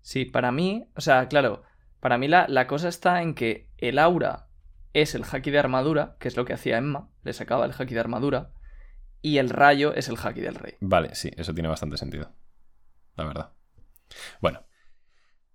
Sí, 0.00 0.24
para 0.24 0.52
mí, 0.52 0.88
o 0.94 1.00
sea, 1.00 1.28
claro, 1.28 1.62
para 2.00 2.18
mí 2.18 2.28
la, 2.28 2.46
la 2.48 2.66
cosa 2.66 2.88
está 2.88 3.22
en 3.22 3.34
que 3.34 3.68
el 3.78 3.98
aura 3.98 4.48
es 4.92 5.14
el 5.14 5.24
haki 5.24 5.50
de 5.50 5.58
armadura, 5.58 6.16
que 6.20 6.28
es 6.28 6.36
lo 6.36 6.44
que 6.44 6.52
hacía 6.52 6.78
Emma, 6.78 7.10
le 7.22 7.32
sacaba 7.32 7.66
el 7.66 7.72
haki 7.76 7.92
de 7.92 8.00
armadura, 8.00 8.52
y 9.20 9.38
el 9.38 9.50
rayo 9.50 9.92
es 9.94 10.08
el 10.08 10.16
haki 10.22 10.40
del 10.40 10.54
rey. 10.54 10.74
Vale, 10.80 11.14
sí, 11.14 11.30
eso 11.36 11.52
tiene 11.52 11.68
bastante 11.68 11.96
sentido. 11.96 12.32
La 13.16 13.24
verdad. 13.24 13.52
Bueno, 14.40 14.65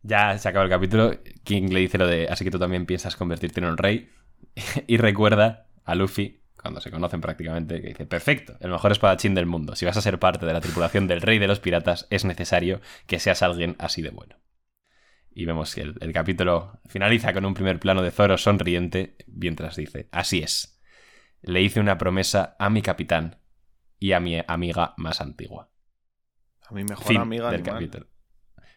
ya 0.04 0.38
se 0.38 0.50
acaba 0.50 0.66
el 0.66 0.72
capítulo. 0.72 1.20
King 1.44 1.70
le 1.70 1.82
dice 1.82 1.98
lo 1.98 2.08
de, 2.08 2.28
así 2.28 2.44
que 2.44 2.52
tú 2.52 2.60
también 2.60 2.86
piensas 2.86 3.16
convertirte 3.16 3.60
en 3.60 3.68
un 3.68 3.78
rey. 3.78 4.10
y 4.88 4.98
recuerda 4.98 5.68
a 5.84 5.96
Luffy 5.96 6.42
cuando 6.62 6.80
se 6.80 6.92
conocen 6.92 7.22
prácticamente, 7.22 7.82
que 7.82 7.88
dice, 7.88 8.06
perfecto, 8.06 8.56
el 8.60 8.70
mejor 8.70 8.92
espadachín 8.92 9.34
del 9.34 9.48
mundo. 9.48 9.76
Si 9.76 9.86
vas 9.86 9.98
a 9.98 10.02
ser 10.02 10.20
parte 10.20 10.46
de 10.46 10.54
la 10.54 10.62
tripulación 10.62 11.08
del 11.08 11.22
rey 11.22 11.40
de 11.40 11.48
los 11.48 11.60
piratas, 11.60 12.08
es 12.12 12.24
necesario 12.24 12.82
que 13.08 13.20
seas 13.20 13.42
alguien 13.42 13.76
así 13.80 14.04
de 14.04 14.12
bueno. 14.12 14.36
Y 15.32 15.46
vemos 15.46 15.74
que 15.74 15.82
el, 15.82 15.96
el 16.02 16.14
capítulo 16.14 16.80
finaliza 16.86 17.34
con 17.34 17.46
un 17.46 17.56
primer 17.56 17.80
plano 17.80 18.04
de 18.04 18.12
Zoro 18.12 18.38
sonriente, 18.38 19.16
mientras 19.28 19.76
dice, 19.76 20.08
así 20.12 20.40
es. 20.44 20.80
Le 21.42 21.62
hice 21.62 21.80
una 21.80 21.98
promesa 21.98 22.56
a 22.60 22.70
mi 22.70 22.84
capitán 22.84 23.40
y 23.98 24.12
a 24.12 24.20
mi 24.20 24.40
amiga 24.46 24.94
más 24.98 25.20
antigua. 25.20 25.72
A 26.68 26.74
mi 26.74 26.84
mejor 26.84 27.06
Fin 27.06 27.22
amiga 27.22 27.50
del 27.50 27.62
animal. 27.62 27.74
capítulo. 27.74 28.11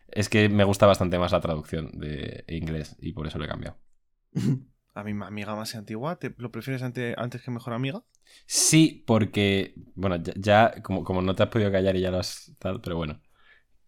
Es 0.08 0.28
que 0.28 0.48
me 0.48 0.64
gusta 0.64 0.86
bastante 0.86 1.18
más 1.18 1.32
la 1.32 1.40
traducción 1.40 1.90
de 1.98 2.44
inglés 2.48 2.96
y 3.00 3.12
por 3.12 3.26
eso 3.26 3.38
lo 3.38 3.44
he 3.44 3.48
cambiado. 3.48 3.78
A 4.96 5.02
mi 5.02 5.10
amiga 5.24 5.56
más 5.56 5.74
antigua, 5.74 6.20
¿te 6.20 6.32
lo 6.38 6.52
prefieres 6.52 6.82
ante- 6.82 7.14
antes 7.18 7.42
que 7.42 7.50
mejor 7.50 7.72
amiga? 7.72 8.04
Sí, 8.46 9.02
porque, 9.08 9.74
bueno, 9.96 10.16
ya, 10.22 10.32
ya 10.36 10.82
como, 10.82 11.02
como 11.02 11.20
no 11.20 11.34
te 11.34 11.42
has 11.42 11.48
podido 11.48 11.72
callar 11.72 11.96
y 11.96 12.00
ya 12.00 12.12
lo 12.12 12.18
has 12.18 12.54
tal, 12.60 12.80
pero 12.80 12.96
bueno. 12.96 13.20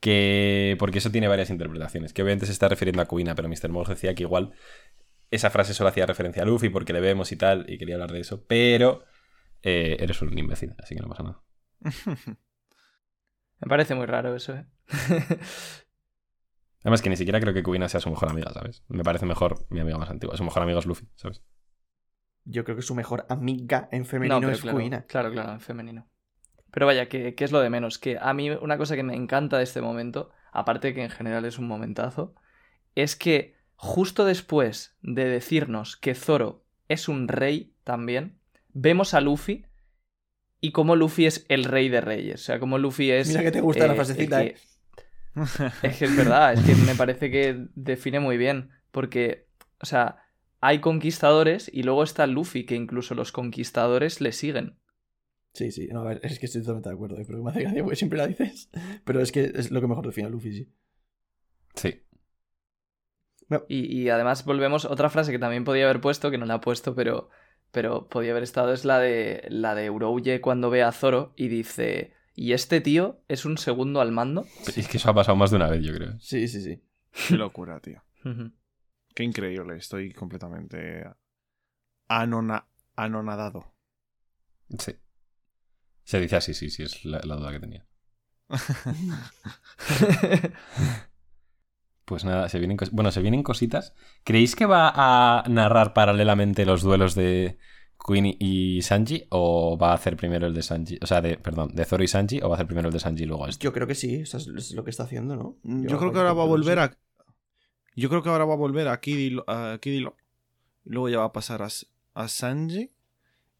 Que, 0.01 0.77
porque 0.79 0.99
eso 0.99 1.11
tiene 1.11 1.29
varias 1.29 1.51
interpretaciones. 1.51 2.13
Que 2.13 2.23
obviamente 2.23 2.47
se 2.47 2.53
está 2.53 2.69
refiriendo 2.69 3.03
a 3.03 3.07
Kuina, 3.07 3.35
pero 3.37 3.49
Mr. 3.49 3.71
Mouse 3.71 3.89
decía 3.91 4.15
que 4.15 4.25
igual 4.25 4.53
esa 5.31 5.51
frase 5.51 5.75
solo 5.75 5.91
hacía 5.91 6.07
referencia 6.07 6.43
a 6.43 6.47
Luffy 6.47 6.69
porque 6.71 6.93
le 6.93 7.01
vemos 7.01 7.33
y 7.33 7.37
tal, 7.37 7.67
y 7.69 7.79
quería 7.79 7.97
hablar 7.97 8.13
de 8.13 8.21
eso, 8.21 8.45
pero 8.47 9.05
eh, 9.63 9.97
eres 10.01 10.23
un 10.23 10.37
imbécil, 10.39 10.75
así 10.79 10.95
que 10.97 11.03
no 11.03 11.09
pasa 11.09 11.23
nada. 11.25 11.43
Me 13.61 13.69
parece 13.69 13.95
muy 13.95 14.07
raro 14.07 14.35
eso, 14.37 14.55
¿eh? 14.55 14.67
Además 16.87 17.03
que 17.03 17.11
ni 17.11 17.17
siquiera 17.17 17.41
creo 17.41 17.53
que 17.53 17.65
Kuina 17.65 17.89
sea 17.89 17.99
su 17.99 18.09
mejor 18.11 18.29
amiga, 18.29 18.53
¿sabes? 18.53 18.85
Me 18.87 19.03
parece 19.03 19.27
mejor 19.27 19.67
mi 19.71 19.81
amiga 19.81 19.99
más 19.99 20.09
antigua. 20.09 20.37
Su 20.37 20.45
mejor 20.45 20.63
amigo 20.63 20.79
es 20.79 20.87
Luffy, 20.87 21.09
¿sabes? 21.17 21.43
Yo 22.45 22.63
creo 22.63 22.77
que 22.77 22.83
su 22.83 22.95
mejor 22.95 23.27
amiga 23.29 23.89
en 23.91 24.07
femenino 24.07 24.37
es 24.53 24.61
claro. 24.61 24.79
Claro, 25.09 25.33
claro, 25.33 25.51
en 25.53 25.59
femenino. 25.61 26.09
Pero 26.71 26.87
vaya, 26.87 27.09
que, 27.09 27.35
que 27.35 27.43
es 27.43 27.51
lo 27.51 27.59
de 27.59 27.71
menos. 27.71 27.99
Que 27.99 28.19
a 28.21 28.33
mí 28.35 28.51
una 28.51 28.79
cosa 28.79 28.95
que 28.95 29.03
me 29.03 29.17
encanta 29.17 29.59
de 29.59 29.65
este 29.65 29.81
momento, 29.81 30.31
aparte 30.53 30.87
de 30.87 30.95
que 30.95 31.03
en 31.03 31.11
general 31.11 31.45
es 31.45 31.59
un 31.59 31.67
momentazo, 31.67 32.37
es 32.95 33.17
que 33.17 33.57
justo 33.75 34.25
después 34.25 34.97
de 35.03 35.25
decirnos 35.25 35.97
que 35.97 36.15
Zoro 36.15 36.67
es 36.87 37.09
un 37.09 37.27
rey 37.27 37.75
también, 37.83 38.39
vemos 38.73 39.13
a 39.13 39.21
Luffy 39.21 39.67
y 40.61 40.71
cómo 40.71 40.95
Luffy 40.95 41.27
es 41.27 41.47
el 41.49 41.65
rey 41.65 41.89
de 41.89 42.01
reyes. 42.01 42.43
O 42.43 42.45
sea, 42.45 42.61
cómo 42.61 42.79
Luffy 42.79 43.11
es... 43.11 43.27
Mira 43.27 43.43
que 43.43 43.51
te 43.51 43.61
gusta 43.61 43.89
la 43.89 43.95
el 43.95 43.97
frasecita, 43.97 44.43
que- 44.43 44.47
¿eh? 44.51 44.57
Es 45.83 45.99
que 45.99 46.05
es 46.07 46.17
verdad, 46.17 46.55
es 46.55 46.61
que 46.61 46.75
me 46.75 46.95
parece 46.95 47.31
que 47.31 47.67
define 47.75 48.21
muy 48.21 48.37
bien. 48.37 48.71
Porque, 48.91 49.49
o 49.81 49.87
sea, 49.87 50.25
hay 50.61 50.81
conquistadores 50.81 51.71
y 51.73 51.83
luego 51.83 52.03
está 52.03 52.27
Luffy, 52.27 52.65
que 52.65 52.75
incluso 52.75 53.15
los 53.15 53.33
conquistadores 53.33 54.21
le 54.21 54.33
siguen. 54.33 54.79
Sí, 55.53 55.71
sí, 55.71 55.89
no, 55.91 56.01
a 56.01 56.05
ver, 56.05 56.21
es 56.23 56.39
que 56.39 56.47
estoy 56.47 56.61
totalmente 56.61 56.91
de 56.91 56.95
acuerdo, 56.95 57.17
¿eh? 57.17 57.25
pero 57.27 57.43
me 57.43 57.51
hace 57.51 57.63
gracia 57.63 57.83
porque 57.83 57.97
siempre 57.97 58.19
la 58.19 58.27
dices. 58.27 58.71
Pero 59.05 59.21
es 59.21 59.33
que 59.33 59.53
es 59.55 59.71
lo 59.71 59.81
que 59.81 59.87
mejor 59.87 60.07
define 60.07 60.29
a 60.29 60.31
Luffy, 60.31 60.53
sí. 60.53 60.73
Sí. 61.75 62.03
Y, 63.69 64.03
y 64.03 64.09
además 64.11 64.45
volvemos, 64.45 64.85
otra 64.85 65.09
frase 65.09 65.33
que 65.33 65.39
también 65.39 65.65
podía 65.65 65.85
haber 65.85 66.01
puesto, 66.01 66.31
que 66.31 66.39
no 66.39 66.47
la 66.47 66.55
ha 66.55 66.61
puesto, 66.61 66.95
pero, 66.95 67.31
pero 67.71 68.09
podía 68.09 68.33
haber 68.33 68.43
estado, 68.43 68.73
es 68.73 68.85
la 68.85 68.99
de, 68.99 69.47
la 69.49 69.75
de 69.75 69.89
Urouye 69.89 70.41
cuando 70.41 70.69
ve 70.69 70.83
a 70.83 70.93
Zoro 70.93 71.33
y 71.37 71.49
dice, 71.49 72.13
¿y 72.37 72.53
este 72.53 72.81
tío 72.81 73.21
es 73.27 73.45
un 73.45 73.59
segundo 73.59 74.01
al 74.01 74.13
mando? 74.13 74.47
Es 74.77 74.87
que 74.87 74.99
eso 74.99 75.11
ha 75.11 75.15
pasado 75.15 75.37
más 75.37 75.51
de 75.51 75.57
una 75.57 75.69
vez, 75.69 75.83
yo 75.85 75.93
creo. 75.93 76.17
Sí, 76.21 76.47
sí, 76.47 76.63
sí. 76.63 76.81
Qué 77.29 77.35
locura, 77.37 77.81
tío. 77.81 78.05
Qué 79.15 79.25
increíble. 79.25 79.77
Estoy 79.77 80.13
completamente 80.13 81.05
anona- 82.09 82.69
anonadado. 82.95 83.75
Sí. 84.79 84.95
Se 86.05 86.21
dice 86.21 86.37
así, 86.37 86.55
sí, 86.55 86.71
sí, 86.71 86.85
es 86.85 87.05
la, 87.05 87.21
la 87.25 87.35
duda 87.37 87.51
que 87.53 87.61
tenía. 87.61 87.87
Pues 92.05 92.25
nada, 92.25 92.49
se 92.49 92.61
vienen 92.61 92.77
bueno, 92.93 93.11
se 93.11 93.21
vienen 93.21 93.43
cositas. 93.43 93.93
¿Creéis 94.23 94.55
que 94.55 94.65
va 94.65 94.93
a 94.95 95.43
narrar 95.49 95.93
paralelamente 95.93 96.65
los 96.65 96.83
duelos 96.83 97.17
de 97.17 97.59
Queen 98.05 98.37
y 98.39 98.83
Sanji 98.83 99.27
o 99.31 99.79
va 99.79 99.91
a 99.91 99.95
hacer 99.95 100.17
primero 100.17 100.47
el 100.47 100.55
de 100.55 100.63
Sanji, 100.63 100.99
o 101.03 101.07
sea, 101.07 101.21
de 101.21 101.37
perdón, 101.39 101.75
de 101.75 101.85
Zoro 101.85 102.03
y 102.05 102.09
Sanji 102.09 102.41
o 102.41 102.49
va 102.49 102.55
a 102.55 102.57
hacer 102.57 102.67
primero 102.67 102.89
el 102.89 102.93
de 102.93 103.01
Sanji 103.01 103.25
y 103.25 103.27
luego 103.27 103.47
este? 103.49 103.65
Yo 103.65 103.73
creo 103.73 103.87
que 103.87 103.95
sí, 103.95 104.17
eso 104.17 104.37
es, 104.39 104.47
es 104.49 104.73
lo 104.73 104.85
que 104.85 104.91
está 104.91 105.05
haciendo, 105.05 105.37
¿no? 105.37 105.57
Yo, 105.63 105.99
creo 105.99 106.13
que 106.13 106.19
ahora 106.19 106.33
va 106.33 106.43
a 106.43 106.47
volver 106.47 106.79
a. 106.79 106.97
Yo 107.95 108.09
creo 108.09 108.23
que 108.23 108.29
ahora 108.29 108.45
va 108.45 108.55
a 108.55 108.59
volver 108.59 108.89
a 108.89 109.01
Kid 109.01 109.19
y 109.19 109.37
a 109.47 109.79
Kid 109.81 109.93
y 109.93 110.01
Lo- 110.01 110.17
y 110.85 110.91
Luego 110.91 111.09
ya 111.09 111.19
va 111.19 111.25
a 111.25 111.33
pasar 111.33 111.63
a, 111.63 111.69
a 112.15 112.29
Sanji. 112.29 112.93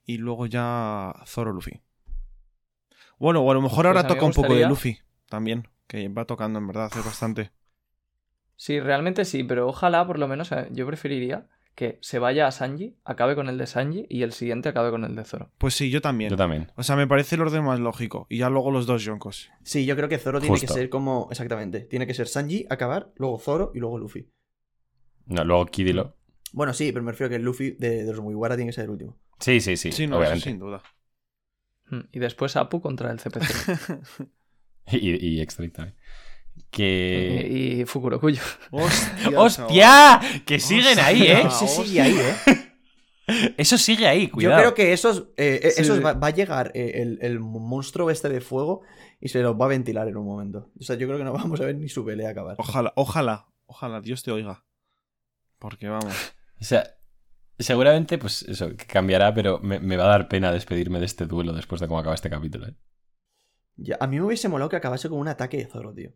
Y 0.05 0.19
luego 0.19 0.47
ya 0.47 1.13
Zoro 1.27 1.53
Luffy. 1.53 1.81
Bueno, 3.19 3.43
o 3.43 3.51
a 3.51 3.55
lo 3.55 3.63
mejor 3.63 3.87
ahora 3.87 4.03
Pues 4.03 4.05
a 4.05 4.09
mí 4.09 4.15
toca 4.15 4.21
me 4.21 4.27
un 4.29 4.35
poco 4.35 4.55
de 4.55 4.69
Luffy 4.69 4.99
también. 5.29 5.69
Que 5.89 6.09
va 6.09 6.25
tocando 6.27 6.59
en 6.59 6.67
verdad, 6.67 6.91
es 6.97 7.05
bastante. 7.05 7.51
Sí, 8.57 8.81
realmente 8.81 9.25
sí, 9.25 9.45
pero 9.45 9.69
ojalá 9.69 10.07
por 10.07 10.19
lo 10.19 10.29
menos 10.29 10.51
yo 10.71 10.87
preferiría 10.87 11.49
que 11.77 11.99
se 12.01 12.19
vaya 12.19 12.49
a 12.49 12.51
Sanji, 12.53 12.97
acabe 13.05 13.37
con 13.37 13.49
el 13.49 13.59
de 13.59 13.67
Sanji 13.69 14.07
y 14.09 14.23
el 14.23 14.33
siguiente 14.33 14.69
acabe 14.71 14.91
con 14.91 15.05
el 15.05 15.15
de 15.15 15.25
Zoro. 15.25 15.53
Pues 15.59 15.75
sí, 15.75 15.91
yo 15.91 16.01
también. 16.01 16.31
Yo 16.31 16.37
también. 16.37 16.73
O 16.75 16.83
sea, 16.83 16.97
me 16.97 17.07
parece 17.07 17.37
el 17.37 17.43
orden 17.43 17.63
más 17.63 17.79
lógico. 17.79 18.27
Y 18.29 18.39
ya 18.39 18.51
luego 18.51 18.73
los 18.73 18.87
dos 18.87 19.05
Yonkos. 19.05 19.51
Sí, 19.63 19.87
yo 19.87 19.95
creo 19.95 20.09
que 20.09 20.19
Zoro 20.19 20.41
tiene 20.41 20.59
que 20.59 20.67
ser 20.67 20.89
como. 20.89 21.29
Exactamente. 21.31 21.81
Tiene 21.83 22.07
que 22.09 22.15
ser 22.15 22.27
Sanji, 22.27 22.67
acabar, 22.71 23.13
luego 23.17 23.39
Zoro 23.39 23.71
y 23.75 23.79
luego 23.79 23.99
Luffy. 23.99 24.29
No, 25.27 25.45
luego 25.45 25.67
Kid 25.67 25.87
y 25.87 25.93
Lo. 25.93 26.17
Bueno, 26.53 26.73
sí, 26.73 26.91
pero 26.93 27.05
me 27.05 27.13
refiero 27.13 27.27
a 27.27 27.31
que 27.31 27.37
el 27.37 27.43
Luffy 27.43 27.73
de, 27.73 28.05
de 28.05 28.11
los 28.11 28.21
Mugiwara 28.23 28.57
tiene 28.57 28.71
que 28.71 28.75
ser 28.75 28.85
el 28.85 28.91
último. 28.91 29.19
Sí, 29.39 29.61
sí, 29.61 29.77
sí, 29.77 29.93
Sí, 29.93 30.07
no, 30.07 30.15
eso 30.17 30.21
obviamente. 30.21 30.49
sin 30.49 30.59
duda. 30.59 30.83
Mm, 31.91 32.01
Y 32.13 32.19
después 32.19 32.57
Apu 32.57 32.81
contra 32.81 33.11
el 33.13 33.19
CP0. 33.19 34.29
Y, 34.93 35.27
y 35.35 35.41
Extra 35.41 35.69
también. 35.71 35.97
Que... 36.71 37.49
y, 37.51 37.81
y 37.81 37.85
Fukurokuyo. 37.87 38.43
¡Hostia! 38.71 39.31
¡Hostia! 39.41 40.21
Que 40.45 40.61
siguen 40.61 40.99
ahí, 40.99 41.23
¿eh? 41.23 41.43
Ah, 41.45 41.49
Ese 41.49 41.67
sigue 41.69 42.01
ahí, 42.01 42.17
¿eh? 42.19 42.73
Eso 43.57 43.77
sigue 43.77 44.07
ahí, 44.07 44.29
cuidado. 44.29 44.55
Yo 44.57 44.61
creo 44.63 44.75
que 44.75 44.93
esos, 44.93 45.29
eh, 45.37 45.61
eh, 45.63 45.71
Sí, 45.73 45.83
esos 45.83 45.97
sí. 45.97 46.03
va, 46.03 46.13
va 46.13 46.29
a 46.29 46.31
llegar 46.31 46.71
eh, 46.75 46.93
el, 47.03 47.19
el 47.23 47.41
monstruo 47.41 48.11
este 48.11 48.29
de 48.29 48.41
fuego 48.41 48.83
y 49.21 49.29
se 49.29 49.41
los 49.41 49.61
va 49.61 49.65
a 49.65 49.69
ventilar 49.69 50.07
en 50.07 50.17
un 50.17 50.27
momento. 50.27 50.71
O 50.79 50.85
sea, 50.85 50.97
yo 50.97 51.09
creo 51.09 51.19
que 51.19 51.25
no 51.25 51.33
vamos 51.33 51.61
a 51.61 51.65
ver 51.65 51.75
ni 51.77 51.89
su 51.89 52.05
pelea 52.05 52.31
acabar. 52.31 52.55
Ojalá, 52.59 52.93
ojalá, 52.95 53.49
ojalá, 53.67 54.01
Dios 54.01 54.23
te 54.23 54.31
oiga. 54.31 54.65
Porque 55.59 55.89
vamos. 55.89 56.15
O 56.61 56.65
sea, 56.65 56.85
seguramente, 57.59 58.17
pues 58.19 58.43
eso, 58.43 58.77
que 58.77 58.87
cambiará, 58.87 59.35
pero 59.35 59.59
me, 59.59 59.81
me 59.81 59.97
va 59.97 60.05
a 60.05 60.09
dar 60.09 60.29
pena 60.29 60.53
despedirme 60.53 61.01
de 61.01 61.07
este 61.07 61.27
duelo 61.27 61.53
después 61.53 61.81
de 61.81 61.89
cómo 61.89 61.99
acaba 61.99 62.15
este 62.15 62.31
capítulo, 62.31 62.69
¿eh? 62.69 62.77
Ya, 63.77 63.97
a 64.01 64.07
mí 64.07 64.19
me 64.21 64.27
hubiese 64.27 64.49
molado 64.49 64.69
que 64.71 64.77
acabase 64.77 65.09
con 65.09 65.19
un 65.19 65.29
ataque 65.29 65.57
de 65.59 65.67
Zoro, 65.67 65.93
tío. 65.93 66.13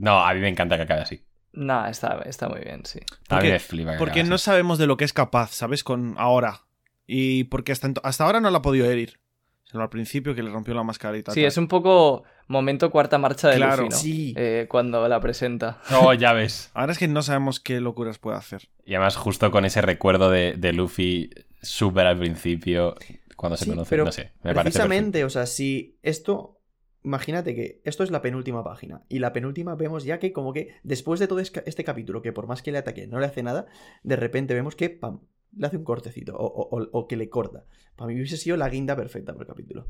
No, 0.00 0.24
a 0.24 0.32
mí 0.34 0.40
me 0.40 0.48
encanta 0.48 0.76
que 0.76 0.82
acabe 0.82 1.02
así. 1.02 1.22
Nah, 1.52 1.88
está, 1.88 2.22
está 2.26 2.48
muy 2.48 2.60
bien, 2.60 2.82
sí. 2.84 3.00
A 3.00 3.02
mí 3.02 3.16
Porque- 3.28 3.50
me 3.52 3.58
flipa 3.58 3.92
que 3.92 3.98
Porque 3.98 4.24
no 4.24 4.38
sabemos 4.38 4.78
de 4.78 4.86
lo 4.86 4.96
que 4.96 5.04
es 5.04 5.12
capaz, 5.12 5.52
¿sabes? 5.52 5.84
Con 5.84 6.14
ahora. 6.18 6.62
Y 7.06 7.44
porque 7.44 7.72
hasta, 7.72 7.92
hasta 8.02 8.24
ahora 8.24 8.40
no 8.40 8.50
la 8.50 8.58
ha 8.58 8.62
podido 8.62 8.86
herir. 8.90 9.18
Sino 9.64 9.82
al 9.84 9.88
principio 9.88 10.34
que 10.34 10.42
le 10.42 10.50
rompió 10.50 10.74
la 10.74 10.82
mascarita. 10.82 11.30
Sí, 11.32 11.44
es 11.44 11.56
un 11.56 11.68
poco 11.68 12.24
momento 12.48 12.90
cuarta 12.90 13.18
marcha 13.18 13.48
de 13.50 13.56
Claro. 13.56 13.82
Luffy, 13.84 13.88
¿no? 13.90 13.96
Sí. 13.96 14.34
Eh, 14.36 14.66
cuando 14.68 15.06
la 15.06 15.20
presenta. 15.20 15.80
Oh, 15.92 16.12
ya 16.12 16.32
ves. 16.32 16.70
Ahora 16.74 16.90
es 16.92 16.98
que 16.98 17.06
no 17.06 17.22
sabemos 17.22 17.60
qué 17.60 17.80
locuras 17.80 18.18
puede 18.18 18.36
hacer. 18.36 18.68
Y 18.84 18.94
además 18.94 19.14
justo 19.16 19.50
con 19.52 19.64
ese 19.64 19.80
recuerdo 19.82 20.30
de, 20.30 20.54
de 20.56 20.72
Luffy 20.72 21.30
súper 21.62 22.06
al 22.06 22.18
principio, 22.18 22.96
cuando 23.36 23.56
se 23.56 23.64
Sí, 23.66 23.70
conoce, 23.70 23.90
pero 23.90 24.04
no 24.06 24.12
sé, 24.12 24.32
me 24.42 24.54
parece 24.54 24.62
Precisamente, 24.78 25.24
o 25.24 25.30
sea, 25.30 25.46
si 25.46 25.98
esto. 26.02 26.59
Imagínate 27.02 27.54
que 27.54 27.80
esto 27.84 28.04
es 28.04 28.10
la 28.10 28.20
penúltima 28.20 28.62
página. 28.62 29.02
Y 29.08 29.20
la 29.20 29.32
penúltima 29.32 29.74
vemos 29.74 30.04
ya 30.04 30.18
que, 30.18 30.32
como 30.32 30.52
que 30.52 30.74
después 30.82 31.18
de 31.18 31.28
todo 31.28 31.38
este 31.40 31.84
capítulo, 31.84 32.20
que 32.22 32.32
por 32.32 32.46
más 32.46 32.62
que 32.62 32.72
le 32.72 32.78
ataque 32.78 33.06
no 33.06 33.18
le 33.20 33.26
hace 33.26 33.42
nada, 33.42 33.66
de 34.02 34.16
repente 34.16 34.54
vemos 34.54 34.76
que, 34.76 34.90
pam, 34.90 35.20
le 35.56 35.66
hace 35.66 35.76
un 35.78 35.84
cortecito. 35.84 36.36
O, 36.36 36.88
o- 36.92 37.08
que 37.08 37.16
le 37.16 37.28
corta. 37.30 37.64
Para 37.96 38.08
mí 38.08 38.14
hubiese 38.14 38.36
sido 38.36 38.56
la 38.56 38.68
guinda 38.68 38.96
perfecta 38.96 39.32
para 39.32 39.44
el 39.44 39.48
capítulo. 39.48 39.86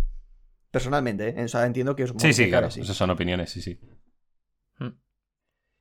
Personalmente, 0.71 1.29
¿eh? 1.31 1.45
O 1.45 1.49
sea, 1.49 1.67
entiendo 1.67 1.97
que 1.97 2.05
os 2.05 2.15
Sí, 2.17 2.33
sí, 2.33 2.49
claro. 2.49 2.69
así. 2.69 2.81
Esas 2.81 2.97
son 2.97 3.11
opiniones, 3.11 3.51
sí, 3.51 3.61
sí. 3.61 3.81
Mm. 4.79 4.91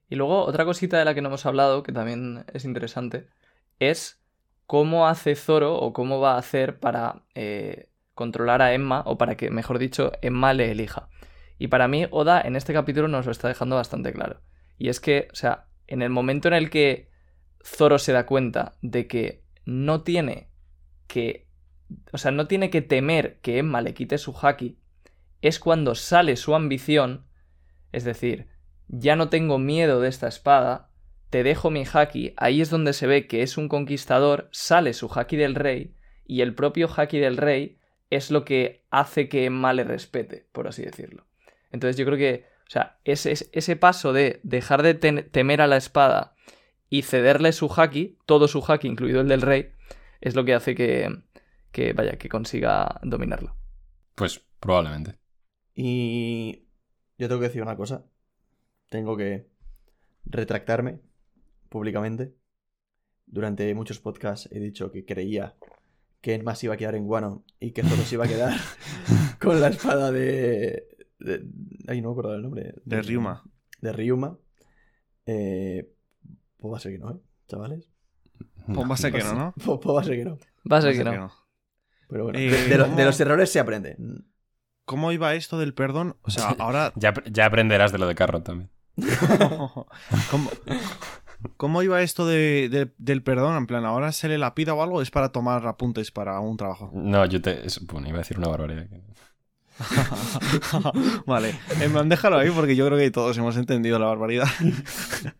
Y 0.10 0.16
luego 0.16 0.44
otra 0.46 0.66
cosita 0.66 0.98
de 0.98 1.06
la 1.06 1.14
que 1.14 1.22
no 1.22 1.28
hemos 1.28 1.46
hablado, 1.46 1.84
que 1.84 1.92
también 1.92 2.44
es 2.54 2.66
interesante, 2.66 3.28
es 3.78 4.20
cómo 4.66 5.08
hace 5.08 5.36
Zoro 5.36 5.76
o 5.76 5.94
cómo 5.94 6.20
va 6.20 6.34
a 6.34 6.40
hacer 6.40 6.80
para 6.80 7.24
eh, 7.36 7.90
controlar 8.20 8.62
a 8.62 8.74
Emma, 8.74 9.02
o 9.06 9.18
para 9.18 9.38
que, 9.38 9.50
mejor 9.50 9.80
dicho, 9.80 10.12
Emma 10.22 10.54
le 10.54 10.72
elija. 10.72 11.08
Y 11.58 11.70
para 11.70 11.88
mí, 11.88 12.06
Oda 12.12 12.42
en 12.42 12.58
este 12.58 12.74
capítulo 12.74 13.08
nos 13.08 13.26
lo 13.26 13.32
está 13.32 13.48
dejando 13.48 13.78
bastante 13.78 14.12
claro. 14.12 14.42
Y 14.78 14.90
es 14.90 15.00
que, 15.00 15.30
o 15.32 15.36
sea, 15.36 15.68
en 15.88 16.02
el 16.02 16.10
momento 16.10 16.50
en 16.50 16.54
el 16.54 16.70
que 16.70 17.10
Zoro 17.64 17.98
se 17.98 18.12
da 18.12 18.26
cuenta 18.26 18.74
de 18.82 19.08
que 19.08 19.46
no 19.64 20.02
tiene 20.02 20.50
que. 21.08 21.48
O 22.12 22.18
sea, 22.18 22.32
no 22.32 22.46
tiene 22.46 22.70
que 22.70 22.82
temer 22.82 23.40
que 23.40 23.58
Emma 23.58 23.80
le 23.80 23.94
quite 23.94 24.18
su 24.18 24.36
haki, 24.38 24.78
es 25.42 25.58
cuando 25.62 25.96
sale 25.96 26.36
su 26.36 26.56
ambición. 26.56 27.26
Es 27.94 28.04
decir, 28.04 28.50
ya 28.90 29.16
no 29.16 29.30
tengo 29.30 29.60
miedo 29.60 30.02
de 30.02 30.10
esta 30.10 30.28
espada, 30.28 30.92
te 31.30 31.44
dejo 31.44 31.72
mi 31.72 31.86
haki, 31.92 32.34
ahí 32.36 32.60
es 32.60 32.70
donde 32.70 32.92
se 32.92 33.08
ve 33.08 33.28
que 33.28 33.44
es 33.44 33.58
un 33.58 33.70
conquistador, 33.70 34.50
sale 34.52 34.94
su 34.94 35.08
haki 35.08 35.38
del 35.38 35.56
rey, 35.56 35.96
y 36.26 36.42
el 36.42 36.54
propio 36.54 36.90
haki 36.94 37.18
del 37.18 37.38
rey 37.38 37.79
es 38.10 38.32
lo 38.32 38.46
que 38.46 38.86
hace 38.90 39.30
que 39.30 39.46
Emma 39.46 39.74
le 39.74 39.84
respete, 39.84 40.48
por 40.52 40.68
así 40.68 40.84
decirlo. 40.84 41.28
Entonces 41.72 41.98
yo 41.98 42.06
creo 42.06 42.18
que, 42.18 42.46
o 42.68 42.70
sea, 42.70 43.00
ese, 43.04 43.34
ese 43.52 43.76
paso 43.76 44.14
de 44.14 44.40
dejar 44.44 44.82
de 44.84 44.94
ten- 44.96 45.30
temer 45.32 45.62
a 45.62 45.68
la 45.68 45.78
espada 45.78 46.36
y 46.90 47.04
cederle 47.04 47.52
su 47.52 47.72
haki, 47.76 48.18
todo 48.26 48.48
su 48.48 48.64
haki, 48.68 48.88
incluido 48.88 49.22
el 49.22 49.28
del 49.28 49.42
rey, 49.42 49.72
es 50.22 50.36
lo 50.36 50.44
que 50.44 50.54
hace 50.56 50.74
que, 50.76 51.24
que 51.72 51.94
vaya, 51.94 52.18
que 52.18 52.30
consiga 52.30 53.00
dominarlo. 53.04 53.56
Pues 54.16 54.40
probablemente. 54.60 55.20
Y 55.76 56.68
yo 57.18 57.28
tengo 57.28 57.40
que 57.40 57.48
decir 57.48 57.62
una 57.62 57.78
cosa. 57.78 58.06
Tengo 58.90 59.16
que 59.16 59.48
retractarme 60.26 61.00
públicamente. 61.70 62.36
Durante 63.28 63.74
muchos 63.76 64.00
podcasts 64.00 64.50
he 64.52 64.60
dicho 64.60 64.92
que 64.92 65.06
creía 65.06 65.56
que 66.22 66.34
Enma 66.36 66.56
se 66.56 66.66
iba 66.68 66.74
a 66.76 66.78
quedar 66.78 66.96
en 66.96 67.06
Guano 67.06 67.44
y 67.60 67.72
que 67.72 67.84
Zoro 67.84 68.04
se 68.04 68.16
iba 68.16 68.26
a 68.26 68.28
quedar 68.28 68.54
con 69.42 69.60
la 69.62 69.68
espada 69.70 70.12
de... 70.12 70.88
de- 71.20 71.46
Ay, 71.88 72.02
no 72.02 72.10
me 72.10 72.12
acuerdo 72.14 72.32
del 72.34 72.42
nombre. 72.44 72.74
De 72.86 73.02
Ryuma. 73.02 73.44
De 73.82 73.94
Ryuma. 73.94 74.38
Eh, 75.26 75.90
pues 76.58 76.74
va 76.74 76.78
a 76.78 76.80
ser 76.82 76.92
que 76.94 77.00
no, 77.00 77.12
¿eh? 77.12 77.18
Chavales. 77.48 77.90
Pues 78.68 78.90
va 78.90 78.94
a 78.94 78.98
ser 78.98 79.12
que 79.14 79.24
no, 79.24 79.34
¿no? 79.34 79.54
Pues, 79.64 79.80
pues 79.82 79.96
va 79.96 80.02
a 80.02 80.04
ser 80.04 80.16
que 80.18 80.26
no. 80.26 80.38
Va 80.72 80.78
a 80.78 80.82
ser 80.82 80.94
que 80.98 81.04
no. 81.04 81.32
Pero 82.10 82.24
bueno, 82.26 82.40
Eh, 82.40 82.50
de, 82.50 82.68
de 82.68 82.78
lo- 82.78 82.88
de 82.88 83.06
los 83.06 83.20
errores 83.20 83.52
se 83.52 83.60
aprende. 83.60 83.96
¿Cómo 84.86 85.12
iba 85.12 85.36
esto 85.36 85.60
del 85.60 85.74
perdón? 85.76 86.18
O 86.24 86.32
sea, 86.32 86.50
ahora 86.60 86.92
Ya, 86.98 87.14
ya 87.32 87.46
aprenderás 87.46 87.92
de 87.92 88.00
lo 88.00 88.08
de 88.08 88.16
Carrot 88.16 88.44
también. 88.44 88.70
¿Cómo, 90.32 90.50
cómo 91.58 91.84
iba 91.84 92.02
esto 92.02 92.26
de, 92.26 92.70
de- 92.70 92.92
del 92.98 93.24
perdón? 93.24 93.56
En 93.58 93.68
plan, 93.68 93.86
¿ahora 93.86 94.12
se 94.12 94.28
le 94.28 94.38
la 94.38 94.56
pida 94.56 94.74
o 94.74 94.82
algo? 94.84 95.02
¿Es 95.02 95.12
para 95.12 95.32
tomar 95.32 95.66
apuntes 95.68 96.12
para 96.12 96.40
un 96.40 96.58
trabajo? 96.58 96.92
No, 96.94 97.26
yo 97.26 97.42
te. 97.42 97.66
es- 97.66 97.86
bueno, 97.86 98.08
iba 98.08 98.18
a 98.18 98.22
decir 98.22 98.38
una 98.38 98.48
barbaridad. 98.48 98.88
vale, 101.26 101.56
en 101.82 101.92
plan, 101.94 102.10
déjalo 102.10 102.38
ahí 102.38 102.50
porque 102.52 102.76
yo 102.76 102.86
creo 102.88 102.98
que 102.98 103.12
todos 103.12 103.38
hemos 103.38 103.56
entendido 103.58 103.98
la 104.00 104.06
barbaridad. 104.08 104.48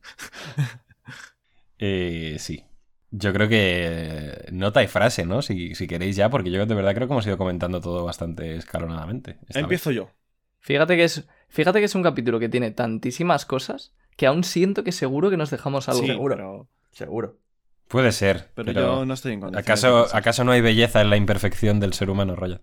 Eh, 1.82 2.36
sí. 2.40 2.66
Yo 3.12 3.34
creo 3.34 3.48
que 3.50 4.50
nota 4.52 4.84
y 4.84 4.88
frase, 4.88 5.26
¿no? 5.26 5.42
Si, 5.42 5.74
si 5.76 5.88
queréis 5.88 6.16
ya, 6.16 6.30
porque 6.30 6.52
yo 6.52 6.66
de 6.66 6.76
verdad 6.76 6.94
creo 6.94 7.08
que 7.08 7.14
hemos 7.14 7.26
ido 7.26 7.38
comentando 7.38 7.82
todo 7.82 8.04
bastante 8.06 8.56
escalonadamente. 8.58 9.38
vez. 9.48 9.56
Empiezo 9.56 9.92
yo. 9.92 10.10
Fíjate 10.60 10.96
que, 10.98 11.06
es, 11.06 11.28
fíjate 11.48 11.80
que 11.80 11.86
es 11.86 11.96
un 11.96 12.04
capítulo 12.04 12.38
que 12.40 12.50
tiene 12.50 12.72
tantísimas 12.72 13.46
cosas 13.46 13.94
que 14.20 14.28
aún 14.28 14.44
siento 14.44 14.84
que 14.84 14.92
seguro 14.92 15.30
que 15.30 15.38
nos 15.38 15.50
dejamos 15.50 15.88
algo. 15.88 16.02
Sí, 16.02 16.08
seguro. 16.08 16.36
pero, 16.36 16.68
Seguro. 16.92 17.40
Puede 17.88 18.12
ser. 18.12 18.52
pero 18.54 18.66
Pero, 18.66 18.82
yo 18.98 19.06
no 19.06 19.14
estoy 19.14 19.32
en 19.34 19.40
condiciones 19.40 19.66
de 19.66 19.72
¿acaso. 19.72 20.16
¿Acaso 20.16 20.44
no 20.44 20.52
hay 20.52 20.60
belleza 20.62 21.00
en 21.02 21.10
la 21.10 21.16
imperfección 21.16 21.80
del 21.80 21.94
ser 21.94 22.10
humano, 22.10 22.36
Roya? 22.36 22.62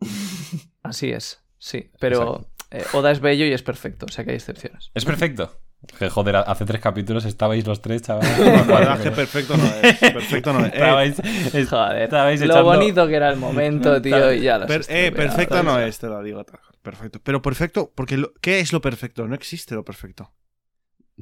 Así 0.82 1.10
es, 1.10 1.42
sí. 1.58 1.90
Pero 2.00 2.48
eh, 2.70 2.82
Oda 2.94 3.10
es 3.10 3.20
bello 3.20 3.44
y 3.44 3.52
es 3.52 3.62
perfecto, 3.62 4.06
o 4.06 4.08
sea 4.12 4.24
que 4.24 4.30
hay 4.30 4.36
excepciones. 4.36 4.90
Es 4.94 5.04
perfecto. 5.04 5.60
Que, 5.98 6.10
joder, 6.10 6.36
hace 6.36 6.64
tres 6.66 6.80
capítulos 6.80 7.24
estabais 7.24 7.66
los 7.66 7.80
tres, 7.80 8.02
chavales. 8.02 8.30
Perfecto 9.14 9.56
no 9.56 9.64
es. 9.64 9.98
Perfecto 9.98 10.52
no 10.52 10.66
es. 10.66 10.72
Eh, 10.72 10.76
Estabais, 10.76 11.18
es- 11.54 11.68
Joder, 11.70 12.02
estabais 12.02 12.40
lo 12.40 12.46
echando- 12.46 12.64
bonito 12.64 13.06
que 13.08 13.14
era 13.14 13.30
el 13.30 13.36
momento, 13.38 14.00
tío, 14.02 14.32
y 14.32 14.42
ya 14.42 14.58
lo 14.58 14.66
per- 14.66 14.84
eh, 14.88 15.10
perfecto 15.12 15.62
no 15.62 15.78
es, 15.80 15.98
te 15.98 16.06
lo 16.08 16.22
digo. 16.22 16.44
Perfecto. 16.82 17.20
Pero 17.22 17.40
perfecto, 17.42 17.92
porque 17.94 18.16
lo- 18.18 18.32
¿qué 18.42 18.60
es 18.60 18.72
lo 18.72 18.80
perfecto? 18.82 19.26
No 19.28 19.34
existe 19.34 19.74
lo 19.74 19.84
perfecto. 19.84 20.32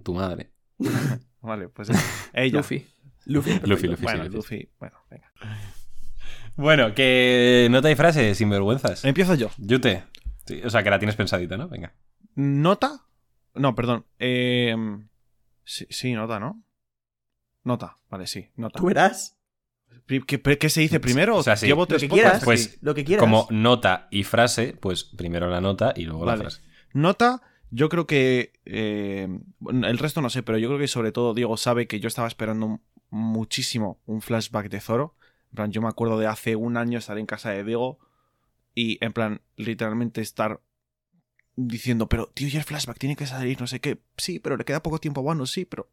Tu 0.03 0.15
madre. 0.15 0.51
Vale, 1.41 1.69
pues 1.69 1.91
ella. 2.33 2.59
Luffy. 2.59 2.87
Luffy. 3.27 3.51
perfecto. 3.51 3.67
Luffy, 3.69 3.87
Luffy. 3.89 4.03
Bueno, 4.03 4.25
sí. 4.25 4.31
Luffy. 4.31 4.69
Bueno, 4.79 4.97
venga. 5.11 5.33
Bueno, 6.57 6.95
que 6.95 7.69
nota 7.71 7.91
y 7.91 7.95
frase, 7.95 8.35
sin 8.35 8.51
vergüenzas. 8.51 9.05
Empiezo 9.05 9.35
yo. 9.35 9.51
Yute. 9.59 10.05
Sí, 10.47 10.61
o 10.65 10.71
sea, 10.71 10.83
que 10.83 10.91
la 10.91 10.99
tienes 10.99 11.15
pensadita, 11.15 11.57
¿no? 11.57 11.69
Venga. 11.69 11.95
¿Nota? 12.35 13.05
No, 13.55 13.75
perdón. 13.75 14.07
Eh, 14.19 14.75
sí, 15.65 15.87
sí, 15.91 16.13
nota, 16.15 16.41
¿no? 16.41 16.63
Nota, 17.65 17.99
vale, 18.09 18.27
sí, 18.27 18.49
nota. 18.57 18.79
Tú 18.79 18.87
verás 18.87 19.39
¿Qué, 20.07 20.41
qué 20.41 20.71
se 20.71 20.81
dice 20.81 21.01
primero? 21.01 21.37
O 21.37 21.43
sea, 21.43 21.57
sí. 21.57 21.67
Llevo 21.67 21.87
lo 21.89 21.99
que 21.99 22.09
quieras. 22.09 22.43
Pues, 22.43 22.79
lo 22.81 22.95
que 22.95 23.05
quieras. 23.05 23.21
Como 23.21 23.47
nota 23.51 24.09
y 24.11 24.25
frase, 24.25 24.75
pues 24.81 25.05
primero 25.05 25.51
la 25.51 25.61
nota 25.61 25.93
y 25.95 26.05
luego 26.05 26.25
Vale. 26.25 26.39
la 26.39 26.45
frase. 26.45 26.63
Nota, 26.95 27.43
yo 27.71 27.89
creo 27.89 28.07
que. 28.07 28.53
eh, 28.65 29.29
bueno, 29.59 29.87
el 29.87 29.99
resto 29.99 30.21
no 30.21 30.31
sé, 30.31 30.43
pero 30.43 30.59
yo 30.59 30.69
creo 30.69 30.79
que 30.79 30.89
sobre 30.89 31.13
todo 31.13 31.35
Diego 31.35 31.57
sabe 31.57 31.87
que 31.87 32.01
yo 32.01 32.09
estaba 32.09 32.29
esperando 32.29 32.81
muchísimo 33.11 34.01
un 34.07 34.21
flashback 34.23 34.69
de 34.69 34.81
Zoro. 34.81 35.17
En 35.51 35.57
plan, 35.57 35.73
yo 35.73 35.81
me 35.81 35.89
acuerdo 35.89 36.19
de 36.19 36.27
hace 36.27 36.57
un 36.57 36.77
año 36.77 36.99
estar 36.99 37.19
en 37.19 37.27
casa 37.27 37.51
de 37.51 37.65
Diego 37.65 37.99
y, 38.75 39.03
en 39.05 39.13
plan, 39.13 39.41
literalmente 39.57 40.21
estar 40.21 40.61
diciendo, 41.57 42.09
pero 42.09 42.27
tío, 42.29 42.49
ya 42.49 42.61
el 42.61 42.65
flashback 42.65 42.99
tiene 42.99 43.17
que 43.17 43.27
salir, 43.27 43.61
no 43.61 43.67
sé 43.67 43.81
qué. 43.81 43.99
Sí, 44.17 44.39
pero 44.39 44.57
le 44.57 44.65
queda 44.65 44.83
poco 44.83 44.99
tiempo 44.99 45.21
a 45.21 45.25
Wano, 45.25 45.47
sí, 45.47 45.65
pero. 45.65 45.91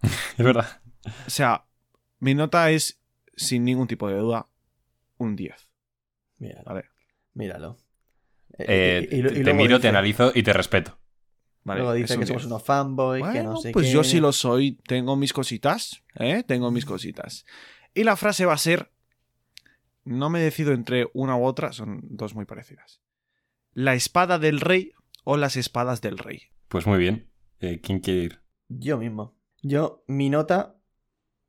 Es 0.36 0.44
verdad. 0.44 0.80
O 1.26 1.30
sea, 1.30 1.64
mi 2.18 2.34
nota 2.34 2.70
es, 2.70 3.00
sin 3.36 3.64
ningún 3.64 3.86
tipo 3.86 4.08
de 4.08 4.18
duda, 4.18 4.48
un 5.16 5.36
10. 5.36 5.68
Míralo. 6.38 6.64
Vale. 6.64 6.84
Míralo. 7.34 7.78
Eh, 8.58 8.64
Eh, 8.66 9.08
y- 9.10 9.16
y- 9.16 9.40
y 9.40 9.44
te- 9.44 9.54
miro, 9.54 9.76
dice- 9.76 9.82
te 9.82 9.88
analizo 9.88 10.32
y 10.34 10.42
te 10.42 10.52
respeto. 10.52 10.98
Vale, 11.64 11.80
Luego 11.80 11.94
dice 11.94 12.14
que 12.14 12.18
10. 12.20 12.28
somos 12.28 12.44
unos 12.46 12.62
fanboys, 12.64 13.24
que 13.28 13.42
no 13.42 13.56
sé 13.56 13.72
pues 13.72 13.86
qué. 13.86 13.92
yo 13.92 14.02
sí 14.04 14.20
lo 14.20 14.32
soy. 14.32 14.78
Tengo 14.86 15.16
mis 15.16 15.32
cositas, 15.32 16.02
¿eh? 16.14 16.42
Tengo 16.46 16.70
mis 16.70 16.84
cositas. 16.86 17.44
Y 17.94 18.04
la 18.04 18.16
frase 18.16 18.46
va 18.46 18.54
a 18.54 18.58
ser... 18.58 18.90
No 20.04 20.30
me 20.30 20.40
decido 20.40 20.72
entre 20.72 21.08
una 21.12 21.36
u 21.36 21.44
otra, 21.44 21.72
son 21.72 22.00
dos 22.04 22.34
muy 22.34 22.46
parecidas. 22.46 23.00
La 23.74 23.94
espada 23.94 24.38
del 24.38 24.60
rey 24.60 24.92
o 25.24 25.36
las 25.36 25.56
espadas 25.56 26.00
del 26.00 26.16
rey. 26.16 26.44
Pues 26.68 26.86
muy 26.86 26.98
bien. 26.98 27.28
Eh, 27.60 27.80
¿Quién 27.82 27.98
quiere 28.00 28.20
ir? 28.22 28.40
Yo 28.68 28.96
mismo. 28.96 29.36
Yo, 29.62 30.02
mi 30.06 30.30
nota. 30.30 30.76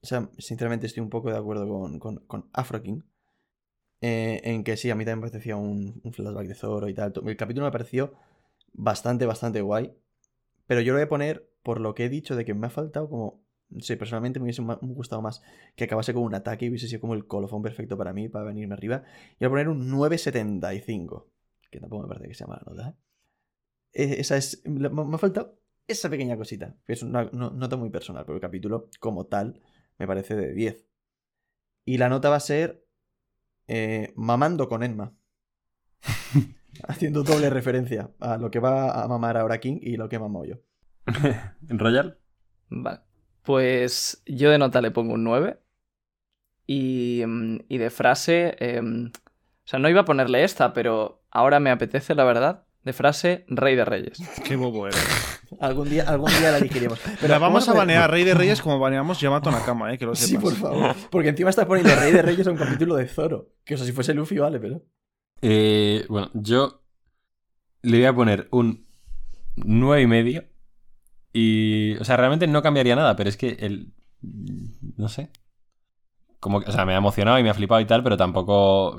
O 0.02 0.08
sea, 0.08 0.30
sinceramente 0.38 0.88
estoy 0.88 1.02
un 1.02 1.10
poco 1.10 1.30
de 1.32 1.38
acuerdo 1.38 1.68
con, 1.70 2.00
con, 2.00 2.18
con 2.26 2.50
Afro 2.54 2.82
King. 2.82 3.02
Eh, 4.02 4.42
en 4.44 4.64
que 4.64 4.78
sí, 4.78 4.90
a 4.90 4.96
mí 4.96 5.06
también 5.06 5.26
me 5.26 5.30
parecía 5.30 5.56
un, 5.56 6.02
flashback 6.14 6.48
de 6.48 6.56
Zoro 6.56 6.88
y 6.90 6.94
tal. 6.94 7.14
El 7.26 7.38
capítulo 7.38 7.66
me 7.66 7.72
pareció 7.72 8.14
bastante, 8.74 9.26
bastante 9.26 9.62
guay. 9.62 9.94
Pero 10.68 10.82
yo 10.82 10.94
lo 10.94 11.00
voy 11.00 11.06
a 11.06 11.10
poner 11.10 11.50
por 11.64 11.82
lo 11.82 11.96
que 11.96 12.06
he 12.06 12.10
dicho 12.10 12.36
de 12.36 12.46
que 12.46 12.54
me 12.54 12.68
ha 12.68 12.70
faltado 12.70 13.10
como. 13.10 13.44
No 13.70 13.82
sé, 13.82 13.98
personalmente 13.98 14.40
me 14.40 14.46
hubiese 14.46 14.64
gustado 14.64 15.22
más 15.22 15.44
que 15.76 15.84
acabase 15.84 16.14
con 16.14 16.24
un 16.24 16.34
ataque 16.34 16.66
y 16.66 16.70
hubiese 16.70 16.88
sido 16.88 17.02
como 17.02 17.14
el 17.14 17.28
colofón 17.28 17.62
perfecto 17.62 17.98
para 17.98 18.14
mí, 18.14 18.28
para 18.28 18.46
venirme 18.46 18.74
arriba. 18.74 19.04
Y 19.36 19.46
voy 19.46 19.48
a 19.48 19.50
poner 19.50 19.70
un 19.70 19.90
9.75. 19.92 21.28
Que 21.70 21.80
tampoco 21.80 22.04
me 22.04 22.08
parece 22.10 22.28
que 22.30 22.34
sea 22.34 22.48
mala 22.48 22.64
nota, 22.66 22.90
¿eh? 22.90 22.96
Eh, 23.94 24.16
Esa 24.20 24.38
es. 24.38 24.62
Me 24.66 24.88
ha 24.88 25.18
faltado 25.18 25.60
esa 25.88 26.10
pequeña 26.10 26.38
cosita. 26.38 26.76
que 26.86 26.94
Es 26.94 27.04
una 27.04 27.26
no- 27.32 27.52
nota 27.52 27.76
muy 27.78 27.90
personal, 27.90 28.26
pero 28.26 28.36
el 28.36 28.42
capítulo, 28.42 28.90
como 29.00 29.26
tal, 29.28 29.62
me 29.98 30.08
parece 30.08 30.36
de 30.36 30.54
10. 30.54 30.86
Y 31.86 31.98
la 31.98 32.10
nota 32.10 32.30
va 32.30 32.38
a 32.38 32.40
ser. 32.40 32.86
Eh, 33.70 34.14
mamando 34.16 34.68
con 34.68 34.84
Enma. 34.84 35.14
Haciendo 36.88 37.24
doble 37.24 37.50
referencia 37.50 38.10
a 38.20 38.38
lo 38.38 38.50
que 38.50 38.60
va 38.60 39.04
a 39.04 39.08
mamar 39.08 39.38
ahora 39.38 39.60
King 39.60 39.78
y 39.82 39.96
lo 39.98 40.10
que 40.10 40.16
he 40.16 40.20
mamado 40.20 40.46
yo. 40.46 40.56
¿En 41.70 41.80
Royal? 41.80 42.18
Vale. 42.70 43.02
Pues 43.44 44.24
yo 44.26 44.50
de 44.50 44.58
nota 44.58 44.82
le 44.82 44.92
pongo 44.92 45.14
un 45.14 45.24
9. 45.24 45.60
Y, 46.66 47.24
mm, 47.26 47.58
y 47.68 47.78
de 47.78 47.90
frase. 47.90 48.56
em, 48.60 49.08
o 49.08 49.68
sea, 49.68 49.80
no 49.80 49.90
iba 49.90 50.02
a 50.02 50.06
ponerle 50.06 50.44
esta, 50.44 50.74
pero 50.74 51.24
ahora 51.30 51.60
me 51.60 51.70
apetece, 51.70 52.16
la 52.16 52.24
verdad. 52.24 52.66
De 52.84 52.94
frase, 52.94 53.46
Rey 53.50 53.76
de 53.76 53.86
Reyes. 53.86 54.18
Qué 54.46 54.56
bobo 54.56 54.88
eres. 54.88 55.39
Algún 55.60 55.90
día, 55.90 56.04
algún 56.08 56.30
día 56.30 56.52
la 56.52 56.58
elegiremos. 56.58 57.00
Pero 57.04 57.18
Pero 57.22 57.40
vamos 57.40 57.68
a 57.68 57.74
banear 57.74 58.10
Rey 58.10 58.24
de 58.24 58.34
Reyes 58.36 58.62
como 58.62 58.80
baneamos 58.80 59.20
Yamato 59.20 59.52
Nakama, 59.52 59.94
¿eh? 59.94 59.98
Que 59.98 60.06
lo 60.06 60.16
sepas. 60.16 60.30
Sí, 60.30 60.38
por 60.38 60.54
favor. 60.56 60.96
Porque 61.10 61.30
encima 61.30 61.50
está 61.50 61.66
poniendo 61.68 61.96
Rey 61.96 62.12
de 62.12 62.22
Reyes 62.22 62.48
a 62.48 62.52
un 62.52 62.58
capítulo 62.58 62.96
de 62.96 63.08
Zoro. 63.08 63.50
Que 63.66 63.76
o 63.76 63.78
sea, 63.78 63.86
si 63.86 63.92
fuese 63.92 64.14
Luffy, 64.14 64.38
vale, 64.38 64.60
pero. 64.60 64.82
Eh, 65.42 66.06
bueno, 66.10 66.30
yo 66.34 66.84
le 67.82 67.98
voy 67.98 68.06
a 68.06 68.16
poner 68.16 68.48
un 68.52 68.88
9 69.56 70.02
y 70.02 70.08
medio. 70.08 70.44
Y, 71.32 71.96
o 71.98 72.04
sea, 72.04 72.18
realmente 72.18 72.48
no 72.48 72.62
cambiaría 72.62 72.96
nada, 72.96 73.16
pero 73.16 73.30
es 73.30 73.38
que 73.38 73.58
el... 73.60 73.94
No 74.98 75.08
sé. 75.10 75.30
Como 76.40 76.60
que, 76.60 76.70
o 76.70 76.74
sea, 76.74 76.86
me 76.86 76.94
ha 76.94 76.98
emocionado 76.98 77.38
y 77.40 77.44
me 77.44 77.50
ha 77.50 77.54
flipado 77.54 77.80
y 77.82 77.86
tal, 77.86 78.04
pero 78.04 78.18
tampoco... 78.18 78.98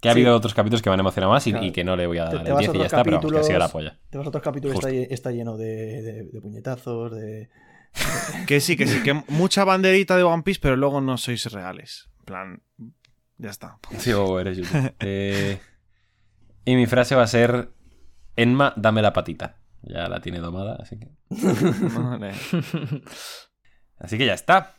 Que 0.00 0.08
ha 0.08 0.12
Sí. 0.12 0.20
habido 0.20 0.34
otros 0.34 0.54
capítulos 0.54 0.80
que 0.82 0.88
me 0.90 0.94
han 0.94 1.00
emocionado 1.00 1.32
más 1.32 1.46
y, 1.46 1.50
Claro. 1.50 1.66
y 1.66 1.72
que 1.72 1.84
no 1.84 1.94
le 1.96 2.06
voy 2.06 2.18
a 2.18 2.28
Te- 2.30 2.36
dar 2.36 2.44
te 2.44 2.48
el 2.50 2.54
vas 2.54 2.58
a 2.58 2.62
10 2.72 2.74
y 2.74 2.78
ya 2.78 2.86
está, 2.86 3.04
pero 3.04 3.16
vamos, 3.18 3.32
que 3.32 3.38
ha 3.38 3.42
sido 3.42 3.58
la 3.58 3.68
polla. 3.68 3.98
De 4.10 4.18
los 4.18 4.26
otros 4.26 4.42
capítulos 4.42 4.76
está, 4.76 4.90
está 4.90 5.30
lleno 5.30 5.56
de, 5.56 6.02
de- 6.02 6.24
de 6.32 6.40
puñetazos, 6.40 7.12
de. 7.12 7.48
Que 8.46 8.60
sí, 8.60 8.76
que 8.76 8.86
sí, 8.86 9.02
que 9.02 9.12
mucha 9.28 9.64
banderita 9.64 10.16
de 10.16 10.22
One 10.22 10.42
Piece, 10.42 10.60
pero 10.62 10.76
luego 10.76 11.00
no 11.00 11.16
sois 11.18 11.44
reales. 11.52 12.08
En 12.20 12.24
plan, 12.24 12.62
ya 13.38 13.50
está. 13.50 13.78
Sí, 13.98 14.12
bobo, 14.12 14.38
eres 14.40 14.56
YouTube. 14.58 14.94
Eh, 15.00 15.58
y 16.64 16.76
mi 16.76 16.86
frase 16.86 17.14
va 17.14 17.22
a 17.22 17.26
ser: 17.26 17.70
Enma, 18.36 18.72
dame 18.76 19.02
la 19.02 19.12
patita. 19.12 19.56
Ya 19.82 20.08
la 20.08 20.20
tiene 20.20 20.38
domada, 20.40 20.76
así 20.80 20.98
que. 20.98 21.08
Así 23.98 24.16
que 24.18 24.26
ya 24.26 24.34
está. 24.34 24.74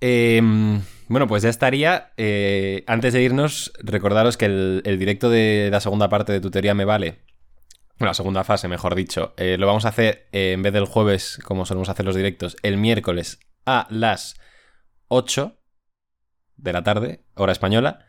Eh, 0.00 0.40
bueno, 1.10 1.26
pues 1.26 1.42
ya 1.42 1.48
estaría. 1.48 2.12
Eh, 2.16 2.84
antes 2.86 3.12
de 3.12 3.20
irnos, 3.20 3.72
recordaros 3.80 4.36
que 4.36 4.44
el, 4.44 4.96
directo 4.96 5.28
de 5.28 5.68
la 5.68 5.80
segunda 5.80 6.08
parte 6.08 6.32
de 6.32 6.40
tu 6.40 6.52
teoría 6.52 6.72
me 6.72 6.84
vale. 6.84 7.24
La 7.98 8.14
segunda 8.14 8.44
fase, 8.44 8.68
mejor 8.68 8.94
dicho. 8.94 9.34
eh, 9.36 9.56
lo 9.58 9.66
vamos 9.66 9.84
a 9.86 9.88
hacer 9.88 10.28
eh, 10.30 10.52
en 10.52 10.62
vez 10.62 10.72
del 10.72 10.84
jueves, 10.84 11.40
como 11.42 11.66
solemos 11.66 11.88
hacer 11.88 12.06
los 12.06 12.14
directos, 12.14 12.56
el 12.62 12.76
miércoles 12.76 13.40
a 13.66 13.88
las 13.90 14.36
8 15.08 15.58
de 16.54 16.72
la 16.72 16.84
tarde, 16.84 17.24
hora 17.34 17.50
española. 17.50 18.06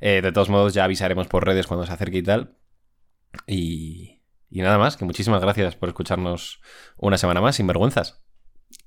De 0.00 0.32
todos 0.32 0.48
modos, 0.48 0.72
ya 0.72 0.84
avisaremos 0.84 1.26
por 1.26 1.44
redes 1.44 1.66
cuando 1.66 1.84
se 1.84 1.92
acerque 1.92 2.16
y 2.18 2.22
tal. 2.22 2.56
Y 3.46 4.22
nada 4.48 4.78
más, 4.78 4.96
que 4.96 5.04
muchísimas 5.04 5.42
gracias 5.42 5.76
por 5.76 5.90
escucharnos 5.90 6.62
una 6.96 7.18
semana 7.18 7.42
más, 7.42 7.56
sin 7.56 7.66
vergüenzas. 7.66 8.22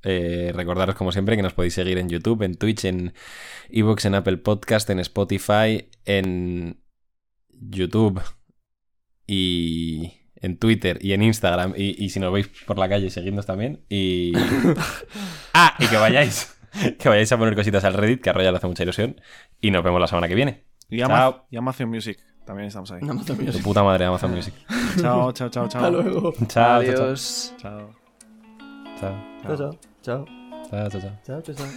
Eh, 0.03 0.51
recordaros, 0.55 0.95
como 0.95 1.11
siempre, 1.11 1.35
que 1.35 1.43
nos 1.43 1.53
podéis 1.53 1.73
seguir 1.75 1.97
en 1.97 2.09
YouTube, 2.09 2.41
en 2.43 2.55
Twitch, 2.55 2.85
en 2.85 3.13
Evox, 3.69 4.05
en 4.05 4.15
Apple 4.15 4.37
Podcast, 4.37 4.89
en 4.89 4.99
Spotify, 4.99 5.89
en 6.05 6.81
YouTube 7.51 8.21
y 9.27 10.13
en 10.35 10.57
Twitter 10.57 10.97
y 11.01 11.13
en 11.13 11.21
Instagram. 11.23 11.73
Y, 11.77 12.03
y 12.03 12.09
si 12.09 12.19
nos 12.19 12.33
veis 12.33 12.49
por 12.65 12.77
la 12.79 12.89
calle, 12.89 13.09
seguidnos 13.09 13.45
también. 13.45 13.85
Y. 13.89 14.33
ah, 15.53 15.75
y 15.79 15.87
que 15.87 15.97
vayáis. 15.97 16.57
Que 16.99 17.09
vayáis 17.09 17.31
a 17.31 17.37
poner 17.37 17.53
cositas 17.55 17.83
al 17.83 17.93
Reddit, 17.93 18.21
que 18.21 18.29
a 18.29 18.33
Royal 18.33 18.53
le 18.53 18.57
hace 18.57 18.67
mucha 18.67 18.83
ilusión. 18.83 19.19
Y 19.59 19.71
nos 19.71 19.83
vemos 19.83 19.99
la 20.01 20.07
semana 20.07 20.27
que 20.27 20.35
viene. 20.35 20.65
Y, 20.89 21.01
Ama- 21.01 21.15
Chao. 21.17 21.47
y 21.51 21.57
Amazon 21.57 21.89
Music. 21.89 22.17
También 22.45 22.67
estamos 22.67 22.91
ahí. 22.91 23.01
Amazon 23.03 23.37
Tu 23.37 23.43
Music. 23.43 23.61
puta 23.63 23.83
madre, 23.83 24.05
Amazon 24.05 24.31
Music. 24.31 24.53
Chao, 24.99 25.31
chao, 25.31 25.49
chao, 25.49 25.67
chao. 25.67 25.85
Hasta 25.85 25.89
luego. 25.91 26.33
Chao, 26.33 26.47
chao, 26.47 26.75
Adiós. 26.79 27.53
Chao. 27.57 27.93
chao. 28.99 29.15
Chao, 29.43 29.57
chao. 29.57 29.57
Chao. 29.71 29.90
Chao, 30.03 30.25
chao, 30.71 30.89
chao. 30.89 31.01
Chao, 31.27 31.41
chao, 31.41 31.55
chao. 31.55 31.67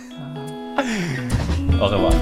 Au 1.80 1.88
revoir. 1.88 2.14